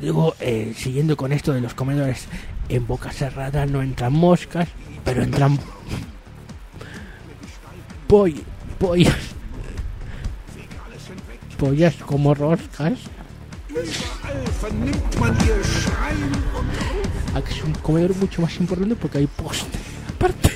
Luego, 0.00 0.34
eh, 0.40 0.74
siguiendo 0.76 1.16
con 1.16 1.32
esto 1.32 1.52
de 1.52 1.60
los 1.60 1.74
comedores, 1.74 2.26
en 2.68 2.86
boca 2.86 3.10
cerrada 3.10 3.66
no 3.66 3.82
entran 3.82 4.12
moscas, 4.12 4.68
pero 5.04 5.22
entran 5.22 5.58
poll- 8.08 8.42
pollas. 8.78 9.16
Pollas 11.58 11.94
como 11.96 12.34
roscas. 12.34 12.92
Aquí 17.36 17.52
es 17.52 17.62
un 17.62 17.74
comedor 17.74 18.16
mucho 18.16 18.40
más 18.40 18.56
importante 18.56 18.96
porque 18.96 19.18
hay 19.18 19.26
postres. 19.26 19.82
Aparte. 20.08 20.50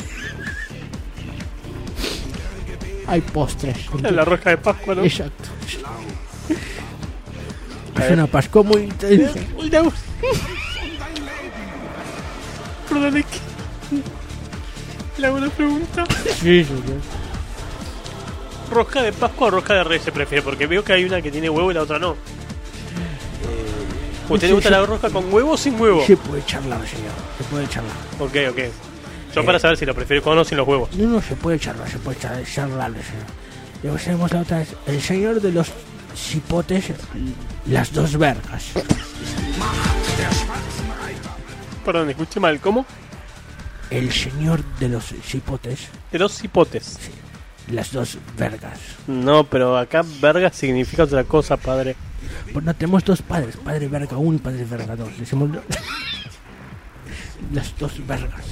Hay 3.06 3.20
postres. 3.20 3.76
La 4.00 4.24
rosca 4.24 4.48
de 4.48 4.56
Pascua, 4.56 4.94
¿no? 4.94 5.04
Exacto. 5.04 5.50
Es 8.00 8.10
una 8.10 8.26
Pascua 8.26 8.62
muy 8.62 8.84
intensa. 8.84 9.40
Perdón, 12.88 13.16
es 13.18 13.26
que... 13.26 13.38
Le 15.20 15.26
hago 15.26 15.36
una 15.36 15.50
pregunta. 15.50 16.06
Sí, 16.24 16.64
sí, 16.64 16.64
sí. 16.64 16.94
¿Rosca 18.70 19.02
de 19.02 19.12
Pascua 19.12 19.48
o 19.48 19.50
rosca 19.50 19.74
de 19.74 19.84
Reyes 19.84 20.04
se 20.04 20.12
prefiere? 20.12 20.40
Porque 20.40 20.66
veo 20.66 20.82
que 20.82 20.94
hay 20.94 21.04
una 21.04 21.20
que 21.20 21.30
tiene 21.30 21.50
huevo 21.50 21.70
y 21.70 21.74
la 21.74 21.82
otra 21.82 21.98
no. 21.98 22.16
¿Usted 24.34 24.46
le 24.46 24.48
sí, 24.48 24.54
gusta 24.54 24.68
sí. 24.68 24.74
la 24.74 24.86
rosca 24.86 25.10
con 25.10 25.32
huevo 25.32 25.52
o 25.52 25.56
sin 25.56 25.80
huevo? 25.80 26.04
Se 26.06 26.16
puede 26.16 26.44
charlar, 26.46 26.80
señor. 26.86 27.12
Se 27.38 27.44
puede 27.44 27.68
charlar. 27.68 27.96
Ok, 28.18 28.36
ok. 28.50 28.58
Yo 29.34 29.40
Eh. 29.42 29.44
para 29.44 29.58
saber 29.58 29.76
si 29.76 29.84
lo 29.86 29.94
prefiero 29.94 30.22
con 30.22 30.36
o 30.38 30.44
sin 30.44 30.56
los 30.58 30.66
huevos. 30.66 30.92
No, 30.96 31.06
no, 31.08 31.22
se 31.22 31.36
puede 31.36 31.58
charlar, 31.58 31.88
se 31.88 31.98
puede 31.98 32.18
charlar, 32.18 32.44
charlar, 32.44 32.90
señor. 32.92 33.26
Luego 33.82 33.98
tenemos 33.98 34.32
la 34.32 34.40
otra, 34.40 34.60
es 34.62 34.68
el 34.86 35.00
señor 35.00 35.40
de 35.40 35.52
los 35.52 35.68
cipotes, 36.16 36.86
las 37.66 37.92
dos 37.92 38.16
vergas. 38.18 38.64
Perdón, 41.84 42.10
escuché 42.10 42.40
mal. 42.40 42.60
¿Cómo? 42.60 42.84
El 43.90 44.12
señor 44.12 44.62
de 44.78 44.88
los 44.88 45.04
cipotes, 45.24 45.88
De 46.12 46.18
los 46.18 46.44
hipotes. 46.44 46.98
las 47.70 47.90
dos 47.92 48.18
vergas. 48.36 48.78
No, 49.06 49.44
pero 49.44 49.76
acá 49.78 50.02
verga 50.20 50.52
significa 50.52 51.04
otra 51.04 51.24
cosa, 51.24 51.56
padre. 51.56 51.96
Pues 52.52 52.64
no, 52.64 52.74
tenemos 52.74 53.04
dos 53.04 53.22
padres, 53.22 53.56
padre 53.56 53.88
verga 53.88 54.16
1 54.16 54.36
y 54.36 54.40
padre 54.40 54.64
verga 54.64 54.96
2. 54.96 55.18
Decimos 55.18 55.50
las 57.52 57.76
dos 57.78 58.06
vergas. 58.06 58.44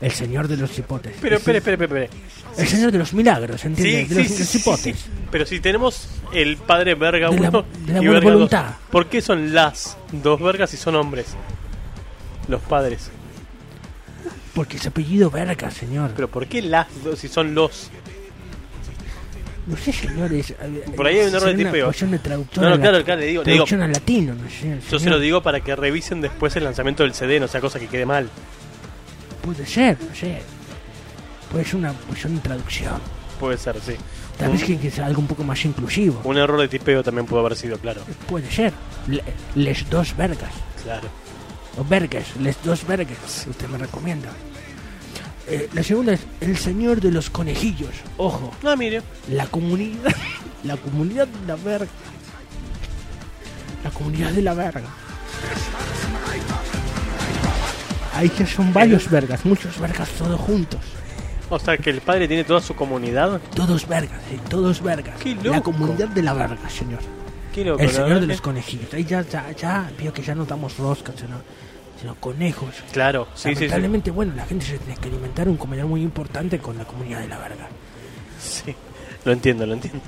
El 0.00 0.10
señor 0.10 0.48
de 0.48 0.56
los 0.56 0.70
cipotes. 0.70 1.16
Pero, 1.20 1.36
Es 1.36 1.40
espere, 1.40 1.58
espere, 1.58 1.84
espere. 1.84 2.10
El 2.58 2.66
señor 2.68 2.92
de 2.92 2.98
los 2.98 3.12
milagros, 3.14 3.64
¿entiendes? 3.64 4.08
Sí, 4.08 4.14
de 4.14 4.22
los, 4.22 4.32
sí, 4.32 4.38
los 4.38 4.48
sí, 4.48 4.58
cipotes. 4.58 4.96
sí. 4.98 5.10
Pero 5.30 5.46
si 5.46 5.60
tenemos 5.60 6.08
el 6.32 6.56
padre 6.58 6.94
verga 6.94 7.30
De 7.30 7.40
la- 7.40 7.48
1 7.48 7.64
de 7.86 7.92
la 7.92 7.98
y 8.02 8.06
buena 8.06 8.12
verga 8.12 8.30
2, 8.30 8.34
voluntad. 8.34 8.74
¿por 8.90 9.06
qué 9.08 9.20
son 9.22 9.54
las 9.54 9.96
dos 10.12 10.40
vergas 10.40 10.70
si 10.70 10.76
son 10.76 10.96
hombres? 10.96 11.26
Los 12.48 12.60
padres. 12.62 13.10
Porque 14.54 14.76
es 14.76 14.86
apellido 14.86 15.30
verga, 15.30 15.70
señor. 15.70 16.12
Pero 16.14 16.28
¿por 16.28 16.46
qué 16.46 16.62
las 16.62 16.86
dos 17.02 17.18
si 17.18 17.28
son 17.28 17.54
los? 17.54 17.90
No 19.66 19.76
sé, 19.76 19.92
señores. 19.92 20.54
Por 20.94 21.06
ahí 21.06 21.18
hay 21.18 21.26
un 21.28 21.34
error 21.34 21.48
de 21.56 21.64
tipeo. 21.64 21.90
de 21.90 22.18
traductor 22.18 22.64
No, 22.64 22.78
claro, 22.80 23.02
claro, 23.04 23.20
le 23.20 23.26
digo, 23.26 23.42
traducción 23.42 23.80
al 23.82 23.92
latino, 23.92 24.34
no 24.34 24.50
sé. 24.50 24.78
Yo 24.90 24.98
se 24.98 25.08
lo 25.10 25.18
digo 25.18 25.42
para 25.42 25.60
que 25.60 25.74
revisen 25.74 26.20
después 26.20 26.54
el 26.56 26.64
lanzamiento 26.64 27.02
del 27.02 27.14
CD, 27.14 27.40
no 27.40 27.48
sea 27.48 27.60
cosa 27.60 27.78
que 27.80 27.86
quede 27.86 28.04
mal. 28.04 28.28
Puede 29.42 29.66
ser, 29.66 29.96
no 30.00 30.14
sé. 30.14 30.40
Puede 31.50 31.64
ser 31.64 31.76
una 31.76 31.92
cuestión 31.92 32.34
de 32.34 32.40
traducción. 32.42 32.94
Puede 33.40 33.56
ser, 33.58 33.76
sí. 33.80 33.94
Tal 34.38 34.50
vez 34.50 34.64
que, 34.64 34.90
sea 34.90 35.06
algo 35.06 35.20
un 35.20 35.26
poco 35.28 35.44
más 35.44 35.64
inclusivo. 35.64 36.20
Un 36.24 36.36
error 36.36 36.60
de 36.60 36.68
tipeo 36.68 37.02
también 37.02 37.26
pudo 37.26 37.40
haber 37.40 37.56
sido, 37.56 37.78
claro. 37.78 38.00
Puede 38.28 38.50
ser. 38.50 38.72
Le- 39.06 39.22
les 39.54 39.88
dos 39.88 40.16
vergas. 40.16 40.52
Claro. 40.82 41.08
O 41.78 41.84
vergas, 41.84 42.24
les 42.40 42.60
dos 42.62 42.86
vergas. 42.86 43.46
Usted 43.48 43.68
me 43.68 43.78
recomienda. 43.78 44.30
Eh, 45.46 45.68
la 45.74 45.82
segunda 45.82 46.14
es 46.14 46.20
El 46.40 46.56
Señor 46.56 47.00
de 47.00 47.10
los 47.10 47.28
Conejillos. 47.30 47.90
Ojo. 48.16 48.52
Ah, 48.64 48.76
mire. 48.76 49.02
La 49.28 49.46
comunidad. 49.46 50.14
La 50.62 50.76
comunidad 50.76 51.26
de 51.26 51.46
la 51.46 51.56
verga. 51.56 51.90
La 53.82 53.90
comunidad 53.90 54.30
de 54.30 54.42
la 54.42 54.54
verga. 54.54 54.88
Ahí 58.14 58.30
que 58.30 58.46
son 58.46 58.72
varios 58.72 59.10
vergas, 59.10 59.44
muchos 59.44 59.78
vergas 59.78 60.08
todos 60.10 60.40
juntos. 60.40 60.80
O 61.50 61.58
sea, 61.58 61.76
que 61.76 61.90
el 61.90 62.00
padre 62.00 62.26
tiene 62.28 62.44
toda 62.44 62.60
su 62.60 62.74
comunidad. 62.74 63.40
Todos 63.54 63.86
vergas, 63.86 64.20
sí, 64.30 64.38
todos 64.48 64.82
vergas. 64.82 65.20
Qué 65.20 65.36
La 65.42 65.60
comunidad 65.60 66.08
de 66.08 66.22
la 66.22 66.32
verga, 66.32 66.70
señor. 66.70 67.00
Qué 67.52 67.64
loco, 67.64 67.82
El 67.82 67.90
señor 67.90 68.20
de 68.20 68.26
los 68.26 68.40
conejillos. 68.40 68.92
Ahí 68.94 69.04
ya, 69.04 69.22
ya, 69.22 69.52
ya, 69.52 69.90
veo 69.98 70.12
que 70.12 70.22
ya 70.22 70.34
no 70.34 70.44
damos 70.44 70.78
roscas, 70.78 71.16
sino, 71.16 71.36
sino 72.04 72.14
conejos. 72.16 72.74
Claro, 72.92 73.26
sí, 73.34 73.48
sí, 73.48 73.48
sí. 73.48 73.54
Lamentablemente, 73.54 74.10
bueno, 74.10 74.34
la 74.36 74.44
gente 74.44 74.66
se 74.66 74.78
tiene 74.78 75.00
que 75.00 75.08
alimentar 75.08 75.48
un 75.48 75.56
comedor 75.56 75.86
muy 75.86 76.02
importante 76.02 76.58
con 76.58 76.76
la 76.76 76.84
comunidad 76.84 77.20
de 77.20 77.28
la 77.28 77.38
verga. 77.38 77.66
Sí, 78.38 78.74
lo 79.24 79.32
entiendo, 79.32 79.64
lo 79.66 79.72
entiendo. 79.72 80.00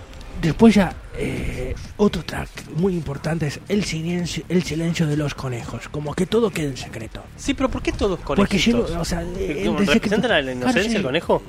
Después 0.43 0.75
ya, 0.75 0.95
eh, 1.17 1.75
otro 1.97 2.23
track 2.23 2.51
muy 2.77 2.93
importante 2.93 3.47
es 3.47 3.59
el 3.71 3.85
silencio, 3.85 4.45
el 4.51 4.63
silencio 4.63 5.07
de 5.07 5.17
los 5.17 5.33
conejos. 5.35 5.89
Como 5.89 6.13
que 6.15 6.27
todo 6.27 6.51
quede 6.51 6.67
en 6.69 6.77
secreto. 6.77 7.23
Sí, 7.39 7.55
pero 7.55 7.71
¿por 7.71 7.81
qué 7.81 7.93
todos 7.93 8.21
Porque 8.21 8.59
si 8.59 8.73
no, 8.73 8.81
conejitos? 8.81 9.01
o 9.01 9.05
sea, 9.07 9.21
¿Que- 9.21 9.63
eh, 9.63 9.65
como 9.65 9.79
el 9.79 9.87
¿Representan 9.87 10.21
secreto- 10.21 10.35
a 10.35 10.43
la 10.43 10.53
inocencia 10.53 10.73
Claro, 10.83 10.91
sí. 10.91 10.97
el 10.97 11.03
conejo? 11.03 11.43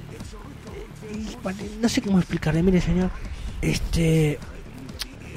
Vale, 1.43 1.57
no 1.81 1.89
sé 1.89 2.01
cómo 2.01 2.19
explicarle, 2.19 2.63
mire 2.63 2.79
señor, 2.79 3.09
este 3.61 4.39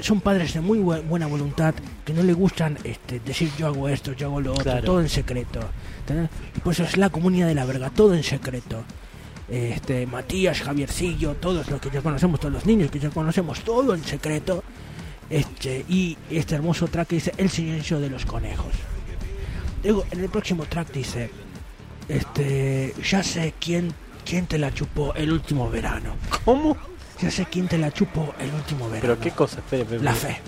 son 0.03 0.20
padres 0.20 0.55
de 0.55 0.61
muy 0.61 0.78
bu- 0.78 1.03
buena 1.07 1.26
voluntad 1.26 1.74
que 2.05 2.12
no 2.12 2.22
le 2.22 2.32
gustan 2.32 2.78
este, 2.84 3.20
decir 3.20 3.51
yo 3.59 3.66
hago 3.68 3.88
esto, 3.88 4.12
yo 4.12 4.26
hago 4.28 4.40
lo 4.40 4.53
otro, 4.53 4.64
Claro. 4.64 4.82
todo 4.84 5.01
en 5.01 5.09
secreto. 5.09 5.61
¿entendés? 6.01 6.30
Y 6.57 6.61
por 6.61 6.72
eso 6.72 6.84
es 6.84 6.96
la 6.96 7.11
comunidad 7.11 7.46
de 7.48 7.55
la 7.55 7.64
verga, 7.64 7.90
todo 7.90 8.14
en 8.14 8.22
secreto. 8.24 8.82
Este, 9.48 10.07
Matías, 10.07 10.61
Javiercillo, 10.62 11.34
todos 11.34 11.68
los 11.68 11.80
que 11.80 11.90
ya 11.90 12.01
conocemos, 12.03 12.38
todos 12.40 12.53
los 12.55 12.66
niños 12.66 12.90
que 12.90 12.98
ya 13.01 13.11
conocemos, 13.11 13.61
todo 13.61 13.94
en 13.94 14.05
secreto. 14.05 14.62
Este, 15.28 15.84
y 15.88 16.16
este 16.30 16.57
hermoso 16.57 16.88
track 16.88 17.09
que 17.09 17.14
dice 17.16 17.32
El 17.36 17.51
silencio 17.51 18.01
de 18.01 18.11
los 18.11 18.24
conejos. 18.26 18.72
Luego, 19.84 20.05
en 20.11 20.20
el 20.20 20.28
próximo 20.28 20.64
track 20.66 20.92
dice 20.92 21.30
este, 22.09 22.94
ya 23.09 23.22
sé 23.22 23.55
quién, 23.61 23.92
quién 24.24 24.46
te 24.46 24.59
la 24.59 24.72
chupó 24.74 25.14
el 25.14 25.32
último 25.32 25.70
verano. 25.70 26.14
¿Cómo? 26.44 26.76
Ya 27.23 27.31
sé 27.31 27.47
quién 27.51 27.68
te 27.68 27.77
la 27.79 27.91
chupó 27.93 28.35
el 28.41 28.53
último 28.53 28.87
verano. 28.89 29.01
¿Pero 29.03 29.21
qué 29.21 29.31
cosa? 29.33 29.59
Espere, 29.59 29.83
espere, 29.83 30.03
La 30.03 30.12
fe. 30.14 30.39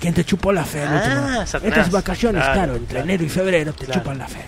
¿Quién 0.00 0.14
te 0.14 0.24
chupó 0.24 0.52
la 0.52 0.64
fe 0.64 0.82
el 0.82 0.88
Ah, 0.88 0.94
último 0.96 1.46
Satanás. 1.46 1.54
Estas 1.64 1.90
vacaciones, 1.90 2.42
Claro, 2.42 2.54
claro, 2.58 2.72
entre 2.76 2.88
claro. 2.88 3.04
enero 3.04 3.24
y 3.24 3.28
febrero 3.28 3.72
te 3.72 3.84
Claro. 3.86 4.00
chupan 4.00 4.18
la 4.18 4.28
fe. 4.28 4.40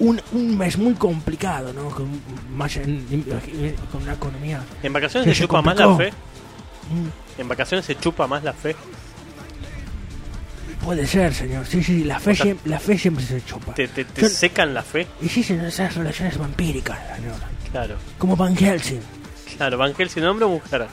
Un, 0.00 0.20
un 0.32 0.58
mes 0.58 0.76
muy 0.78 0.94
complicado, 0.94 1.72
¿no? 1.72 1.88
Con, 1.90 2.08
más 2.52 2.76
en- 2.76 3.06
en- 3.10 3.74
con 3.92 4.02
una 4.02 4.14
economía. 4.14 4.62
¿En 4.82 4.92
vacaciones 4.92 5.36
se 5.36 5.42
chupa 5.42 5.62
más 5.62 5.76
la 5.76 5.96
fe? 5.96 6.10
Mm, 6.90 7.40
¿En 7.40 7.48
vacaciones 7.48 7.86
se 7.86 7.96
chupa 7.96 8.26
más 8.26 8.42
la 8.44 8.52
fe? 8.52 8.74
Puede 10.84 11.06
ser, 11.06 11.32
señor. 11.32 11.64
Sí, 11.66 11.82
sí, 11.82 12.04
la 12.04 12.20
fe, 12.20 12.32
O 12.32 12.34
sea, 12.34 12.46
siem- 12.46 12.58
la 12.66 12.78
fe 12.78 12.98
siempre 12.98 13.24
se 13.24 13.42
chupa. 13.44 13.72
¿Te, 13.74 13.88
te, 13.88 14.28
secan 14.28 14.74
la 14.74 14.82
fe? 14.82 15.06
Y 15.22 15.28
sí, 15.28 15.42
señor, 15.42 15.66
esas 15.66 15.94
relaciones 15.94 16.36
vampíricas, 16.36 16.98
señor. 17.16 17.36
Claro. 17.72 17.96
Como 18.18 18.36
Van 18.36 18.54
Helsing. 18.54 19.00
Claro, 19.56 19.78
Van 19.78 19.94
Helsing, 19.94 20.24
hombre 20.24 20.44
o 20.44 20.48
mujer. 20.50 20.86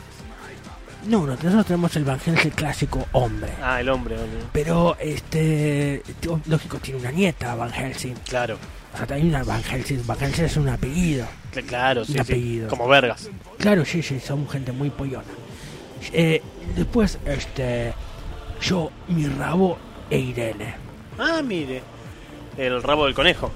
No, 1.07 1.21
no, 1.25 1.33
nosotros 1.33 1.65
tenemos 1.65 1.95
el 1.95 2.03
Van 2.05 2.19
Helsing 2.19 2.51
clásico 2.51 3.07
hombre. 3.13 3.51
Ah, 3.61 3.81
el 3.81 3.89
hombre, 3.89 4.15
hombre. 4.15 4.39
Pero, 4.53 4.95
este, 4.99 6.03
lógico, 6.45 6.77
tiene 6.77 6.99
una 6.99 7.11
nieta, 7.11 7.55
Van 7.55 7.71
Helsing. 7.71 8.13
Claro. 8.27 8.57
O 8.93 8.97
sea, 8.97 9.07
también 9.07 9.29
una 9.29 9.43
Van 9.43 9.63
Helsing. 9.63 10.05
Van 10.05 10.17
Helsing 10.19 10.45
es 10.45 10.57
un 10.57 10.69
apellido. 10.69 11.25
Cl- 11.53 11.65
Claro, 11.65 12.05
sí, 12.05 12.11
Un 12.11 12.15
sí. 12.17 12.21
apellido. 12.33 12.67
Como 12.69 12.87
vergas. 12.87 13.29
Claro, 13.57 13.83
sí, 13.85 14.03
sí, 14.03 14.19
son 14.19 14.47
gente 14.49 14.71
muy 14.71 14.89
pollona. 14.91 15.23
Eh, 16.13 16.41
después, 16.75 17.17
este, 17.25 17.93
yo, 18.61 18.91
mi 19.07 19.25
rabo 19.27 19.77
e 20.09 20.19
Irene. 20.19 20.75
Ah, 21.17 21.41
mire. 21.43 21.81
El 22.57 22.83
rabo 22.83 23.05
del 23.05 23.15
conejo. 23.15 23.51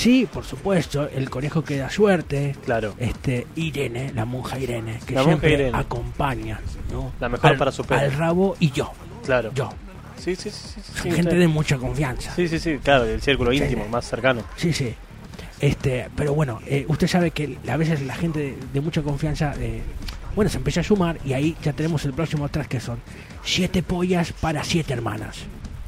Sí, 0.00 0.26
por 0.32 0.44
supuesto, 0.44 1.08
el 1.10 1.28
conejo 1.28 1.62
que 1.62 1.76
da 1.76 1.90
suerte. 1.90 2.56
Claro. 2.64 2.94
Este, 2.98 3.46
Irene, 3.56 4.12
la 4.14 4.24
monja 4.24 4.58
Irene, 4.58 4.98
que 5.06 5.14
La 5.14 5.20
monja 5.20 5.32
siempre 5.32 5.52
Irene. 5.52 5.76
acompaña, 5.76 6.58
¿no? 6.90 7.12
La 7.20 7.28
mejor 7.28 7.50
Al- 7.50 7.58
para 7.58 7.70
su. 7.70 7.84
Al 7.90 8.10
rabo 8.12 8.56
y 8.60 8.70
yo. 8.70 8.90
Claro. 9.26 9.50
Yo. 9.54 9.68
Sí, 10.16 10.36
sí, 10.36 10.48
sí. 10.50 10.70
sí, 10.74 10.80
Son 10.94 11.02
sí, 11.02 11.10
gente 11.12 11.32
sí. 11.32 11.36
de 11.36 11.48
mucha 11.48 11.76
confianza. 11.76 12.32
Sí, 12.34 12.48
sí, 12.48 12.58
sí, 12.58 12.78
claro, 12.82 13.04
el 13.04 13.20
círculo 13.20 13.52
íntimo, 13.52 13.86
más 13.88 14.06
cercano. 14.08 14.42
Sí, 14.56 14.72
sí. 14.72 14.94
Este, 15.60 16.08
pero 16.16 16.32
bueno, 16.32 16.60
eh, 16.66 16.86
usted 16.88 17.06
sabe 17.06 17.30
que 17.32 17.58
a 17.70 17.76
veces 17.76 18.00
la 18.00 18.14
gente 18.14 18.38
de, 18.38 18.56
de 18.72 18.80
mucha 18.80 19.02
confianza, 19.02 19.52
eh, 19.58 19.82
bueno, 20.34 20.50
se 20.50 20.56
empieza 20.56 20.80
a 20.80 20.84
sumar 20.84 21.18
y 21.26 21.34
ahí 21.34 21.56
ya 21.62 21.74
tenemos 21.74 22.06
el 22.06 22.14
próximo 22.14 22.46
atrás 22.46 22.68
que 22.68 22.80
son 22.80 22.98
siete 23.44 23.82
pollas 23.82 24.32
para 24.32 24.64
siete 24.64 24.94
hermanas. 24.94 25.36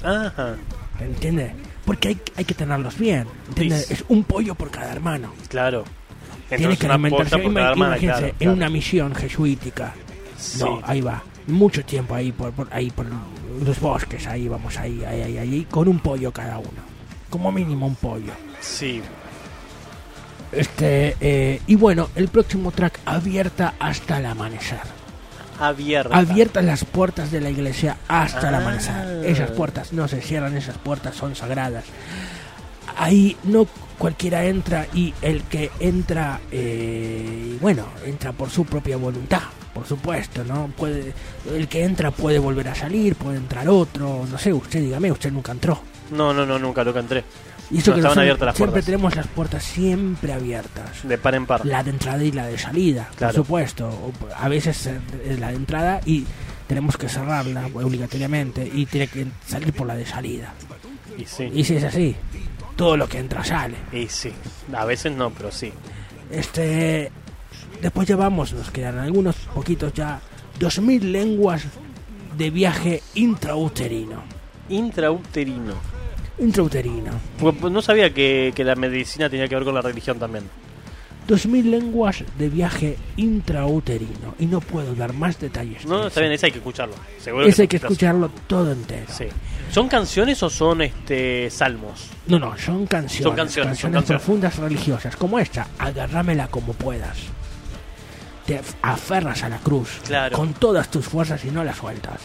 Ajá. 0.03 0.57
¿Entiende? 1.01 1.55
Porque 1.85 2.09
hay, 2.09 2.21
hay 2.37 2.45
que 2.45 2.55
tenerlos 2.55 2.97
bien. 2.99 3.27
Es 3.57 4.05
un 4.09 4.25
pollo 4.25 4.55
por 4.55 4.71
cada 4.71 4.93
hermano. 4.93 5.33
Claro. 5.49 5.85
Tiene 6.49 6.77
que 6.77 6.87
alimentarse. 6.87 7.31
por 7.39 7.41
cada 7.41 7.45
Ima- 7.45 7.71
hermana, 7.71 7.87
imagínense, 7.97 8.21
claro, 8.21 8.35
en 8.41 8.49
una 8.51 8.69
misión 8.69 9.15
jesuítica. 9.15 9.95
Sí. 10.39 10.59
No, 10.61 10.81
ahí 10.85 11.01
va. 11.01 11.23
Mucho 11.47 11.85
tiempo 11.85 12.15
ahí 12.15 12.31
por, 12.31 12.53
por- 12.53 12.69
ahí 12.73 12.91
por 12.91 13.07
los 13.65 13.81
bosques, 13.81 14.27
ahí 14.27 14.49
vamos, 14.49 14.77
ahí, 14.79 15.03
ahí, 15.05 15.23
ahí, 15.23 15.39
ahí, 15.39 15.67
con 15.71 15.89
un 15.89 15.99
pollo 15.99 16.31
cada 16.33 16.59
uno. 16.59 16.93
Como 17.31 17.51
mínimo 17.51 17.87
un 17.87 17.95
pollo. 17.97 18.33
Sí. 18.61 19.01
Este, 20.53 21.17
eh, 21.21 21.61
y 21.67 21.75
bueno, 21.77 22.11
el 22.15 22.29
próximo 22.29 22.71
track 22.73 23.01
abierta 23.07 23.75
hasta 23.79 24.19
el 24.19 24.27
amanecer. 24.27 24.81
Abierta. 25.67 26.17
Abiertas 26.17 26.65
las 26.65 26.85
puertas 26.85 27.31
de 27.31 27.41
la 27.41 27.51
iglesia 27.51 27.97
hasta 28.09 28.49
el 28.49 28.55
Ah. 28.57 28.59
amanecer. 28.59 29.25
Esas 29.25 29.51
puertas 29.53 29.93
no 29.93 30.09
se 30.09 30.21
cierran, 30.21 30.57
esas 30.57 30.77
puertas 30.79 31.15
son 31.15 31.35
sagradas. 31.37 31.85
Ahí 32.97 33.37
no 33.45 33.67
cualquiera 33.99 34.45
entra 34.45 34.87
y 34.93 35.15
el 35.23 35.43
que 35.45 35.71
entra, 35.81 36.41
eh, 36.51 37.57
bueno, 37.61 37.85
entra 38.05 38.33
por 38.33 38.51
su 38.51 38.65
propia 38.65 38.97
voluntad, 38.97 39.43
por 39.73 39.87
supuesto, 39.87 40.45
¿no? 40.45 40.67
Puede, 40.77 41.13
el 41.55 41.69
que 41.69 41.85
entra 41.85 42.11
puede 42.11 42.39
volver 42.39 42.69
a 42.69 42.75
salir, 42.75 43.15
puede 43.15 43.37
entrar 43.39 43.69
otro, 43.69 44.27
no 44.31 44.39
sé, 44.39 44.53
usted 44.53 44.81
dígame, 44.81 45.11
usted 45.13 45.31
nunca 45.33 45.53
entró. 45.53 45.81
No, 46.11 46.35
no, 46.35 46.45
no, 46.45 46.59
nunca, 46.59 46.85
nunca 46.85 47.01
entré. 47.01 47.25
Y 47.71 47.79
eso 47.79 47.91
No 47.91 47.95
que 47.95 48.01
estaban 48.01 48.19
abiertas 48.19 48.47
las 48.47 48.57
siempre 48.57 48.73
puertas. 48.73 48.85
tenemos 48.87 49.17
las 49.17 49.27
puertas 49.29 49.65
siempre 49.65 50.33
abiertas. 50.33 51.07
De 51.09 51.17
par 51.19 51.35
en 51.35 51.47
par. 51.47 51.65
La 51.65 51.83
de 51.83 51.91
entrada 51.91 52.23
y 52.23 52.33
la 52.33 52.47
de 52.47 52.59
salida, 52.59 53.09
Claro. 53.17 53.33
por 53.35 53.45
supuesto. 53.45 54.13
A 54.37 54.49
veces 54.49 54.89
es 55.25 55.39
la 55.41 55.49
de 55.49 55.57
entrada 55.57 56.01
y 56.05 56.25
tenemos 56.67 56.97
que 56.97 57.09
cerrarla 57.09 57.67
obligatoriamente 57.75 58.71
y 58.73 58.87
tiene 58.87 59.07
que 59.09 59.27
salir 59.47 59.73
por 59.73 59.87
la 59.87 59.95
de 59.95 60.05
salida. 60.07 60.53
Y 61.17 61.25
sí. 61.25 61.51
Y 61.55 61.65
si 61.65 61.77
es 61.77 61.85
así, 61.85 62.15
todo 62.77 62.97
lo 62.97 63.09
que 63.09 63.19
entra 63.19 63.43
sale. 63.45 63.77
Y 63.93 64.07
sí. 64.09 64.33
A 64.75 64.85
veces 64.85 65.13
no, 65.13 65.31
pero 65.31 65.51
sí. 65.53 65.73
Este, 66.31 67.11
después 67.81 68.07
ya 68.09 68.17
vamos, 68.17 68.53
nos 68.53 68.71
quedan 68.71 68.99
algunos 68.99 69.37
poquitos 69.55 69.93
ya. 69.95 70.21
2000 70.59 71.11
lenguas 71.13 71.65
de 72.37 72.51
viaje 72.51 73.03
intrauterino. 73.15 74.23
Intrauterino. 74.69 75.75
Intrauterino. 76.43 77.13
Pues, 77.39 77.55
pues, 77.61 77.73
no 77.73 77.81
sabía 77.83 78.13
que, 78.13 78.53
que 78.55 78.65
la 78.65 78.75
medicina 78.75 79.31
tenía 79.31 79.49
que 79.49 79.55
ver 79.55 79.65
con 79.65 79.75
la 79.75 79.81
religión 79.83 80.19
también. 80.19 80.45
2000 81.29 81.71
lenguas 81.71 82.25
de 82.37 82.49
viaje 82.49 82.97
intrauterino. 83.17 84.35
Y 84.41 84.47
no 84.47 84.61
puedo 84.61 84.95
dar 84.95 85.13
más 85.13 85.39
detalles. 85.39 85.87
No, 85.87 86.03
de 86.03 86.09
está 86.09 86.21
bien, 86.21 86.33
ese 86.33 86.47
hay 86.47 86.53
que 86.53 86.59
escucharlo. 86.59 86.95
Seguro 87.21 87.47
Ese 87.47 87.63
hay 87.63 87.69
que 87.69 87.77
escucharlo 87.77 88.29
todo 88.49 88.73
entero. 88.73 89.07
Sí. 89.09 89.27
¿Son 89.71 89.89
canciones 89.89 90.43
o 90.43 90.51
son 90.51 90.83
este 90.83 91.49
salmos? 91.49 92.09
No, 92.27 92.39
no, 92.41 92.59
son 92.59 92.87
canciones. 92.87 93.23
Son 93.25 93.37
canciones, 93.37 93.79
son 93.79 93.93
canciones. 93.93 94.21
profundas 94.23 94.57
religiosas, 94.59 95.15
como 95.17 95.39
esta. 95.39 95.69
Agárramela 95.79 96.49
como 96.49 96.73
puedas. 96.73 97.17
Te 98.47 98.59
af- 98.61 98.75
aferras 98.83 99.45
a 99.45 99.49
la 99.49 99.59
cruz 99.59 100.01
Claro. 100.05 100.37
con 100.37 100.53
todas 100.55 100.91
tus 100.91 101.07
fuerzas 101.07 101.45
y 101.45 101.51
no 101.53 101.63
la 101.63 101.73
sueltas. 101.73 102.21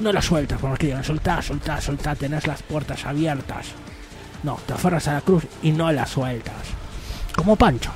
No 0.00 0.12
la 0.12 0.20
sueltas, 0.20 0.60
por 0.60 0.70
más 0.70 0.78
que 0.78 0.86
digan, 0.86 1.04
soltá, 1.04 1.40
soltá, 1.40 1.80
soltá, 1.80 2.14
tenés 2.14 2.46
las 2.46 2.62
puertas 2.62 3.04
abiertas. 3.04 3.66
No, 4.42 4.58
te 4.66 4.72
aferras 4.74 5.06
a 5.08 5.14
la 5.14 5.20
cruz 5.20 5.44
y 5.62 5.70
no 5.70 5.90
la 5.92 6.06
sueltas. 6.06 6.54
Como 7.36 7.56
Pancho. 7.56 7.90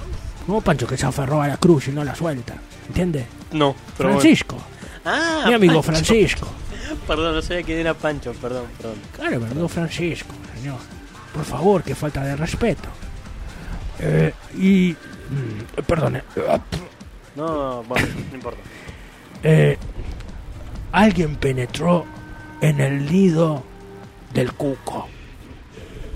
Como 0.47 0.61
Pancho 0.61 0.87
que 0.87 0.97
se 0.97 1.07
aferró 1.07 1.43
a 1.43 1.49
la 1.49 1.57
cruz 1.57 1.89
y 1.89 1.91
no 1.93 2.05
la 2.05 2.15
suelta. 2.15 2.55
¿Entiendes? 2.87 3.27
No, 3.53 3.75
pero 3.97 4.11
bueno. 4.11 4.21
Francisco. 4.21 4.57
Ah, 5.05 5.45
Mi 5.49 5.55
amigo 5.55 5.75
Pancho. 5.83 5.93
Francisco. 5.93 6.49
Perdón, 7.07 7.35
no 7.35 7.43
sabía 7.43 7.63
quién 7.63 7.79
era 7.79 7.95
Pancho, 7.95 8.33
perdón, 8.33 8.67
perdón. 8.79 8.97
Claro, 9.15 9.41
mi 9.41 9.47
amigo 9.51 9.69
Francisco, 9.69 10.35
señor. 10.57 10.79
Por 11.35 11.45
favor, 11.45 11.83
que 11.83 11.95
falta 11.95 12.23
de 12.25 12.37
respeto. 12.37 12.89
Eh, 14.01 14.33
y. 14.57 14.93
mm, 14.93 15.83
perdone. 15.83 16.23
No, 17.37 17.83
bueno, 17.85 18.07
no 18.31 18.35
importa. 18.35 18.61
Eh, 19.43 19.77
alguien 20.93 21.37
penetró 21.37 22.05
en 22.61 22.81
el 22.81 23.11
nido 23.11 23.63
del 24.33 24.53
cuco. 24.53 25.09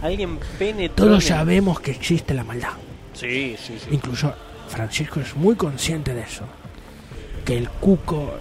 Alguien 0.02 0.38
penetró. 0.58 1.06
Todos 1.06 1.24
sabemos 1.24 1.80
que 1.80 1.92
existe 1.92 2.34
la 2.34 2.44
maldad. 2.44 2.72
Sí, 3.14 3.56
sí, 3.58 3.78
sí. 3.78 3.88
Incluso 3.90 4.34
Francisco 4.68 5.20
es 5.20 5.36
muy 5.36 5.54
consciente 5.54 6.14
de 6.14 6.22
eso. 6.22 6.44
Que 7.44 7.56
el 7.56 7.68
cuco 7.68 8.34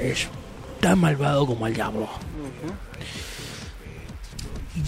es 0.00 0.28
tan 0.80 0.98
malvado 0.98 1.46
como 1.46 1.66
el 1.66 1.74
diablo. 1.74 2.08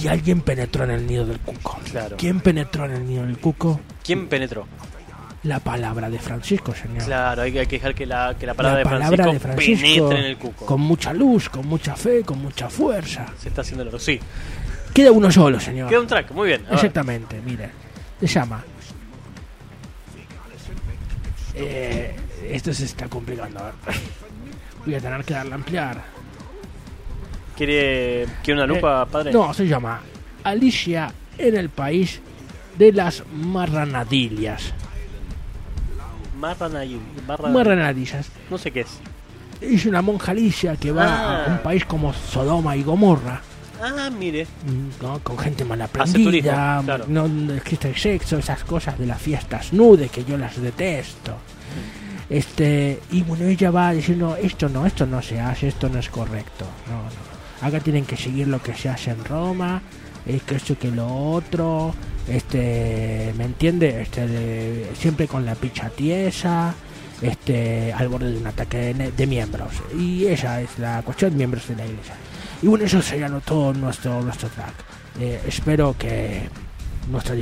Y 0.00 0.08
alguien 0.08 0.40
penetró 0.40 0.84
en 0.84 0.90
el 0.90 1.06
nido 1.06 1.26
del 1.26 1.38
cuco. 1.38 1.78
Claro. 1.90 2.16
¿Quién 2.16 2.40
penetró 2.40 2.86
en 2.86 2.92
el 2.92 3.06
nido 3.06 3.26
del 3.26 3.38
cuco? 3.38 3.80
¿Quién 4.02 4.28
penetró? 4.28 4.66
La 5.45 5.59
palabra 5.59 6.09
de 6.09 6.18
Francisco, 6.20 6.72
señor. 6.74 7.05
Claro, 7.05 7.43
hay 7.43 7.53
que, 7.53 7.61
hay 7.61 7.66
que 7.66 7.76
dejar 7.76 7.95
que 7.95 8.07
la, 8.07 8.36
que 8.38 8.47
la 8.47 8.55
palabra, 8.55 8.78
la 8.78 8.84
de, 8.84 8.84
palabra 8.84 9.24
Francisco 9.24 9.32
de 9.32 9.55
Francisco 9.55 10.09
penetre 10.09 10.18
en 10.18 10.24
el 10.24 10.36
cuco. 10.38 10.66
con 10.66 10.80
mucha 10.80 11.12
luz, 11.12 11.49
con 11.49 11.66
mucha 11.66 11.97
fe, 11.97 12.22
con 12.22 12.38
mucha 12.40 12.70
fuerza. 12.70 13.26
Se 13.38 13.49
está 13.49 13.62
haciendo 13.62 13.84
lo 13.84 13.99
Sí. 13.99 14.20
Queda 14.95 15.11
uno 15.11 15.32
solo, 15.32 15.59
señor. 15.59 15.88
Queda 15.88 16.01
un 16.01 16.07
track, 16.07 16.30
muy 16.32 16.49
bien. 16.49 16.64
Exactamente, 16.70 17.40
mire. 17.45 17.70
Se 18.20 18.26
llama. 18.28 18.62
Eh, 21.55 22.14
esto 22.51 22.72
se 22.72 22.84
está 22.84 23.09
complicando. 23.09 23.59
A 23.59 23.64
ver. 23.64 23.74
Voy 24.84 24.95
a 24.95 25.01
tener 25.01 25.24
que 25.24 25.34
darle 25.34 25.53
a 25.53 25.55
ampliar. 25.57 26.03
¿Quiere, 27.57 28.26
¿Quiere 28.43 28.62
una 28.62 28.66
lupa, 28.66 29.03
Eh, 29.03 29.11
padre? 29.11 29.32
No, 29.32 29.53
se 29.53 29.66
llama 29.66 30.01
Alicia 30.45 31.12
en 31.38 31.57
el 31.57 31.68
país 31.68 32.20
de 32.78 32.93
las 32.93 33.22
marranadillas. 33.32 34.72
Marranadillas. 37.53 38.28
No 38.51 38.59
sé 38.59 38.70
qué 38.70 38.80
es. 38.80 39.01
Es 39.61 39.86
una 39.86 40.03
monja 40.03 40.32
Alicia 40.32 40.76
que 40.76 40.90
va 40.93 41.05
Ah. 41.07 41.45
a 41.47 41.53
un 41.53 41.59
país 41.59 41.84
como 41.84 42.12
Sodoma 42.12 42.76
y 42.76 42.82
Gomorra. 42.82 43.40
Ah, 43.80 44.11
mire. 44.11 44.47
¿no? 45.01 45.18
con 45.20 45.36
gente 45.38 45.64
mal 45.64 45.80
aprendida, 45.82 46.80
claro. 46.84 47.05
no, 47.09 47.26
no 47.26 47.53
existe 47.55 47.88
el 47.88 47.97
sexo, 47.97 48.38
esas 48.38 48.62
cosas 48.64 48.97
de 48.99 49.07
las 49.07 49.20
fiestas 49.20 49.72
nude 49.72 50.09
que 50.09 50.24
yo 50.24 50.36
las 50.38 50.61
detesto. 50.61 51.36
Este, 52.30 53.01
y 53.11 53.22
bueno, 53.22 53.45
ella 53.47 53.70
va 53.70 53.93
diciendo, 53.93 54.36
esto 54.40 54.68
no, 54.68 54.86
esto 54.86 55.05
no 55.07 55.20
se 55.20 55.40
hace, 55.40 55.68
esto 55.68 55.88
no 55.88 55.99
es 55.99 56.09
correcto. 56.09 56.64
No, 56.88 57.03
no. 57.03 57.66
Acá 57.68 57.80
tienen 57.80 58.05
que 58.05 58.16
seguir 58.16 58.49
lo 58.49 58.62
que 58.62 58.74
se 58.74 58.88
hace 58.88 59.11
en 59.11 59.24
Roma, 59.24 59.82
es 60.26 60.43
que 60.43 60.55
esto 60.57 60.78
que 60.78 60.90
lo 60.90 61.07
otro, 61.32 61.95
este, 62.28 63.32
¿me 63.36 63.44
entiende? 63.44 64.02
Este, 64.02 64.26
de- 64.26 64.90
siempre 64.98 65.26
con 65.28 65.44
la 65.44 65.54
picha 65.54 65.90
tiesa, 65.90 66.74
este, 67.20 67.92
al 67.92 68.08
borde 68.08 68.32
de 68.32 68.38
un 68.38 68.46
ataque 68.46 68.94
de, 68.94 69.26
miembros. 69.26 69.72
Y 69.98 70.26
esa 70.26 70.60
es 70.60 70.78
la 70.78 71.02
cuestión, 71.02 71.36
miembros 71.36 71.66
de 71.68 71.76
la 71.76 71.86
iglesia. 71.86 72.14
Y 72.62 72.66
bueno, 72.66 72.84
eso 72.84 73.00
sería 73.02 73.28
todo 73.44 73.72
nuestro, 73.72 74.22
nuestro 74.22 74.48
track. 74.48 74.74
Eh, 75.20 75.40
espero 75.46 75.94
que 75.98 76.48
nuestra, 77.09 77.34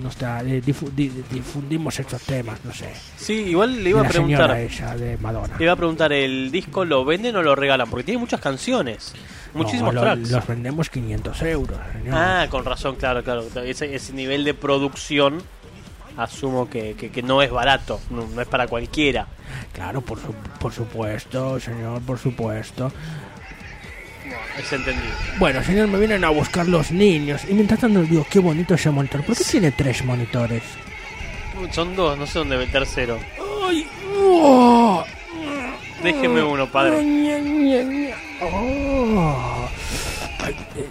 nuestra 0.00 0.40
eh, 0.42 0.62
difu- 0.64 0.90
di- 0.90 1.22
difundimos 1.30 1.98
estos 1.98 2.22
temas, 2.22 2.58
no 2.64 2.72
sé. 2.72 2.92
Sí, 3.16 3.32
igual 3.34 3.82
le 3.82 3.90
iba 3.90 4.02
la 4.02 4.08
a 4.08 4.10
preguntar. 4.10 4.56
esa 4.58 4.96
de 4.96 5.16
Madonna. 5.18 5.56
Le 5.58 5.64
iba 5.64 5.72
a 5.72 5.76
preguntar, 5.76 6.12
¿el 6.12 6.50
disco 6.50 6.84
lo 6.84 7.04
venden 7.04 7.36
o 7.36 7.42
lo 7.42 7.54
regalan? 7.54 7.88
Porque 7.88 8.04
tiene 8.04 8.18
muchas 8.18 8.40
canciones. 8.40 9.14
Muchísimos 9.54 9.94
No, 9.94 10.00
lo- 10.00 10.12
tracks. 10.14 10.30
Los 10.30 10.46
vendemos 10.46 10.90
500 10.90 11.42
euros, 11.42 11.78
señor. 11.92 12.14
Ah, 12.16 12.46
con 12.50 12.64
razón, 12.64 12.96
claro, 12.96 13.22
claro. 13.24 13.44
Ese, 13.64 13.94
ese 13.94 14.12
nivel 14.12 14.44
de 14.44 14.54
producción 14.54 15.42
asumo 16.16 16.68
que, 16.68 16.94
que, 16.94 17.10
que 17.10 17.22
no 17.22 17.42
es 17.42 17.50
barato, 17.50 18.00
no, 18.10 18.26
no 18.26 18.42
es 18.42 18.48
para 18.48 18.66
cualquiera. 18.66 19.26
Claro, 19.72 20.00
por, 20.00 20.18
su- 20.18 20.34
por 20.60 20.72
supuesto, 20.72 21.60
señor, 21.60 22.02
por 22.02 22.18
supuesto. 22.18 22.90
Es 24.58 24.72
entendido. 24.72 25.12
Bueno, 25.38 25.62
señor, 25.62 25.88
me 25.88 25.98
vienen 25.98 26.24
a 26.24 26.30
buscar 26.30 26.66
los 26.66 26.90
niños. 26.90 27.42
Y 27.48 27.54
mientras 27.54 27.80
tanto 27.80 28.02
digo, 28.02 28.26
qué 28.28 28.38
bonito 28.38 28.74
ese 28.74 28.90
monitor. 28.90 29.22
¿Por 29.24 29.36
qué 29.36 29.44
tiene 29.44 29.70
tres 29.72 30.04
monitores? 30.04 30.62
Son 31.72 31.94
dos, 31.96 32.16
no 32.18 32.26
sé 32.26 32.38
dónde 32.38 32.56
ve 32.56 32.64
el 32.64 32.70
tercero. 32.72 33.18
¡Ay! 33.68 33.86
¡Oh! 34.16 35.04
Déjeme 36.02 36.42
uno, 36.42 36.66
padre. 36.70 36.96
Oh. 38.40 39.68
Ay, 40.38 40.56
eh, 40.76 40.88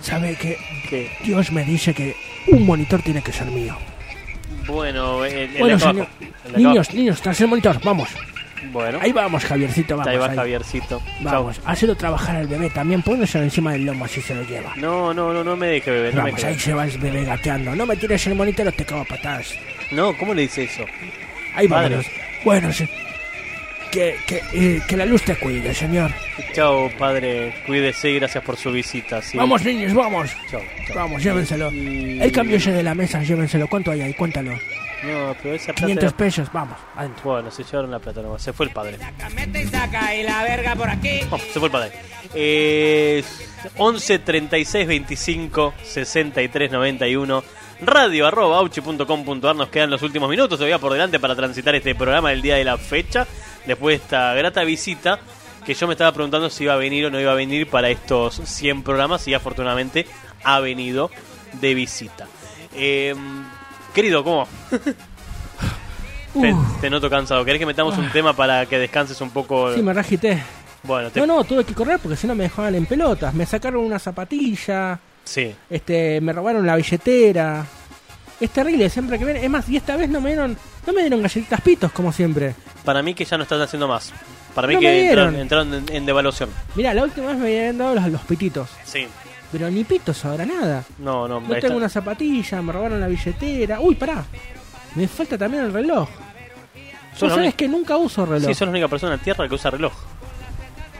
¿Sabe 0.00 0.36
qué? 0.36 0.56
¿Qué? 0.88 1.10
Dios 1.24 1.50
me 1.50 1.64
dice 1.64 1.92
que 1.92 2.14
un 2.48 2.64
monitor 2.64 3.02
tiene 3.02 3.22
que 3.22 3.32
ser 3.32 3.46
mío. 3.48 3.76
Bueno, 4.66 5.24
el, 5.24 5.32
el 5.32 5.52
de 5.54 5.58
Bueno, 5.58 5.76
acá 5.76 5.90
señor. 5.90 6.08
Niños, 6.56 6.94
niños, 6.94 7.20
tras 7.20 7.40
el 7.40 7.48
monitor, 7.48 7.80
vamos. 7.82 8.08
Bueno, 8.72 8.98
Ahí 9.02 9.12
vamos, 9.12 9.44
Javiercito, 9.44 9.96
vamos. 9.96 10.10
ahí 10.10 10.16
va 10.18 10.30
ahí. 10.30 10.36
Javiercito. 10.36 11.02
Vamos, 11.20 11.60
hacelo 11.64 11.94
trabajar 11.96 12.36
al 12.36 12.46
bebé 12.46 12.70
también, 12.70 13.02
pónselo 13.02 13.44
encima 13.44 13.72
del 13.72 13.84
lomo 13.84 14.04
así 14.04 14.20
se 14.20 14.34
lo 14.34 14.42
lleva. 14.42 14.72
No, 14.76 15.12
no, 15.14 15.32
no, 15.32 15.44
no 15.44 15.56
me 15.56 15.66
deje 15.68 15.90
beber. 15.90 16.14
No, 16.14 16.24
Vamos, 16.24 16.42
ahí 16.44 16.58
se 16.58 16.72
va 16.74 16.84
el 16.84 16.98
bebé 16.98 17.24
gateando. 17.24 17.74
No 17.74 17.86
me 17.86 17.96
tires 17.96 18.26
el 18.26 18.34
monitor 18.34 18.66
o 18.68 18.72
te 18.72 18.84
cago 18.84 19.02
a 19.02 19.04
patadas. 19.04 19.54
No, 19.90 20.16
¿cómo 20.16 20.34
le 20.34 20.42
dice 20.42 20.64
eso? 20.64 20.84
Ahí 21.54 21.66
vamos. 21.66 22.06
Bueno, 22.44 22.72
sí. 22.72 22.88
Que, 23.90 24.16
que, 24.26 24.42
eh, 24.52 24.82
que 24.86 24.96
la 24.96 25.04
luz 25.06 25.22
te 25.22 25.36
cuide, 25.36 25.74
señor. 25.74 26.10
Chao, 26.52 26.90
padre. 26.98 27.54
Cuídese 27.66 28.10
y 28.10 28.14
gracias 28.18 28.42
por 28.44 28.56
su 28.56 28.70
visita. 28.72 29.20
sí. 29.22 29.36
Vamos, 29.38 29.64
niños, 29.64 29.94
vamos. 29.94 30.30
Chao, 30.50 30.60
chao. 30.86 30.96
Vamos, 30.96 31.22
llévenselo. 31.22 31.70
Y- 31.72 32.18
El 32.20 32.32
cambio 32.32 32.56
ese 32.56 32.72
de 32.72 32.82
la 32.82 32.94
mesa, 32.94 33.22
llévenselo. 33.22 33.66
¿Cuánto 33.68 33.90
hay 33.90 34.00
ahí? 34.02 34.14
Cuéntalo. 34.14 34.52
No, 35.02 35.36
pero 35.42 35.54
esa 35.54 35.66
plata. 35.72 35.80
500 35.86 36.12
pesos, 36.14 36.48
vamos, 36.52 36.78
adentro. 36.96 37.30
Bueno, 37.32 37.50
se 37.50 37.62
llevaron 37.62 37.90
la 37.90 37.98
plata 37.98 38.22
nomás. 38.22 38.42
Se 38.42 38.52
fue 38.52 38.66
el 38.66 38.72
padre. 38.72 38.96
Mete 39.34 39.62
y 39.62 39.66
saca 39.66 40.14
y 40.14 40.22
la 40.22 40.42
verga 40.42 40.74
por 40.74 40.88
aquí. 40.88 41.20
Oh, 41.30 41.38
se 41.38 41.58
fue 41.60 41.66
el 41.66 41.70
padre. 41.72 41.92
Eh, 42.34 43.22
11 43.76 44.18
36 44.20 44.86
25 44.86 45.74
63 45.82 46.70
91 46.72 47.42
radio 47.82 48.26
arroba 48.26 48.56
auchi.com.ar 48.58 49.54
nos 49.54 49.68
quedan 49.68 49.90
los 49.90 50.00
últimos 50.02 50.30
minutos 50.30 50.58
todavía 50.58 50.78
por 50.78 50.92
delante 50.92 51.20
para 51.20 51.36
transitar 51.36 51.74
este 51.74 51.94
programa 51.94 52.30
del 52.30 52.40
día 52.40 52.56
de 52.56 52.64
la 52.64 52.78
fecha 52.78 53.26
después 53.66 53.98
de 53.98 54.04
esta 54.04 54.34
grata 54.34 54.62
visita 54.64 55.18
que 55.64 55.74
yo 55.74 55.86
me 55.86 55.94
estaba 55.94 56.12
preguntando 56.12 56.48
si 56.48 56.64
iba 56.64 56.74
a 56.74 56.76
venir 56.76 57.06
o 57.06 57.10
no 57.10 57.20
iba 57.20 57.32
a 57.32 57.34
venir 57.34 57.68
para 57.68 57.88
estos 57.90 58.40
100 58.44 58.82
programas 58.82 59.26
y 59.28 59.34
afortunadamente 59.34 60.06
ha 60.44 60.60
venido 60.60 61.10
de 61.60 61.74
visita 61.74 62.26
Eh, 62.74 63.14
querido 63.94 64.22
¿cómo? 64.22 64.46
te, 66.40 66.54
te 66.80 66.90
noto 66.90 67.10
cansado 67.10 67.44
¿querés 67.44 67.58
que 67.58 67.66
metamos 67.66 67.96
un 67.98 68.10
tema 68.10 68.34
para 68.34 68.66
que 68.66 68.78
descanses 68.78 69.20
un 69.20 69.30
poco? 69.30 69.74
Sí, 69.74 69.82
me 69.82 69.92
ragité. 69.92 70.42
bueno 70.82 71.10
te... 71.10 71.20
No, 71.20 71.26
no, 71.26 71.44
tuve 71.44 71.64
que 71.64 71.74
correr 71.74 71.98
porque 71.98 72.16
si 72.16 72.26
no 72.26 72.34
me 72.34 72.44
dejaban 72.44 72.74
en 72.74 72.86
pelotas. 72.86 73.34
Me 73.34 73.46
sacaron 73.46 73.84
una 73.84 73.98
zapatilla, 73.98 74.98
sí 75.24 75.54
este, 75.68 76.20
me 76.20 76.32
robaron 76.32 76.66
la 76.66 76.76
billetera. 76.76 77.66
Es 78.40 78.50
terrible 78.50 78.90
siempre 78.90 79.18
que 79.18 79.24
vienen. 79.24 79.44
Es 79.44 79.50
más, 79.50 79.68
y 79.68 79.76
esta 79.76 79.96
vez 79.96 80.08
no 80.10 80.20
me 80.20 80.30
dieron, 80.30 80.56
no 80.86 80.92
me 80.92 81.00
dieron 81.00 81.22
galletitas 81.22 81.60
pitos 81.60 81.90
como 81.92 82.12
siempre. 82.12 82.54
Para 82.84 83.02
mí 83.02 83.14
que 83.14 83.24
ya 83.24 83.36
no 83.36 83.44
están 83.44 83.60
haciendo 83.62 83.88
más. 83.88 84.12
Para 84.54 84.68
mí 84.68 84.74
No 84.74 84.80
que 84.80 85.08
entraron, 85.08 85.36
entraron 85.36 85.74
en, 85.74 85.84
en 85.90 86.06
devaluación. 86.06 86.50
Mira, 86.74 86.92
la 86.94 87.04
última 87.04 87.28
vez 87.28 87.36
me 87.38 87.46
habían 87.46 87.78
dado 87.78 87.94
los, 87.94 88.06
los 88.08 88.20
pititos. 88.22 88.68
Sí. 88.84 89.06
Pero 89.52 89.70
ni 89.70 89.84
pitos 89.84 90.24
ahora 90.24 90.44
nada. 90.44 90.84
No, 90.98 91.26
no, 91.28 91.40
No 91.40 91.46
tengo 91.46 91.56
está. 91.56 91.74
una 91.76 91.88
zapatilla, 91.88 92.60
me 92.62 92.72
robaron 92.72 93.00
la 93.00 93.06
billetera. 93.06 93.80
Uy, 93.80 93.94
pará. 93.94 94.24
Me 94.94 95.06
falta 95.08 95.38
también 95.38 95.64
el 95.64 95.72
reloj. 95.72 96.08
Sabés 97.16 97.36
única- 97.36 97.56
que 97.56 97.68
nunca 97.68 97.96
uso 97.96 98.26
reloj. 98.26 98.48
Sí, 98.48 98.54
sos 98.54 98.66
la 98.66 98.70
única 98.72 98.88
persona 98.88 99.14
en 99.14 99.20
tierra 99.20 99.48
que 99.48 99.54
usa 99.54 99.70
reloj. 99.70 99.92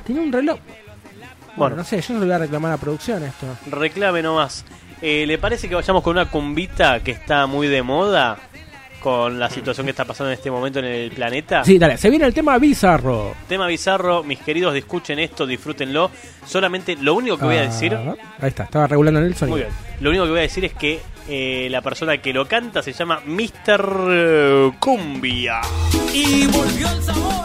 Tiene 0.05 0.21
un 0.23 0.33
reloj. 0.33 0.59
Bueno, 0.61 1.53
Bueno. 1.57 1.77
no 1.77 1.85
sé, 1.85 2.01
yo 2.01 2.15
no 2.15 2.21
le 2.21 2.27
voy 2.27 2.35
a 2.35 2.39
reclamar 2.39 2.73
a 2.73 2.77
producción 2.77 3.23
esto. 3.25 3.47
Reclame 3.71 4.23
nomás. 4.23 4.65
Eh, 5.09 5.25
¿Le 5.25 5.39
parece 5.39 5.69
que 5.69 5.77
vayamos 5.77 6.03
con 6.03 6.17
una 6.17 6.29
cumbita 6.29 6.99
que 6.99 7.13
está 7.13 7.47
muy 7.47 7.69
de 7.69 7.81
moda? 7.81 8.39
Con 8.99 9.39
la 9.39 9.49
situación 9.49 9.87
que 9.87 9.93
está 9.93 10.05
pasando 10.05 10.33
en 10.33 10.35
este 10.37 10.51
momento 10.51 10.81
en 10.81 10.87
el 10.87 11.13
planeta. 11.13 11.63
Sí, 11.63 11.79
dale, 11.79 11.97
se 11.97 12.11
viene 12.11 12.25
el 12.25 12.35
tema 12.35 12.59
bizarro. 12.59 13.33
Tema 13.47 13.69
bizarro, 13.69 14.25
mis 14.25 14.41
queridos, 14.41 14.75
escuchen 14.75 15.21
esto, 15.21 15.47
disfrútenlo. 15.47 16.11
Solamente 16.45 16.97
lo 16.97 17.15
único 17.15 17.39
que 17.39 17.45
voy 17.45 17.55
a 17.55 17.63
decir. 17.63 17.95
Ah, 17.95 18.17
ahí 18.41 18.49
está, 18.49 18.65
estaba 18.65 18.89
regulando 18.89 19.21
en 19.21 19.27
el 19.27 19.37
sonido. 19.37 19.59
Muy 19.59 19.65
bien. 19.67 19.73
Lo 20.01 20.11
único 20.11 20.25
que 20.25 20.31
voy 20.31 20.41
a 20.41 20.43
decir 20.43 20.65
es 20.65 20.75
que 20.75 20.99
eh, 21.29 21.69
la 21.71 21.83
persona 21.83 22.19
que 22.19 22.33
lo 22.33 22.49
canta 22.49 22.83
se 22.83 22.93
llama 22.93 23.21
Mr. 23.25 24.73
Cumbia. 24.81 25.61
Y 26.13 26.49
volvió 26.49 26.91
el 26.91 27.03
sabor 27.05 27.45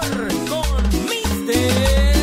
con 0.50 0.90
Mister 1.04 2.21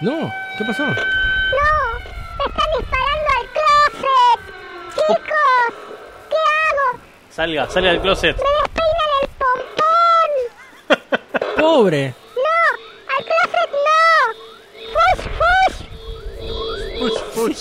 No, 0.00 0.32
¿qué 0.58 0.64
pasó? 0.64 0.84
No, 0.84 0.92
me 0.92 2.44
están 2.46 2.70
disparando 2.78 3.28
al 3.38 3.46
closet. 3.56 4.40
Chicos, 4.94 5.74
¿qué 6.28 6.36
hago? 6.36 7.00
Salga, 7.30 7.68
salga 7.70 7.90
del 7.92 8.00
closet. 8.02 8.36
Me 8.36 8.42
despeinan 8.62 9.10
el 9.22 9.28
pompón. 10.98 11.56
Pobre. 11.56 12.14
No, 12.36 12.56
al 13.16 13.24
closet 13.24 13.70
no. 13.86 14.02
Fush, 14.92 15.24
fush. 15.38 15.78
Push, 16.98 17.18
push. 17.34 17.60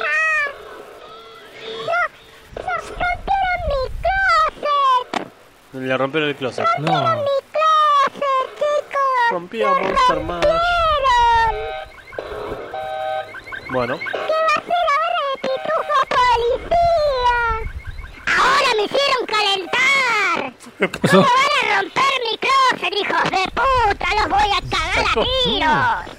Ah. 0.00 0.52
No, 1.86 1.98
no, 2.62 2.72
rompieron 2.80 3.60
mi 3.68 3.80
closet. 4.02 5.08
Le 5.72 5.96
rompieron 5.96 6.28
el 6.28 6.36
closet. 6.36 6.66
No. 6.78 6.92
Mi 7.16 7.36
closet, 7.50 8.48
chicos. 8.56 9.30
Rompía 9.32 9.66
Lo 9.70 9.74
Monster 9.80 10.20
Mash. 10.20 10.44
rompieron. 10.44 10.83
Bueno, 13.74 13.98
¿Qué 13.98 14.06
va 14.06 14.20
a 14.20 14.60
hacer 14.60 14.84
ahora 14.94 15.20
de 15.30 15.36
pitufo 15.42 15.98
policía? 16.14 17.38
¡Ahora 18.24 18.70
me 18.76 18.84
hicieron 18.84 19.22
calentar! 19.26 20.54
¿Qué 20.78 20.98
pasó? 21.00 21.16
¿Cómo 21.16 21.28
van 21.28 21.54
a 21.58 21.82
romper 21.82 22.14
mi 22.30 22.38
closet, 22.38 22.94
hijos 22.94 23.24
de 23.32 23.44
puta? 23.50 24.06
¡Los 24.14 24.28
voy 24.28 24.48
a 24.48 24.60
cagar 24.70 25.04
a 25.04 25.12
tiros! 25.44 26.18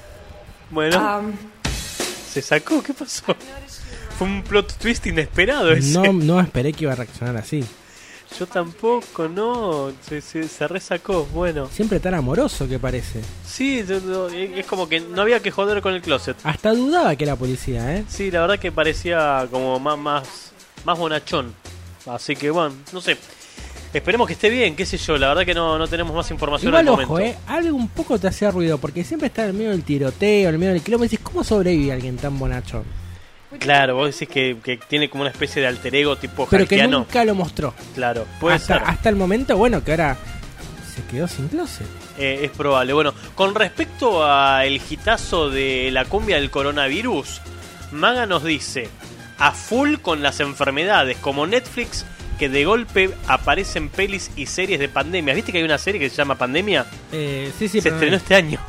bueno. 0.69 1.33
Se 2.29 2.41
sacó, 2.41 2.83
¿qué 2.83 2.93
pasó? 2.93 3.23
Fue 4.19 4.27
un 4.27 4.43
plot 4.43 4.73
twist 4.77 5.05
inesperado 5.07 5.71
ese. 5.71 5.93
No, 5.97 6.11
no 6.11 6.41
esperé 6.41 6.73
que 6.73 6.83
iba 6.83 6.91
a 6.91 6.97
reaccionar 6.97 7.37
así. 7.37 7.63
Yo 8.39 8.45
tampoco, 8.47 9.27
no. 9.27 9.91
Se, 10.07 10.19
se, 10.21 10.47
se 10.47 10.67
resacó, 10.67 11.25
bueno. 11.33 11.69
Siempre 11.71 11.99
tan 11.99 12.13
amoroso 12.15 12.67
que 12.67 12.77
parece. 12.79 13.21
Sí, 13.45 13.83
yo- 13.87 13.99
yo- 13.99 14.29
es 14.29 14.65
como 14.65 14.89
que 14.89 14.99
no 14.99 15.21
había 15.21 15.39
que 15.41 15.51
joder 15.51 15.81
con 15.81 15.93
el 15.93 16.01
closet. 16.01 16.35
Hasta 16.43 16.71
dudaba 16.73 17.15
que 17.15 17.23
era 17.23 17.35
policía, 17.35 17.95
¿eh? 17.95 18.03
Sí, 18.09 18.29
la 18.31 18.41
verdad 18.41 18.59
que 18.59 18.71
parecía 18.71 19.47
como 19.51 19.79
más, 19.79 19.97
más, 19.97 20.51
más 20.83 20.97
bonachón. 20.97 21.53
Así 22.05 22.35
que 22.35 22.49
bueno, 22.49 22.75
no 22.91 23.01
sé. 23.01 23.17
Esperemos 23.93 24.27
que 24.27 24.33
esté 24.33 24.49
bien, 24.49 24.75
qué 24.75 24.85
sé 24.85 24.97
yo. 24.97 25.17
La 25.17 25.29
verdad 25.29 25.45
que 25.45 25.53
no, 25.53 25.77
no 25.77 25.87
tenemos 25.87 26.13
más 26.13 26.29
información 26.29 26.69
Igual, 26.69 26.87
al 26.87 26.93
ojo, 26.93 27.13
momento. 27.13 27.19
¿eh? 27.19 27.37
Algo 27.47 27.77
un 27.77 27.87
poco 27.87 28.19
te 28.19 28.27
hacía 28.27 28.51
ruido, 28.51 28.77
porque 28.77 29.05
siempre 29.05 29.27
está 29.27 29.43
en 29.43 29.51
el 29.51 29.53
medio 29.55 29.69
del 29.71 29.83
tiroteo, 29.83 30.49
en 30.49 30.55
el 30.55 30.59
medio 30.59 30.73
del 30.73 30.81
quilombo, 30.81 31.05
y 31.05 31.07
dices, 31.07 31.23
¿cómo 31.23 31.45
sobrevive 31.45 31.93
alguien 31.93 32.17
tan 32.17 32.37
bonachón? 32.37 32.83
Claro, 33.59 33.95
vos 33.95 34.11
decís 34.17 34.27
que, 34.33 34.57
que 34.63 34.77
tiene 34.77 35.09
como 35.09 35.21
una 35.21 35.31
especie 35.31 35.61
de 35.61 35.67
alter 35.67 35.93
ego 35.95 36.15
tipo 36.17 36.47
Pero 36.49 36.67
que 36.67 36.87
nunca 36.87 37.23
lo 37.25 37.35
mostró. 37.35 37.73
Claro, 37.93 38.25
puede 38.39 38.55
hasta, 38.55 38.79
ser. 38.79 38.83
hasta 38.87 39.09
el 39.09 39.15
momento, 39.15 39.57
bueno, 39.57 39.83
que 39.83 39.91
ahora 39.91 40.17
se 40.93 41.03
quedó 41.11 41.27
sin 41.27 41.47
closet. 41.47 41.87
Eh, 42.17 42.41
es 42.43 42.51
probable. 42.51 42.93
Bueno, 42.93 43.13
con 43.35 43.53
respecto 43.55 44.25
a 44.25 44.65
el 44.65 44.81
hitazo 44.89 45.49
de 45.49 45.89
la 45.91 46.05
cumbia 46.05 46.37
del 46.37 46.49
coronavirus, 46.49 47.41
Maga 47.91 48.25
nos 48.25 48.43
dice, 48.43 48.89
a 49.37 49.51
full 49.51 49.95
con 50.01 50.21
las 50.21 50.39
enfermedades, 50.39 51.17
como 51.17 51.45
Netflix, 51.47 52.05
que 52.39 52.49
de 52.49 52.65
golpe 52.65 53.11
aparecen 53.27 53.89
pelis 53.89 54.31
y 54.35 54.45
series 54.45 54.79
de 54.79 54.89
pandemia. 54.89 55.33
¿Viste 55.33 55.51
que 55.51 55.57
hay 55.59 55.63
una 55.63 55.77
serie 55.77 55.99
que 55.99 56.09
se 56.09 56.15
llama 56.17 56.35
Pandemia? 56.35 56.85
Eh, 57.11 57.51
sí, 57.57 57.67
sí, 57.67 57.79
se 57.79 57.83
pero- 57.83 57.95
estrenó 57.95 58.17
este 58.17 58.35
año. 58.35 58.59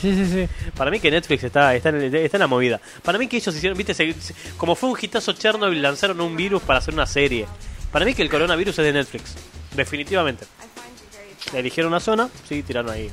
Sí, 0.00 0.14
sí, 0.14 0.26
sí. 0.26 0.48
Para 0.76 0.90
mí 0.90 1.00
que 1.00 1.10
Netflix 1.10 1.44
está, 1.44 1.74
está, 1.74 1.88
en, 1.90 1.96
el- 1.96 2.14
está 2.14 2.36
en 2.36 2.40
la 2.40 2.46
movida. 2.46 2.80
Para 3.02 3.18
mí 3.18 3.26
que 3.28 3.36
ellos 3.36 3.54
hicieron, 3.54 3.76
viste, 3.78 3.94
se- 3.94 4.12
se- 4.14 4.34
como 4.56 4.74
fue 4.74 4.90
un 4.90 4.98
hitazo 5.00 5.32
Chernobyl, 5.32 5.80
lanzaron 5.80 6.20
un 6.20 6.36
virus 6.36 6.62
para 6.62 6.78
hacer 6.80 6.92
una 6.94 7.06
serie. 7.06 7.46
Para 7.92 8.04
mí 8.04 8.14
que 8.14 8.22
el 8.22 8.28
coronavirus 8.30 8.78
es 8.80 8.84
de 8.84 8.92
Netflix. 8.92 9.34
Definitivamente. 9.76 10.46
Eligieron 11.52 11.92
una 11.92 12.00
zona, 12.00 12.28
sí, 12.48 12.62
tiraron 12.62 12.90
ahí. 12.90 13.10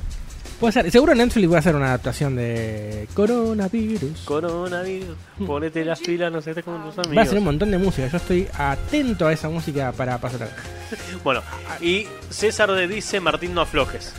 Puede 0.58 0.72
ser. 0.72 0.90
Seguro 0.92 1.14
Netflix 1.14 1.50
va 1.50 1.56
a 1.56 1.58
hacer 1.58 1.74
una 1.74 1.86
adaptación 1.88 2.36
de 2.36 3.08
Coronavirus. 3.14 4.20
Coronavirus, 4.24 5.16
ponete 5.44 5.84
las 5.84 5.98
pilas, 6.00 6.30
no 6.32 6.40
sé, 6.40 6.50
estás 6.50 6.64
con 6.64 6.82
tus 6.84 6.98
amigos. 6.98 7.16
Va 7.18 7.22
a 7.22 7.26
ser 7.26 7.38
un 7.38 7.44
montón 7.44 7.70
de 7.72 7.78
música. 7.78 8.06
Yo 8.08 8.16
estoy 8.16 8.46
atento 8.56 9.26
a 9.26 9.32
esa 9.32 9.48
música 9.48 9.92
para 9.92 10.18
pasar. 10.18 10.48
Bueno, 11.24 11.42
y 11.80 12.06
César 12.30 12.70
de 12.70 12.86
dice 12.86 13.18
Martín 13.18 13.54
no 13.54 13.62
aflojes. 13.62 14.12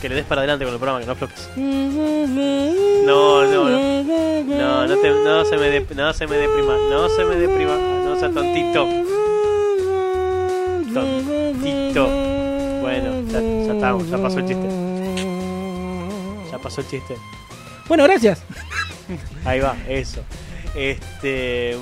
Que 0.00 0.08
le 0.08 0.14
des 0.14 0.24
para 0.24 0.42
adelante 0.42 0.64
con 0.64 0.72
el 0.74 0.78
programa, 0.78 1.00
que 1.00 1.06
no 1.06 1.12
aflojes. 1.12 1.48
No, 1.56 3.44
no, 3.44 3.64
no. 3.68 4.02
No, 4.44 4.86
no, 4.86 4.96
te- 4.96 5.10
no 5.10 5.44
se 5.44 5.56
me 5.56 5.70
de- 5.70 5.94
no 5.94 6.12
se 6.12 6.26
me 6.26 6.36
deprima, 6.36 6.76
no 6.90 7.08
se 7.08 7.24
me 7.24 7.34
deprima, 7.36 7.76
no 8.04 8.16
sea 8.18 8.30
tontito. 8.30 8.86
Tontito. 10.94 12.06
Bueno, 12.80 13.22
ya, 13.30 13.40
ya 13.40 13.72
está, 13.74 13.98
ya 14.10 14.18
pasó 14.22 14.38
el 14.38 14.46
chiste. 14.46 14.68
Ya 16.50 16.58
pasó 16.58 16.80
el 16.80 16.88
chiste. 16.88 17.16
Bueno, 17.88 18.04
gracias. 18.04 18.42
Ahí 19.44 19.60
va, 19.60 19.76
eso. 19.88 20.20
Este. 20.74 21.76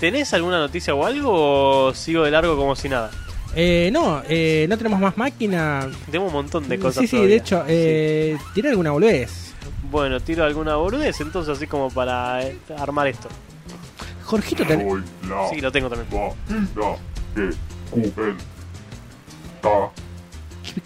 ¿Tenés 0.00 0.32
alguna 0.32 0.58
noticia 0.58 0.94
o 0.94 1.04
algo 1.04 1.86
o 1.88 1.94
sigo 1.94 2.22
de 2.22 2.30
largo 2.30 2.56
como 2.56 2.76
si 2.76 2.88
nada? 2.88 3.10
Eh, 3.54 3.90
no, 3.92 4.22
eh, 4.28 4.66
no 4.68 4.76
tenemos 4.76 5.00
más 5.00 5.16
máquina. 5.16 5.88
Tengo 6.10 6.26
un 6.26 6.32
montón 6.32 6.68
de 6.68 6.78
cosas. 6.78 7.02
Sí, 7.02 7.06
sí, 7.06 7.16
todavía. 7.16 7.30
de 7.30 7.36
hecho, 7.36 7.64
eh, 7.66 8.38
¿tiene 8.54 8.70
alguna 8.70 8.90
boludez? 8.90 9.54
Bueno, 9.90 10.20
tiro 10.20 10.44
alguna 10.44 10.76
boludez 10.76 11.20
entonces, 11.20 11.56
así 11.56 11.66
como 11.66 11.90
para 11.90 12.42
eh, 12.46 12.58
armar 12.78 13.06
esto. 13.06 13.28
Jorgito, 14.24 14.62
la 14.64 15.48
Sí, 15.50 15.60
lo 15.60 15.72
tengo 15.72 15.88
también. 15.88 16.08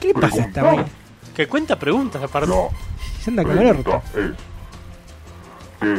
¿qué 0.01 0.09
le 0.09 0.15
pasa 0.15 0.43
a 0.43 0.47
esta? 0.47 0.87
Que 1.35 1.49
cuenta 1.49 1.79
preguntas 1.79 2.23
aparte. 2.23 2.53
Se 3.21 3.31
anda 3.31 3.43
con 3.43 3.59
el 3.59 3.67
orto. 3.67 4.03
¿Qué 5.81 5.99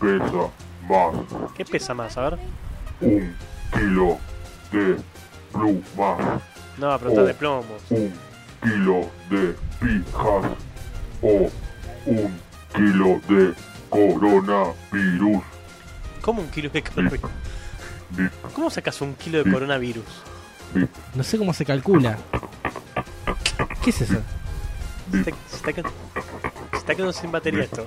pesa 0.00 0.34
más? 0.88 1.54
¿Qué 1.56 1.64
pesa 1.64 1.94
más? 1.94 2.16
A 2.16 2.30
ver. 2.30 2.38
Un 3.00 3.34
kilo 3.72 4.18
de 4.72 4.96
plumas. 5.52 6.42
No 6.78 6.88
va 6.88 6.94
a 6.94 6.98
preguntar 6.98 7.26
de 7.26 7.34
plomos. 7.34 7.82
Un 7.90 8.12
kilo 8.62 9.10
de 9.30 9.54
pijas. 9.80 10.52
O 11.22 11.50
un 12.06 12.40
kilo 12.74 13.20
de 13.28 13.54
coronavirus. 13.88 15.42
¿Cómo 16.20 16.42
un 16.42 16.48
kilo 16.48 16.70
de 16.70 16.82
coronavirus? 16.82 17.30
¿Cómo 18.54 18.70
sacas 18.70 19.00
un 19.00 19.14
kilo 19.14 19.42
de 19.42 19.50
coronavirus? 19.50 20.04
No 21.14 21.22
sé 21.22 21.38
cómo 21.38 21.52
se 21.52 21.64
calcula. 21.64 22.18
¿Qué 23.82 23.90
es 23.90 24.00
eso? 24.00 24.20
Se 25.10 25.18
está, 25.18 25.30
se 25.48 25.56
está 25.56 25.72
se 25.72 26.76
está 26.78 26.94
quedando 26.94 27.12
sin 27.12 27.30
batería 27.30 27.64
esto. 27.64 27.86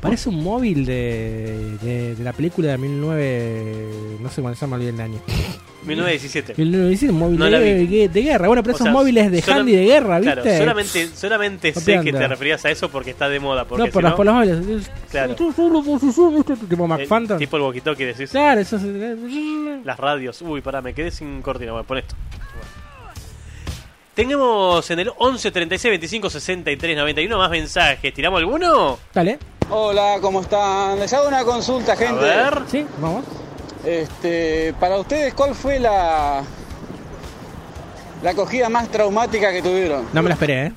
Parece 0.00 0.28
un 0.30 0.42
móvil 0.42 0.86
de, 0.86 1.76
de, 1.82 2.14
de 2.14 2.24
la 2.24 2.32
película 2.32 2.68
de 2.68 2.78
19... 2.78 3.86
No 4.20 4.30
sé 4.30 4.40
cuándo 4.40 4.56
se 4.56 4.62
llama, 4.64 4.76
olvidé 4.76 4.90
el 4.90 5.00
año. 5.00 5.18
1917. 5.82 6.54
1917, 6.62 7.12
un 7.12 7.18
móvil 7.18 7.38
No 7.38 7.46
de, 7.46 8.08
de- 8.08 8.22
guerra. 8.22 8.46
Bueno, 8.48 8.62
pero 8.62 8.74
O 8.74 8.76
esos 8.76 8.84
sea, 8.84 8.92
móviles 8.92 9.30
de 9.30 9.42
handy 9.50 9.72
de 9.72 9.84
guerra, 9.84 10.20
¿viste? 10.20 10.34
Claro, 10.42 10.58
solamente, 10.58 11.06
solamente 11.08 11.72
sé 11.74 12.00
que 12.02 12.12
te 12.12 12.28
referías 12.28 12.62
a 12.66 12.70
eso 12.70 12.90
porque 12.90 13.10
está 13.10 13.28
de 13.30 13.40
moda. 13.40 13.64
Porque 13.64 13.84
no, 13.86 13.90
por, 13.90 14.02
si 14.02 14.08
los, 14.08 14.14
por 14.14 14.26
los 14.26 14.34
móviles. 14.34 14.90
Claro. 15.10 15.34
Tipo 15.34 16.84
el- 16.84 16.88
McPhantom. 16.88 17.38
tipo 17.38 17.56
el 17.56 17.62
walkie-talkie 17.62 18.06
decís. 18.06 18.30
Claro, 18.30 18.60
eso 18.60 18.76
es... 18.76 18.82
Las 19.84 19.98
radios. 19.98 20.42
Uy, 20.42 20.60
pará, 20.60 20.82
me 20.82 20.92
quedé 20.92 21.10
sin 21.10 21.40
cortina. 21.40 21.72
Bueno, 21.72 21.86
pon 21.86 21.98
esto. 21.98 22.14
Tenemos 24.20 24.90
en 24.90 24.98
el 24.98 25.10
11 25.16 25.50
36 25.50 25.92
25 25.92 26.28
63 26.28 26.94
91 26.98 27.38
más 27.38 27.50
mensajes. 27.50 28.12
¿Tiramos 28.12 28.38
alguno? 28.40 28.98
Dale. 29.14 29.38
Hola, 29.70 30.18
¿cómo 30.20 30.42
están? 30.42 30.98
Les 30.98 31.10
hago 31.14 31.26
una 31.26 31.42
consulta, 31.42 31.96
gente. 31.96 32.20
ver. 32.22 32.58
Sí, 32.70 32.86
vamos. 33.00 33.24
Este, 33.82 34.74
para 34.78 34.98
ustedes, 34.98 35.32
¿cuál 35.32 35.54
fue 35.54 35.80
la 35.80 36.42
la 38.22 38.30
acogida 38.32 38.68
más 38.68 38.90
traumática 38.90 39.52
que 39.52 39.62
tuvieron? 39.62 40.04
No 40.12 40.20
me 40.22 40.28
la 40.28 40.34
esperé, 40.34 40.66
¿eh? 40.66 40.72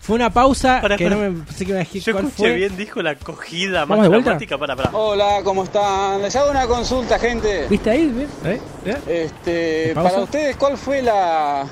Fue 0.00 0.16
una 0.16 0.28
pausa 0.28 0.80
Pará, 0.82 0.98
que 0.98 1.08
no 1.08 1.16
me 1.16 1.30
pensé 1.42 1.64
que 1.64 1.72
a 1.72 1.76
decir 1.76 2.02
Yo 2.02 2.12
cuál 2.12 2.26
escuché 2.26 2.48
fue. 2.50 2.54
bien, 2.54 2.76
dijo 2.76 3.00
la 3.00 3.12
acogida 3.12 3.86
¿Vamos 3.86 4.10
más 4.10 4.22
dramática. 4.22 4.58
Para, 4.58 4.76
para. 4.76 4.90
Hola, 4.90 5.40
¿cómo 5.42 5.64
están? 5.64 6.20
Les 6.20 6.36
hago 6.36 6.50
una 6.50 6.66
consulta, 6.66 7.18
gente. 7.18 7.66
¿Viste 7.70 7.88
ahí? 7.88 8.28
¿Eh? 8.44 8.60
¿Eh? 8.84 9.24
Este, 9.24 9.94
para 9.94 10.18
ustedes, 10.18 10.54
¿cuál 10.56 10.76
fue 10.76 11.00
la 11.00 11.66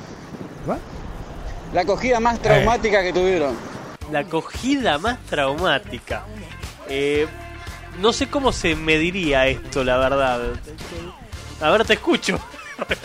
¿Va? 0.69 0.79
la 1.73 1.81
acogida 1.81 2.21
más 2.21 2.41
traumática 2.41 3.03
que 3.03 3.13
tuvieron? 3.13 3.55
La 4.13 4.21
acogida 4.21 4.97
más 4.99 5.19
traumática. 5.29 6.23
Eh, 6.89 7.27
no 8.01 8.13
sé 8.13 8.29
cómo 8.29 8.53
se 8.53 8.77
mediría 8.77 9.47
esto, 9.49 9.83
la 9.83 9.97
verdad. 9.99 10.41
A 11.61 11.71
ver, 11.71 11.85
te 11.85 11.95
escucho. 11.95 12.39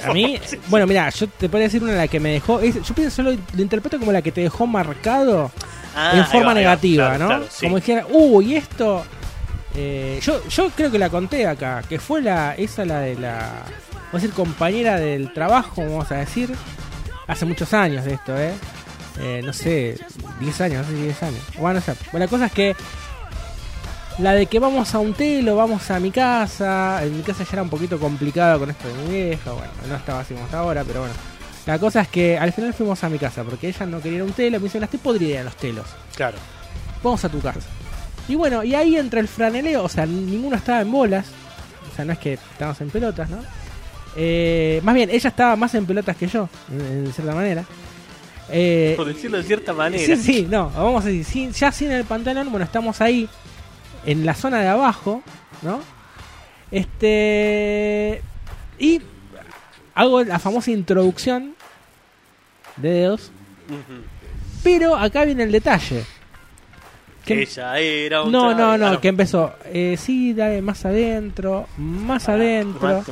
A 0.06 0.14
mí, 0.14 0.40
bueno, 0.68 0.86
mira, 0.86 1.10
yo 1.10 1.28
te 1.28 1.48
podría 1.50 1.68
decir 1.68 1.82
una 1.84 1.94
la 1.94 2.08
que 2.08 2.20
me 2.20 2.30
dejó. 2.34 2.60
es- 2.60 2.82
yo 2.84 2.94
pienso, 2.94 3.24
lo, 3.24 3.32
lo 3.32 3.62
interpreto 3.62 3.98
como 4.00 4.12
la 4.12 4.22
que 4.22 4.32
te 4.32 4.42
dejó 4.42 4.68
marcado 4.68 5.52
Ah, 5.96 6.12
en 6.16 6.26
forma 6.28 6.54
va, 6.54 6.60
ahí 6.60 6.66
va, 6.66 6.70
negativa, 6.72 7.06
claro, 7.08 7.20
¿no? 7.24 7.28
claro, 7.28 7.46
sí. 7.50 7.66
Como 7.66 7.76
dijera, 7.78 8.06
uy, 8.12 8.56
esto. 8.56 9.04
eh, 9.76 10.20
yo, 10.22 10.48
yo 10.48 10.70
creo 10.76 10.92
que 10.92 11.00
la 11.00 11.10
conté 11.10 11.48
acá, 11.48 11.82
que 11.90 11.98
fue 12.00 12.22
la 12.22 12.54
esa 12.56 12.86
la 12.86 13.00
de 13.00 13.16
la. 13.16 13.40
Vamos 13.40 14.14
a 14.14 14.18
decir, 14.18 14.32
compañera 14.34 14.98
del 15.00 15.34
trabajo, 15.34 15.82
vamos 15.82 16.12
a 16.12 16.16
decir. 16.18 16.52
Hace 17.30 17.46
muchos 17.46 17.72
años 17.76 18.04
de 18.06 18.16
esto, 18.16 18.36
¿eh? 18.36 18.54
Eh, 19.20 19.42
no 19.46 19.54
sé, 19.54 20.00
10 20.40 20.62
años, 20.62 20.80
no 20.80 20.92
sé 20.92 20.98
si 20.98 21.04
10 21.04 21.24
años. 21.24 21.42
Bueno, 21.60 21.80
no 21.80 21.86
sé. 21.86 21.94
Bueno, 22.12 22.26
la 22.26 22.28
cosa 22.28 22.46
es 22.48 22.52
que 22.52 22.76
la 24.18 24.34
de 24.34 24.48
que 24.48 24.58
vamos 24.58 24.96
a 24.96 25.00
un 25.00 25.14
telo, 25.14 25.56
vamos 25.56 25.92
a 25.92 26.00
mi 26.00 26.10
casa. 26.10 27.04
En 27.04 27.16
mi 27.16 27.22
casa 27.22 27.44
ya 27.44 27.50
era 27.54 27.62
un 27.62 27.70
poquito 27.70 28.00
complicado 28.00 28.60
con 28.60 28.72
esto 28.72 28.88
de 28.88 28.94
mi 28.96 29.14
vieja. 29.14 29.52
Bueno, 29.52 29.72
no 29.88 29.96
estaba 29.96 30.22
así 30.22 30.34
como 30.34 30.46
está 30.46 30.60
ahora, 30.60 30.84
pero 30.84 31.02
bueno. 31.02 31.14
La 31.68 31.78
cosa 31.78 32.02
es 32.02 32.08
que 32.08 32.36
al 32.36 32.52
final 32.52 32.74
fuimos 32.74 33.04
a 33.04 33.10
mi 33.10 33.20
casa 33.20 33.44
porque 33.44 33.68
ella 33.68 33.86
no 33.86 34.02
quería 34.02 34.24
un 34.24 34.34
telo. 34.34 34.60
Me 34.60 34.64
dice, 34.64 34.80
la 34.80 34.86
estoy 34.86 35.00
podrida 35.00 35.38
de 35.38 35.44
los 35.44 35.56
telos. 35.56 35.86
Claro. 36.16 36.38
Vamos 37.04 37.24
a 37.24 37.30
tu 37.30 37.40
casa. 37.40 37.62
Y 38.28 38.34
bueno, 38.34 38.64
y 38.64 38.74
ahí 38.74 38.96
entra 38.96 39.20
el 39.20 39.28
franeleo. 39.28 39.84
O 39.84 39.90
sea, 39.90 40.08
ninguno 40.08 40.56
estaba 40.56 40.82
en 40.82 40.92
bolas. 40.92 41.28
O 41.92 41.96
sea, 41.96 42.06
no 42.06 42.14
es 42.14 42.20
que 42.20 42.34
estábamos 42.34 42.82
en 42.82 42.90
pelotas, 42.90 43.30
¿no? 43.30 43.38
Eh, 44.16 44.82
más 44.84 44.96
bien, 44.96 45.10
ella 45.10 45.30
estaba 45.30 45.56
más 45.56 45.74
en 45.76 45.86
pelotas 45.86 46.16
que 46.18 46.28
yo, 46.28 46.50
en, 46.72 47.06
en 47.08 47.14
cierta 47.14 47.34
manera. 47.34 47.64
Eh, 48.52 48.94
Por 48.98 49.06
decirlo 49.06 49.38
de 49.38 49.44
cierta 49.44 49.74
manera. 49.74 50.04
Sí, 50.04 50.16
sí, 50.18 50.48
no, 50.50 50.70
vamos 50.72 51.04
a 51.06 51.08
decir, 51.08 51.24
sin- 51.26 51.52
ya 51.52 51.72
sin 51.72 51.92
el 51.92 52.04
pantalón, 52.06 52.50
bueno, 52.50 52.66
estamos 52.66 53.00
ahí, 53.02 53.30
en 54.06 54.26
la 54.26 54.34
zona 54.34 54.60
de 54.62 54.68
abajo, 54.68 55.22
¿no? 55.62 55.82
Este. 56.72 58.22
Y 58.80 59.02
hago 59.96 60.24
la 60.24 60.40
famosa 60.40 60.72
introducción 60.72 61.54
de 62.78 62.90
dedos, 62.90 63.32
pero 64.64 64.96
acá 64.96 65.26
viene 65.26 65.44
el 65.44 65.52
detalle. 65.52 66.04
Que- 67.26 67.42
Ella 67.44 67.78
era 67.80 68.24
un 68.24 68.32
No, 68.32 68.56
no, 68.56 68.78
no, 68.78 69.00
que 69.02 69.10
empezó, 69.10 69.54
eh, 69.66 69.96
sí, 70.00 70.34
dale 70.34 70.62
más 70.62 70.86
adentro, 70.86 71.68
más 71.78 72.28
adentro, 72.30 73.04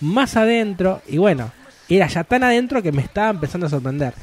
más 0.00 0.36
adentro, 0.36 1.02
y 1.08 1.18
bueno, 1.18 1.50
era 1.88 2.06
ya 2.06 2.24
tan 2.24 2.44
adentro 2.44 2.82
que 2.82 2.92
me 2.92 3.02
estaba 3.02 3.30
empezando 3.30 3.66
a 3.66 3.70
sorprender. 3.70 4.14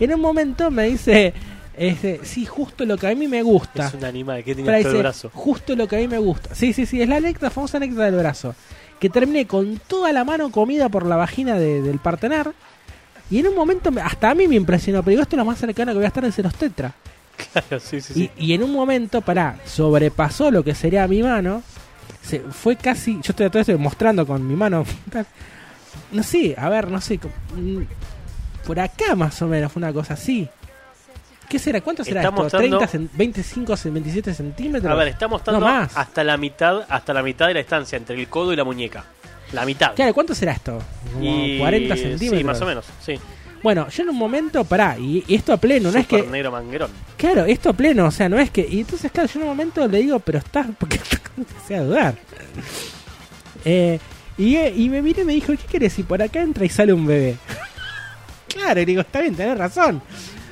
En 0.00 0.12
un 0.14 0.20
momento 0.20 0.70
me 0.70 0.84
dice, 0.84 1.32
este, 1.76 2.20
sí, 2.24 2.44
justo 2.46 2.84
lo 2.84 2.96
que 2.96 3.06
a 3.08 3.14
mí 3.14 3.26
me 3.28 3.42
gusta. 3.42 3.88
Es 3.88 3.94
un 3.94 4.04
animal 4.04 4.44
que 4.44 4.54
dice, 4.54 4.80
el 4.80 4.96
brazo. 4.98 5.30
Justo 5.32 5.74
lo 5.76 5.86
que 5.88 5.96
a 5.96 5.98
mí 6.00 6.08
me 6.08 6.18
gusta. 6.18 6.54
Sí, 6.54 6.72
sí, 6.72 6.86
sí, 6.86 7.00
es 7.00 7.08
la 7.08 7.16
anécdota, 7.16 7.50
famosa 7.50 7.76
anécdota 7.78 8.04
del 8.04 8.16
brazo. 8.16 8.54
Que 9.00 9.08
terminé 9.10 9.46
con 9.46 9.80
toda 9.86 10.12
la 10.12 10.24
mano 10.24 10.50
comida 10.50 10.88
por 10.88 11.04
la 11.06 11.16
vagina 11.16 11.54
de- 11.58 11.82
del 11.82 11.98
partener. 11.98 12.52
Y 13.30 13.38
en 13.40 13.48
un 13.48 13.54
momento, 13.56 13.90
me- 13.90 14.00
hasta 14.00 14.30
a 14.30 14.34
mí 14.34 14.46
me 14.48 14.54
impresionó. 14.56 15.02
Pero 15.02 15.10
digo, 15.10 15.22
esto 15.22 15.36
es 15.36 15.38
lo 15.38 15.44
más 15.44 15.58
cercano 15.58 15.92
que 15.92 15.96
voy 15.96 16.04
a 16.04 16.08
estar 16.08 16.24
en 16.24 16.32
los 16.36 16.54
tetra. 16.54 16.92
Claro, 17.52 17.80
sí, 17.80 18.00
sí, 18.00 18.14
sí. 18.14 18.30
Y, 18.38 18.46
y 18.46 18.54
en 18.54 18.62
un 18.62 18.72
momento, 18.72 19.20
pará, 19.20 19.58
sobrepasó 19.64 20.50
lo 20.52 20.62
que 20.62 20.74
sería 20.74 21.06
mi 21.08 21.22
mano. 21.22 21.62
Se, 22.24 22.40
fue 22.40 22.76
casi. 22.76 23.14
Yo 23.16 23.30
estoy 23.30 23.50
todo 23.50 23.60
esto 23.60 23.78
mostrando 23.78 24.26
con 24.26 24.46
mi 24.46 24.56
mano. 24.56 24.84
No 26.10 26.22
sé, 26.24 26.54
a 26.58 26.68
ver, 26.68 26.90
no 26.90 27.00
sé. 27.00 27.18
mm, 27.56 27.82
Por 28.66 28.80
acá 28.80 29.14
más 29.14 29.40
o 29.42 29.46
menos, 29.46 29.70
fue 29.70 29.80
una 29.80 29.92
cosa 29.92 30.14
así. 30.14 30.48
¿Qué 31.48 31.58
será? 31.58 31.80
¿Cuánto 31.80 32.02
será 32.04 32.20
Está 32.22 32.30
esto? 32.30 32.42
mostrando- 32.42 32.80
¿30, 32.80 32.88
cen- 32.88 33.08
25, 33.14 33.74
27 33.92 34.34
centímetros? 34.34 34.90
A 34.90 34.94
ver, 34.96 35.08
está 35.08 35.28
mostrando 35.28 35.60
No 35.60 35.66
más. 35.66 35.96
hasta 35.96 36.24
la 36.24 36.36
mitad, 36.36 36.82
hasta 36.88 37.12
la 37.14 37.22
mitad 37.22 37.46
de 37.48 37.54
la 37.54 37.60
distancia 37.60 37.96
entre 37.96 38.18
el 38.18 38.28
codo 38.28 38.52
y 38.52 38.56
la 38.56 38.64
muñeca. 38.64 39.04
La 39.52 39.64
mitad. 39.64 39.94
Claro, 39.94 40.14
¿cuánto 40.14 40.34
será 40.34 40.52
esto? 40.52 40.80
Como 41.12 41.24
Y- 41.24 41.58
40 41.58 41.96
centímetros. 41.96 42.38
Sí, 42.38 42.44
más 42.44 42.60
o 42.60 42.66
menos, 42.66 42.84
sí. 43.00 43.14
Bueno, 43.64 43.88
yo 43.88 44.02
en 44.02 44.10
un 44.10 44.18
momento, 44.18 44.62
pará, 44.66 44.98
y, 44.98 45.24
y 45.26 45.36
esto 45.36 45.54
a 45.54 45.56
pleno, 45.56 45.90
no 45.90 45.98
es 45.98 46.06
que. 46.06 46.22
negro 46.24 46.52
manguerón. 46.52 46.90
Claro, 47.16 47.46
esto 47.46 47.70
a 47.70 47.72
pleno, 47.72 48.04
o 48.04 48.10
sea, 48.10 48.28
no 48.28 48.38
es 48.38 48.50
que. 48.50 48.68
Y 48.70 48.80
entonces, 48.80 49.10
claro, 49.10 49.26
yo 49.26 49.40
en 49.40 49.44
un 49.44 49.48
momento 49.48 49.88
le 49.88 50.02
digo, 50.02 50.18
pero 50.20 50.36
estás. 50.36 50.66
Porque 50.78 51.00
empecé 51.38 51.76
a 51.76 51.82
dudar. 51.82 52.14
Eh, 53.64 53.98
y, 54.36 54.56
eh, 54.56 54.74
y 54.76 54.90
me 54.90 55.00
miré 55.00 55.22
y 55.22 55.24
me 55.24 55.32
dijo, 55.32 55.52
¿qué 55.52 55.66
querés? 55.66 55.98
Y 55.98 56.02
por 56.02 56.20
acá 56.20 56.42
entra 56.42 56.66
y 56.66 56.68
sale 56.68 56.92
un 56.92 57.06
bebé. 57.06 57.36
claro, 58.48 58.82
y 58.82 58.84
digo, 58.84 59.00
está 59.00 59.22
bien, 59.22 59.34
tenés 59.34 59.56
razón. 59.56 60.02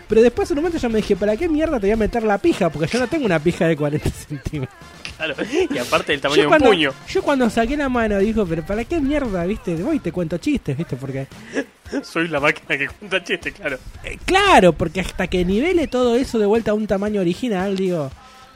Pero 0.08 0.22
después 0.22 0.50
en 0.50 0.56
un 0.56 0.64
momento 0.64 0.80
yo 0.80 0.88
me 0.88 0.96
dije, 0.96 1.14
¿para 1.14 1.36
qué 1.36 1.50
mierda 1.50 1.78
te 1.78 1.88
voy 1.88 1.92
a 1.92 1.96
meter 1.98 2.22
la 2.22 2.38
pija? 2.38 2.70
Porque 2.70 2.88
yo 2.90 2.98
no 2.98 3.08
tengo 3.08 3.26
una 3.26 3.40
pija 3.40 3.66
de 3.66 3.76
40 3.76 4.08
centímetros. 4.28 4.78
Claro. 5.16 5.34
Y 5.70 5.78
aparte 5.78 6.12
del 6.12 6.20
tamaño 6.20 6.36
de 6.36 6.42
Yo 6.42 6.48
un 6.48 6.50
cuando, 6.50 6.68
puño. 6.70 6.92
yo 7.08 7.22
cuando 7.22 7.50
saqué 7.50 7.76
la 7.76 7.88
mano 7.88 8.18
dijo, 8.18 8.44
pero 8.46 8.64
¿para 8.64 8.84
qué 8.84 9.00
mierda? 9.00 9.44
¿Viste? 9.44 9.74
Voy 9.76 9.98
te 10.00 10.10
cuento 10.12 10.38
chistes, 10.38 10.76
¿viste? 10.76 10.96
Porque 10.96 11.26
Soy 12.02 12.28
la 12.28 12.40
máquina 12.40 12.76
que 12.78 12.88
cuenta 12.88 13.22
chiste, 13.22 13.52
claro. 13.52 13.78
Eh, 14.04 14.18
Claro, 14.24 14.72
porque 14.72 15.00
hasta 15.00 15.26
que 15.26 15.44
nivele 15.44 15.86
todo 15.88 16.16
eso 16.16 16.38
de 16.38 16.46
vuelta 16.46 16.70
a 16.70 16.74
un 16.74 16.86
tamaño 16.86 17.20
original, 17.20 17.76
digo. 17.76 18.10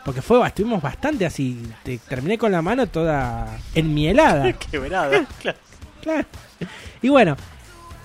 Porque 0.04 0.22
fue, 0.22 0.44
estuvimos 0.46 0.80
bastante 0.82 1.26
así. 1.26 1.60
te- 1.82 1.98
terminé 1.98 2.38
con 2.38 2.52
la 2.52 2.62
mano 2.62 2.86
toda 2.86 3.58
enmielada. 3.74 4.52
Quebrada, 4.70 5.26
claro. 5.40 5.58
Claro. 6.02 6.26
Y 7.02 7.08
bueno, 7.08 7.36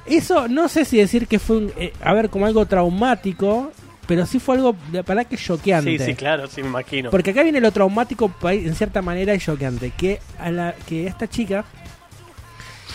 eso 0.07 0.47
no 0.47 0.67
sé 0.67 0.83
si 0.85 0.97
decir 0.97 1.27
que 1.27 1.37
fue, 1.39 1.57
un, 1.57 1.73
eh, 1.77 1.93
a 2.03 2.13
ver, 2.13 2.29
como 2.29 2.45
algo 2.47 2.65
traumático, 2.65 3.71
pero 4.07 4.25
sí 4.25 4.39
fue 4.39 4.55
algo, 4.55 4.75
de 4.91 5.03
para 5.03 5.25
que 5.25 5.37
choqueante. 5.37 5.97
Sí, 5.97 6.05
sí, 6.05 6.15
claro, 6.15 6.47
sí, 6.47 6.61
me 6.61 6.69
imagino. 6.69 7.11
Porque 7.11 7.31
acá 7.31 7.43
viene 7.43 7.61
lo 7.61 7.71
traumático 7.71 8.31
en 8.43 8.75
cierta 8.75 9.01
manera 9.01 9.33
y 9.35 9.39
choqueante, 9.39 9.91
que 9.91 10.19
a 10.39 10.51
la 10.51 10.75
que 10.87 11.07
esta 11.07 11.27
chica 11.29 11.63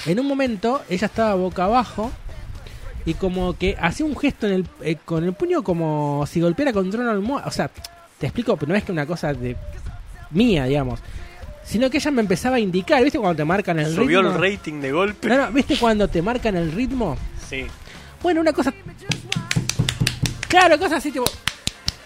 en 0.07 0.21
un 0.21 0.27
momento 0.27 0.83
ella 0.89 1.07
estaba 1.07 1.35
boca 1.35 1.65
abajo 1.65 2.11
y 3.05 3.15
como 3.15 3.57
que 3.57 3.77
hacía 3.81 4.05
un 4.07 4.17
gesto 4.17 4.47
en 4.47 4.53
el, 4.53 4.67
eh, 4.83 4.97
con 5.05 5.25
el 5.25 5.33
puño 5.33 5.63
como 5.63 6.25
si 6.27 6.41
golpeara 6.41 6.73
contra 6.73 7.01
una 7.01 7.13
almohada, 7.13 7.47
o 7.47 7.51
sea, 7.51 7.71
te 8.19 8.27
explico, 8.27 8.57
pero 8.57 8.73
no 8.73 8.79
es 8.79 8.85
que 8.85 8.93
una 8.93 9.07
cosa 9.07 9.33
de 9.33 9.57
mía, 10.31 10.65
digamos, 10.65 11.01
sino 11.65 11.91
que 11.91 11.99
ella 11.99 12.11
me 12.11 12.21
empezaba 12.21 12.57
a 12.57 12.61
indicar, 12.61 13.03
¿viste 13.03 13.19
cuando 13.19 13.37
te 13.37 13.45
marcan 13.45 13.79
el 13.79 13.95
Subió 13.95 14.23
ritmo? 14.23 14.37
el 14.37 14.53
rating 14.53 14.81
de 14.81 14.93
golpe. 14.93 15.29
No, 15.29 15.37
no, 15.37 15.53
¿viste 15.53 15.77
cuando 15.77 16.09
te 16.09 16.23
marcan 16.23 16.57
el 16.57 16.73
ritmo? 16.73 17.17
Sí. 17.49 17.67
Bueno, 18.23 18.41
una 18.41 18.53
cosa 18.53 18.73
Claro, 20.59 20.79
cosas 20.79 20.99
así 20.99 21.13
tipo 21.13 21.25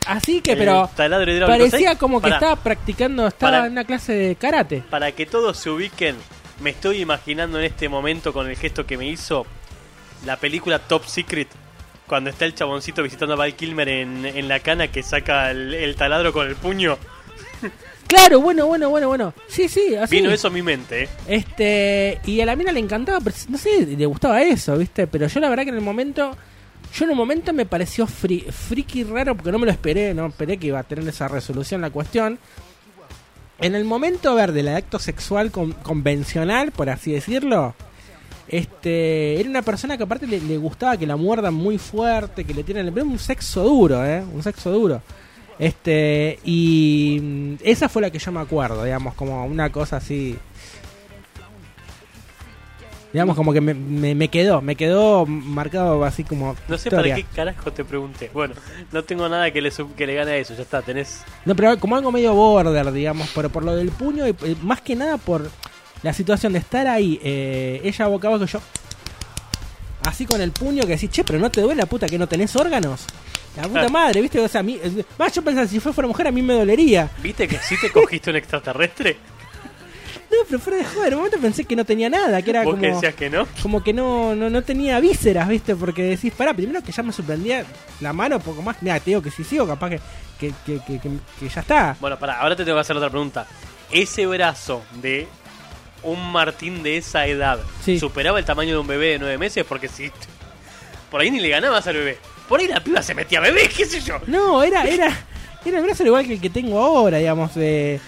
Así 0.07 0.41
que, 0.41 0.53
El 0.53 0.59
pero 0.59 0.91
taladro 0.97 1.31
hidráulico, 1.31 1.59
parecía 1.71 1.89
¿sabes? 1.91 1.99
como 1.99 2.19
que 2.21 2.23
Pará. 2.25 2.37
estaba 2.37 2.57
practicando, 2.57 3.27
estaba 3.29 3.53
Pará. 3.53 3.67
en 3.67 3.73
una 3.73 3.85
clase 3.85 4.13
de 4.13 4.35
karate. 4.35 4.83
Para 4.91 5.13
que 5.13 5.25
todos 5.27 5.57
se 5.59 5.71
ubiquen, 5.71 6.17
me 6.61 6.71
estoy 6.71 7.01
imaginando 7.01 7.59
en 7.59 7.67
este 7.67 7.89
momento 7.89 8.33
con 8.33 8.49
el 8.49 8.57
gesto 8.57 8.87
que 8.87 8.97
me 8.97 9.07
hizo 9.07 9.47
la 10.27 10.37
película 10.37 10.79
Top 10.81 11.05
Secret. 11.05 11.49
Cuando 12.09 12.31
está 12.31 12.45
el 12.45 12.55
chaboncito 12.55 13.05
visitando 13.05 13.35
a 13.35 13.37
Val 13.37 13.55
Kilmer 13.55 13.89
en, 13.89 14.27
en 14.27 14.49
la 14.49 14.59
cana 14.59 14.89
que 14.89 15.03
saca 15.05 15.51
el, 15.53 15.73
el 15.75 15.95
taladro 15.95 16.33
con 16.33 16.49
el 16.49 16.57
puño. 16.57 16.99
Claro, 18.11 18.41
bueno, 18.41 18.67
bueno, 18.67 18.91
bueno, 18.91 19.07
bueno. 19.07 19.33
Sí, 19.47 19.69
sí, 19.69 19.95
así. 19.95 20.17
Vino 20.17 20.33
eso 20.33 20.49
a 20.49 20.51
mi 20.51 20.63
mente, 20.63 21.05
¿eh? 21.05 21.09
Este, 21.29 22.21
y 22.27 22.41
a 22.41 22.45
la 22.47 22.57
mina 22.57 22.73
le 22.73 22.81
encantaba, 22.81 23.21
pero 23.21 23.37
no 23.49 23.57
sé, 23.57 23.87
le 23.87 24.05
gustaba 24.07 24.43
eso, 24.43 24.77
¿viste? 24.77 25.07
Pero 25.07 25.29
yo 25.29 25.39
la 25.39 25.49
verdad 25.49 25.63
que 25.63 25.69
en 25.69 25.77
el 25.77 25.81
momento, 25.81 26.37
yo 26.95 27.05
en 27.05 27.11
un 27.13 27.17
momento 27.17 27.53
me 27.53 27.67
pareció 27.67 28.07
fri 28.07 28.41
friki 28.51 29.05
raro 29.05 29.35
porque 29.37 29.53
no 29.53 29.59
me 29.59 29.67
lo 29.67 29.73
esperé, 29.73 30.13
no 30.15 30.27
esperé 30.27 30.57
que 30.59 30.69
iba 30.69 30.79
a 30.79 30.83
tener 30.83 31.07
esa 31.09 31.29
resolución 31.29 31.81
la 31.81 31.91
cuestión. 31.91 32.39
En 33.59 33.75
el 33.75 33.85
momento, 33.85 34.31
a 34.31 34.35
ver, 34.35 34.53
del 34.53 34.69
acto 34.69 34.99
sexual 34.99 35.51
con- 35.51 35.73
convencional, 35.73 36.73
por 36.73 36.89
así 36.89 37.13
decirlo, 37.13 37.75
este, 38.49 39.39
era 39.39 39.49
una 39.49 39.63
persona 39.63 39.97
que 39.97 40.03
aparte 40.03 40.27
le, 40.27 40.57
gustaba 40.57 40.97
que 40.97 41.07
la 41.07 41.17
muerdan 41.17 41.55
muy 41.55 41.79
fuerte, 41.79 42.45
que 42.45 42.55
le 42.55 42.65
tienen 42.65 42.93
un 42.99 43.19
sexo 43.19 43.63
duro, 43.63 44.05
¿eh? 44.05 44.25
Un 44.33 44.43
sexo 44.43 44.71
duro. 44.73 45.03
Este, 45.59 46.39
y 46.43 47.19
mm, 47.23 47.55
esa 47.63 47.89
fue 47.91 48.01
la 48.03 48.11
que 48.11 48.19
yo 48.19 48.33
me 48.33 48.41
acuerdo, 48.41 48.83
digamos, 48.83 49.15
como 49.15 49.45
una 49.45 49.71
cosa 49.71 49.99
así. 49.99 50.37
Digamos, 53.13 53.37
como 53.37 53.53
que 53.53 53.61
me, 53.61 53.75
me, 53.75 54.15
me 54.15 54.29
quedó, 54.29 54.63
me 54.63 54.77
quedó 54.77 55.27
marcado 55.27 56.05
así 56.05 56.23
como. 56.23 56.55
No 56.69 56.79
sé 56.79 56.89
historia. 56.89 57.15
para 57.15 57.29
qué 57.29 57.35
carajo 57.35 57.73
te 57.73 57.85
pregunté. 57.85 58.31
Bueno, 58.33 58.55
no 58.93 59.03
tengo 59.03 59.29
nada 59.29 59.51
que 59.51 59.61
le, 59.61 59.73
que 59.97 60.07
le 60.07 60.15
gane 60.15 60.31
a 60.33 60.37
eso, 60.37 60.55
ya 60.55 60.63
está, 60.63 60.81
tenés... 60.83 61.23
No, 61.45 61.57
pero 61.57 61.79
como 61.79 61.97
algo 61.97 62.13
medio 62.13 62.35
border, 62.35 62.93
digamos, 62.93 63.29
pero 63.35 63.49
por 63.49 63.65
lo 63.65 63.75
del 63.75 63.91
puño 63.91 64.29
y 64.29 64.35
más 64.63 64.81
que 64.81 64.95
nada 64.95 65.17
por 65.19 65.51
la 66.03 66.13
situación 66.13 66.53
de 66.53 66.61
estar 66.61 66.87
ahí, 66.87 67.21
eh, 67.23 67.81
ella 67.83 68.07
boca 68.07 68.29
abajo, 68.29 68.45
yo 68.45 68.61
así 70.09 70.25
con 70.25 70.41
el 70.41 70.53
puño 70.53 70.83
que 70.83 70.91
decís, 70.95 71.11
che, 71.11 71.25
pero 71.25 71.39
no 71.39 71.51
te 71.51 71.61
duele 71.61 71.81
la 71.81 71.87
puta 71.87 72.07
que 72.07 72.19
no 72.19 72.27
tenés 72.27 72.55
órganos. 72.57 73.07
La 73.57 73.65
puta 73.65 73.89
madre, 73.89 74.21
¿viste? 74.21 74.39
O 74.39 74.49
sea, 74.49 74.61
a 74.61 74.63
mí, 74.63 74.79
más 75.19 75.35
yo 75.35 75.43
pensaba, 75.43 75.67
si 75.67 75.81
fue 75.81 75.93
fuera 75.93 76.07
mujer, 76.07 76.29
a 76.29 76.31
mí 76.31 76.41
me 76.41 76.55
dolería. 76.55 77.11
¿Viste 77.23 77.49
que 77.49 77.59
sí 77.59 77.75
te 77.81 77.91
cogiste 77.91 78.31
un 78.31 78.37
extraterrestre? 78.37 79.17
No, 80.31 80.37
pero 80.47 80.59
fuera 80.59 80.79
de 80.79 80.85
joder, 80.85 81.09
en 81.09 81.15
un 81.15 81.21
momento 81.21 81.39
pensé 81.39 81.65
que 81.65 81.77
no 81.77 81.85
tenía 81.85 82.09
nada, 82.09 82.41
que 82.43 82.51
era 82.51 82.63
¿Vos 82.63 82.73
como, 82.73 82.83
que 82.83 82.93
decías 82.93 83.15
que 83.15 83.31
no? 83.31 83.47
como 83.63 83.83
que 83.83 83.93
no, 83.93 84.35
no, 84.35 84.51
no 84.51 84.63
tenía 84.63 85.01
vísceras, 85.01 85.49
¿viste? 85.49 85.77
Porque 85.77 86.03
decís, 86.03 86.33
pará, 86.37 86.55
primero 86.55 86.83
que 86.83 86.93
ya 86.93 87.03
me 87.03 87.13
sorprendía 87.13 87.65
la 88.01 88.13
mano, 88.13 88.39
poco 88.41 88.63
más, 88.63 88.77
mira, 88.83 88.99
te 89.01 89.11
digo 89.11 89.23
que 89.23 89.31
si 89.31 89.45
sigo, 89.45 89.67
capaz 89.67 89.91
que, 89.91 90.01
que, 90.39 90.53
que, 90.67 90.99
que, 91.39 91.49
ya 91.49 91.61
está. 91.61 91.97
Bueno, 92.01 92.19
para, 92.19 92.41
ahora 92.41 92.57
te 92.57 92.65
tengo 92.65 92.77
que 92.77 92.83
hacer 92.83 92.97
otra 92.97 93.11
pregunta. 93.11 93.47
Ese 93.91 94.27
brazo 94.27 94.83
de 95.03 95.27
un 96.03 96.33
Martín 96.33 96.83
de 96.83 96.97
esa 96.97 97.27
edad 97.27 97.59
superaba 97.99 98.39
el 98.39 98.45
tamaño 98.45 98.73
de 98.73 98.79
un 98.79 98.87
bebé 98.87 99.09
de 99.09 99.19
nueve 99.19 99.37
meses 99.37 99.67
porque 99.69 99.89
si 99.89 100.11
por 101.11 101.21
ahí 101.21 101.31
ni 101.31 101.41
le 101.41 101.49
ganabas 101.49 101.87
al 101.87 101.97
bebé. 101.97 102.19
Por 102.49 102.61
ahí 102.61 102.69
la 102.69 102.83
piba 102.83 103.03
se 103.03 103.15
metía 103.15 103.39
a 103.39 103.43
bebé, 103.43 103.69
qué 103.69 103.85
sé 103.85 104.01
yo. 104.01 104.19
No, 104.27 104.63
era, 104.63 104.85
era, 104.85 105.09
era 105.65 105.79
el 105.79 105.85
brazo 105.85 106.05
igual 106.05 106.27
que 106.27 106.35
el 106.35 106.41
que 106.41 106.51
tengo 106.51 106.79
ahora, 106.81 107.19
digamos, 107.19 107.55
de... 107.55 108.01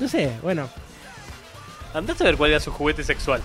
No 0.00 0.08
sé, 0.08 0.32
bueno. 0.42 0.68
Andás 1.96 2.20
a 2.20 2.24
ver 2.24 2.36
cuál 2.36 2.50
era 2.50 2.60
su 2.60 2.70
juguete 2.70 3.02
sexual. 3.02 3.40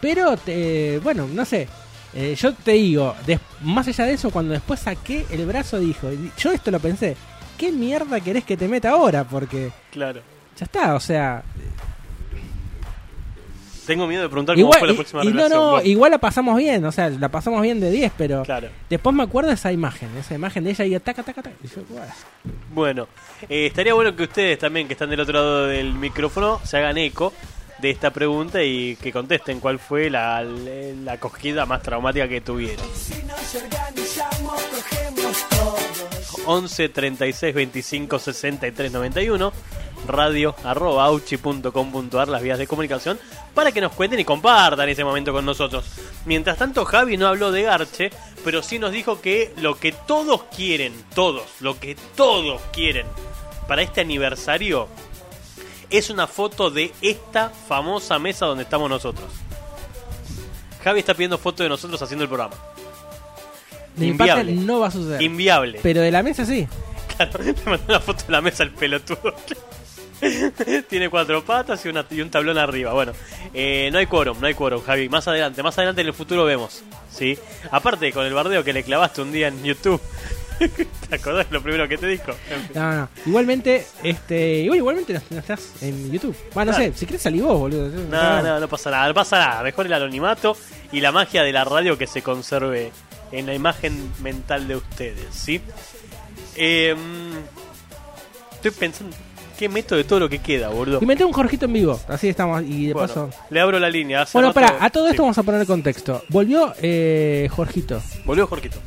Pero, 0.00 0.36
te- 0.36 1.00
bueno, 1.02 1.26
no 1.32 1.44
sé. 1.44 1.68
Eh, 2.14 2.34
yo 2.38 2.54
te 2.54 2.72
digo, 2.72 3.14
más 3.62 3.88
allá 3.88 4.04
de 4.04 4.12
eso, 4.14 4.30
cuando 4.30 4.52
después 4.52 4.80
saqué 4.80 5.26
el 5.30 5.44
brazo, 5.46 5.78
dijo, 5.80 6.08
yo 6.38 6.52
esto 6.52 6.70
lo 6.70 6.78
pensé, 6.80 7.16
¿qué 7.58 7.72
mierda 7.72 8.20
querés 8.20 8.44
que 8.44 8.56
te 8.56 8.68
meta 8.68 8.90
ahora? 8.90 9.24
Porque 9.24 9.70
Claro. 9.90 10.20
ya 10.56 10.64
está, 10.64 10.94
o 10.94 11.00
sea... 11.00 11.42
Tengo 13.86 14.08
miedo 14.08 14.22
de 14.22 14.28
preguntar 14.28 14.56
cómo 14.56 14.72
fue 14.72 14.88
la 14.88 14.94
próxima 14.94 15.22
y 15.22 15.28
no, 15.28 15.32
relación. 15.34 15.60
no, 15.60 15.70
Vos. 15.72 15.84
igual 15.84 16.10
la 16.10 16.18
pasamos 16.18 16.56
bien, 16.58 16.84
o 16.84 16.90
sea, 16.90 17.08
la 17.08 17.28
pasamos 17.28 17.62
bien 17.62 17.78
de 17.78 17.88
10, 17.92 18.10
pero 18.18 18.42
Claro. 18.42 18.68
después 18.90 19.14
me 19.14 19.22
acuerdo 19.22 19.48
de 19.50 19.54
esa 19.54 19.70
imagen, 19.70 20.08
esa 20.16 20.34
imagen 20.34 20.64
de 20.64 20.70
ella 20.70 20.84
y 20.84 20.98
taca, 20.98 21.22
taca, 21.22 21.40
taca. 21.40 21.56
Y 21.62 21.68
yo, 21.68 21.82
"Buah". 21.88 22.02
Bueno, 22.74 23.06
eh, 23.48 23.66
estaría 23.66 23.94
bueno 23.94 24.16
que 24.16 24.24
ustedes 24.24 24.58
también, 24.58 24.88
que 24.88 24.94
están 24.94 25.08
del 25.08 25.20
otro 25.20 25.34
lado 25.34 25.66
del 25.66 25.92
micrófono, 25.94 26.60
se 26.64 26.78
hagan 26.78 26.98
eco 26.98 27.32
de 27.78 27.90
esta 27.90 28.10
pregunta 28.10 28.62
y 28.62 28.96
que 28.96 29.12
contesten 29.12 29.60
cuál 29.60 29.78
fue 29.78 30.10
la, 30.10 30.42
la 30.42 31.12
acogida 31.12 31.66
más 31.66 31.82
traumática 31.82 32.28
que 32.28 32.40
tuvieron. 32.40 32.86
11 36.46 36.88
36 36.88 37.54
25 37.54 38.18
63 38.18 38.92
91 38.92 39.52
radio 40.06 40.54
arroba 40.62 41.10
las 42.26 42.42
vías 42.42 42.58
de 42.58 42.66
comunicación 42.66 43.18
para 43.54 43.72
que 43.72 43.80
nos 43.80 43.92
cuenten 43.92 44.20
y 44.20 44.24
compartan 44.24 44.88
ese 44.88 45.04
momento 45.04 45.32
con 45.32 45.44
nosotros. 45.44 45.84
Mientras 46.24 46.58
tanto, 46.58 46.84
Javi 46.84 47.16
no 47.16 47.26
habló 47.26 47.50
de 47.50 47.62
Garche, 47.62 48.10
pero 48.44 48.62
sí 48.62 48.78
nos 48.78 48.92
dijo 48.92 49.20
que 49.20 49.52
lo 49.58 49.78
que 49.78 49.92
todos 49.92 50.44
quieren, 50.54 50.92
todos, 51.14 51.44
lo 51.60 51.78
que 51.80 51.96
todos 52.14 52.60
quieren 52.72 53.06
para 53.66 53.82
este 53.82 54.00
aniversario 54.00 54.88
es 55.90 56.10
una 56.10 56.26
foto 56.26 56.70
de 56.70 56.92
esta 57.00 57.50
famosa 57.50 58.18
mesa 58.18 58.46
donde 58.46 58.64
estamos 58.64 58.88
nosotros. 58.90 59.26
Javi 60.82 61.00
está 61.00 61.14
pidiendo 61.14 61.38
foto 61.38 61.62
de 61.62 61.68
nosotros 61.68 62.00
haciendo 62.00 62.24
el 62.24 62.28
programa. 62.28 62.54
De 63.96 64.06
mi 64.06 64.12
parte 64.12 64.40
Inviable. 64.40 64.66
no 64.66 64.80
va 64.80 64.88
a 64.88 64.90
suceder. 64.90 65.22
Inviable. 65.22 65.80
Pero 65.82 66.00
de 66.00 66.10
la 66.10 66.22
mesa 66.22 66.44
sí. 66.44 66.66
Claro, 67.16 67.42
le 67.42 67.54
mandó 67.64 67.84
una 67.88 68.00
foto 68.00 68.24
de 68.26 68.32
la 68.32 68.42
mesa 68.42 68.62
al 68.62 68.72
pelotudo. 68.72 69.34
Tiene 70.88 71.08
cuatro 71.08 71.44
patas 71.44 71.84
y, 71.86 71.88
una, 71.88 72.04
y 72.10 72.20
un 72.20 72.30
tablón 72.30 72.58
arriba. 72.58 72.92
Bueno, 72.92 73.12
eh, 73.54 73.88
no 73.90 73.98
hay 73.98 74.06
quórum, 74.06 74.38
no 74.40 74.46
hay 74.46 74.54
quórum, 74.54 74.82
Javi. 74.82 75.08
Más 75.08 75.26
adelante, 75.28 75.62
más 75.62 75.76
adelante 75.78 76.02
en 76.02 76.08
el 76.08 76.12
futuro 76.12 76.44
vemos. 76.44 76.82
¿sí? 77.10 77.38
Aparte, 77.70 78.12
con 78.12 78.26
el 78.26 78.34
bardeo 78.34 78.62
que 78.64 78.72
le 78.72 78.82
clavaste 78.82 79.22
un 79.22 79.32
día 79.32 79.48
en 79.48 79.62
YouTube. 79.64 80.00
¿Te 81.08 81.14
acordás 81.14 81.46
lo 81.50 81.62
primero 81.62 81.86
que 81.88 81.98
te 81.98 82.06
dijo? 82.06 82.32
No, 82.74 82.92
no. 82.94 83.08
Igualmente, 83.26 83.86
este, 84.02 84.60
igual, 84.60 84.78
igualmente 84.78 85.12
no, 85.14 85.20
no 85.30 85.38
estás 85.38 85.82
en 85.82 86.10
YouTube. 86.10 86.36
Bueno, 86.54 86.72
no 86.72 86.78
sé, 86.78 86.92
si 86.94 87.06
querés 87.06 87.22
salí 87.22 87.40
vos, 87.40 87.58
boludo. 87.58 87.88
No, 87.88 88.42
no, 88.42 88.60
no 88.60 88.68
pasa 88.68 88.90
nada, 88.90 89.08
no 89.08 89.14
pasa 89.14 89.38
nada. 89.38 89.62
Mejor 89.62 89.86
el 89.86 89.92
anonimato 89.92 90.56
y 90.92 91.00
la 91.00 91.12
magia 91.12 91.42
de 91.42 91.52
la 91.52 91.64
radio 91.64 91.98
que 91.98 92.06
se 92.06 92.22
conserve 92.22 92.92
en 93.32 93.46
la 93.46 93.54
imagen 93.54 94.12
mental 94.22 94.68
de 94.68 94.76
ustedes, 94.76 95.26
¿sí? 95.30 95.60
Eh, 96.56 96.94
estoy 98.52 98.70
pensando, 98.70 99.16
¿qué 99.58 99.68
meto 99.68 99.96
de 99.96 100.04
todo 100.04 100.20
lo 100.20 100.28
que 100.28 100.38
queda, 100.38 100.68
boludo? 100.68 101.00
Y 101.02 101.06
metí 101.06 101.22
un 101.22 101.32
Jorgito 101.32 101.66
en 101.66 101.72
vivo, 101.72 102.00
así 102.08 102.28
estamos, 102.28 102.62
y 102.62 102.86
de 102.86 102.92
Bueno, 102.94 103.08
paso... 103.08 103.30
le 103.50 103.60
abro 103.60 103.78
la 103.78 103.90
línea. 103.90 104.26
Bueno, 104.32 104.52
para, 104.52 104.84
a 104.84 104.90
todo 104.90 105.04
sí. 105.06 105.10
esto 105.10 105.22
vamos 105.22 105.38
a 105.38 105.42
poner 105.42 105.60
el 105.60 105.66
contexto. 105.66 106.22
Volvió 106.28 106.72
eh, 106.80 107.48
Jorgito. 107.50 108.00
Volvió 108.24 108.46
Jorgito. 108.46 108.78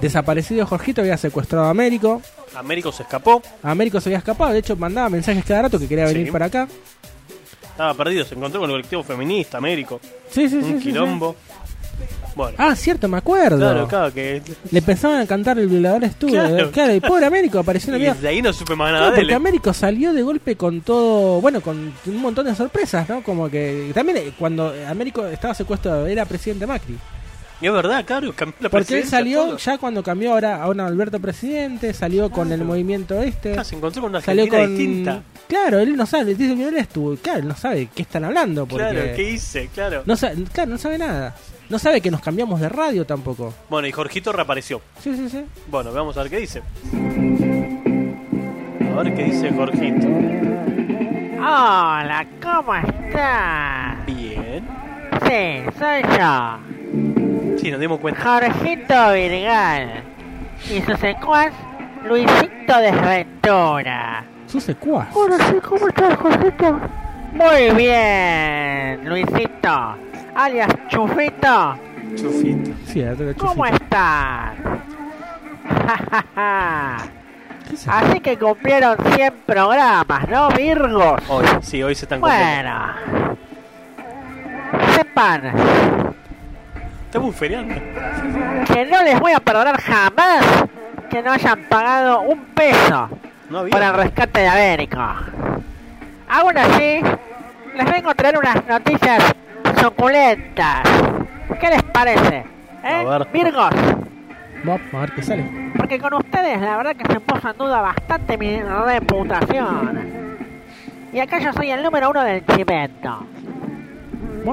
Desaparecido 0.00 0.64
Jorgito, 0.66 1.00
había 1.00 1.16
secuestrado 1.16 1.66
a 1.66 1.70
Américo. 1.70 2.22
Américo 2.56 2.92
se 2.92 3.02
escapó, 3.02 3.42
Américo 3.62 4.00
se 4.00 4.08
había 4.08 4.18
escapado, 4.18 4.52
de 4.52 4.58
hecho 4.60 4.76
mandaba 4.76 5.08
mensajes 5.08 5.44
cada 5.44 5.62
rato 5.62 5.78
que 5.78 5.88
quería 5.88 6.04
venir 6.06 6.26
Sí. 6.26 6.32
para 6.32 6.46
acá. 6.46 6.68
estaba 7.70 7.94
perdido, 7.94 8.24
se 8.24 8.34
encontró 8.34 8.60
con 8.60 8.70
el 8.70 8.74
colectivo 8.74 9.02
feminista, 9.04 9.58
Américo. 9.58 10.00
Sí, 10.30 10.48
sí, 10.48 10.60
sí, 10.62 10.72
Un 10.72 10.78
sí, 10.78 10.84
quilombo. 10.86 11.36
Bueno, 12.34 12.54
Ah, 12.58 12.74
cierto, 12.76 13.08
me 13.08 13.16
acuerdo. 13.18 13.58
claro, 13.58 13.88
claro 13.88 14.12
que. 14.14 14.40
Le 14.70 14.82
pensaban 14.82 15.20
a 15.20 15.26
cantar 15.26 15.58
el 15.58 15.66
violador 15.68 16.04
estuvo. 16.04 16.30
Claro. 16.32 16.70
Claro. 16.70 16.94
y 16.94 17.00
pobre 17.00 17.26
Américo 17.26 17.58
apareció 17.58 17.92
en 17.92 17.98
la 17.98 17.98
vida. 18.04 18.14
desde 18.14 18.28
ahí 18.28 18.40
no 18.42 18.52
supe 18.52 18.76
más 18.76 18.88
nada 18.92 18.98
Claro, 19.06 19.14
de 19.16 19.20
porque. 19.22 19.34
Américo 19.34 19.72
salió 19.72 20.12
de 20.12 20.22
golpe 20.22 20.56
con 20.56 20.80
todo, 20.82 21.40
bueno, 21.40 21.60
con 21.60 21.92
un 22.06 22.16
montón 22.20 22.46
de 22.46 22.54
sorpresas, 22.54 23.08
¿no? 23.08 23.22
Como 23.24 23.48
que 23.48 23.90
también 23.94 24.18
eh, 24.18 24.32
cuando 24.38 24.72
Américo 24.88 25.26
estaba 25.26 25.54
secuestrado 25.54 26.06
era 26.06 26.24
presidente 26.24 26.66
Macri. 26.66 26.96
Y 27.60 27.66
es 27.66 27.72
verdad, 27.72 28.04
claro, 28.04 28.32
cambió 28.36 28.56
la 28.60 28.68
Porque 28.68 28.98
él 28.98 29.04
salió 29.04 29.44
todo. 29.44 29.56
ya 29.58 29.78
cuando 29.78 30.02
cambió 30.04 30.30
ahora 30.32 30.62
a 30.62 30.68
un 30.68 30.78
Alberto 30.78 31.18
presidente, 31.18 31.92
salió 31.92 32.30
con 32.30 32.52
el 32.52 32.62
movimiento 32.64 33.20
este. 33.20 33.58
Ah, 33.58 33.64
se 33.64 33.74
encontró 33.74 34.02
con 34.02 34.10
una 34.10 34.20
salió 34.20 34.46
con... 34.48 34.76
distinta. 34.76 35.22
Claro, 35.48 35.80
él 35.80 35.96
no 35.96 36.06
sabe, 36.06 36.34
dice 36.36 36.54
que 36.54 36.68
él 36.68 36.76
estuvo, 36.76 37.16
claro, 37.16 37.40
él 37.40 37.48
no 37.48 37.56
sabe 37.56 37.88
qué 37.94 38.02
están 38.02 38.24
hablando 38.24 38.64
porque 38.66 38.88
Claro, 38.90 39.00
¿qué 39.16 39.30
hice? 39.30 39.68
Claro. 39.74 40.02
no 40.06 40.16
sabe, 40.16 40.44
claro, 40.52 40.70
no 40.70 40.78
sabe 40.78 40.98
nada. 40.98 41.34
No 41.68 41.78
sabe 41.78 42.00
que 42.00 42.10
nos 42.10 42.20
cambiamos 42.20 42.60
de 42.60 42.68
radio 42.68 43.04
tampoco. 43.04 43.52
Bueno, 43.68 43.88
y 43.88 43.92
Jorgito 43.92 44.32
reapareció. 44.32 44.80
Sí, 45.02 45.14
sí, 45.16 45.28
sí. 45.28 45.44
Bueno, 45.66 45.92
vamos 45.92 46.16
a 46.16 46.22
ver 46.22 46.30
qué 46.30 46.38
dice. 46.38 46.62
A 48.96 49.02
ver 49.02 49.14
qué 49.14 49.24
dice 49.24 49.50
Jorgito. 49.52 50.06
Hola, 51.40 52.26
¿cómo 52.42 52.74
estás? 52.74 54.06
Bien. 54.06 54.66
Sí, 55.26 55.62
soy 55.78 56.02
yo, 56.18 56.58
Sí, 57.58 57.70
nos 57.70 57.80
dimos 57.80 57.98
cuenta. 57.98 58.20
Jorgito 58.22 59.12
Virgal. 59.12 60.02
Y 60.70 60.80
su 60.82 60.96
secuaz, 60.96 61.52
Luisito 62.04 62.78
Desventura. 62.78 64.24
Su 64.46 64.60
secuaz. 64.60 65.08
Hola, 65.14 65.36
sí, 65.38 65.56
¿cómo 65.66 65.88
estás, 65.88 66.16
Jorgito? 66.16 66.80
Muy 67.32 67.70
bien, 67.76 69.08
Luisito. 69.08 69.96
Alias 70.34 70.68
Chufito. 70.88 71.76
Chufito. 72.16 72.70
Sí, 72.86 73.00
te 73.00 73.14
lo 73.16 73.34
¿Cómo 73.34 73.66
chufito. 73.66 73.84
estás? 73.84 74.52
Así 77.86 78.20
que 78.20 78.38
cumplieron 78.38 78.96
100 79.14 79.34
programas, 79.44 80.28
¿no, 80.28 80.48
Virgos? 80.50 81.20
Hoy, 81.28 81.44
sí, 81.60 81.82
hoy 81.82 81.94
se 81.94 82.06
están 82.06 82.20
cumpliendo. 82.20 82.70
Bueno. 82.70 83.36
Sepan 84.94 85.52
Estamos 87.08 87.34
feriando. 87.36 87.74
que 88.72 88.84
no 88.86 89.02
les 89.02 89.18
voy 89.18 89.32
a 89.32 89.40
perdonar 89.40 89.80
jamás 89.80 90.44
que 91.08 91.22
no 91.22 91.32
hayan 91.32 91.58
pagado 91.70 92.20
un 92.20 92.38
peso 92.54 93.08
No 93.48 93.60
había. 93.60 93.70
por 93.72 93.82
el 93.82 93.94
rescate 93.94 94.40
de 94.40 94.48
Américo. 94.48 94.98
Aún 96.28 96.58
así, 96.58 97.00
les 97.74 97.92
vengo 97.92 98.10
a 98.10 98.14
traer 98.14 98.36
unas 98.38 98.66
noticias 98.66 99.34
suculentas. 99.80 100.82
¿Qué 101.58 101.68
les 101.70 101.82
parece? 101.84 102.44
¿Eh? 102.84 103.04
A 103.06 103.18
ver. 103.18 103.28
Virgos, 103.32 103.70
Vamos 104.64 104.80
a 104.92 104.98
ver 105.00 105.12
qué 105.12 105.22
sale. 105.22 105.72
porque 105.78 105.98
con 105.98 106.12
ustedes 106.14 106.60
la 106.60 106.76
verdad 106.76 106.94
que 106.94 107.10
se 107.10 107.20
puso 107.20 107.48
en 107.50 107.56
duda 107.56 107.80
bastante 107.80 108.36
mi 108.36 108.60
reputación. 108.60 110.36
Y 111.10 111.20
acá 111.20 111.38
yo 111.38 111.54
soy 111.54 111.70
el 111.70 111.82
número 111.82 112.10
uno 112.10 112.22
del 112.22 112.44
chimento. 112.44 113.26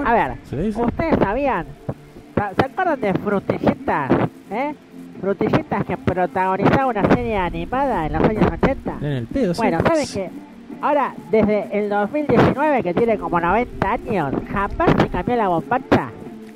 A 0.06 0.14
ver. 0.14 0.38
¿ustedes 0.73 1.19
sabían? 1.19 1.65
¿Se 2.36 2.66
acuerdan 2.66 2.99
de 3.02 3.14
Frutillitas? 3.14 4.12
¿Eh? 4.52 4.76
Frutillitas 5.22 5.86
que 5.86 5.98
protagonizaba 5.98 6.88
una 6.88 7.07
serie 7.16 7.38
animada 7.38 8.06
en 8.07 8.14
los 8.14 8.24
años 8.24 8.45
80. 8.52 8.91
En 9.02 9.06
el 9.06 9.28
pedo, 9.28 9.53
sí. 9.53 9.62
Bueno, 9.62 9.80
¿saben 9.86 10.06
qué? 10.14 10.30
Ahora, 10.82 11.14
desde 11.32 11.70
el 11.80 11.90
2019, 11.90 12.84
que 12.84 12.94
tiene 12.94 13.18
como 13.18 13.40
90 13.40 13.91
años, 13.91 14.34
jamás 14.52 14.90
se 14.99 15.07
cambió 15.10 15.36
la 15.38 15.48
bombacha. 15.48 16.10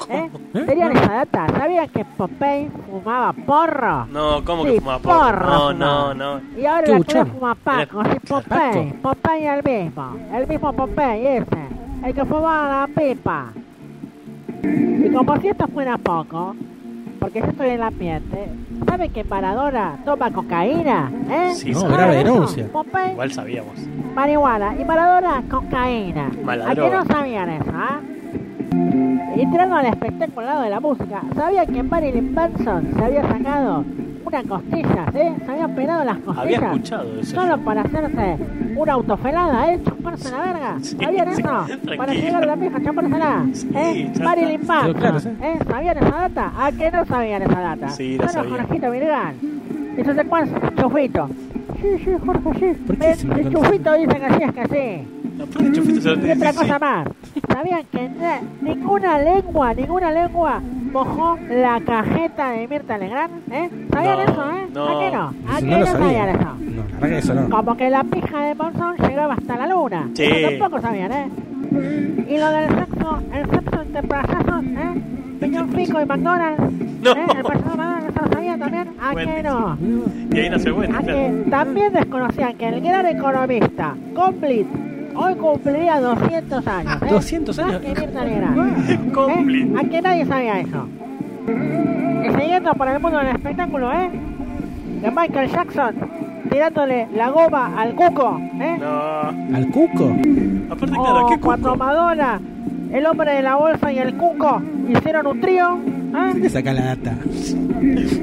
¿Eh? 0.09 0.29
¿Eh? 0.53 0.63
¿Tenían 0.65 0.95
esa 0.95 1.13
data? 1.13 1.47
¿Sabían 1.57 1.87
que 1.89 2.03
Popeye 2.05 2.69
fumaba 2.89 3.33
porro? 3.33 4.05
No, 4.07 4.43
¿cómo 4.45 4.63
Sí, 4.65 4.73
que 4.73 4.79
fuma 4.81 4.99
porro? 4.99 5.19
porro 5.19 5.45
No, 5.45 5.71
fumaba. 5.71 5.73
no, 5.73 6.13
no. 6.13 6.41
Y 6.59 6.65
ahora 6.65 6.87
la 6.87 6.99
que 7.01 7.25
fuma 7.25 7.55
Paco, 7.55 8.03
sí, 8.05 8.19
Popeye, 8.27 8.93
Popeye 9.01 9.47
el 9.55 9.63
mismo, 9.63 10.15
el 10.33 10.47
mismo 10.47 10.73
Popeye 10.73 11.37
ese, 11.37 12.05
el 12.05 12.13
que 12.13 12.25
fumaba 12.25 12.87
la 12.87 12.87
pipa. 12.87 13.45
Y 14.63 15.11
como 15.13 15.37
si 15.39 15.47
esto 15.47 15.67
fuera 15.67 15.97
poco, 15.97 16.55
porque 17.19 17.39
yo 17.39 17.45
estoy 17.45 17.67
en 17.67 17.73
el 17.73 17.83
ambiente, 17.83 18.49
¿saben 18.87 19.11
que 19.11 19.23
Maradona 19.23 19.97
toma 20.05 20.31
cocaína? 20.31 21.11
¿Eh? 21.29 21.51
Sí, 21.55 21.71
No, 21.71 21.85
grave 21.87 22.17
denuncia. 22.17 22.67
Popeye, 22.71 23.11
Igual 23.11 23.31
sabíamos. 23.31 23.73
marihuana 24.15 24.75
y 24.79 24.85
Maradona, 24.85 25.43
cocaína. 25.49 26.31
Mala 26.43 26.69
¿A 26.71 26.75
qué 26.75 26.89
no 26.89 27.05
sabían 27.05 27.49
eso, 27.49 27.71
ah? 27.73 27.99
Entrando 29.35 29.75
al 29.75 29.85
espectacular 29.87 30.63
de 30.63 30.69
la 30.69 30.79
música, 30.79 31.21
¿sabían 31.35 31.67
que 31.67 31.83
Marilyn 31.83 32.33
Manson 32.33 32.93
se 32.95 33.03
había 33.03 33.27
sacado 33.27 33.85
una 34.25 34.43
costilla, 34.43 35.05
¿eh? 35.15 35.35
Se 35.45 35.51
había 35.51 35.65
operado 35.65 36.03
las 36.03 36.17
costillas. 36.17 36.37
Había 36.37 36.57
escuchado 36.57 37.19
eso. 37.19 37.35
Solo 37.35 37.57
para 37.59 37.81
hacerse 37.81 38.37
una 38.75 38.93
autofelada, 38.93 39.73
¿eh? 39.73 39.79
Chuparse 39.83 40.31
la 40.31 40.37
verga. 40.39 40.77
¿Sabían 40.81 41.35
sí, 41.35 41.41
eso? 41.41 41.97
Para 41.97 42.13
llegar 42.13 42.43
a 42.43 42.45
la 42.45 42.55
vieja, 42.55 42.81
chupársela. 42.83 43.45
¿Eh? 43.75 44.11
ya 44.13 44.23
Marilyn 44.23 44.61
está. 44.61 44.73
Manson. 44.73 44.93
Claro, 44.93 45.19
sí. 45.19 45.29
¿Eh? 45.41 45.59
¿Sabían 45.67 45.97
esa 45.97 46.09
data? 46.09 46.51
¿A 46.57 46.71
qué 46.71 46.91
no 46.91 47.05
sabían 47.05 47.41
esa 47.41 47.59
data? 47.59 47.89
Sí, 47.89 48.17
la 48.17 48.29
Solo 48.29 48.43
sabía. 48.49 48.63
Jorgito 48.63 48.91
Virgal. 48.91 49.35
Y 49.97 50.03
su 50.03 50.13
secuaz, 50.13 50.49
Chufito. 50.79 51.29
Sí, 51.81 51.87
sí, 52.03 52.11
Jorge, 52.25 52.59
sí. 52.75 52.81
¿Por 52.85 52.97
qué 52.97 53.07
Ven, 53.07 53.15
se 53.15 53.27
me 53.27 53.35
el 53.35 53.43
conoce? 53.53 53.67
Chufito 53.67 53.93
dice 53.93 54.19
que 54.19 54.33
sí, 54.33 54.43
es 54.43 54.53
que 54.53 54.67
sí. 54.67 55.18
Lo 55.39 56.27
Y 56.27 56.31
otra 56.31 56.53
cosa 56.53 56.79
más. 56.79 57.07
¿Sabían 57.51 57.83
que 57.91 58.09
na- 58.09 58.41
ninguna 58.61 59.17
lengua, 59.19 59.73
ninguna 59.73 60.11
lengua 60.11 60.61
mojó 60.91 61.37
la 61.49 61.79
cajeta 61.85 62.51
de 62.51 62.67
Mirta 62.67 62.97
Legrand? 62.97 63.31
¿Eh? 63.51 63.69
¿Sabían 63.91 64.17
No, 64.17 64.23
eso, 64.23 64.51
eh? 64.51 64.67
no. 64.73 64.85
¿A 64.85 64.99
qué 64.99 65.11
no? 65.15 65.33
¿A 65.53 65.59
qué 65.59 65.65
no 65.65 65.79
no, 65.79 65.85
sabía. 65.85 66.25
sabían 66.25 66.29
eso? 66.29 66.43
No, 66.59 66.83
la 66.83 66.99
verdad 66.99 67.07
que 67.09 67.17
eso 67.19 67.33
no. 67.33 67.49
Como 67.49 67.77
que 67.77 67.89
la 67.89 68.03
pija 68.03 68.41
de 68.43 68.55
Monzón 68.55 68.95
llegaba 68.97 69.33
hasta 69.35 69.55
la 69.57 69.67
luna. 69.67 70.09
Sí. 70.13 70.23
Eso 70.23 70.59
tampoco 70.59 70.81
sabían, 70.81 71.11
¿eh? 71.11 71.29
Y 72.27 72.37
lo 72.37 72.49
del 72.49 72.69
sexo, 72.69 73.19
el 73.33 73.49
sexo 73.49 73.81
entre 73.81 74.03
payasos, 74.03 74.63
¿eh? 74.65 75.01
Piñón 75.39 75.69
Pico 75.69 76.01
y 76.01 76.05
McDonald's. 76.05 76.61
No. 77.01 77.11
¿Eh? 77.11 77.25
El 77.37 77.43
payaso 77.43 77.65
McDonald's, 77.65 78.09
¿eso 78.09 78.25
lo 78.25 78.31
sabían 78.33 78.59
también? 78.59 78.87
¿A 79.01 79.15
qué 79.15 79.43
no? 79.43 79.77
Y 80.33 80.39
ahí 80.39 80.49
nació 80.49 80.75
bueno. 80.75 80.97
A 80.97 81.01
que 81.01 81.45
también 81.49 81.93
desconocían 81.93 82.57
que 82.57 82.67
el 82.67 82.81
gran 82.81 83.05
economista, 83.05 83.95
Complete, 84.13 84.67
hoy 85.19 85.35
cumpliría 85.35 85.99
200 85.99 86.67
años. 86.67 87.01
¿eh? 87.01 87.07
200 87.09 87.57
Más 87.57 87.65
años. 87.67 87.81
que 87.81 87.87
Mirta 88.01 88.25
Legrand. 88.25 88.89
¿Eh? 88.89 89.75
A 89.77 89.83
que 89.89 90.01
nadie 90.01 90.25
sabía 90.25 90.59
eso. 90.59 90.87
Y 91.47 92.29
siguiendo 92.41 92.73
por 92.73 92.87
el 92.87 92.99
mundo 92.99 93.17
del 93.19 93.27
espectáculo, 93.27 93.91
¿eh? 93.91 94.09
De 95.01 95.11
Michael 95.11 95.49
Jackson 95.49 95.95
tirándole 96.49 97.07
la 97.15 97.29
goma 97.29 97.73
al 97.77 97.93
cuco, 97.95 98.39
¿eh? 98.59 98.77
No. 98.79 99.55
¿Al 99.55 99.67
cuco? 99.71 100.15
Aparte, 100.69 100.95
O 100.97 101.03
claro, 101.03 101.27
¿qué 101.29 101.39
cuando 101.39 101.75
Madonna, 101.75 102.39
el 102.91 103.05
hombre 103.05 103.33
de 103.33 103.41
la 103.41 103.55
bolsa 103.55 103.91
y 103.91 103.99
el 103.99 104.15
cuco 104.15 104.61
hicieron 104.87 105.27
un 105.27 105.41
trío, 105.41 105.75
¿eh? 105.75 106.29
¿Dónde 106.33 106.49
saca 106.49 106.73
la 106.73 106.95
data? 106.95 107.15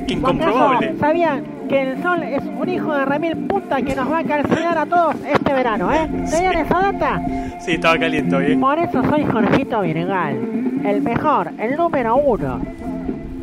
Incomprobable. 0.08 0.86
¿Acaso 0.88 1.00
¿Sabían 1.00 1.44
que 1.68 1.82
el 1.82 2.02
sol 2.02 2.22
es 2.22 2.42
un 2.44 2.68
hijo 2.68 2.94
de 2.94 3.04
remil 3.04 3.36
puta 3.36 3.82
que 3.82 3.94
nos 3.94 4.10
va 4.10 4.18
a 4.18 4.24
calcinar 4.24 4.78
a 4.78 4.86
todos 4.86 5.16
este 5.24 5.52
verano, 5.52 5.92
eh? 5.92 6.08
¿Tenían 6.30 6.58
esa 6.58 6.92
data? 6.92 7.22
Sí, 7.60 7.72
estaba 7.72 7.98
caliente 7.98 8.36
hoy. 8.36 8.52
¿eh? 8.52 8.56
Por 8.58 8.78
eso 8.78 9.02
soy 9.08 9.24
Jorgito 9.24 9.80
Virgal, 9.80 10.36
el 10.84 11.02
mejor, 11.02 11.50
el 11.58 11.76
número 11.76 12.16
uno. 12.16 12.60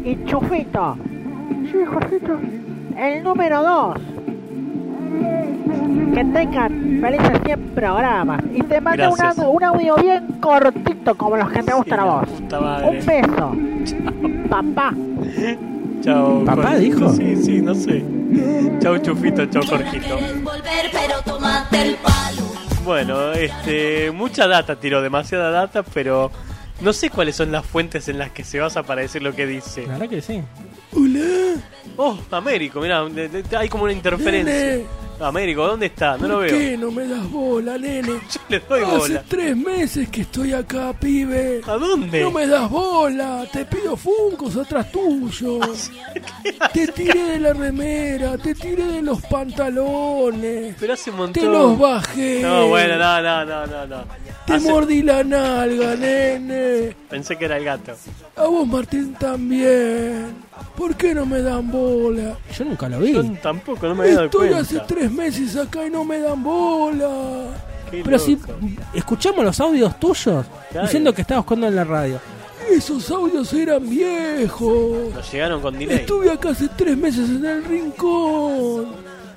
Y 0.03 0.23
Chufito. 0.25 0.97
Sí, 1.71 1.77
Jorgito. 1.85 2.37
El 2.97 3.23
número 3.23 3.63
dos. 3.63 3.97
Que 6.13 6.25
tengan 6.25 6.99
felices 7.01 7.39
100 7.45 7.59
programas. 7.75 8.41
Y 8.53 8.61
te 8.63 8.81
mandé 8.81 9.07
un 9.07 9.21
audio, 9.21 9.49
un 9.49 9.63
audio 9.63 9.95
bien 9.95 10.27
cortito 10.39 11.15
como 11.15 11.37
los 11.37 11.51
que 11.51 11.63
te 11.63 11.73
gustan 11.73 11.99
a 11.99 12.03
vos. 12.03 12.29
Un 12.83 13.05
beso. 13.05 13.55
Papá. 14.49 14.93
Chao. 16.01 16.43
¿Papá 16.45 16.61
Jorgito. 16.63 16.79
dijo? 16.79 17.13
Sí, 17.13 17.35
sí, 17.35 17.61
no 17.61 17.73
sé. 17.73 18.03
Chao, 18.79 18.97
Chufito, 18.97 19.45
chao, 19.45 19.63
Jorgito. 19.65 20.17
Bueno, 22.83 23.31
este, 23.31 24.11
mucha 24.11 24.47
data 24.47 24.75
tiró, 24.75 25.01
demasiada 25.01 25.49
data, 25.51 25.83
pero 25.83 26.31
no 26.81 26.91
sé 26.91 27.09
cuáles 27.09 27.35
son 27.35 27.51
las 27.51 27.65
fuentes 27.65 28.09
en 28.09 28.17
las 28.17 28.31
que 28.31 28.43
se 28.43 28.59
basa 28.59 28.83
para 28.83 29.01
decir 29.01 29.21
lo 29.21 29.33
que 29.33 29.47
dice. 29.47 29.83
La 29.87 29.93
verdad 29.93 30.09
que 30.09 30.21
sí. 30.21 30.41
Oh, 31.97 32.17
Américo, 32.31 32.79
mira, 32.81 33.05
hay 33.57 33.69
como 33.69 33.83
una 33.83 33.93
interferencia. 33.93 34.53
Nene. 34.53 35.03
Américo, 35.19 35.65
¿dónde 35.67 35.85
está? 35.85 36.17
No 36.17 36.27
lo 36.27 36.33
¿Por 36.35 36.45
veo. 36.45 36.57
qué 36.57 36.75
no 36.77 36.91
me 36.91 37.07
das 37.07 37.29
bola, 37.31 37.77
nene? 37.77 38.07
Yo 38.31 38.39
le 38.49 38.59
doy 38.59 38.81
Hace 38.83 38.97
bola. 38.97 39.23
tres 39.27 39.55
meses 39.55 40.09
que 40.09 40.21
estoy 40.21 40.53
acá, 40.53 40.91
pibe. 40.99 41.61
¿A 41.67 41.73
dónde? 41.73 42.21
No 42.21 42.31
me 42.31 42.47
das 42.47 42.69
bola. 42.69 43.45
Te 43.53 43.63
pido 43.65 43.95
funcos 43.95 44.57
atrás 44.57 44.91
tuyo. 44.91 45.59
te 46.73 46.87
tiré 46.87 47.23
de 47.23 47.39
la 47.39 47.53
remera, 47.53 48.37
te 48.39 48.55
tiré 48.55 48.85
de 48.85 49.01
los 49.03 49.21
pantalones. 49.27 50.75
Pero 50.79 50.93
hace 50.93 51.11
un 51.11 51.17
montón. 51.17 51.43
Te 51.43 51.49
los 51.49 51.77
bajé. 51.79 52.41
No, 52.41 52.67
bueno, 52.69 52.97
no, 52.97 53.21
no, 53.21 53.45
no, 53.45 53.67
no. 53.67 53.85
no. 53.87 54.03
Te 54.45 54.53
Hace- 54.53 54.69
mordí 54.69 55.03
la 55.03 55.23
nalga, 55.23 55.95
nene. 55.95 56.95
Pensé 57.09 57.37
que 57.37 57.45
era 57.45 57.57
el 57.57 57.63
gato. 57.63 57.93
A 58.35 58.43
vos, 58.45 58.67
Martín, 58.67 59.13
también. 59.13 60.33
¿Por 60.75 60.95
qué 60.95 61.13
no 61.13 61.25
me 61.25 61.41
dan 61.41 61.71
bola? 61.77 62.37
Yo 62.57 62.65
nunca 62.65 62.87
lo 62.89 62.99
vi. 62.99 63.13
Yo 63.13 63.23
tampoco, 63.41 63.87
no 63.87 63.95
me 63.95 64.03
había 64.03 64.13
dado 64.15 64.25
Estoy 64.25 64.49
cuenta. 64.49 64.59
hace 64.59 64.79
tres 64.87 65.11
meses 65.11 65.55
acá 65.57 65.85
y 65.85 65.89
no 65.89 66.03
me 66.05 66.19
dan 66.19 66.41
bola. 66.43 67.47
Qué 67.91 68.01
Pero 68.03 68.17
si 68.19 68.37
escuchamos 68.93 69.43
los 69.45 69.59
audios 69.59 69.99
tuyos 69.99 70.45
Claro. 70.71 70.85
diciendo 70.87 71.13
que 71.13 71.21
estabas 71.21 71.43
jugando 71.45 71.67
en 71.67 71.75
la 71.75 71.83
radio. 71.83 72.19
Esos 72.71 73.11
audios 73.11 73.51
eran 73.53 73.87
viejos. 73.89 75.13
Nos 75.13 75.31
llegaron 75.31 75.61
con 75.61 75.77
delay. 75.77 75.97
Estuve 75.97 76.31
acá 76.31 76.49
hace 76.51 76.69
tres 76.77 76.97
meses 76.97 77.29
en 77.29 77.45
el 77.45 77.63
rincón, 77.65 78.87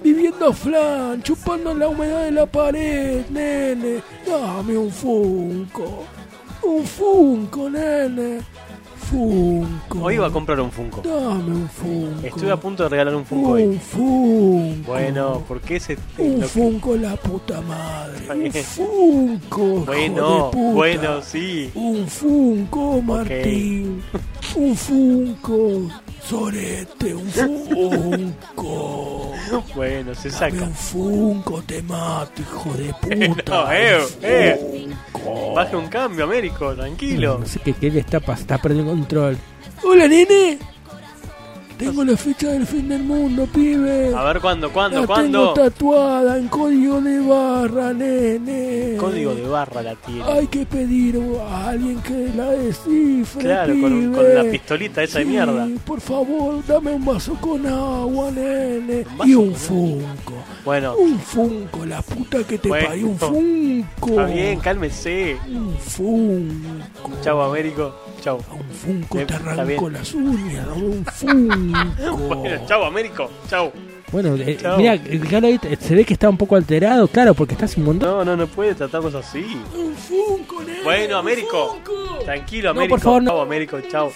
viviendo 0.02 0.46
a 0.46 0.52
flan, 0.52 1.22
chupando 1.22 1.74
la 1.74 1.88
humedad 1.88 2.22
de 2.24 2.30
la 2.30 2.46
pared, 2.46 3.26
nene. 3.30 4.00
Dame 4.26 4.78
un 4.78 4.90
funko. 4.90 6.04
Un 6.62 6.84
funko, 6.86 7.68
nene. 7.68 8.40
Funko. 9.10 9.98
Hoy 10.02 10.14
iba 10.14 10.26
a 10.26 10.30
comprar 10.30 10.58
un 10.60 10.70
Funko. 10.70 11.00
Dame 11.02 11.52
un 11.52 11.68
funko. 11.68 12.26
Estuve 12.26 12.50
a 12.52 12.56
punto 12.56 12.82
de 12.82 12.88
regalar 12.88 13.14
un 13.14 13.24
Funko 13.24 13.50
hoy. 13.50 13.62
Un 13.64 13.80
funko. 13.80 14.90
Bueno, 14.92 15.42
¿por 15.46 15.60
qué 15.60 15.76
ese 15.76 15.96
Un 16.18 16.40
lo- 16.40 16.48
funko 16.48 16.96
la 16.96 17.16
puta 17.16 17.60
madre. 17.60 18.18
Un 18.28 18.52
funko. 18.52 19.84
Bueno, 19.86 20.50
bueno, 20.50 21.22
sí. 21.22 21.70
Un 21.74 22.06
funko, 22.08 23.00
Martín. 23.02 24.02
Un 24.56 24.76
funko. 24.76 25.88
Sorete, 26.28 27.14
un 27.14 27.30
funko. 27.30 29.32
Bueno, 29.76 30.14
se 30.14 30.28
Dame 30.30 30.50
saca. 30.50 30.64
un 30.64 30.74
funko, 30.74 31.62
te 31.62 31.82
mato, 31.82 32.42
hijo 32.42 32.72
de 32.74 32.92
puta. 33.34 33.64
No, 33.64 33.72
eh, 33.72 33.98
Un 34.02 34.08
eh. 34.22 34.88
Baje 35.54 35.76
un 35.76 35.86
cambio, 35.88 36.24
Américo, 36.24 36.74
tranquilo. 36.74 37.38
No 37.40 37.46
sé 37.46 37.60
qué, 37.60 37.72
qué 37.74 37.90
le 37.90 38.00
está 38.00 38.18
pasando, 38.20 38.40
está 38.42 38.58
perdiendo 38.58 38.90
control. 38.90 39.36
Hola, 39.84 40.08
nene. 40.08 40.58
Tengo 41.78 42.04
la 42.04 42.16
fecha 42.16 42.48
del 42.52 42.66
fin 42.66 42.88
del 42.88 43.02
mundo, 43.02 43.46
pibe. 43.52 44.14
A 44.14 44.24
ver, 44.24 44.40
¿cuándo, 44.40 44.72
cuándo, 44.72 45.02
la 45.02 45.06
cuándo? 45.06 45.52
tengo 45.52 45.68
tatuada 45.68 46.38
en 46.38 46.48
código 46.48 47.00
de 47.02 47.20
barra, 47.20 47.92
nene. 47.92 48.96
Código 48.96 49.34
de 49.34 49.42
barra 49.46 49.82
la 49.82 49.94
tiene. 49.94 50.22
Hay 50.24 50.46
que 50.46 50.64
pedir 50.64 51.20
a 51.50 51.68
alguien 51.68 52.00
que 52.00 52.30
la 52.34 52.50
descifre, 52.52 53.42
Claro, 53.42 53.74
con, 53.78 53.90
pibe. 54.00 54.16
con 54.16 54.34
la 54.34 54.44
pistolita 54.50 55.02
esa 55.02 55.18
de 55.18 55.24
mierda. 55.26 55.68
Por 55.84 56.00
favor, 56.00 56.64
dame 56.66 56.92
un 56.92 57.04
vaso 57.04 57.34
con 57.40 57.66
agua, 57.66 58.30
nene. 58.30 59.04
Y 59.26 59.34
un 59.34 59.54
funko. 59.54 60.32
Bueno, 60.64 60.96
Un 60.96 61.18
funko, 61.20 61.84
la 61.84 62.00
puta 62.00 62.38
que 62.44 62.56
te 62.58 62.68
Bueno. 62.68 62.88
parió. 62.88 63.06
Un 63.08 63.18
funko. 63.18 64.08
está 64.10 64.24
bien, 64.26 64.60
cálmese. 64.60 65.36
Un 65.46 65.76
funko. 65.76 67.10
Chau, 67.22 67.40
Américo. 67.42 67.94
Chau. 68.20 68.36
Un 68.52 68.70
funko 68.74 69.18
Eh, 69.18 69.26
te 69.26 69.34
arrancó 69.34 69.88
las 69.90 70.14
uñas. 70.14 70.66
dame 70.66 70.82
Un 70.82 71.04
funko. 71.04 72.36
Bueno, 72.36 72.66
chau, 72.66 72.84
Américo. 72.84 73.30
Chau. 73.48 73.72
Bueno, 74.12 74.36
eh, 74.36 74.56
mira, 74.78 74.94
el 74.94 75.78
se 75.80 75.94
ve 75.94 76.04
que 76.04 76.12
está 76.14 76.28
un 76.28 76.36
poco 76.36 76.54
alterado, 76.54 77.08
claro, 77.08 77.34
porque 77.34 77.54
está 77.54 77.66
sin 77.66 77.84
montón. 77.84 78.08
No, 78.08 78.24
no, 78.24 78.36
no 78.36 78.46
puede 78.46 78.74
tratarnos 78.74 79.14
así. 79.14 79.44
Un 79.76 79.94
funko, 79.94 80.62
nene. 80.62 80.82
Bueno, 80.84 81.16
Américo. 81.18 81.76
Tranquilo, 82.24 82.68
No, 82.72 82.80
Américo. 82.80 82.94
por 82.94 83.00
favor, 83.00 83.22
no. 83.22 83.30
Chau, 83.32 83.40
Américo. 83.40 83.80
Chau. 83.90 84.12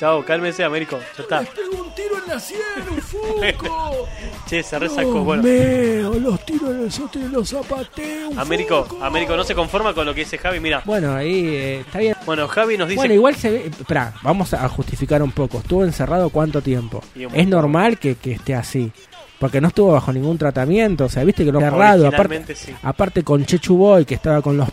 Chau, 0.00 0.24
cálmese, 0.24 0.64
Américo. 0.64 0.98
Ya 1.14 1.22
está. 1.22 1.44
Tengo 1.44 1.84
un 1.84 1.94
tiro 1.94 2.16
en 2.24 2.32
la 2.32 2.40
sien, 2.40 2.58
un. 2.88 3.40
Che, 4.46 4.62
se 4.62 4.78
resacó. 4.78 5.22
Bueno, 5.22 5.42
mío, 5.42 6.14
los 6.18 6.46
tiros 6.46 6.70
en 6.70 6.84
el 6.84 6.90
sote 6.90 7.18
los 7.28 7.50
zapaté. 7.50 8.24
Un 8.26 8.38
Américo. 8.38 8.88
Américo 9.02 9.36
no 9.36 9.44
se 9.44 9.54
conforma 9.54 9.92
con 9.92 10.06
lo 10.06 10.14
que 10.14 10.20
dice 10.20 10.38
Javi. 10.38 10.58
Mira, 10.58 10.80
Bueno, 10.86 11.14
ahí 11.14 11.48
eh, 11.48 11.80
está 11.80 11.98
bien. 11.98 12.16
bueno, 12.24 12.48
Javi 12.48 12.78
nos 12.78 12.88
dice. 12.88 12.96
Bueno, 12.96 13.12
igual 13.12 13.34
se 13.36 13.50
ve. 13.50 13.66
Espera, 13.66 14.14
vamos 14.22 14.54
a 14.54 14.66
justificar 14.70 15.22
un 15.22 15.32
poco. 15.32 15.58
¿Estuvo 15.58 15.84
encerrado 15.84 16.30
cuánto 16.30 16.62
tiempo? 16.62 17.02
Es 17.34 17.46
normal 17.46 17.98
que, 17.98 18.14
que 18.14 18.32
esté 18.32 18.54
así. 18.54 18.90
Porque 19.38 19.60
no 19.60 19.68
estuvo 19.68 19.92
bajo 19.92 20.14
ningún 20.14 20.38
tratamiento. 20.38 21.04
O 21.04 21.08
sea, 21.10 21.24
viste 21.24 21.44
que 21.44 21.52
lo 21.52 21.60
cerrado. 21.60 22.06
Aparte, 22.06 22.54
sí. 22.54 22.74
aparte 22.82 23.22
con 23.22 23.44
Chechu 23.44 23.76
Boy, 23.76 24.06
que 24.06 24.14
estaba 24.14 24.40
con 24.40 24.56
los. 24.56 24.66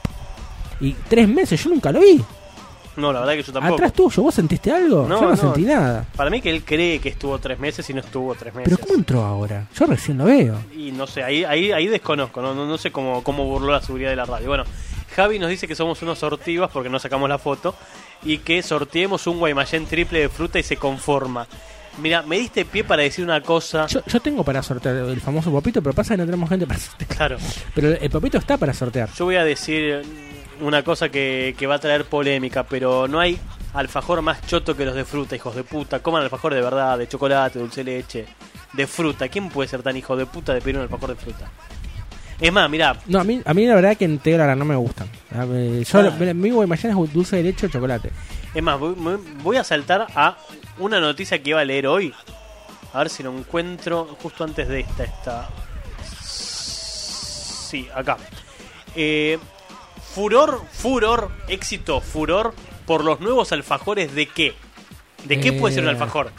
Y 0.80 0.94
tres 1.10 1.28
meses, 1.28 1.62
yo 1.62 1.70
nunca 1.70 1.92
lo 1.92 2.00
vi. 2.00 2.24
No, 2.98 3.14
la 3.14 3.20
verdad 3.22 3.34
que 3.36 3.44
yo 3.44 3.54
tampoco. 3.54 3.76
Atrás 3.76 3.94
tuyo, 3.94 4.24
¿vos 4.24 4.36
sentiste 4.36 4.72
algo? 4.72 5.08
No, 5.08 5.16
yo 5.16 5.22
no, 5.22 5.30
no. 5.30 5.38
sentí 5.38 5.62
nada. 5.62 6.06
Para 6.16 6.30
mí 6.30 6.42
que 6.42 6.50
él 6.50 6.64
cree 6.66 7.00
que 7.00 7.10
estuvo 7.10 7.38
tres 7.40 7.60
meses 7.60 7.88
y 7.90 7.94
no 7.94 8.00
estuvo 8.02 8.34
tres 8.36 8.54
meses. 8.54 8.70
Pero 8.76 8.86
¿cómo 8.86 8.98
entró 9.00 9.24
ahora? 9.24 9.68
Yo 9.76 9.86
recién 9.86 10.18
lo 10.18 10.26
veo. 10.26 10.56
Y 10.76 10.92
no 10.92 11.06
sé, 11.08 11.24
ahí, 11.24 11.44
ahí, 11.44 11.72
ahí 11.72 11.88
desconozco, 11.88 12.42
no, 12.42 12.54
no, 12.56 12.66
no 12.66 12.78
sé 12.78 12.92
cómo, 12.92 13.24
cómo 13.24 13.46
burló 13.46 13.72
la 13.72 13.82
seguridad 13.82 14.10
de 14.10 14.16
la 14.16 14.26
radio. 14.26 14.48
Bueno, 14.48 14.64
Javi 15.16 15.40
nos 15.40 15.50
dice 15.50 15.68
que 15.68 15.76
somos 15.76 16.02
unos 16.02 16.20
sortivas 16.20 16.70
porque 16.72 16.90
no 16.90 17.00
sacamos 17.00 17.30
la 17.30 17.38
foto 17.38 17.76
y 18.24 18.40
que 18.40 18.62
sorteemos 18.64 19.26
un 19.28 19.38
Guaymallén 19.40 19.86
triple 19.86 20.20
de 20.22 20.30
fruta 20.30 20.58
y 20.60 20.64
se 20.64 20.78
conforma. 20.78 21.48
Mira, 22.02 22.22
me 22.22 22.38
diste 22.38 22.64
pie 22.66 22.84
para 22.84 23.02
decir 23.04 23.24
una 23.26 23.42
cosa. 23.42 23.88
Yo, 23.88 24.02
yo 24.06 24.20
tengo 24.20 24.44
para 24.44 24.62
sortear 24.62 24.96
el 24.98 25.20
famoso 25.22 25.50
popito, 25.52 25.82
pero 25.82 25.94
pasa 25.96 26.14
que 26.14 26.18
no 26.20 26.26
tenemos 26.26 26.48
gente 26.50 26.68
para 26.68 26.80
sortear. 26.80 27.10
Claro, 27.16 27.38
Pero 27.74 27.90
el 27.94 28.10
popito 28.10 28.38
está 28.38 28.58
para 28.58 28.74
sortear. 28.74 29.10
yo 29.16 29.26
voy 29.26 29.36
a 29.36 29.44
decir 29.44 30.04
una 30.62 30.84
cosa 30.84 31.10
que, 31.10 31.56
que 31.58 31.68
va 31.68 31.76
a 31.76 31.80
traer 31.80 32.06
polémica, 32.06 32.64
pero 32.64 33.08
no 33.08 33.20
hay 33.20 33.40
alfajor 33.74 34.22
más 34.22 34.46
choto 34.48 34.76
que 34.76 34.86
los 34.86 34.96
de 34.96 35.06
fruta, 35.06 35.36
hijos 35.36 35.56
de 35.56 35.64
puta. 35.64 36.00
Coman 36.00 36.24
alfajor 36.24 36.54
de 36.54 36.62
verdad, 36.62 36.98
de 36.98 37.08
chocolate, 37.08 37.60
dulce 37.60 37.84
de 37.84 37.92
leche, 37.92 38.26
de 38.74 38.88
fruta. 38.88 39.28
¿Quién 39.30 39.50
puede 39.50 39.68
ser 39.70 39.84
tan 39.84 39.96
hijo 39.98 40.16
de 40.16 40.26
puta 40.26 40.54
de 40.54 40.62
pedir 40.62 40.78
un 40.78 40.84
alfajor 40.84 41.10
de 41.10 41.16
fruta? 41.16 41.50
Es 42.40 42.52
más, 42.54 42.70
mira, 42.70 42.96
No, 43.08 43.20
a 43.20 43.24
mí, 43.24 43.42
a 43.44 43.54
mí 43.54 43.66
la 43.66 43.74
verdad 43.76 43.98
que 43.98 44.06
en 44.06 44.20
Tegra 44.20 44.56
no 44.56 44.64
me 44.66 44.76
gustan. 44.76 45.08
Yo, 45.32 45.42
Ah. 45.42 45.46
mi 46.34 46.52
mañana 46.52 47.02
es 47.04 47.14
dulce 47.14 47.38
de 47.38 47.44
leche 47.44 47.66
o 47.66 47.70
chocolate. 47.70 48.12
Es 48.54 48.62
más, 48.64 48.80
voy, 48.80 48.94
voy- 48.96 49.20
voy 49.42 49.58
a 49.58 49.64
saltar 49.64 50.06
a 50.16 50.38
una 50.78 51.00
noticia 51.00 51.42
que 51.42 51.50
iba 51.52 51.60
a 51.62 51.66
leer 51.66 51.88
hoy. 51.88 52.14
A 52.94 53.00
ver 53.00 53.10
si 53.10 53.24
lo 53.24 53.36
encuentro 53.36 54.16
justo 54.22 54.44
antes 54.44 54.68
de 54.68 54.82
esta. 54.82 55.04
esta. 55.04 55.50
Sí, 56.22 57.88
acá. 57.94 58.18
Eh, 58.96 59.38
furor, 60.22 60.64
furor, 60.72 61.30
éxito, 61.48 62.02
furor 62.02 62.56
por 62.88 63.04
los 63.04 63.20
nuevos 63.20 63.52
alfajores 63.52 64.16
de 64.16 64.26
qué? 64.26 64.56
¿De 65.26 65.40
qué 65.40 65.54
puede 65.54 65.76
ser 65.76 65.84
un 65.84 65.90
Eh, 65.90 65.92
alfajor? 65.92 66.32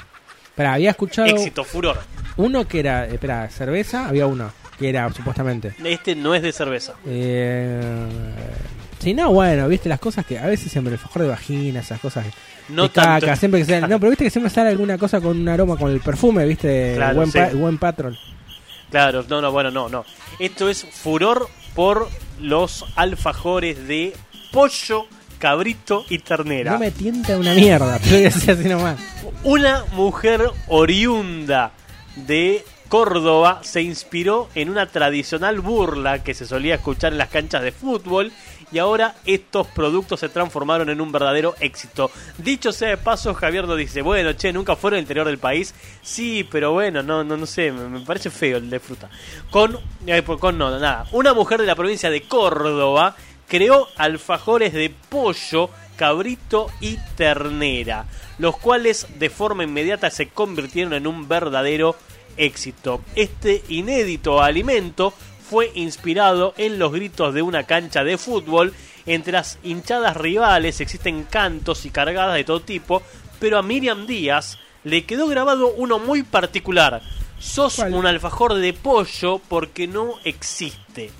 Pero 0.56 0.70
había 0.70 0.90
escuchado 0.90 1.28
Éxito, 1.28 1.62
furor. 1.62 1.96
uno 2.38 2.66
que 2.66 2.80
era, 2.80 3.06
espera, 3.06 3.48
cerveza, 3.50 4.08
había 4.08 4.26
uno 4.26 4.50
que 4.80 4.88
era 4.88 5.08
supuestamente. 5.12 5.74
Este 5.84 6.16
no 6.16 6.34
es 6.34 6.42
de 6.42 6.50
cerveza. 6.52 6.94
Eh, 7.06 8.08
si 8.98 9.14
no, 9.14 9.30
bueno, 9.30 9.68
viste 9.68 9.88
las 9.88 10.00
cosas 10.00 10.26
que 10.26 10.40
a 10.40 10.46
veces 10.46 10.72
siempre 10.72 10.92
el 10.92 10.98
alfajor 10.98 11.22
de 11.22 11.28
vagina, 11.28 11.78
esas 11.78 12.00
cosas 12.00 12.26
No 12.70 12.82
de 12.82 12.88
caca, 12.90 13.20
tanto. 13.20 13.36
siempre 13.36 13.60
que 13.60 13.66
salen- 13.66 13.88
no, 13.88 14.00
pero 14.00 14.10
viste 14.10 14.24
que 14.24 14.30
siempre 14.30 14.50
sale 14.50 14.70
alguna 14.70 14.98
cosa 14.98 15.20
con 15.20 15.38
un 15.40 15.48
aroma 15.48 15.76
con 15.76 15.92
el 15.92 16.00
perfume, 16.00 16.44
viste, 16.46 16.94
Claro, 16.96 17.14
buen, 17.14 17.30
sí. 17.30 17.38
pa- 17.38 17.50
buen 17.54 17.78
patrón. 17.78 18.16
Claro, 18.90 19.24
no, 19.28 19.40
no, 19.40 19.52
bueno, 19.52 19.70
no, 19.70 19.88
no. 19.88 20.04
Esto 20.40 20.68
es 20.68 20.84
furor 20.84 21.48
por 21.78 22.08
los 22.40 22.84
alfajores 22.96 23.86
de 23.86 24.12
pollo, 24.50 25.06
cabrito 25.38 26.04
y 26.08 26.18
ternera. 26.18 26.72
No 26.72 26.80
me 26.80 26.90
tienta 26.90 27.38
una 27.38 27.54
mierda, 27.54 28.00
pero 28.02 28.16
voy 28.16 28.20
a 28.22 28.30
decir 28.30 28.50
así 28.50 28.68
nomás. 28.68 28.98
Una 29.44 29.84
mujer 29.92 30.50
oriunda 30.66 31.70
de 32.16 32.64
Córdoba 32.88 33.60
se 33.62 33.82
inspiró 33.82 34.48
en 34.56 34.70
una 34.70 34.86
tradicional 34.86 35.60
burla 35.60 36.24
que 36.24 36.34
se 36.34 36.46
solía 36.46 36.74
escuchar 36.74 37.12
en 37.12 37.18
las 37.18 37.28
canchas 37.28 37.62
de 37.62 37.70
fútbol 37.70 38.32
y 38.72 38.78
ahora 38.78 39.14
estos 39.24 39.66
productos 39.68 40.20
se 40.20 40.28
transformaron 40.28 40.90
en 40.90 41.00
un 41.00 41.12
verdadero 41.12 41.54
éxito. 41.60 42.10
Dicho 42.38 42.72
sea 42.72 42.90
de 42.90 42.96
paso, 42.96 43.34
Javier 43.34 43.66
nos 43.66 43.78
dice, 43.78 44.02
bueno, 44.02 44.32
che, 44.34 44.52
nunca 44.52 44.76
fueron 44.76 44.98
al 44.98 45.02
interior 45.02 45.26
del 45.26 45.38
país. 45.38 45.74
Sí, 46.02 46.46
pero 46.50 46.72
bueno, 46.72 47.02
no, 47.02 47.24
no, 47.24 47.36
no 47.36 47.46
sé, 47.46 47.72
me, 47.72 48.00
parece 48.00 48.30
feo 48.30 48.58
el 48.58 48.70
de 48.70 48.80
fruta. 48.80 49.08
Con, 49.50 49.78
eh, 50.06 50.22
con 50.22 50.58
no, 50.58 50.70
nada. 50.78 51.06
Una 51.12 51.34
mujer 51.34 51.60
de 51.60 51.66
la 51.66 51.74
provincia 51.74 52.10
de 52.10 52.22
Córdoba 52.22 53.16
creó 53.48 53.88
alfajores 53.96 54.72
de 54.72 54.92
pollo, 55.08 55.70
cabrito 55.96 56.68
y 56.80 56.96
ternera, 57.16 58.06
los 58.38 58.56
cuales 58.58 59.06
de 59.18 59.30
forma 59.30 59.64
inmediata 59.64 60.10
se 60.10 60.28
convirtieron 60.28 60.92
en 60.92 61.06
un 61.06 61.26
verdadero 61.26 61.96
éxito. 62.36 63.02
Este 63.16 63.62
inédito 63.68 64.42
alimento 64.42 65.12
fue 65.48 65.70
inspirado 65.74 66.54
en 66.58 66.78
los 66.78 66.92
gritos 66.92 67.32
de 67.32 67.42
una 67.42 67.64
cancha 67.64 68.04
de 68.04 68.18
fútbol. 68.18 68.74
Entre 69.06 69.32
las 69.32 69.58
hinchadas 69.62 70.16
rivales 70.16 70.80
existen 70.80 71.24
cantos 71.24 71.86
y 71.86 71.90
cargadas 71.90 72.34
de 72.34 72.44
todo 72.44 72.60
tipo, 72.60 73.02
pero 73.40 73.58
a 73.58 73.62
Miriam 73.62 74.06
Díaz 74.06 74.58
le 74.84 75.04
quedó 75.04 75.26
grabado 75.26 75.72
uno 75.76 75.98
muy 75.98 76.22
particular. 76.22 77.00
Sos 77.38 77.78
un 77.78 78.06
alfajor 78.06 78.54
de 78.54 78.72
pollo 78.72 79.40
porque 79.48 79.86
no 79.86 80.14
existe. 80.24 81.10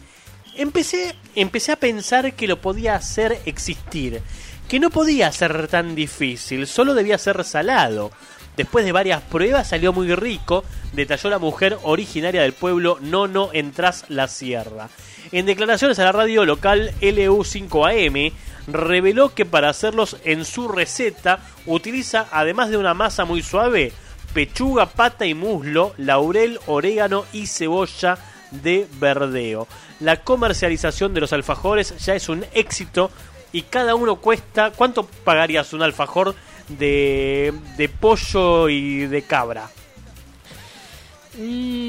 Empecé, 0.57 1.15
empecé 1.35 1.73
a 1.73 1.77
pensar 1.77 2.35
que 2.35 2.49
lo 2.49 2.61
podía 2.61 2.97
hacer 2.97 3.41
existir, 3.47 4.21
que 4.69 4.81
no 4.81 4.91
podía 4.91 5.31
ser 5.31 5.69
tan 5.69 5.95
difícil, 5.95 6.67
solo 6.67 6.95
debía 6.95 7.17
ser 7.17 7.45
salado. 7.45 8.11
Después 8.59 8.85
de 8.85 8.91
varias 8.91 9.23
pruebas 9.23 9.69
salió 9.69 9.93
muy 9.93 10.13
rico, 10.17 10.65
detalló 10.93 11.31
la 11.31 11.39
mujer 11.39 11.79
originaria 11.85 12.43
del 12.43 12.55
pueblo 12.55 12.99
Nono 13.01 13.51
en 13.53 13.71
Tras 13.71 14.05
la 14.09 14.27
Sierra. 14.27 14.89
En 15.31 15.47
declaraciones 15.47 16.01
a 16.01 16.05
la 16.05 16.11
radio 16.11 16.45
local 16.45 16.93
LU5AM, 17.01 18.33
reveló 18.67 19.33
que 19.33 19.47
para 19.47 19.69
hacerlos 19.69 20.17
en 20.25 20.45
su 20.45 20.67
receta 20.67 21.39
utiliza, 21.67 22.27
además 22.33 22.71
de 22.71 22.79
una 22.79 22.95
masa 22.95 23.25
muy 23.25 23.43
suave, 23.43 23.93
pechuga, 24.35 24.87
pata 24.87 25.25
y 25.25 25.35
muslo, 25.35 25.95
laurel, 25.97 26.59
orégano 26.67 27.27
y 27.33 27.47
cebolla 27.47 28.19
de 28.51 28.89
verdeo. 28.99 29.69
La 30.01 30.25
comercialización 30.25 31.15
de 31.15 31.21
los 31.21 31.33
alfajores 31.33 31.97
ya 32.05 32.17
es 32.17 32.29
un 32.29 32.45
éxito 32.55 33.13
y 33.53 33.63
cada 33.63 33.95
uno 33.95 34.17
cuesta. 34.17 34.73
¿Cuánto 34.73 35.05
pagarías 35.05 35.73
un 35.73 35.83
alfajor 35.83 36.35
de, 36.69 37.53
de 37.77 37.89
pollo 37.89 38.69
y 38.69 39.07
de 39.07 39.23
cabra? 39.23 39.69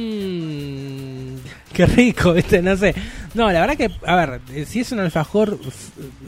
Mmm, 0.10 1.38
qué 1.74 1.86
rico, 1.86 2.34
¿viste? 2.36 2.62
No 2.62 2.76
sé. 2.78 2.94
No, 3.34 3.52
la 3.52 3.62
verdad 3.62 3.78
que, 3.78 3.90
a 4.06 4.16
ver, 4.16 4.42
eh, 4.54 4.66
si 4.66 4.80
es 4.82 4.92
un 4.92 5.00
alfajor, 5.00 5.58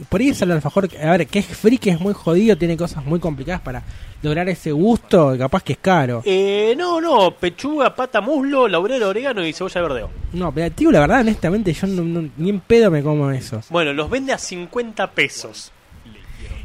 por 0.10 0.22
ahí 0.22 0.30
es 0.30 0.42
el 0.42 0.52
alfajor, 0.52 0.88
que- 0.88 1.00
a 1.02 1.12
ver, 1.12 1.28
que 1.28 1.40
es 1.40 1.46
que 1.80 1.90
es 1.90 2.00
muy 2.00 2.14
jodido, 2.14 2.58
tiene 2.58 2.78
cosas 2.78 3.04
muy 3.06 3.20
complicadas 3.20 3.62
para 3.62 3.84
lograr 4.22 4.48
ese 4.50 4.72
gusto, 4.72 5.36
capaz 5.38 5.64
que 5.64 5.74
es 5.74 5.80
caro. 5.80 6.22
Eh, 6.26 6.76
no, 6.78 7.02
no, 7.02 7.32
pechuga, 7.36 7.96
pata, 7.96 8.22
muslo, 8.22 8.68
laurel, 8.68 9.02
orégano 9.04 9.46
y 9.46 9.52
cebolla 9.54 9.82
de 9.82 9.88
verdeo. 9.88 10.10
No, 10.34 10.52
pero 10.54 10.72
tío, 10.72 10.92
la 10.92 11.00
verdad, 11.02 11.22
honestamente, 11.22 11.74
yo 11.74 11.88
no- 11.88 12.04
no- 12.04 12.30
ni 12.38 12.50
en 12.50 12.60
pedo 12.60 12.92
me 12.92 13.02
como 13.02 13.32
eso. 13.32 13.62
Bueno, 13.70 13.94
los 13.94 14.10
vende 14.10 14.34
a 14.34 14.38
50 14.38 15.10
pesos. 15.12 15.72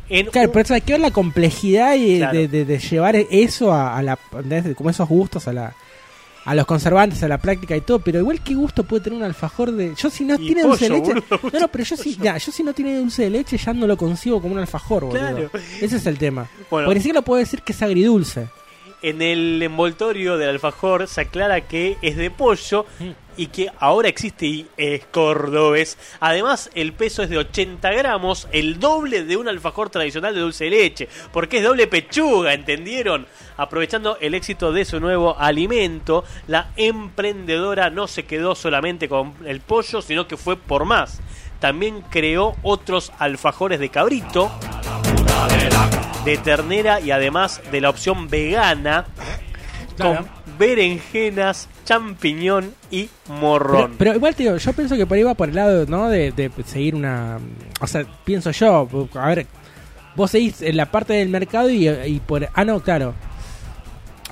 En 0.09 0.27
Claro, 0.27 0.53
pero 0.53 0.63
eso 0.65 0.75
hay 0.75 0.81
que 0.83 0.93
ver 0.93 1.01
la 1.01 1.11
complejidad 1.11 1.95
y 1.97 2.19
Claro. 2.19 2.39
de, 2.39 2.49
de- 2.49 2.65
de 2.65 2.79
llevar 2.79 3.17
eso 3.17 3.73
a, 3.73 3.97
a 3.99 4.03
la, 4.03 4.19
como 4.77 4.91
esos 4.91 5.09
gustos 5.09 5.49
a 5.49 5.53
la 5.53 5.75
a 6.45 6.55
los 6.55 6.65
conservantes, 6.65 7.21
a 7.25 7.27
la 7.29 7.39
práctica 7.39 7.77
y 7.77 7.81
todo, 7.81 7.99
pero 7.99 8.21
igual 8.21 8.41
qué 8.41 8.55
gusto 8.55 8.85
puede 8.85 9.03
tener 9.03 9.19
un 9.19 9.25
alfajor 9.25 9.73
de... 9.73 9.95
Yo 9.97 10.09
si 10.11 10.25
no 10.25 10.37
Y 10.37 10.47
tiene 10.47 10.63
dulce 10.63 10.85
de 10.89 10.91
leche... 10.91 11.13
boludo, 11.13 11.51
no, 11.53 11.59
no, 11.59 11.67
pero 11.69 11.83
yo 11.83 11.97
si, 11.97 12.17
ya, 12.19 12.37
yo 12.37 12.53
si 12.53 12.63
no 12.63 12.73
tiene 12.73 12.97
dulce 12.99 13.23
de 13.25 13.31
leche 13.31 13.57
ya 13.59 13.73
no 13.75 13.85
lo 13.89 13.97
concibo 13.97 14.41
como 14.41 14.55
un 14.55 14.61
alfajor, 14.61 15.07
boludo. 15.07 15.19
Claro. 15.19 15.51
Ese 15.81 15.97
es 15.97 16.07
el 16.07 16.19
tema. 16.19 16.47
Bueno. 16.71 16.87
Porque 16.87 16.95
ni 16.99 17.03
siquiera 17.03 17.23
puedo 17.23 17.41
decir 17.41 17.63
que 17.63 17.73
es 17.73 17.83
agridulce. 17.83 18.47
En 19.03 19.23
el 19.23 19.61
envoltorio 19.61 20.37
del 20.39 20.51
alfajor 20.51 21.09
se 21.09 21.23
aclara 21.23 21.63
que 21.63 21.97
es 22.01 22.17
de 22.17 22.31
pollo 22.31 22.87
y 23.37 23.49
que 23.49 23.71
ahora 23.79 24.09
existe 24.09 24.47
y 24.47 24.69
es 24.77 25.05
cordobés. 25.07 25.99
Además, 26.21 26.71
el 26.75 26.93
peso 26.93 27.23
es 27.23 27.31
de 27.31 27.39
80 27.39 27.91
gramos, 27.93 28.49
el 28.53 28.81
doble 28.81 29.25
de 29.25 29.37
un 29.37 29.49
alfajor 29.49 29.91
tradicional 29.91 30.35
de 30.35 30.41
dulce 30.41 30.65
de 30.65 30.71
leche, 30.71 31.09
porque 31.33 31.59
es 31.59 31.65
doble 31.65 31.87
pechuga, 31.87 32.55
¿entendieron? 32.55 33.27
Aprovechando 33.57 34.19
el 34.21 34.35
éxito 34.35 34.73
de 34.73 34.85
su 34.85 35.01
nuevo 35.01 35.39
alimento, 35.39 36.25
la 36.47 36.71
emprendedora 36.77 37.91
no 37.91 38.07
se 38.07 38.25
quedó 38.25 38.55
solamente 38.55 39.09
con 39.09 39.35
el 39.47 39.61
pollo, 39.61 40.03
sino 40.03 40.27
que 40.27 40.37
fue 40.37 40.57
por 40.57 40.85
más. 40.85 41.21
También 41.61 42.03
creó 42.11 42.55
otros 42.63 43.13
alfajores 43.19 43.81
de 43.81 43.89
cabrito, 43.89 44.51
de 46.25 46.37
ternera 46.39 47.01
y 47.01 47.11
además 47.11 47.63
de 47.71 47.81
la 47.81 47.89
opción 47.89 48.29
vegana 48.29 49.07
con 49.97 50.29
berenjenas, 50.59 51.69
champiñón 51.85 52.73
y 52.91 53.09
Pero, 53.27 53.39
morrón. 53.41 53.95
pero 53.99 54.15
igual, 54.15 54.35
tío, 54.35 54.57
yo 54.57 54.73
pienso 54.73 54.97
que 54.97 55.07
por 55.07 55.17
ahí 55.17 55.23
va 55.23 55.35
por 55.35 55.49
el 55.49 55.55
lado, 55.55 55.87
¿no? 55.87 56.09
De, 56.09 56.33
de 56.33 56.51
seguir 56.65 56.95
una... 56.95 57.39
O 57.81 57.87
sea, 57.87 58.05
pienso 58.25 58.51
yo, 58.51 58.89
a 59.15 59.27
ver, 59.29 59.47
vos 60.15 60.31
seguís 60.31 60.63
en 60.63 60.77
la 60.77 60.91
parte 60.91 61.15
del 61.15 61.29
mercado 61.29 61.71
y, 61.71 62.21
por... 62.27 62.49
Ah, 62.55 62.65
no, 62.65 62.81
claro. 62.81 63.15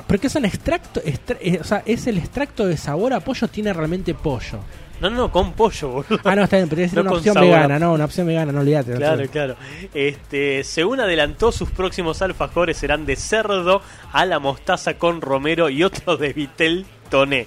¿Pero 0.06 0.20
qué 0.20 0.28
son 0.28 0.44
extracto? 0.44 1.00
extra- 1.04 1.38
eh, 1.40 1.58
o 1.60 1.64
sea, 1.64 1.82
¿es 1.86 2.06
el 2.06 2.18
extracto 2.18 2.66
de 2.66 2.76
sabor 2.76 3.12
a 3.14 3.20
pollo 3.20 3.46
tiene 3.48 3.72
realmente 3.72 4.12
pollo? 4.14 4.58
No, 5.00 5.10
no, 5.10 5.30
con 5.30 5.52
pollo, 5.52 5.88
boludo. 5.88 6.20
Ah, 6.24 6.36
no, 6.36 6.44
está 6.44 6.56
bien, 6.56 6.68
pero 6.68 6.82
es 6.82 6.92
No 6.92 7.00
una 7.02 7.12
opción 7.12 7.34
sabor 7.34 7.50
vegana, 7.50 7.78
no, 7.78 7.92
una 7.92 8.04
opción 8.04 8.26
vegana, 8.26 8.52
no 8.52 8.60
olvídate. 8.60 8.92
no 8.92 8.96
Claro, 8.96 9.26
claro. 9.28 9.56
Este, 9.92 10.64
según 10.64 11.00
adelantó, 11.00 11.52
sus 11.52 11.70
próximos 11.70 12.22
alfajores 12.22 12.76
serán 12.76 13.04
de 13.04 13.16
cerdo 13.16 13.82
a 14.12 14.24
la 14.24 14.38
mostaza 14.38 14.94
con 14.94 15.20
romero 15.20 15.68
y 15.68 15.82
otros 15.82 16.18
de 16.20 16.32
vitel 16.32 16.86
toné. 17.10 17.46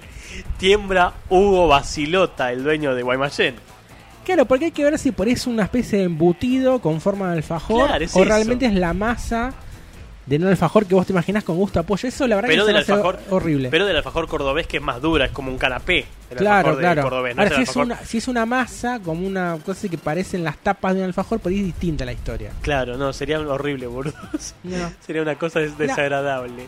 Tiembra 0.58 1.14
Hugo 1.30 1.68
Basilota, 1.68 2.52
el 2.52 2.64
dueño 2.64 2.94
de 2.94 3.02
Guaymallén. 3.04 3.56
Claro, 4.26 4.46
porque 4.46 4.66
hay 4.66 4.72
que 4.72 4.84
ver 4.84 5.00
si 5.00 5.12
por 5.14 5.28
ahí 5.28 5.34
es 5.34 5.48
una 5.48 5.64
especie 5.64 6.00
de 6.00 6.04
embutido 6.06 6.80
con 6.80 7.00
forma 7.00 7.30
de 7.32 7.38
alfajor 7.38 7.88
Claro, 7.88 8.04
es 8.04 8.14
o 8.16 8.20
eso. 8.20 8.26
realmente 8.30 8.66
es 8.66 8.74
la 8.74 8.94
masa 8.94 9.54
de 10.28 10.36
un 10.36 10.46
alfajor 10.46 10.86
que 10.86 10.94
vos 10.94 11.08
te 11.08 11.14
imaginás 11.14 11.44
con 11.44 11.56
gusto 11.56 11.80
a 11.80 11.84
pollo. 11.84 12.08
Eso 12.08 12.28
la 12.28 12.36
verdad 12.36 12.50
Pero 12.50 12.64
que 12.64 12.68
del 12.68 12.78
alfajor 12.78 13.20
horrible. 13.30 13.70
Pero 13.70 13.86
del 13.86 13.96
alfajor 13.96 14.28
cordobés 14.28 14.68
que 14.68 14.78
es 14.78 14.84
más 14.84 15.02
dura, 15.02 15.26
es 15.26 15.32
como 15.32 15.50
un 15.52 15.58
canapé. 15.58 16.06
El 16.30 16.38
Claro, 16.38 16.58
alfajor 16.70 16.80
claro. 16.80 17.02
cordobés, 17.04 17.36
no 17.36 17.42
Ahora, 17.42 17.56
es 17.62 17.70
si 17.70 17.72
es, 17.72 17.76
una, 17.78 17.98
si 18.06 18.18
es 18.18 18.28
una 18.28 18.46
masa, 18.46 19.00
como 19.00 19.26
una 19.26 19.58
cosa 19.66 19.88
que 19.88 19.98
parecen 19.98 20.44
las 20.44 20.58
tapas 20.58 20.94
de 20.94 21.00
un 21.00 21.06
alfajor, 21.08 21.40
ahí 21.46 21.60
es 21.60 21.66
distinta 21.66 22.04
la 22.06 22.12
historia. 22.14 22.52
Claro, 22.62 22.98
no, 22.98 23.14
sería 23.14 23.40
horrible, 23.40 23.88
boludo. 23.88 24.14
No. 24.64 24.92
sería 25.06 25.22
una 25.22 25.36
cosa 25.36 25.60
des- 25.62 25.72
Mira. 25.80 25.88
desagradable. 25.96 26.68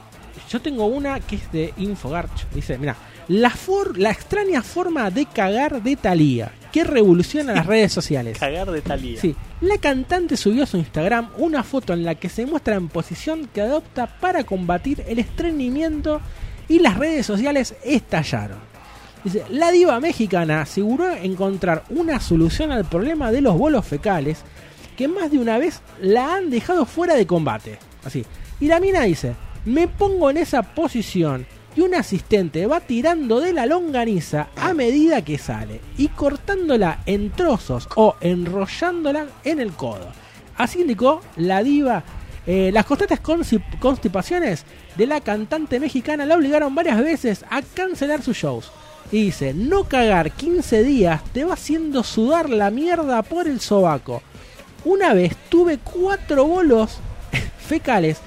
Yo 0.50 0.62
tengo 0.62 0.86
una 0.86 1.20
que 1.20 1.36
es 1.36 1.52
de 1.52 1.74
Infogarch. 1.78 2.50
Dice, 2.54 2.78
mira, 2.78 2.96
la, 3.28 3.50
for- 3.50 3.98
la 4.00 4.10
extraña 4.12 4.62
forma 4.64 5.12
de 5.12 5.26
cagar 5.26 5.84
de 5.84 5.96
Thalía, 5.98 6.52
que 6.72 6.84
revoluciona 6.84 7.54
las 7.54 7.66
redes 7.66 7.92
sociales. 7.92 8.38
Cagar 8.38 8.72
de 8.72 8.82
Talía. 8.82 9.20
Sí, 9.20 9.36
la 9.62 9.78
cantante 9.78 10.38
subió 10.38 10.64
a 10.64 10.68
su 10.68 10.78
Instagram 10.78 11.30
una 11.38 11.64
foto 11.64 11.94
en 11.94 12.04
la 12.04 12.16
que 12.16 12.30
se 12.30 12.46
muestra 12.46 12.76
en 12.76 12.88
posición 12.88 13.50
que 13.54 13.62
adopta 13.62 14.08
para 14.20 14.44
combatir 14.44 15.04
el 15.08 15.20
estreñimiento 15.20 16.22
y 16.68 16.80
las 16.80 16.98
redes 16.98 17.26
sociales 17.26 17.76
estallaron. 17.84 18.58
Dice, 19.24 19.44
la 19.50 19.72
diva 19.72 20.00
mexicana 20.00 20.62
aseguró 20.62 21.12
encontrar 21.12 21.84
una 21.90 22.20
solución 22.20 22.72
al 22.72 22.86
problema 22.86 23.32
de 23.32 23.42
los 23.42 23.58
bolos 23.58 23.86
fecales 23.86 24.44
que 24.96 25.08
más 25.08 25.32
de 25.32 25.40
una 25.40 25.58
vez 25.58 25.82
la 26.02 26.36
han 26.36 26.50
dejado 26.50 26.86
fuera 26.86 27.16
de 27.16 27.28
combate. 27.28 27.80
Así. 28.04 28.26
Y 28.60 28.68
la 28.68 28.80
mina 28.80 29.02
dice, 29.02 29.36
me 29.66 29.88
pongo 29.88 30.30
en 30.30 30.38
esa 30.38 30.62
posición 30.62 31.46
un 31.82 31.96
asistente 31.96 32.66
va 32.66 32.80
tirando 32.80 33.40
de 33.40 33.54
la 33.54 33.66
longaniza 33.66 34.48
a 34.56 34.74
medida 34.74 35.24
que 35.24 35.38
sale 35.38 35.82
y 35.98 36.08
cortándola 36.08 37.02
en 37.06 37.32
trozos 37.32 37.88
o 37.96 38.16
enrollándola 38.22 39.28
en 39.44 39.60
el 39.60 39.74
codo. 39.74 40.08
Así 40.58 40.82
indicó 40.82 41.22
la 41.38 41.64
diva. 41.64 42.04
Eh, 42.48 42.72
las 42.74 42.86
constantes 42.86 43.20
constipaciones 43.80 44.66
de 44.98 45.06
la 45.06 45.22
cantante 45.22 45.80
mexicana 45.80 46.26
la 46.26 46.36
obligaron 46.36 46.74
varias 46.74 47.00
veces 47.02 47.46
a 47.50 47.62
cancelar 47.62 48.24
sus 48.24 48.38
shows. 48.38 48.72
Y 49.12 49.26
dice, 49.26 49.54
no 49.54 49.86
cagar 49.86 50.32
15 50.32 50.84
días 50.84 51.24
te 51.34 51.44
va 51.44 51.54
haciendo 51.54 52.04
sudar 52.04 52.50
la 52.50 52.72
mierda 52.72 53.22
por 53.24 53.48
el 53.48 53.60
sobaco. 53.60 54.22
Una 54.86 55.14
vez 55.14 55.36
tuve 55.50 55.78
cuatro 55.78 56.46
bolos 56.46 56.98
fecales. 57.60 58.20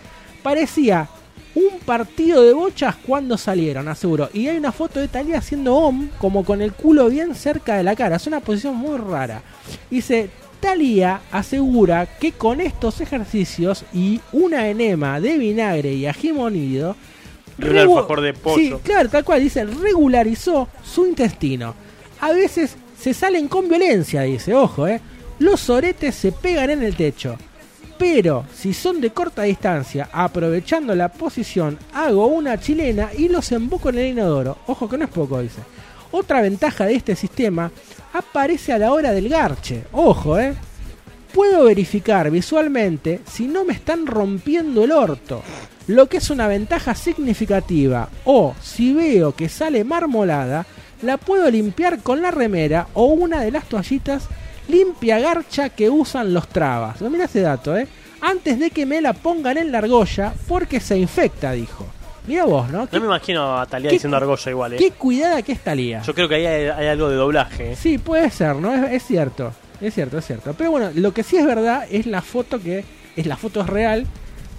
Parecía 0.43 1.09
un 1.55 1.79
partido 1.85 2.43
de 2.43 2.53
bochas 2.53 2.97
cuando 3.07 3.37
salieron, 3.37 3.89
aseguró. 3.89 4.31
Y 4.33 4.49
hay 4.49 4.57
una 4.57 4.73
foto 4.73 5.01
de 5.01 5.09
Talía 5.09 5.39
haciendo 5.39 5.75
om, 5.77 6.09
como 6.19 6.45
con 6.45 6.63
el 6.63 6.73
culo 6.73 7.09
bien 7.09 7.35
cerca 7.35 7.77
de 7.77 7.83
la 7.83 7.95
cara. 7.97 8.17
Es 8.17 8.27
una 8.27 8.41
posición 8.41 8.77
muy 8.77 8.97
rara. 8.99 9.43
Dice, 9.91 10.31
Talía 10.61 11.21
asegura 11.31 12.07
que 12.19 12.33
con 12.33 12.61
estos 12.61 13.01
ejercicios 13.01 13.85
y 13.93 14.21
una 14.33 14.69
enema 14.69 15.21
de 15.21 15.37
vinagre 15.39 15.93
y 15.93 16.07
ají 16.07 16.33
molido, 16.33 16.97
Y 17.59 17.65
un 17.65 17.71
regu- 17.71 17.81
alfajor 17.97 18.21
de 18.23 18.33
pollo. 18.33 18.57
Sí, 18.57 18.75
claro, 18.83 19.09
tal 19.11 19.25
cual, 19.25 19.43
dice, 19.43 19.65
regularizó 19.65 20.69
su 20.83 21.07
intestino. 21.07 21.75
A 22.21 22.33
veces 22.33 22.77
se 22.99 23.13
salen 23.13 23.49
con 23.49 23.69
violencia, 23.69 24.23
dice, 24.23 24.55
ojo, 24.55 24.87
eh. 24.87 25.01
Los 25.39 25.69
oretes 25.69 26.15
se 26.15 26.31
pegan 26.31 26.71
en 26.71 26.83
el 26.85 26.95
techo. 26.95 27.37
Pero 27.99 28.45
si 28.55 28.73
son 28.73 29.01
de 29.01 29.11
corta 29.11 29.43
distancia, 29.43 30.09
aprovechando 30.13 30.95
la 30.95 31.09
posición, 31.09 31.79
hago 31.95 32.27
una 32.27 32.59
chilena 32.59 33.11
y 33.17 33.29
los 33.29 33.53
emboco 33.53 33.91
en 33.91 33.99
el 33.99 34.07
inodoro. 34.09 34.59
Ojo 34.67 34.89
que 34.89 34.99
no 34.99 35.05
es 35.05 35.11
poco, 35.11 35.41
dice. 35.41 35.61
Otra 36.11 36.43
ventaja 36.43 36.85
de 36.85 36.95
este 36.95 37.17
sistema 37.17 37.71
aparece 38.13 38.73
a 38.73 38.79
la 38.79 38.93
hora 38.93 39.13
del 39.13 39.29
garche. 39.29 39.85
Ojo, 39.93 40.39
eh. 40.39 40.55
Puedo 41.33 41.65
verificar 41.65 42.31
visualmente 42.31 43.21
si 43.27 43.47
no 43.47 43.65
me 43.65 43.73
están 43.73 44.07
rompiendo 44.07 44.85
el 44.85 44.93
orto, 44.93 45.43
lo 45.87 46.07
que 46.07 46.19
es 46.19 46.29
una 46.29 46.47
ventaja 46.47 46.95
significativa. 46.95 48.11
O 48.27 48.55
si 48.61 48.93
veo 48.93 49.35
que 49.35 49.49
sale 49.49 49.83
marmolada, 49.83 50.67
la 51.01 51.17
puedo 51.17 51.51
limpiar 51.51 52.03
con 52.03 52.21
la 52.21 52.31
remera 52.31 52.89
o 52.93 53.07
una 53.07 53.41
de 53.41 53.51
las 53.51 53.65
toallitas 53.65 54.29
limpia 54.69 55.19
garcha 55.19 55.69
que 55.71 55.91
usan 55.91 56.33
los 56.35 56.49
trabas. 56.49 57.01
Mira 57.03 57.25
ese 57.25 57.41
dato, 57.41 57.77
¿eh? 57.77 57.87
Antes 58.21 58.59
de 58.59 58.71
que 58.71 58.87
me 58.87 59.01
la 59.01 59.13
pongan 59.13 59.59
en 59.59 59.73
la 59.73 59.79
argolla 59.79 60.33
porque 60.47 60.81
se 60.81 60.97
infecta, 60.99 61.53
dijo. 61.53 61.87
Mira 62.27 62.45
vos, 62.45 62.71
¿no? 62.71 62.89
No 62.91 63.01
me 63.01 63.07
imagino 63.07 63.59
a 63.59 63.67
Talía 63.67 63.91
diciendo 63.91 64.17
argolla 64.17 64.51
igual, 64.51 64.73
eh. 64.75 64.77
Qué 64.77 64.93
cuidada 64.93 65.43
que 65.43 65.53
está 65.53 65.75
Lía. 65.75 66.03
Yo 66.03 66.15
creo 66.15 66.29
que 66.29 66.37
ahí 66.37 66.47
hay, 66.47 66.67
hay 66.69 66.87
algo 66.87 67.09
de 67.09 67.17
doblaje. 67.17 67.73
eh. 67.73 67.77
Sí, 67.77 67.99
puede 67.99 68.31
ser, 68.31 68.55
¿no? 68.57 68.73
Es, 68.73 68.93
es 68.93 69.03
cierto, 69.05 69.53
es 69.81 69.93
cierto, 69.93 70.19
es 70.19 70.27
cierto. 70.27 70.55
Pero 70.57 70.71
bueno, 70.71 70.91
lo 70.95 71.13
que 71.13 71.25
sí 71.25 71.37
es 71.37 71.45
verdad 71.45 71.85
es 71.91 72.07
la 72.07 72.23
foto 72.23 72.61
que 72.61 72.85
es 73.17 73.27
la 73.27 73.37
foto 73.37 73.61
es 73.63 73.67
real, 73.67 74.07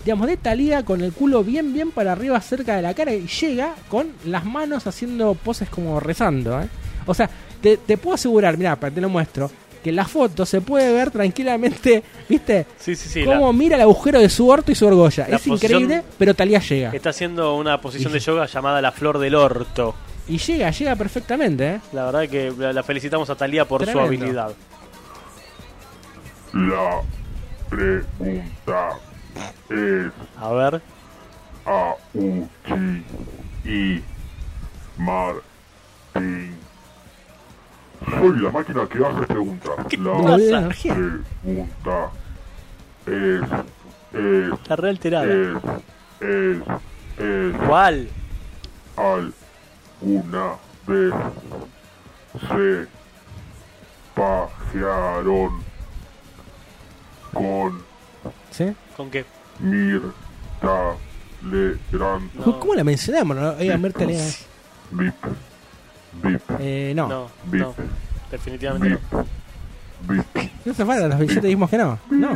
digamos, 0.03 0.27
de 0.27 0.35
Talía 0.35 0.83
con 0.83 0.99
el 1.01 1.13
culo 1.13 1.41
bien, 1.45 1.71
bien 1.73 1.91
para 1.91 2.11
arriba 2.11 2.41
cerca 2.41 2.75
de 2.75 2.81
la 2.81 2.93
cara 2.93 3.13
y 3.13 3.27
llega 3.27 3.75
con 3.87 4.09
las 4.25 4.43
manos 4.43 4.85
haciendo 4.85 5.33
poses 5.33 5.69
como 5.69 6.01
rezando, 6.01 6.61
¿eh? 6.61 6.67
O 7.05 7.13
sea, 7.13 7.29
te, 7.61 7.77
te 7.77 7.97
puedo 7.97 8.15
asegurar, 8.15 8.57
mira, 8.57 8.75
te 8.75 8.99
lo 8.99 9.07
muestro, 9.07 9.49
que 9.83 9.89
en 9.91 9.97
la 9.97 10.05
foto 10.05 10.45
se 10.45 10.61
puede 10.61 10.91
ver 10.93 11.11
tranquilamente, 11.11 12.03
¿viste? 12.29 12.65
Sí, 12.79 12.95
sí, 12.95 13.09
sí. 13.09 13.25
Cómo 13.25 13.47
la- 13.47 13.53
mira 13.53 13.75
el 13.75 13.81
agujero 13.83 14.19
de 14.19 14.29
su 14.29 14.47
orto 14.47 14.71
y 14.71 14.75
su 14.75 14.87
argolla. 14.87 15.27
la 15.27 15.35
Es 15.35 15.45
increíble, 15.47 16.03
pero 16.17 16.33
Talía 16.33 16.59
llega. 16.59 16.89
Está 16.91 17.09
haciendo 17.11 17.55
una 17.55 17.79
posición 17.81 18.11
de 18.13 18.19
yoga 18.19 18.45
llamada 18.47 18.81
la 18.81 18.91
flor 18.91 19.19
del 19.19 19.35
orto. 19.35 19.93
Y 20.27 20.37
llega, 20.37 20.71
llega 20.71 20.95
perfectamente, 20.95 21.67
¿eh? 21.75 21.81
La 21.91 22.05
verdad 22.05 22.29
que 22.29 22.51
la 22.57 22.71
la 22.71 22.81
felicitamos 22.83 23.29
a 23.29 23.35
Talía 23.35 23.65
por 23.67 23.81
Tremendo. 23.83 24.01
su 24.01 24.07
habilidad. 24.07 24.53
La 26.53 27.01
pregunta 27.69 28.89
es 29.69 30.11
A 30.39 30.51
ver. 30.53 30.81
a 31.65 31.95
Uchi 32.13 33.03
y 33.65 34.01
Martín. 34.97 36.55
Soy 38.09 38.39
la 38.39 38.51
máquina 38.51 38.87
que 38.87 39.05
hace 39.05 39.25
preguntas. 39.27 39.71
La 39.77 39.85
pregunta 41.43 42.11
es, 43.05 43.41
es, 44.13 44.53
Está 44.53 44.75
re 44.75 44.89
alterada. 44.89 45.25
es, 45.25 45.57
es, 46.21 46.57
es. 47.17 47.55
¿Cuál? 47.67 48.07
¿Alguna 48.95 50.53
vez 50.87 51.13
se 52.49 52.87
pajearon 54.15 55.63
con 57.33 57.81
¿Sí? 58.51 58.73
¿Con 58.95 59.09
qué? 59.09 59.25
Mirta 59.59 60.95
Legrand? 61.43 62.29
¿Cómo 62.43 62.75
la 62.75 62.83
mencionamos? 62.83 63.35
No? 63.35 63.49
Oiga, 63.53 63.77
Mirta 63.77 64.05
Legrand. 64.05 64.33
Eh, 66.59 66.93
no. 66.95 67.29
No. 67.51 67.75
Definitivamente 68.31 68.89
no. 68.89 69.25
No 70.65 70.73
se 70.73 70.85
falta, 70.85 71.07
los 71.07 71.17
27 71.17 71.47
dijimos 71.47 71.69
que 71.69 71.77
no. 71.77 71.99
No. 72.09 72.29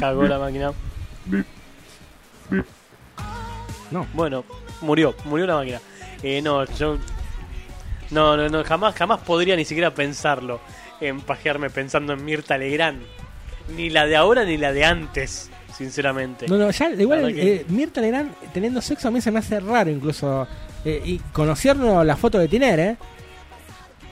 Cagó 0.00 0.24
la 0.24 0.38
máquina. 0.38 0.72
No. 3.90 4.06
Bueno, 4.14 4.44
murió, 4.80 5.14
murió 5.24 5.46
la 5.46 5.56
máquina. 5.56 5.80
Eh, 6.22 6.40
no, 6.42 6.64
yo. 6.64 6.98
No, 8.10 8.36
no, 8.36 8.48
no, 8.48 8.64
jamás, 8.64 8.94
jamás 8.94 9.20
podría 9.20 9.56
ni 9.56 9.64
siquiera 9.64 9.92
pensarlo. 9.92 10.60
En 11.00 11.20
pajearme 11.20 11.70
pensando 11.70 12.12
en 12.12 12.24
Mirta 12.24 12.58
Legrand. 12.58 13.02
Ni 13.76 13.90
la 13.90 14.06
de 14.06 14.16
ahora 14.16 14.44
ni 14.44 14.56
la 14.56 14.72
de 14.72 14.84
antes, 14.84 15.50
sinceramente. 15.76 16.48
No, 16.48 16.56
no, 16.56 16.70
ya 16.70 16.90
igual 16.90 17.32
eh, 17.36 17.66
Mirta 17.68 18.00
Legrand 18.00 18.32
teniendo 18.52 18.80
sexo 18.80 19.08
a 19.08 19.10
mí 19.10 19.20
se 19.20 19.30
me 19.30 19.40
hace 19.40 19.60
raro 19.60 19.90
incluso. 19.90 20.48
Eh, 20.88 21.02
y 21.04 21.18
conocerlo 21.34 22.02
la 22.02 22.16
foto 22.16 22.38
de 22.38 22.48
Tiner, 22.48 22.80
¿eh? 22.80 22.96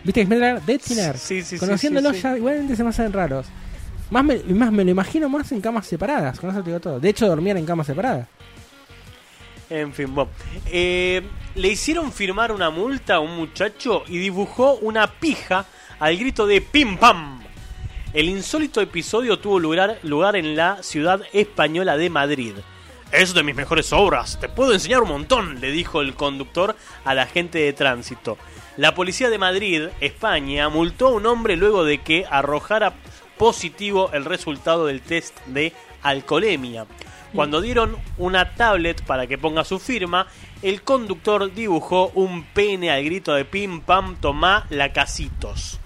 ¿Viste 0.05 0.27
que 0.27 0.35
es 0.35 0.67
de 0.67 0.79
Tiner? 0.79 1.17
Sí, 1.17 1.41
sí, 1.41 1.57
sí, 1.57 1.59
Conociéndolo 1.59 2.11
sí, 2.11 2.17
sí. 2.17 2.23
ya 2.23 2.37
igualmente 2.37 2.77
se 2.77 2.85
me 2.85 2.91
hacen 2.91 3.11
raros. 3.15 3.47
Más 4.11 4.23
me, 4.23 4.37
más 4.37 4.71
me 4.71 4.85
lo 4.85 4.91
imagino 4.91 5.27
más 5.31 5.51
en 5.53 5.63
camas 5.63 5.87
separadas, 5.87 6.39
con 6.39 6.51
eso 6.51 6.61
te 6.61 6.67
digo 6.69 6.81
todo. 6.81 7.01
De 7.01 7.09
hecho, 7.09 7.27
dormían 7.27 7.57
en 7.57 7.65
camas 7.65 7.87
separadas. 7.87 8.29
En 9.71 9.95
fin, 9.95 10.15
bueno. 10.15 10.31
Eh, 10.67 11.23
le 11.55 11.69
hicieron 11.69 12.13
firmar 12.13 12.53
una 12.53 12.69
multa 12.69 13.15
a 13.15 13.21
un 13.21 13.35
muchacho 13.37 14.05
y 14.07 14.19
dibujó 14.19 14.75
una 14.75 15.07
pija 15.07 15.65
al 15.99 16.15
grito 16.19 16.47
de 16.47 16.61
¡Pim 16.61 16.99
Pam! 16.99 17.41
El 18.13 18.29
insólito 18.29 18.83
episodio 18.83 19.39
tuvo 19.39 19.59
lugar, 19.59 19.99
lugar 20.03 20.37
en 20.37 20.57
la 20.57 20.83
ciudad 20.83 21.23
española 21.33 21.97
de 21.97 22.11
Madrid. 22.11 22.53
Es 23.17 23.33
de 23.33 23.43
mis 23.43 23.57
mejores 23.57 23.95
obras, 23.95 24.39
te 24.39 24.51
puedo 24.51 24.75
enseñar 24.75 25.01
un 25.01 25.09
montón, 25.09 25.59
le 25.63 25.71
dijo 25.71 26.03
el 26.03 26.13
conductor 26.13 26.77
al 27.03 27.19
agente 27.19 27.59
de 27.61 27.73
tránsito. 27.73 28.37
La 28.77 28.95
policía 28.95 29.31
de 29.31 29.39
Madrid, 29.39 29.89
España, 30.03 30.69
multó 30.69 31.07
a 31.07 31.13
un 31.13 31.25
hombre 31.25 31.57
luego 31.57 31.83
de 31.83 32.03
que 32.03 32.27
arrojara 32.31 32.93
positivo 33.39 34.11
el 34.13 34.27
resultado 34.27 34.85
del 34.85 35.01
test 35.01 35.35
de 35.47 35.73
alcoholemia. 36.03 36.85
Cuando 37.35 37.63
dieron 37.63 37.97
una 38.19 38.55
tablet 38.55 39.03
para 39.07 39.27
que 39.27 39.39
ponga 39.39 39.65
su 39.65 39.79
firma, 39.79 40.27
el 40.61 40.83
conductor 40.83 41.55
dibujó 41.55 42.09
un 42.09 42.45
pene 42.45 42.91
al 42.91 43.03
grito 43.03 43.33
de 43.33 43.47
pim 43.47 43.81
pam 43.81 44.17
tomá 44.17 44.67
la 44.69 44.93
casitos. 44.93 45.81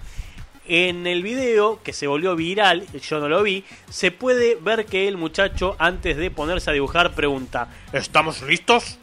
En 0.67 1.07
el 1.07 1.23
video, 1.23 1.81
que 1.83 1.91
se 1.91 2.05
volvió 2.05 2.35
viral, 2.35 2.85
yo 3.01 3.19
no 3.19 3.27
lo 3.27 3.41
vi, 3.41 3.63
se 3.89 4.11
puede 4.11 4.55
ver 4.55 4.85
que 4.85 5.07
el 5.07 5.17
muchacho, 5.17 5.75
antes 5.79 6.17
de 6.17 6.29
ponerse 6.29 6.69
a 6.69 6.73
dibujar, 6.73 7.13
pregunta: 7.13 7.67
¿Estamos 7.91 8.43
listos? 8.43 8.99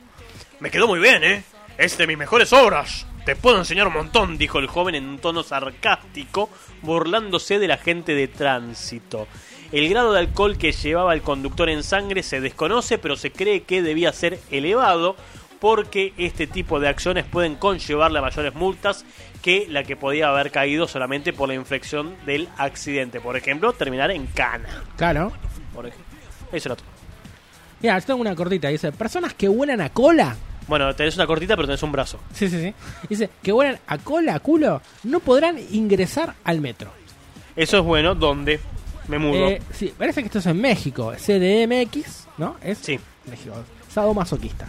Me 0.61 0.71
quedó 0.71 0.87
muy 0.87 1.01
bien, 1.01 1.25
¿eh? 1.25 1.43
Es 1.77 1.99
de 1.99 2.07
mis 2.07 2.17
mejores 2.17 2.53
obras. 2.53 3.07
Te 3.25 3.37
puedo 3.37 3.59
enseñar 3.59 3.89
un 3.89 3.95
montón, 3.95 4.39
dijo 4.39 4.59
el 4.59 4.69
joven 4.69 4.95
en 4.95 5.07
un 5.07 5.19
tono 5.19 5.43
sarcástico, 5.43 6.49
burlándose 6.83 7.59
de 7.59 7.69
la 7.69 7.77
gente 7.77 8.15
de 8.15 8.29
tránsito. 8.29 9.27
El 9.71 9.89
grado 9.89 10.13
de 10.13 10.21
alcohol 10.21 10.57
que 10.57 10.73
llevaba 10.73 11.13
el 11.13 11.23
conductor 11.23 11.69
en 11.69 11.83
sangre 11.83 12.23
se 12.23 12.41
desconoce, 12.41 12.99
pero 12.99 13.17
se 13.17 13.33
cree 13.33 13.65
que 13.65 13.83
debía 13.83 14.13
ser 14.13 14.41
elevado 14.51 15.17
porque 15.61 16.13
este 16.19 16.47
tipo 16.47 16.81
de 16.81 16.89
acciones 16.89 17.25
pueden 17.25 17.55
conllevarle 17.57 18.19
a 18.19 18.23
mayores 18.23 18.55
multas 18.55 19.05
que 19.43 19.67
la 19.69 19.83
que 19.85 19.97
podía 19.97 20.29
haber 20.29 20.51
caído 20.51 20.87
solamente 20.89 21.33
por 21.33 21.49
la 21.49 21.55
inflexión 21.55 22.15
del 22.27 22.49
accidente. 22.57 23.21
Por 23.21 23.37
ejemplo, 23.37 23.73
terminar 23.73 24.11
en 24.11 24.27
cana. 24.27 24.83
Claro. 24.97 25.33
Por 25.75 25.87
ejemplo. 25.87 26.07
Eso 26.53 26.69
era 26.69 26.77
todo. 26.77 26.87
Mira, 27.81 27.99
yo 27.99 28.05
tengo 28.07 28.21
una 28.21 28.35
cortita. 28.35 28.69
Dice, 28.69 28.91
personas 28.93 29.35
que 29.35 29.49
huelan 29.49 29.81
a 29.81 29.91
cola. 29.91 30.37
Bueno, 30.67 30.95
tenés 30.95 31.15
una 31.17 31.27
cortita, 31.27 31.57
pero 31.57 31.67
tenés 31.69 31.83
un 31.83 31.93
brazo. 31.93 32.19
Sí, 32.35 32.49
sí, 32.49 32.61
sí. 32.61 32.75
Dice, 33.09 33.31
que 33.43 33.53
huelan 33.53 33.79
a 33.87 33.99
cola, 33.99 34.35
a 34.35 34.41
culo, 34.41 34.83
no 35.05 35.21
podrán 35.21 35.59
ingresar 35.71 36.35
al 36.45 36.61
metro. 36.61 36.91
Eso 37.57 37.79
es 37.79 37.85
bueno, 37.85 38.15
¿dónde? 38.15 38.61
Me 39.09 39.19
mudo. 39.19 39.49
Eh, 39.49 39.63
sí, 39.73 39.95
parece 39.97 40.21
que 40.21 40.27
esto 40.27 40.41
es 40.41 40.47
en 40.47 40.61
México. 40.61 41.13
CDMX, 41.17 42.27
¿no? 42.37 42.57
Es 42.63 42.79
Sí. 42.79 42.99
México. 43.31 43.55
Sadomasoquista. 43.89 44.69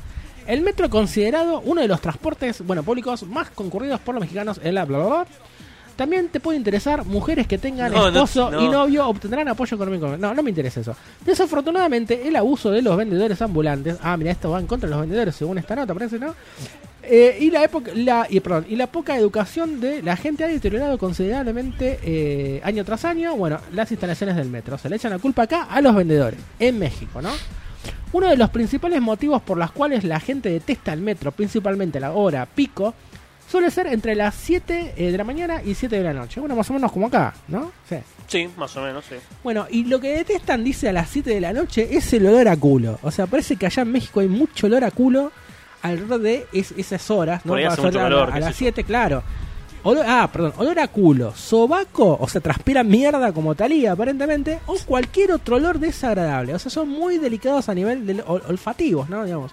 El 0.49 0.61
metro 0.63 0.89
considerado 0.89 1.61
uno 1.63 1.79
de 1.79 1.87
los 1.87 2.01
transportes, 2.01 2.65
bueno, 2.65 2.81
públicos 2.81 3.21
más 3.21 3.51
concurridos 3.51 3.99
por 3.99 4.15
los 4.15 4.21
mexicanos 4.21 4.59
en 4.63 4.73
la 4.73 4.83
bla 4.83 4.97
bla 4.97 5.07
bla. 5.07 5.27
También 5.95 6.29
te 6.29 6.39
puede 6.39 6.57
interesar 6.57 7.05
mujeres 7.05 7.45
que 7.45 7.59
tengan 7.59 7.91
No, 7.91 8.09
no, 8.09 8.23
esposo 8.23 8.49
no. 8.49 8.65
y 8.65 8.67
novio 8.67 9.07
obtendrán 9.07 9.47
apoyo 9.47 9.75
económico. 9.75 10.17
No, 10.17 10.33
no 10.33 10.41
me 10.41 10.49
interesa 10.49 10.79
eso. 10.79 10.95
Desafortunadamente, 11.23 12.27
el 12.27 12.35
abuso 12.35 12.71
de 12.71 12.81
los 12.81 12.97
vendedores 12.97 13.39
ambulantes. 13.43 13.97
Ah, 14.01 14.17
mira, 14.17 14.31
esto 14.31 14.49
va 14.49 14.59
en 14.59 14.65
contra 14.65 14.89
de 14.89 14.95
los 14.95 15.01
vendedores 15.01 15.35
según 15.35 15.59
esta 15.59 15.75
nota, 15.75 15.93
parece, 15.93 16.17
¿no? 16.17 16.33
Eh, 17.03 17.37
y 17.41 17.51
la 17.51 17.63
época, 17.63 17.91
la, 17.93 18.25
y, 18.27 18.39
perdón, 18.39 18.65
y 18.67 18.75
la 18.75 18.87
poca 18.87 19.15
educación 19.17 19.79
de 19.79 20.01
la 20.01 20.15
gente 20.15 20.43
ha 20.43 20.47
deteriorado 20.47 20.97
considerablemente 20.97 21.99
eh, 22.01 22.59
año 22.63 22.83
tras 22.85 23.05
año, 23.05 23.35
bueno, 23.35 23.59
las 23.71 23.91
instalaciones 23.91 24.35
del 24.35 24.49
metro. 24.49 24.79
Se 24.79 24.89
le 24.89 24.95
echan 24.95 25.11
la 25.11 25.19
culpa 25.19 25.43
acá 25.43 25.63
a 25.69 25.79
los 25.79 25.93
vendedores, 25.93 26.39
en 26.59 26.79
México, 26.79 27.21
¿no? 27.21 27.29
Uno 28.11 28.27
de 28.27 28.37
los 28.37 28.49
principales 28.49 29.01
motivos 29.01 29.41
por 29.41 29.57
los 29.57 29.71
cuales 29.71 30.03
la 30.03 30.19
gente 30.19 30.49
detesta 30.49 30.93
el 30.93 31.01
metro, 31.01 31.31
principalmente 31.31 31.99
la 31.99 32.11
hora 32.11 32.45
pico, 32.47 32.93
suele 33.47 33.69
ser 33.71 33.87
entre 33.87 34.15
las 34.15 34.35
7 34.35 34.93
eh, 34.97 35.11
de 35.11 35.17
la 35.17 35.23
mañana 35.23 35.61
y 35.63 35.75
7 35.75 35.95
de 35.97 36.03
la 36.03 36.13
noche. 36.13 36.39
Bueno, 36.39 36.55
más 36.55 36.69
o 36.69 36.73
menos 36.73 36.91
como 36.91 37.07
acá, 37.07 37.33
¿no? 37.47 37.71
Sí. 37.87 37.97
Sí, 38.27 38.49
más 38.57 38.75
o 38.77 38.81
menos, 38.83 39.05
sí. 39.09 39.15
Bueno, 39.43 39.65
y 39.71 39.85
lo 39.85 39.99
que 39.99 40.09
detestan, 40.17 40.63
dice, 40.63 40.87
a 40.89 40.93
las 40.93 41.09
7 41.09 41.29
de 41.31 41.41
la 41.41 41.51
noche 41.53 41.87
es 41.97 42.11
el 42.13 42.25
olor 42.27 42.47
a 42.47 42.55
culo. 42.57 42.99
O 43.01 43.09
sea, 43.11 43.25
parece 43.27 43.55
que 43.55 43.65
allá 43.65 43.81
en 43.83 43.91
México 43.91 44.19
hay 44.19 44.27
mucho 44.27 44.67
olor 44.67 44.83
a 44.83 44.91
culo 44.91 45.31
alrededor 45.81 46.19
de 46.21 46.45
es- 46.53 46.73
esas 46.77 47.09
horas, 47.09 47.43
¿no? 47.45 47.51
Por 47.53 47.59
ahí 47.59 47.65
hace 47.65 47.81
mucho 47.81 47.97
calor, 47.99 48.29
a 48.29 48.33
qué 48.33 48.39
las 48.41 48.49
sé 48.55 48.65
yo. 48.65 48.71
7, 48.71 48.83
claro. 48.83 49.23
Olor- 49.83 50.03
ah, 50.05 50.29
perdón, 50.31 50.53
olor 50.57 50.77
a 50.79 50.87
culo, 50.89 51.33
sobaco, 51.35 52.17
o 52.19 52.27
sea, 52.27 52.41
transpira 52.41 52.83
mierda 52.83 53.31
como 53.31 53.55
talía 53.55 53.93
aparentemente, 53.93 54.59
o 54.65 54.75
cualquier 54.85 55.31
otro 55.31 55.55
olor 55.55 55.79
desagradable. 55.79 56.53
O 56.53 56.59
sea, 56.59 56.69
son 56.69 56.89
muy 56.89 57.17
delicados 57.17 57.69
a 57.69 57.73
nivel 57.73 58.21
ol- 58.27 58.43
olfativos, 58.49 59.09
¿no? 59.09 59.23
Digamos. 59.23 59.51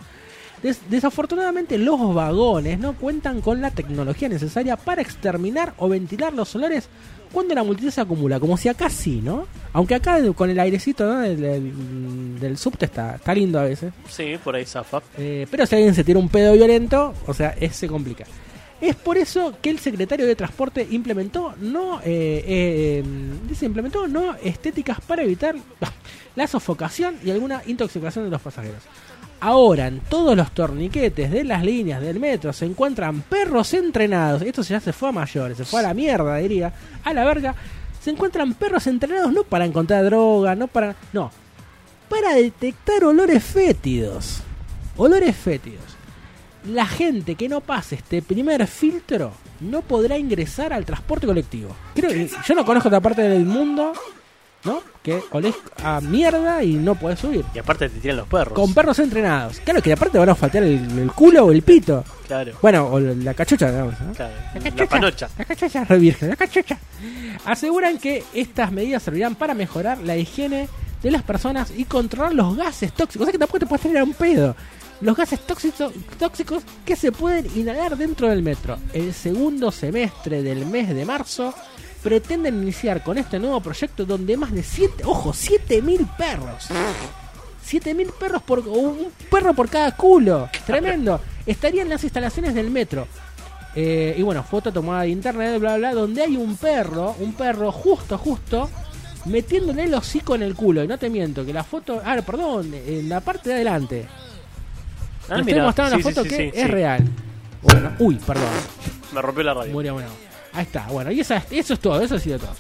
Des- 0.63 0.81
desafortunadamente 0.91 1.79
los 1.79 2.13
vagones 2.15 2.79
no 2.79 2.95
cuentan 2.95 3.41
con 3.41 3.61
la 3.61 3.71
tecnología 3.71 4.29
necesaria 4.29 4.77
para 4.77 5.03
exterminar 5.03 5.75
o 5.79 5.89
ventilar 5.89 6.33
los 6.33 6.55
olores 6.57 6.89
cuando 7.33 7.55
la 7.55 7.63
multitud 7.63 7.91
se 7.91 8.01
acumula, 8.01 8.41
como 8.41 8.57
si 8.57 8.69
acá 8.69 8.89
sí, 8.89 9.21
¿no? 9.23 9.47
Aunque 9.75 9.95
acá 9.95 10.19
con 10.35 10.49
el 10.49 10.59
airecito 10.59 11.05
¿no? 11.07 11.21
del, 11.21 11.41
del, 11.41 12.41
del 12.41 12.57
subte 12.57 12.87
está, 12.87 13.17
está 13.17 13.35
lindo 13.35 13.61
a 13.61 13.65
veces. 13.65 13.93
Sí, 14.09 14.37
por 14.43 14.57
ahí 14.57 14.65
zafa. 14.65 15.03
Eh, 15.19 15.47
pero 15.51 15.67
si 15.67 15.75
alguien 15.77 15.95
se 15.95 16.03
tira 16.03 16.19
un 16.19 16.29
pedo 16.31 16.53
violento, 16.55 17.13
o 17.27 17.35
sea, 17.35 17.55
es, 17.61 17.77
se 17.77 17.87
complica. 17.87 18.25
Es 18.81 18.95
por 18.95 19.17
eso 19.17 19.55
que 19.63 19.71
el 19.71 19.79
secretario 19.79 20.27
de 20.27 20.37
Transporte 20.37 20.87
implementó 20.91 21.55
no 21.61 22.01
eh, 22.01 22.45
eh, 22.47 23.05
dice 23.49 23.65
implementó 23.65 24.07
no 24.07 24.35
estéticas 24.35 25.01
para 25.01 25.23
evitar 25.23 25.57
la 26.37 26.47
sofocación 26.47 27.17
y 27.25 27.31
alguna 27.31 27.63
intoxicación 27.67 28.25
de 28.27 28.31
los 28.31 28.43
pasajeros. 28.43 28.83
Ahora 29.41 29.87
en 29.87 30.01
todos 30.01 30.37
los 30.37 30.51
torniquetes 30.53 31.31
de 31.31 31.45
las 31.45 31.65
líneas 31.65 32.03
del 32.03 32.21
metro 32.21 32.53
se 32.53 32.67
encuentran 32.67 33.23
perros 33.23 33.73
entrenados. 33.75 34.43
Esto 34.43 34.63
ya 34.63 34.81
se 34.81 34.93
fue 34.93 35.09
a 35.09 35.13
mayores, 35.13 35.57
se 35.57 35.65
fue 35.65 35.81
a 35.81 35.85
la 35.85 35.95
mierda, 35.95 36.37
diría, 36.37 36.73
a 37.03 37.15
la 37.15 37.25
verga. 37.25 37.55
Se 38.03 38.11
encuentran 38.11 38.55
perros 38.55 38.87
entrenados 38.87 39.33
no 39.33 39.45
para 39.45 39.65
encontrar 39.65 40.05
droga, 40.05 40.55
no 40.55 40.69
para 40.69 40.97
no, 41.13 41.31
para 42.09 42.35
detectar 42.35 43.05
olores 43.05 43.43
fétidos. 43.43 44.43
Olores 44.97 45.37
fétidos. 45.37 45.96
La 46.69 46.87
gente 46.87 47.35
que 47.35 47.49
no 47.49 47.61
pase 47.61 47.97
este 47.97 48.23
primer 48.23 48.67
filtro 48.67 49.33
no 49.61 49.83
podrá 49.83 50.19
ingresar 50.19 50.73
al 50.73 50.85
transporte 50.85 51.27
colectivo. 51.27 51.75
Creo 51.95 52.11
que 52.11 52.29
yo 52.47 52.55
no 52.55 52.65
conozco 52.65 52.89
otra 52.89 53.01
parte 53.01 53.23
del 53.23 53.45
mundo 53.45 53.93
¿no? 54.65 54.83
Que 55.01 55.23
olés 55.31 55.55
a 55.85 56.01
mierda 56.01 56.65
y 56.65 56.75
no 56.75 56.97
puedes 56.97 57.21
subir. 57.21 57.45
Y 57.55 57.61
aparte 57.61 57.89
te 57.89 58.01
tiran 58.01 58.17
los 58.17 58.27
perros. 58.27 58.53
Con 58.53 58.75
perros 58.75 58.99
entrenados. 58.99 59.61
Claro 59.61 59.81
que 59.81 59.93
aparte 59.93 60.19
van 60.19 60.29
a 60.29 60.35
faltar 60.35 60.65
el, 60.65 60.99
el 60.99 61.13
culo 61.13 61.45
o 61.45 61.53
el 61.53 61.63
pito. 61.63 62.05
Claro. 62.27 62.53
Bueno, 62.61 62.89
o 62.89 62.99
la 62.99 63.33
cachucha, 63.33 63.71
digamos. 63.71 63.95
¿no? 64.01 64.13
Claro. 64.13 64.35
La 64.35 64.55
La, 64.55 64.61
cachucha. 64.61 64.87
panocha. 64.87 65.29
La 65.39 65.45
cachucha 65.45 65.85
re 65.85 65.99
virgen, 66.01 66.31
la 66.31 66.37
cachucha. 66.37 66.79
Aseguran 67.45 67.99
que 67.99 68.25
estas 68.35 68.73
medidas 68.73 69.05
servirán 69.05 69.37
para 69.37 69.55
mejorar 69.55 69.99
la 69.99 70.17
higiene 70.17 70.69
de 71.01 71.11
las 71.13 71.23
personas 71.23 71.71
y 71.77 71.85
controlar 71.85 72.35
los 72.35 72.57
gases 72.57 72.93
tóxicos. 72.93 73.23
O 73.23 73.25
sea 73.27 73.33
que 73.33 73.39
tampoco 73.39 73.61
te 73.61 73.67
puedes 73.67 73.83
tener 73.83 73.99
a 73.99 74.05
un 74.05 74.15
pedo. 74.15 74.57
Los 75.01 75.17
gases 75.17 75.41
tóxicos, 75.41 76.63
que 76.85 76.97
se 76.97 77.13
pueden 77.13 77.47
inhalar 77.55 77.97
dentro 77.97 78.29
del 78.29 78.43
metro. 78.43 78.79
El 78.93 79.13
segundo 79.13 79.71
semestre 79.71 80.43
del 80.43 80.65
mes 80.67 80.95
de 80.95 81.05
marzo 81.05 81.53
pretenden 82.03 82.63
iniciar 82.63 83.03
con 83.03 83.19
este 83.19 83.39
nuevo 83.39 83.61
proyecto 83.61 84.07
donde 84.07 84.37
más 84.37 84.53
de 84.53 84.63
7, 84.63 85.03
ojo, 85.05 85.33
7000 85.33 86.07
perros. 86.17 86.69
7000 87.63 88.09
perros 88.19 88.43
por 88.43 88.61
un 88.61 89.09
perro 89.31 89.53
por 89.53 89.69
cada 89.69 89.95
culo. 89.95 90.49
Tremendo. 90.65 91.21
Estarían 91.45 91.89
las 91.89 92.03
instalaciones 92.03 92.55
del 92.55 92.71
metro. 92.71 93.07
Eh, 93.75 94.15
y 94.17 94.23
bueno, 94.23 94.43
foto 94.43 94.73
tomada 94.73 95.03
de 95.03 95.11
internet, 95.11 95.61
bla, 95.61 95.77
bla, 95.77 95.93
donde 95.93 96.23
hay 96.23 96.37
un 96.37 96.57
perro, 96.57 97.15
un 97.21 97.35
perro 97.35 97.71
justo, 97.71 98.17
justo, 98.17 98.71
metiéndole 99.27 99.85
el 99.85 99.95
hocico 99.95 100.35
en 100.35 100.43
el 100.43 100.55
culo. 100.55 100.83
Y 100.83 100.89
no 100.89 100.97
te 100.97 101.11
miento, 101.11 101.45
que 101.45 101.53
la 101.53 101.65
foto, 101.65 102.01
ah, 102.03 102.17
perdón, 102.25 102.73
en 102.73 103.11
la 103.11 103.21
parte 103.21 103.51
de 103.51 103.57
adelante. 103.57 104.09
Ah, 105.29 105.35
estoy 105.39 105.45
mira. 105.45 105.65
mostrando 105.65 105.97
Sí, 105.97 106.03
una 106.03 106.09
sí, 106.11 106.15
foto 106.15 106.23
sí, 106.25 106.29
que 106.31 106.37
sí, 106.37 106.43
es 106.55 106.63
sí. 106.63 106.69
real. 106.69 107.05
Bueno, 107.63 107.91
uy, 107.99 108.15
perdón. 108.27 108.45
Me 109.13 109.23
rompió 109.23 109.43
la 109.45 109.55
radio. 109.55 109.73
Murió, 109.73 109.95
bueno. 109.95 110.09
Ahí 110.53 110.63
está, 110.63 110.87
bueno, 110.89 111.11
y 111.11 111.21
esa, 111.21 111.43
eso 111.51 111.75
es 111.75 111.81
todo, 111.81 112.01
eso 112.01 112.15
ha 112.15 112.19
sido 112.19 112.39
todo. 112.39 112.53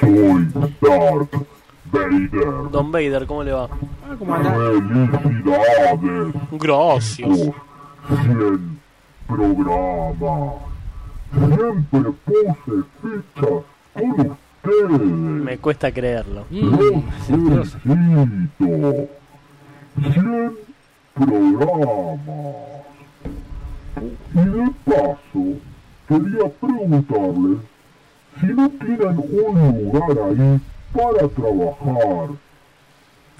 Soy 0.00 0.46
Darth 0.80 1.34
Vader. 1.90 2.70
Don 2.70 2.92
Vader, 2.92 3.26
¿cómo 3.26 3.42
le 3.44 3.52
va? 3.52 3.64
Ah, 4.08 4.14
¿cómo 4.18 4.34
anda? 4.34 4.50
Felicidades. 5.22 6.34
Gracias. 6.52 7.28
100 8.08 8.80
programas. 9.26 10.54
Siempre 11.32 12.12
puse 12.24 12.84
ficha 13.02 13.40
con 13.44 13.64
ustedes. 13.94 14.32
Me 14.64 15.58
cuesta 15.58 15.92
creerlo. 15.92 16.44
Mm, 16.50 17.54
Los 17.54 17.70
felicito. 17.76 19.08
100 20.12 20.58
programas. 21.14 22.56
Y 24.34 24.38
de 24.38 24.70
paso, 24.84 25.44
quería 26.08 26.48
preguntarles 26.60 27.58
si 28.40 28.46
no 28.46 28.68
tienen 28.68 29.18
un 29.18 29.90
lugar 29.92 30.18
ahí 30.28 30.60
para 30.92 31.28
trabajar. 31.28 32.28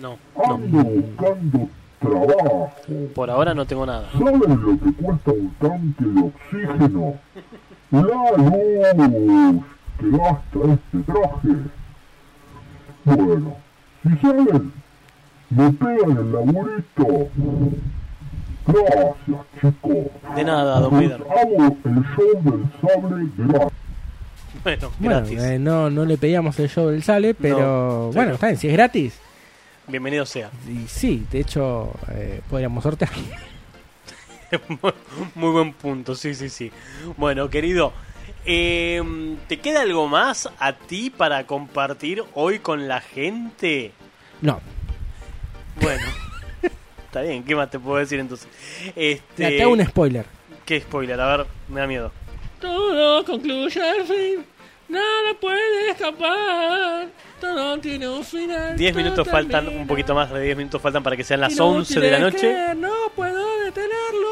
No, 0.00 0.16
Ando 0.44 0.84
buscando 0.84 1.68
trabajo. 2.00 2.70
por 3.14 3.30
ahora 3.30 3.54
no 3.54 3.64
tengo 3.66 3.84
nada. 3.86 4.08
¿Saben 4.12 4.40
lo 4.62 4.78
que 4.78 4.92
cuesta 5.02 5.30
un 5.32 5.54
tanque 5.60 6.04
de 6.04 6.20
oxígeno? 6.22 7.14
La 7.90 8.00
luz 8.36 9.62
que 9.98 10.10
gasta 10.10 10.58
este 10.74 11.12
traje. 11.12 11.54
Bueno, 13.04 13.56
si 14.02 14.16
saben, 14.20 14.72
me 15.50 15.72
pegan 15.72 16.16
el 16.18 16.32
laburito. 16.32 17.28
Gracias, 18.66 19.46
chicos. 19.60 20.06
De 20.36 20.44
nada, 20.44 20.80
Don 20.80 20.92
Vader. 20.92 21.22
Hago 21.22 21.76
el 21.84 22.04
show 22.14 22.42
del 22.42 22.70
sable 22.80 23.30
gratis. 23.36 23.72
Bueno, 24.62 24.90
Bueno, 24.98 25.20
gratis. 25.20 25.42
eh, 25.42 25.58
no, 25.58 25.88
no 25.90 26.04
le 26.04 26.18
pedíamos 26.18 26.58
el 26.58 26.68
show 26.68 26.88
del 26.88 27.02
sale, 27.02 27.32
pero 27.34 27.58
No, 27.58 28.12
bueno, 28.12 28.34
está 28.34 28.48
bien, 28.48 28.58
si 28.58 28.66
es 28.68 28.72
gratis. 28.74 29.18
Bienvenido 29.86 30.26
sea. 30.26 30.50
Y 30.68 30.86
sí, 30.88 31.26
de 31.30 31.40
hecho, 31.40 31.92
eh, 32.10 32.40
podríamos 32.50 32.82
sortear. 32.82 33.10
Muy 35.34 35.50
buen 35.50 35.72
punto, 35.72 36.14
sí, 36.14 36.34
sí, 36.34 36.48
sí. 36.50 36.70
Bueno, 37.16 37.48
querido, 37.48 37.92
eh, 38.48 39.36
¿te 39.46 39.58
queda 39.58 39.82
algo 39.82 40.08
más 40.08 40.48
a 40.58 40.72
ti 40.72 41.10
para 41.10 41.46
compartir 41.46 42.24
hoy 42.34 42.58
con 42.60 42.88
la 42.88 43.00
gente? 43.00 43.92
No, 44.40 44.60
Bueno, 45.80 46.02
está 47.06 47.20
bien, 47.22 47.44
¿qué 47.44 47.54
más 47.54 47.70
te 47.70 47.78
puedo 47.78 47.98
decir 47.98 48.18
entonces? 48.18 48.48
Este, 48.96 49.22
Mira, 49.36 49.50
te 49.50 49.62
hago 49.62 49.72
un 49.72 49.84
spoiler. 49.84 50.24
¿Qué 50.64 50.80
spoiler? 50.80 51.20
A 51.20 51.36
ver, 51.36 51.46
me 51.68 51.80
da 51.80 51.86
miedo. 51.86 52.10
Todo 52.60 53.24
concluye 53.24 53.80
al 53.82 54.04
fin. 54.06 54.44
Nada 54.88 55.34
puede 55.38 55.90
escapar. 55.90 57.08
Todo 57.40 57.78
tiene 57.78 58.08
un 58.08 58.24
final. 58.24 58.76
10 58.76 58.92
todo 58.92 59.02
minutos 59.02 59.28
faltan, 59.28 59.64
termina. 59.64 59.82
un 59.82 59.86
poquito 59.88 60.14
más 60.14 60.30
de 60.32 60.40
10 60.42 60.56
minutos 60.56 60.82
faltan 60.82 61.02
para 61.02 61.16
que 61.16 61.24
sean 61.24 61.40
las 61.40 61.54
no 61.56 61.66
11 61.68 62.00
de 62.00 62.10
la 62.10 62.18
noche. 62.18 62.38
que- 62.40 62.74
No 62.76 62.92
puedo 63.14 63.58
detenerlo. 63.64 64.28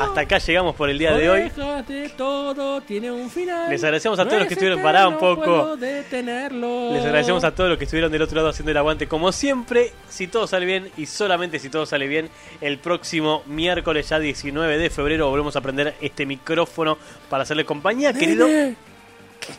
Hasta 0.00 0.22
acá 0.22 0.38
llegamos 0.38 0.74
por 0.74 0.90
el 0.90 0.98
día 0.98 1.12
de 1.12 1.30
hoy. 1.30 1.42
Déjate, 1.42 2.08
todo 2.16 2.80
tiene 2.80 3.10
un 3.12 3.30
final. 3.30 3.70
Les 3.70 3.82
agradecemos 3.84 4.18
a 4.18 4.24
No 4.24 4.28
todos 4.28 4.40
los 4.40 4.48
que 4.48 4.54
estuvieron 4.54 4.82
pará 4.82 5.06
un 5.08 5.18
poco. 5.18 5.76
Les 5.80 7.04
agradecemos 7.04 7.44
a 7.44 7.54
todos 7.54 7.70
los 7.70 7.78
que 7.78 7.84
estuvieron 7.84 8.10
del 8.10 8.22
otro 8.22 8.36
lado 8.36 8.48
haciendo 8.48 8.70
el 8.72 8.76
aguante. 8.76 9.06
Como 9.06 9.30
siempre, 9.32 9.92
si 10.08 10.26
todo 10.26 10.46
sale 10.46 10.66
bien 10.66 10.90
y 10.96 11.06
solamente 11.06 11.58
si 11.58 11.68
todo 11.68 11.86
sale 11.86 12.06
bien, 12.08 12.28
el 12.60 12.78
próximo 12.78 13.42
miércoles 13.46 14.08
ya 14.08 14.18
19 14.18 14.76
de 14.78 14.90
febrero 14.90 15.30
volvemos 15.30 15.54
a 15.56 15.60
prender 15.60 15.94
este 16.00 16.26
micrófono 16.26 16.98
para 17.30 17.44
hacerle 17.44 17.64
compañía, 17.64 18.12
querido. 18.12 18.46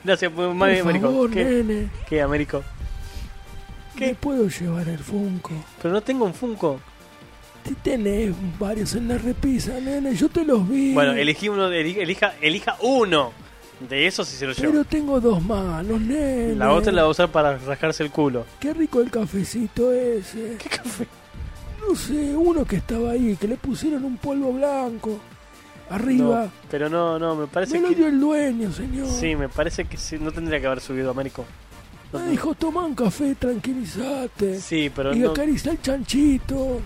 Gracias, 0.04 0.32
Américo. 0.38 1.30
¿Qué? 1.32 1.44
nene. 1.44 2.64
¿Qué? 3.98 4.08
¿Me 4.08 4.16
puedo 4.16 4.48
llevar 4.48 4.88
el 4.90 5.00
Funko? 5.00 5.52
Pero 5.82 5.94
no 5.94 6.02
tengo 6.02 6.26
un 6.26 6.34
Funko. 6.34 6.80
Te 7.64 7.76
tenés 7.76 8.34
varios 8.60 8.94
en 8.96 9.08
la 9.08 9.18
repisa, 9.18 9.80
nene. 9.80 10.16
Yo 10.16 10.28
te 10.30 10.44
los 10.44 10.68
vi. 10.68 10.94
Bueno, 10.94 11.14
elegí 11.14 11.48
uno, 11.50 11.72
eli- 11.72 11.98
elija, 12.00 12.34
elija 12.42 12.76
uno 12.82 13.32
de 13.90 14.06
esos 14.08 14.32
y 14.34 14.36
se 14.36 14.46
lo 14.48 14.54
llevo. 14.54 14.72
Pero 14.72 14.84
tengo 14.84 15.22
dos 15.22 15.42
manos, 15.42 16.02
nene. 16.02 16.56
La 16.56 16.74
otra 16.74 16.92
la 16.92 17.04
va 17.04 17.08
a 17.08 17.12
usar 17.12 17.30
para 17.30 17.58
rascarse 17.58 18.04
el 18.04 18.12
culo. 18.12 18.46
Qué 18.60 18.74
rico 18.74 19.00
el 19.00 19.10
cafecito 19.10 19.94
ese. 19.94 20.58
¿Qué 20.58 20.70
café? 20.70 21.08
No 21.88 21.96
sé, 21.96 22.36
uno 22.36 22.66
que 22.66 22.78
estaba 22.78 23.12
ahí, 23.12 23.38
que 23.40 23.48
le 23.48 23.56
pusieron 23.56 24.04
un 24.06 24.18
polvo 24.18 24.52
blanco. 24.54 25.20
Arriba. 25.90 26.46
No, 26.46 26.52
pero 26.72 26.90
no, 26.90 27.20
no, 27.20 27.36
me 27.36 27.48
parece 27.48 27.76
Me 27.76 27.82
lo 27.82 27.90
que... 27.90 27.96
dio 27.96 28.08
el 28.08 28.20
dueño, 28.20 28.72
señor. 28.72 29.08
Sí, 29.08 29.36
me 29.36 29.48
parece 29.50 29.86
que 29.86 29.98
sí, 29.98 30.18
no 30.20 30.32
tendría 30.32 30.60
que 30.60 30.66
haber 30.68 30.80
subido, 30.82 31.12
Américo. 31.12 31.46
Me 32.14 32.30
dijo, 32.32 32.54
toma 32.54 32.86
un 32.86 32.96
café, 32.96 33.36
tranquilízate. 33.36 34.60
Sí, 34.60 34.92
pero 34.96 35.14
y 35.14 35.20
no... 35.20 35.32
acaricia 35.32 35.72
el 35.72 35.82
chanchito. 35.82 36.80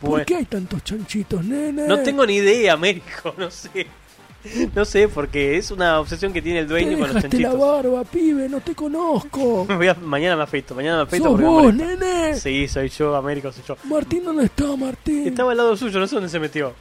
¿Por 0.00 0.24
qué 0.24 0.36
hay 0.36 0.44
tantos 0.44 0.82
chanchitos, 0.84 1.44
nene? 1.44 1.86
No 1.88 1.98
tengo 2.00 2.26
ni 2.26 2.34
idea, 2.34 2.74
Américo, 2.74 3.34
no 3.38 3.50
sé. 3.50 3.86
No 4.74 4.84
sé, 4.84 5.08
porque 5.08 5.56
es 5.56 5.70
una 5.70 5.98
obsesión 6.00 6.30
que 6.30 6.42
tiene 6.42 6.58
el 6.58 6.66
Te 6.66 6.72
dueño 6.72 6.90
con 6.98 7.00
los 7.00 7.14
dejaste 7.14 7.38
la 7.38 7.48
chanchitos. 7.48 7.68
barba, 7.68 8.04
pibe, 8.04 8.48
no 8.50 8.60
te 8.60 8.74
conozco. 8.74 9.64
Me 9.68 9.76
voy 9.76 9.88
a- 9.88 9.94
mañana 9.94 10.36
me 10.36 10.42
afeito, 10.42 10.74
mañana 10.74 10.98
me 10.98 11.02
afeito 11.04 11.30
¿Sos 11.30 11.38
me 11.38 11.46
vos, 11.46 11.74
nene? 11.74 12.34
Sí, 12.34 12.68
soy 12.68 12.90
yo, 12.90 13.16
Américo, 13.16 13.50
soy 13.52 13.62
yo. 13.66 13.76
Martín, 13.84 14.22
¿dónde 14.24 14.44
está 14.44 14.76
Martín? 14.76 15.26
Estaba 15.28 15.52
al 15.52 15.56
lado 15.56 15.74
suyo, 15.76 15.98
no 15.98 16.06
sé 16.06 16.16
dónde 16.16 16.28
se 16.28 16.38
metió. 16.38 16.74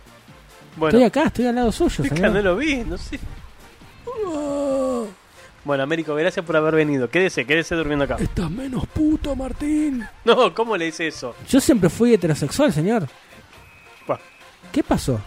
Bueno, 0.75 0.97
estoy 0.97 1.03
acá, 1.07 1.27
estoy 1.27 1.45
al 1.45 1.55
lado 1.55 1.71
suyo, 1.71 2.03
señor. 2.03 2.31
no 2.31 2.41
lo 2.41 2.57
vi, 2.57 2.77
no 2.83 2.97
sé. 2.97 3.17
Ah, 4.27 5.02
Bueno, 5.65 5.83
Américo, 5.83 6.13
gracias 6.15 6.45
por 6.45 6.57
haber 6.57 6.75
venido. 6.75 7.09
Quédese, 7.09 7.45
quédese 7.45 7.75
durmiendo 7.75 8.03
acá. 8.05 8.17
estás 8.19 8.51
menos 8.51 8.85
puto, 8.87 9.35
Martín. 9.35 10.05
No, 10.25 10.53
¿cómo 10.53 10.75
le 10.75 10.85
dice 10.85 11.07
eso? 11.07 11.35
Yo 11.49 11.61
siempre 11.61 11.89
fui 11.89 12.13
heterosexual, 12.13 12.73
señor. 12.73 13.07
Buah. 14.05 14.17
¿Qué 14.71 14.83
pasó? 14.83 15.21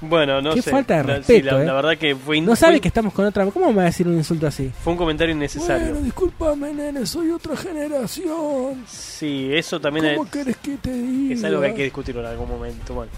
Bueno, 0.00 0.40
no 0.40 0.54
Qué 0.54 0.62
sé. 0.62 0.70
falta 0.70 0.98
de 0.98 1.04
La- 1.04 1.16
respeto, 1.16 1.56
la, 1.56 1.62
eh. 1.62 1.66
la 1.66 1.72
verdad 1.72 1.98
que 1.98 2.14
fue, 2.14 2.36
in- 2.36 2.44
No 2.46 2.54
sabe 2.54 2.74
fue- 2.74 2.80
que 2.82 2.88
estamos 2.88 3.12
con 3.12 3.24
otra. 3.24 3.44
¿Cómo 3.46 3.66
me 3.70 3.76
va 3.78 3.82
a 3.82 3.86
decir 3.86 4.06
un 4.06 4.14
insulto 4.14 4.46
así? 4.46 4.70
fue 4.84 4.92
un 4.92 4.96
comentario 4.98 5.34
innecesario. 5.34 5.88
Bueno, 5.88 6.00
discúlpame, 6.02 6.72
nene, 6.72 7.04
soy 7.04 7.30
otra 7.30 7.56
generación. 7.56 8.84
Sí, 8.86 9.48
eso 9.52 9.80
también 9.80 10.06
es, 10.06 10.16
¿Cómo 10.18 10.30
querés 10.30 10.56
que 10.58 10.76
te 10.76 10.92
diga? 10.92 11.34
es 11.34 11.42
algo 11.42 11.60
que 11.62 11.66
hay 11.68 11.74
que 11.74 11.82
discutirlo 11.84 12.20
en 12.20 12.26
algún 12.28 12.48
momento. 12.48 12.94
Bueno. 12.94 13.10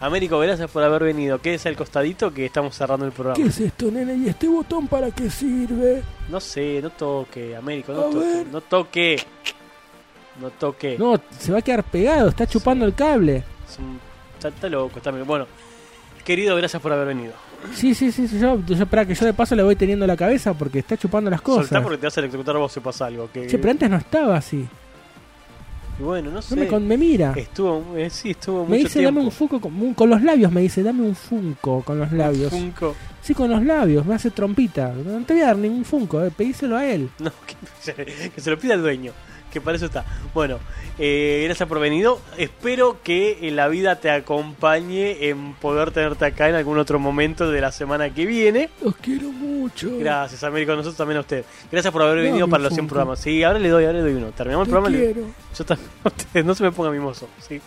Américo, 0.00 0.38
gracias 0.38 0.70
por 0.70 0.82
haber 0.82 1.04
venido. 1.04 1.38
Quédese 1.40 1.68
al 1.68 1.76
costadito 1.76 2.32
que 2.32 2.46
estamos 2.46 2.74
cerrando 2.74 3.04
el 3.04 3.12
programa. 3.12 3.36
¿Qué 3.36 3.48
es 3.48 3.60
esto, 3.60 3.90
nene? 3.90 4.14
¿Y 4.16 4.28
este 4.30 4.48
botón 4.48 4.88
para 4.88 5.10
qué 5.10 5.28
sirve? 5.28 6.02
No 6.30 6.40
sé, 6.40 6.80
no 6.82 6.88
toque, 6.90 7.54
Américo, 7.54 7.92
no 7.92 8.00
A 8.00 8.04
toque. 8.10 8.18
ver. 8.18 8.46
No 8.46 8.60
toque. 8.62 9.16
No 10.40 10.50
toque. 10.50 10.96
No, 10.98 11.20
se 11.38 11.52
va 11.52 11.58
a 11.58 11.62
quedar 11.62 11.84
pegado, 11.84 12.30
está 12.30 12.46
chupando 12.46 12.86
el 12.86 12.94
cable. 12.94 13.44
Es 13.68 13.78
un- 13.78 14.00
está, 14.36 14.48
está 14.48 14.68
loco, 14.70 14.96
está 14.96 15.10
Bueno, 15.10 15.46
querido, 16.24 16.56
gracias 16.56 16.80
por 16.80 16.92
haber 16.92 17.08
venido. 17.08 17.34
Sí, 17.74 17.94
sí, 17.94 18.10
sí, 18.10 18.26
sí, 18.26 18.38
yo, 18.40 18.58
yo 18.66 18.86
para 18.86 19.04
que 19.04 19.14
yo 19.14 19.26
de 19.26 19.34
paso 19.34 19.54
le 19.54 19.62
voy 19.62 19.76
teniendo 19.76 20.06
la 20.06 20.16
cabeza 20.16 20.54
porque 20.54 20.78
está 20.78 20.96
chupando 20.96 21.30
las 21.30 21.42
cosas. 21.42 21.66
Soltá 21.68 21.82
porque 21.82 21.98
te 21.98 22.06
vas 22.06 22.16
a 22.16 22.20
electrocutar 22.20 22.56
vos 22.56 22.72
si 22.72 22.80
pasa 22.80 23.04
algo. 23.04 23.28
Que... 23.30 23.46
Che, 23.46 23.58
pero 23.58 23.72
antes 23.72 23.90
no 23.90 23.98
estaba 23.98 24.34
así. 24.38 24.66
Y 26.00 26.02
bueno, 26.02 26.30
no 26.30 26.40
sé. 26.40 26.54
No 26.56 26.62
me, 26.62 26.66
con- 26.68 26.86
me 26.88 26.96
mira. 26.96 27.34
Estuvo, 27.36 27.84
eh, 27.96 28.08
sí, 28.08 28.30
estuvo 28.30 28.62
Me 28.64 28.70
mucho 28.70 28.78
dice, 28.84 28.98
tiempo. 29.00 29.14
dame 29.18 29.26
un 29.26 29.30
Funko 29.32 29.60
con, 29.60 29.82
un- 29.82 29.94
con 29.94 30.08
los 30.08 30.22
labios, 30.22 30.50
me 30.50 30.62
dice, 30.62 30.82
dame 30.82 31.02
un 31.02 31.14
Funko 31.14 31.82
con 31.82 31.98
los 31.98 32.10
labios. 32.12 32.50
Funko. 32.50 32.94
Sí, 33.20 33.34
con 33.34 33.50
los 33.50 33.62
labios, 33.62 34.06
me 34.06 34.14
hace 34.14 34.30
trompita. 34.30 34.92
No 34.92 35.22
te 35.24 35.34
voy 35.34 35.42
a 35.42 35.46
dar 35.46 35.58
ningún 35.58 35.84
Funko, 35.84 36.24
eh, 36.24 36.30
pedíselo 36.34 36.76
a 36.76 36.86
él. 36.86 37.10
No, 37.18 37.30
que, 37.46 38.04
que 38.34 38.40
se 38.40 38.50
lo 38.50 38.58
pida 38.58 38.74
el 38.74 38.80
dueño. 38.82 39.12
Que 39.50 39.60
para 39.60 39.76
eso 39.76 39.86
está. 39.86 40.04
Bueno, 40.32 40.58
eh, 40.98 41.42
gracias 41.46 41.68
por 41.68 41.80
venido. 41.80 42.20
Espero 42.36 42.98
que 43.02 43.38
eh, 43.42 43.50
la 43.50 43.68
vida 43.68 43.96
te 43.96 44.10
acompañe 44.10 45.28
en 45.28 45.54
poder 45.54 45.90
tenerte 45.90 46.24
acá 46.24 46.48
en 46.48 46.54
algún 46.54 46.78
otro 46.78 46.98
momento 46.98 47.50
de 47.50 47.60
la 47.60 47.72
semana 47.72 48.10
que 48.14 48.26
viene. 48.26 48.70
Los 48.82 48.96
quiero 48.96 49.30
mucho. 49.32 49.90
Gracias, 49.98 50.42
Américo. 50.44 50.72
Nosotros 50.72 50.96
también 50.96 51.18
a 51.18 51.20
usted. 51.20 51.44
Gracias 51.70 51.92
por 51.92 52.02
haber 52.02 52.22
venido 52.22 52.48
para 52.48 52.62
los 52.62 52.72
100 52.72 52.82
Funko. 52.84 52.88
programas. 52.94 53.20
Sí, 53.20 53.42
ahora 53.42 53.58
le 53.58 53.68
doy, 53.68 53.84
ahora 53.84 53.98
le 53.98 54.04
doy 54.04 54.14
uno. 54.14 54.30
Terminamos 54.32 54.68
Te 54.68 54.70
el 54.70 54.72
programa. 54.82 54.96
le- 54.96 55.12
quiero. 55.12 55.28
Yo 55.56 55.64
también 55.64 55.88
a 56.04 56.08
usted. 56.08 56.44
No 56.44 56.54
se 56.54 56.62
me 56.62 56.72
ponga 56.72 56.90
mimoso. 56.90 57.28
Sí, 57.46 57.60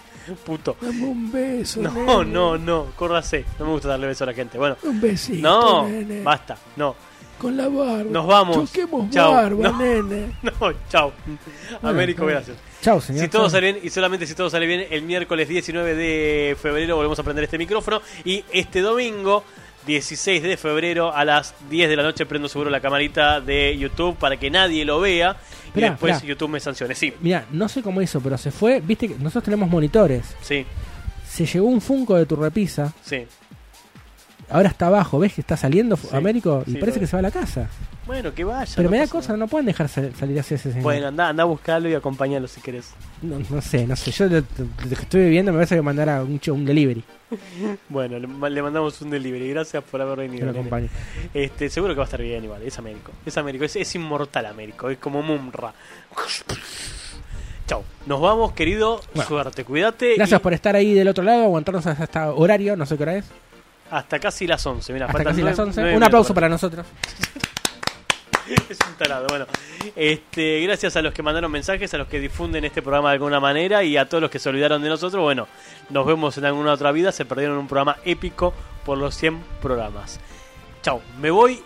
puto. 0.45 0.77
Dame 0.81 1.03
un 1.05 1.31
beso. 1.31 1.81
No, 1.81 1.91
nene. 2.23 2.31
no, 2.33 2.57
no. 2.57 2.85
Córrase. 2.95 3.45
No 3.59 3.65
me 3.65 3.71
gusta 3.71 3.89
darle 3.89 4.07
beso 4.07 4.23
a 4.23 4.27
la 4.27 4.33
gente. 4.33 4.57
Bueno. 4.57 4.77
Un 4.83 5.01
besito. 5.01 5.41
No, 5.41 5.87
nene. 5.87 6.21
basta. 6.23 6.57
No. 6.77 6.95
Con 7.37 7.57
la 7.57 7.67
barba. 7.67 8.03
Nos 8.09 8.25
vamos. 8.27 8.71
Choquemos 8.71 9.09
Chao. 9.09 9.31
barba, 9.33 9.69
No. 9.69 9.77
nene. 9.77 10.31
No, 10.43 10.73
chao. 10.89 11.11
Américo, 11.81 12.23
bueno. 12.23 12.37
gracias. 12.39 12.57
Chao, 12.81 13.01
señor. 13.01 13.23
Si 13.23 13.29
todo 13.29 13.49
sale 13.49 13.71
bien, 13.73 13.79
y 13.83 13.89
solamente 13.89 14.25
si 14.27 14.35
todo 14.35 14.49
sale 14.49 14.65
bien, 14.65 14.85
el 14.89 15.03
miércoles 15.03 15.47
19 15.49 15.95
de 15.95 16.55
febrero 16.61 16.95
volvemos 16.95 17.17
a 17.19 17.23
prender 17.23 17.43
este 17.45 17.57
micrófono. 17.57 18.01
Y 18.25 18.43
este 18.51 18.81
domingo, 18.81 19.43
16 19.87 20.43
de 20.43 20.55
febrero, 20.57 21.13
a 21.13 21.25
las 21.25 21.53
10 21.69 21.89
de 21.89 21.95
la 21.95 22.03
noche, 22.03 22.25
prendo 22.25 22.47
seguro 22.47 22.69
la 22.69 22.79
camarita 22.81 23.41
de 23.41 23.77
YouTube 23.77 24.15
para 24.17 24.37
que 24.37 24.49
nadie 24.49 24.85
lo 24.85 24.99
vea. 25.01 25.35
y 25.75 25.81
después. 25.81 26.21
YouTube 26.21 26.49
me 26.49 26.59
sancione. 26.59 26.93
Sí, 26.95 27.13
Mira, 27.21 27.45
no 27.51 27.67
sé 27.67 27.81
cómo 27.81 28.01
hizo, 28.01 28.21
pero 28.21 28.37
se 28.37 28.51
fue. 28.51 28.79
Viste 28.79 29.07
que 29.09 29.15
nosotros 29.15 29.43
tenemos 29.45 29.69
monitores. 29.69 30.35
sí, 30.41 30.65
Se 31.27 31.45
llevó 31.45 31.67
un 31.67 31.81
Funko 31.81 32.15
de 32.15 32.25
tu 32.25 32.35
repisa. 32.35 32.93
sí. 33.03 33.25
Ahora 34.49 34.69
está 34.69 34.87
abajo, 34.87 35.19
¿ves 35.19 35.33
que 35.33 35.41
está 35.41 35.57
saliendo 35.57 35.95
Sí, 35.97 36.07
Américo? 36.11 36.63
Y 36.67 36.71
sí, 36.73 36.77
parece 36.77 36.99
lo 36.99 37.01
que 37.03 37.07
se 37.07 37.15
va 37.15 37.19
a 37.19 37.23
la 37.23 37.31
casa. 37.31 37.69
Bueno, 38.05 38.33
que 38.33 38.43
vaya. 38.43 38.71
Pero 38.75 38.89
no 38.89 38.91
me 38.91 38.97
da 38.99 39.07
cosa, 39.07 39.37
no 39.37 39.47
pueden 39.47 39.65
dejar 39.65 39.87
sal- 39.87 40.11
salir 40.19 40.37
así 40.37 40.53
a 40.53 40.57
ese 40.57 40.69
señor. 40.71 40.83
Bueno, 40.83 41.07
anda, 41.07 41.29
anda 41.29 41.43
a 41.43 41.45
buscarlo 41.45 41.87
y 41.87 41.93
acompañalo 41.93 42.47
si 42.49 42.59
querés. 42.59 42.89
No, 43.21 43.39
no 43.49 43.61
sé, 43.61 43.87
no 43.87 43.95
sé. 43.95 44.11
Yo 44.11 44.27
de- 44.27 44.41
de 44.41 44.95
que 44.95 45.01
estoy 45.03 45.21
viviendo 45.23 45.51
me 45.53 45.57
parece 45.59 45.75
que 45.75 45.81
mandara 45.81 46.21
un, 46.21 46.39
un 46.47 46.65
delivery. 46.65 47.03
Bueno, 47.89 48.19
le, 48.19 48.49
le 48.49 48.61
mandamos 48.61 49.01
un 49.01 49.09
delivery. 49.09 49.49
Gracias 49.49 49.83
por 49.83 50.01
haber 50.01 50.17
venido. 50.19 50.45
lo 50.45 50.51
acompañe. 50.51 50.89
Este, 51.33 51.69
seguro 51.69 51.93
que 51.93 51.97
va 51.99 52.03
a 52.03 52.05
estar 52.05 52.21
bien 52.21 52.43
igual. 52.43 52.61
Es 52.63 52.77
Américo. 52.77 53.11
Es 53.25 53.37
Américo. 53.37 53.63
Es, 53.65 53.75
es 53.77 53.95
inmortal 53.95 54.45
Américo. 54.47 54.89
Es 54.89 54.97
como 54.97 55.21
Mumra. 55.23 55.73
Chau. 57.67 57.83
Nos 58.05 58.19
vamos, 58.21 58.51
querido. 58.53 58.99
Bueno. 59.13 59.27
Suerte. 59.27 59.63
Cuídate. 59.63 60.15
Gracias 60.17 60.39
y 60.39 60.43
por 60.43 60.53
estar 60.53 60.75
ahí 60.75 60.93
del 60.93 61.07
otro 61.07 61.23
lado, 61.23 61.43
aguantarnos 61.43 61.85
hasta 61.87 62.31
horario, 62.33 62.75
no 62.75 62.85
sé 62.85 62.97
qué 62.97 63.03
hora 63.03 63.15
es. 63.15 63.25
Hasta 63.93 64.19
casi 64.19 64.47
las 64.47 64.65
11. 64.65 64.91
Mira, 64.93 65.05
Hasta 65.05 65.23
casi 65.23 65.41
las 65.41 65.55
nueve- 65.57 65.69
11. 65.69 65.81
nueve 65.81 65.97
Un 65.97 66.03
aplauso 66.03 66.33
minutos. 66.33 66.35
para 66.35 66.49
nosotros. 66.49 66.85
es 68.69 68.79
un 68.87 68.95
tarado. 68.97 69.27
Bueno, 69.29 69.45
este, 69.95 70.61
gracias 70.61 70.95
a 70.95 71.01
los 71.01 71.13
que 71.13 71.21
mandaron 71.21 71.51
mensajes, 71.51 71.93
a 71.93 71.97
los 71.97 72.07
que 72.07 72.19
difunden 72.19 72.65
este 72.65 72.81
programa 72.81 73.09
de 73.09 73.13
alguna 73.13 73.39
manera 73.39 73.83
y 73.83 73.95
a 73.97 74.07
todos 74.09 74.21
los 74.21 74.31
que 74.31 74.39
se 74.39 74.49
olvidaron 74.49 74.81
de 74.81 74.89
nosotros. 74.89 75.21
Bueno, 75.21 75.47
nos 75.89 76.05
vemos 76.05 76.37
en 76.37 76.45
alguna 76.45 76.73
otra 76.73 76.91
vida. 76.91 77.11
Se 77.11 77.25
perdieron 77.25 77.57
un 77.57 77.67
programa 77.67 77.97
épico 78.03 78.53
por 78.85 78.97
los 78.97 79.15
100 79.15 79.43
programas. 79.61 80.19
Chau, 80.81 81.01
me 81.21 81.29
voy. 81.31 81.61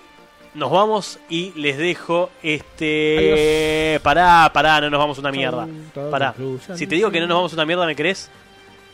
Nos 0.54 0.72
vamos 0.72 1.20
y 1.30 1.52
les 1.56 1.78
dejo 1.78 2.30
este. 2.42 4.00
Pará, 4.04 4.50
pará, 4.54 4.82
no 4.82 4.90
nos 4.90 5.00
vamos 5.00 5.18
una 5.20 5.32
mierda. 5.32 5.68
Pará. 6.12 6.34
Si 6.76 6.88
te 6.88 6.96
digo 6.96 7.10
que 7.12 7.20
no 7.20 7.28
nos 7.28 7.38
vamos 7.38 7.54
una 7.54 7.66
mierda, 7.66 7.86
¿me 7.86 7.96
crees? 7.96 8.30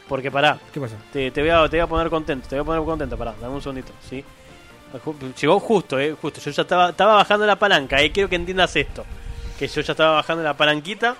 Porque 0.08 0.30
pará. 0.30 0.60
¿Qué 0.74 0.80
pasa? 0.80 0.96
Te, 1.12 1.32
te 1.32 1.42
voy 1.42 1.50
a, 1.50 1.68
te 1.70 1.78
voy 1.78 1.80
a 1.80 1.88
poner 1.88 2.10
contento, 2.10 2.48
te 2.48 2.56
voy 2.56 2.64
a 2.64 2.66
poner 2.66 2.84
contento, 2.84 3.18
pará, 3.18 3.34
dame 3.40 3.56
un 3.56 3.62
segundito, 3.62 3.94
¿sí? 4.10 4.24
Llegó 5.42 5.60
justo, 5.60 6.00
eh, 6.00 6.16
justo. 6.20 6.40
Yo 6.40 6.52
ya 6.52 6.62
estaba, 6.62 6.90
estaba 6.90 7.16
bajando 7.16 7.46
la 7.46 7.58
palanca, 7.58 8.00
eh. 8.02 8.12
Quiero 8.12 8.30
que 8.30 8.36
entiendas 8.36 8.76
esto. 8.76 9.06
Que 9.58 9.68
yo 9.68 9.82
ya 9.82 9.94
estaba 9.94 10.16
bajando 10.16 10.44
la 10.44 10.56
palanquita 10.56 11.16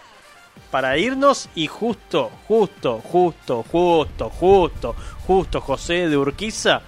para 0.70 0.98
irnos 0.98 1.50
y 1.56 1.68
justo, 1.68 2.30
justo, 2.48 3.00
justo, 3.00 3.64
justo, 3.64 4.30
justo, 4.30 4.96
justo 5.26 5.62
José 5.62 6.08
de 6.08 6.18
Urquiza 6.18 6.82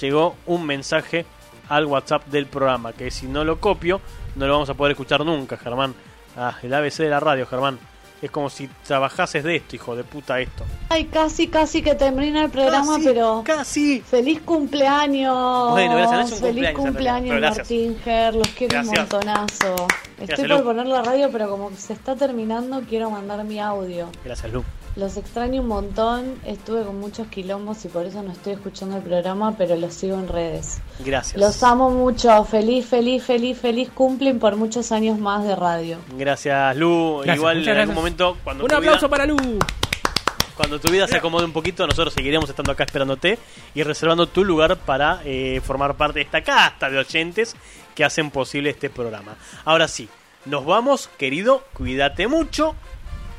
llegó 0.00 0.36
un 0.46 0.66
mensaje 0.66 1.26
al 1.68 1.86
WhatsApp 1.86 2.26
del 2.26 2.46
programa. 2.46 2.92
Que 2.92 3.10
si 3.10 3.26
no 3.26 3.44
lo 3.44 3.60
copio, 3.60 4.00
no 4.34 4.46
lo 4.46 4.54
vamos 4.54 4.70
a 4.70 4.74
poder 4.74 4.92
escuchar 4.92 5.24
nunca, 5.24 5.56
Germán. 5.56 5.94
Ah, 6.36 6.56
el 6.62 6.72
ABC 6.74 6.98
de 6.98 7.10
la 7.10 7.20
radio, 7.20 7.46
Germán. 7.46 7.78
Es 8.22 8.30
como 8.30 8.48
si 8.48 8.68
trabajases 8.86 9.42
de 9.42 9.56
esto, 9.56 9.74
hijo 9.74 9.96
de 9.96 10.04
puta, 10.04 10.38
esto. 10.38 10.64
Ay, 10.88 11.06
casi, 11.06 11.48
casi 11.48 11.82
que 11.82 11.96
termina 11.96 12.44
el 12.44 12.50
programa, 12.50 12.94
Casi, 12.94 13.04
pero. 13.04 13.42
Casi. 13.44 14.00
¡Feliz 14.00 14.40
cumpleaños! 14.42 15.72
Bueno, 15.72 15.96
gracias, 15.96 16.18
no 16.18 16.24
es 16.26 16.32
un 16.32 16.38
¡Feliz 16.38 16.72
cumpleaños, 16.72 17.32
cumpleaños. 17.32 17.58
Martín 17.58 17.98
Ger! 18.04 18.34
Los 18.36 18.48
quiero 18.48 18.74
Gracias. 18.74 18.92
un 18.94 19.00
montonazo. 19.00 19.74
Estoy 20.20 20.26
Gracias, 20.26 20.48
por 20.48 20.58
Lu. 20.60 20.64
poner 20.64 20.86
la 20.86 21.02
radio, 21.02 21.30
pero 21.32 21.50
como 21.50 21.72
se 21.76 21.92
está 21.94 22.14
terminando, 22.14 22.80
quiero 22.88 23.10
mandar 23.10 23.42
mi 23.44 23.58
audio. 23.58 24.08
Gracias, 24.24 24.52
Lu. 24.52 24.62
Los 24.94 25.16
extraño 25.16 25.62
un 25.62 25.68
montón. 25.68 26.38
Estuve 26.44 26.84
con 26.84 27.00
muchos 27.00 27.26
quilombos 27.28 27.82
y 27.84 27.88
por 27.88 28.04
eso 28.04 28.22
no 28.22 28.30
estoy 28.32 28.52
escuchando 28.54 28.96
el 28.98 29.02
programa, 29.02 29.56
pero 29.56 29.74
los 29.76 29.94
sigo 29.94 30.16
en 30.18 30.28
redes. 30.28 30.80
Gracias. 31.04 31.40
Los 31.40 31.62
amo 31.62 31.88
mucho. 31.90 32.44
Feliz, 32.44 32.84
feliz, 32.86 33.24
feliz, 33.24 33.58
feliz 33.58 33.88
cumplen 33.94 34.38
por 34.38 34.56
muchos 34.56 34.92
años 34.92 35.18
más 35.18 35.44
de 35.44 35.56
radio. 35.56 35.96
Gracias, 36.18 36.76
Lu. 36.76 37.16
Gracias, 37.18 37.36
Igual 37.36 37.56
en 37.56 37.62
algún 37.68 37.74
gracias. 37.74 37.94
momento, 37.96 38.36
cuando 38.44 38.64
Un 38.64 38.72
aplauso 38.74 38.98
vida- 39.06 39.08
para 39.08 39.26
Lu. 39.26 39.36
Cuando 40.56 40.78
tu 40.78 40.92
vida 40.92 41.08
se 41.08 41.16
acomode 41.16 41.46
un 41.46 41.52
poquito, 41.54 41.86
nosotros 41.86 42.12
seguiremos 42.12 42.48
estando 42.50 42.72
acá 42.72 42.84
esperándote 42.84 43.38
y 43.74 43.82
reservando 43.82 44.26
tu 44.28 44.44
lugar 44.44 44.76
para 44.76 45.22
eh, 45.24 45.62
formar 45.64 45.94
parte 45.96 46.18
de 46.18 46.24
esta 46.26 46.42
casta 46.42 46.90
de 46.90 46.98
oyentes 46.98 47.56
que 47.94 48.04
hacen 48.04 48.30
posible 48.30 48.68
este 48.68 48.90
programa. 48.90 49.36
Ahora 49.64 49.88
sí, 49.88 50.10
nos 50.44 50.66
vamos, 50.66 51.08
querido, 51.16 51.64
cuídate 51.72 52.28
mucho, 52.28 52.74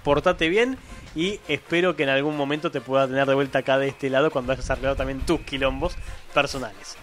portate 0.03 0.49
bien 0.49 0.77
y 1.15 1.40
espero 1.48 1.95
que 1.95 2.03
en 2.03 2.10
algún 2.10 2.35
momento 2.35 2.72
te 2.72 2.81
pueda 2.81 3.07
tener 3.07 3.26
de 3.26 3.34
vuelta 3.34 3.60
acá 3.60 3.77
de 3.77 3.88
este 3.88 4.10
lado 4.10 4.31
cuando 4.31 4.52
hayas 4.53 4.69
arreglado 4.69 4.95
también 4.95 5.22
tus 5.22 5.41
quilombos 5.41 5.95
personales. 6.34 6.98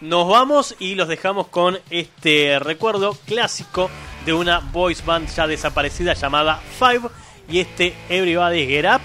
Nos 0.00 0.28
vamos 0.28 0.76
y 0.78 0.96
los 0.96 1.08
dejamos 1.08 1.46
con 1.48 1.78
este 1.88 2.58
recuerdo 2.58 3.16
clásico 3.26 3.90
de 4.26 4.32
una 4.32 4.58
voice 4.58 5.02
band 5.04 5.28
ya 5.34 5.46
desaparecida 5.46 6.14
llamada 6.14 6.60
Five 6.78 7.08
y 7.48 7.60
este 7.60 7.94
Everybody 8.08 8.66
Get 8.66 8.86
Up 8.86 9.00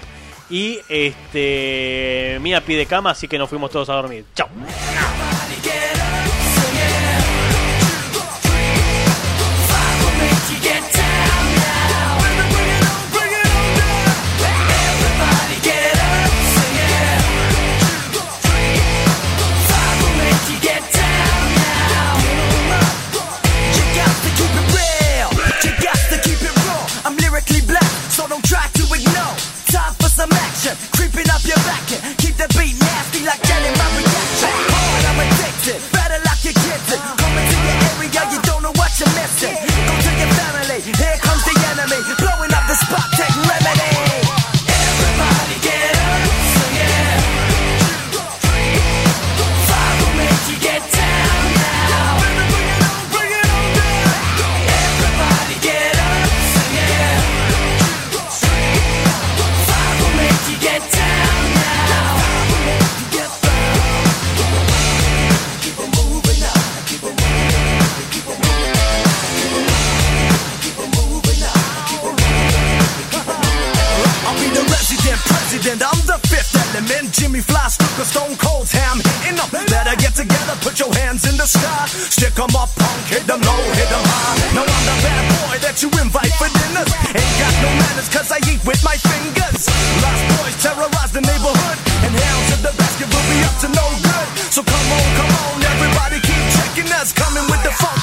y 0.50 0.78
este 0.88 2.38
Mía 2.40 2.60
pide 2.60 2.86
cama 2.86 3.10
así 3.10 3.28
que 3.28 3.38
nos 3.38 3.48
fuimos 3.48 3.70
todos 3.70 3.88
a 3.88 3.94
dormir. 3.94 4.24
Chao. 4.34 4.48
Snooker, 78.00 78.04
Stone 78.04 78.36
Cold, 78.36 78.68
Ham 78.70 78.98
them. 78.98 79.66
Better 79.68 79.96
get 79.96 80.14
together, 80.14 80.56
put 80.60 80.78
your 80.78 80.92
hands 80.94 81.28
in 81.28 81.36
the 81.36 81.46
sky. 81.46 81.86
Stick 81.86 82.38
'em 82.38 82.54
up, 82.56 82.70
punk, 82.76 83.06
hit 83.06 83.28
'em 83.28 83.40
low, 83.40 83.62
hit 83.74 83.90
'em 83.92 84.04
high. 84.04 84.54
Now 84.54 84.64
I'm 84.64 84.84
the 84.88 84.96
bad 85.04 85.24
boy 85.36 85.58
that 85.60 85.82
you 85.82 85.90
invite 86.00 86.32
for 86.38 86.48
dinners. 86.48 86.90
Ain't 87.14 87.36
got 87.40 87.54
no 87.62 87.70
manners, 87.82 88.08
cause 88.08 88.30
I 88.30 88.38
eat 88.50 88.62
with 88.64 88.82
my 88.82 88.96
fingers. 88.96 89.68
Lost 90.02 90.22
boys 90.32 90.56
terrorize 90.62 91.12
the 91.12 91.20
neighborhood, 91.20 91.78
and 92.04 92.12
hounds 92.16 92.52
of 92.54 92.60
the 92.62 92.72
basket 92.80 93.08
will 93.12 93.26
be 93.32 93.38
up 93.44 93.56
to 93.60 93.68
no 93.68 93.86
good. 94.02 94.28
So 94.50 94.62
come 94.62 94.88
on, 94.98 95.06
come 95.18 95.32
on, 95.44 95.64
everybody 95.72 96.20
keep 96.20 96.44
checking 96.56 96.90
us. 97.00 97.12
Coming 97.12 97.46
with 97.50 97.62
the 97.62 97.72
funk, 97.82 97.99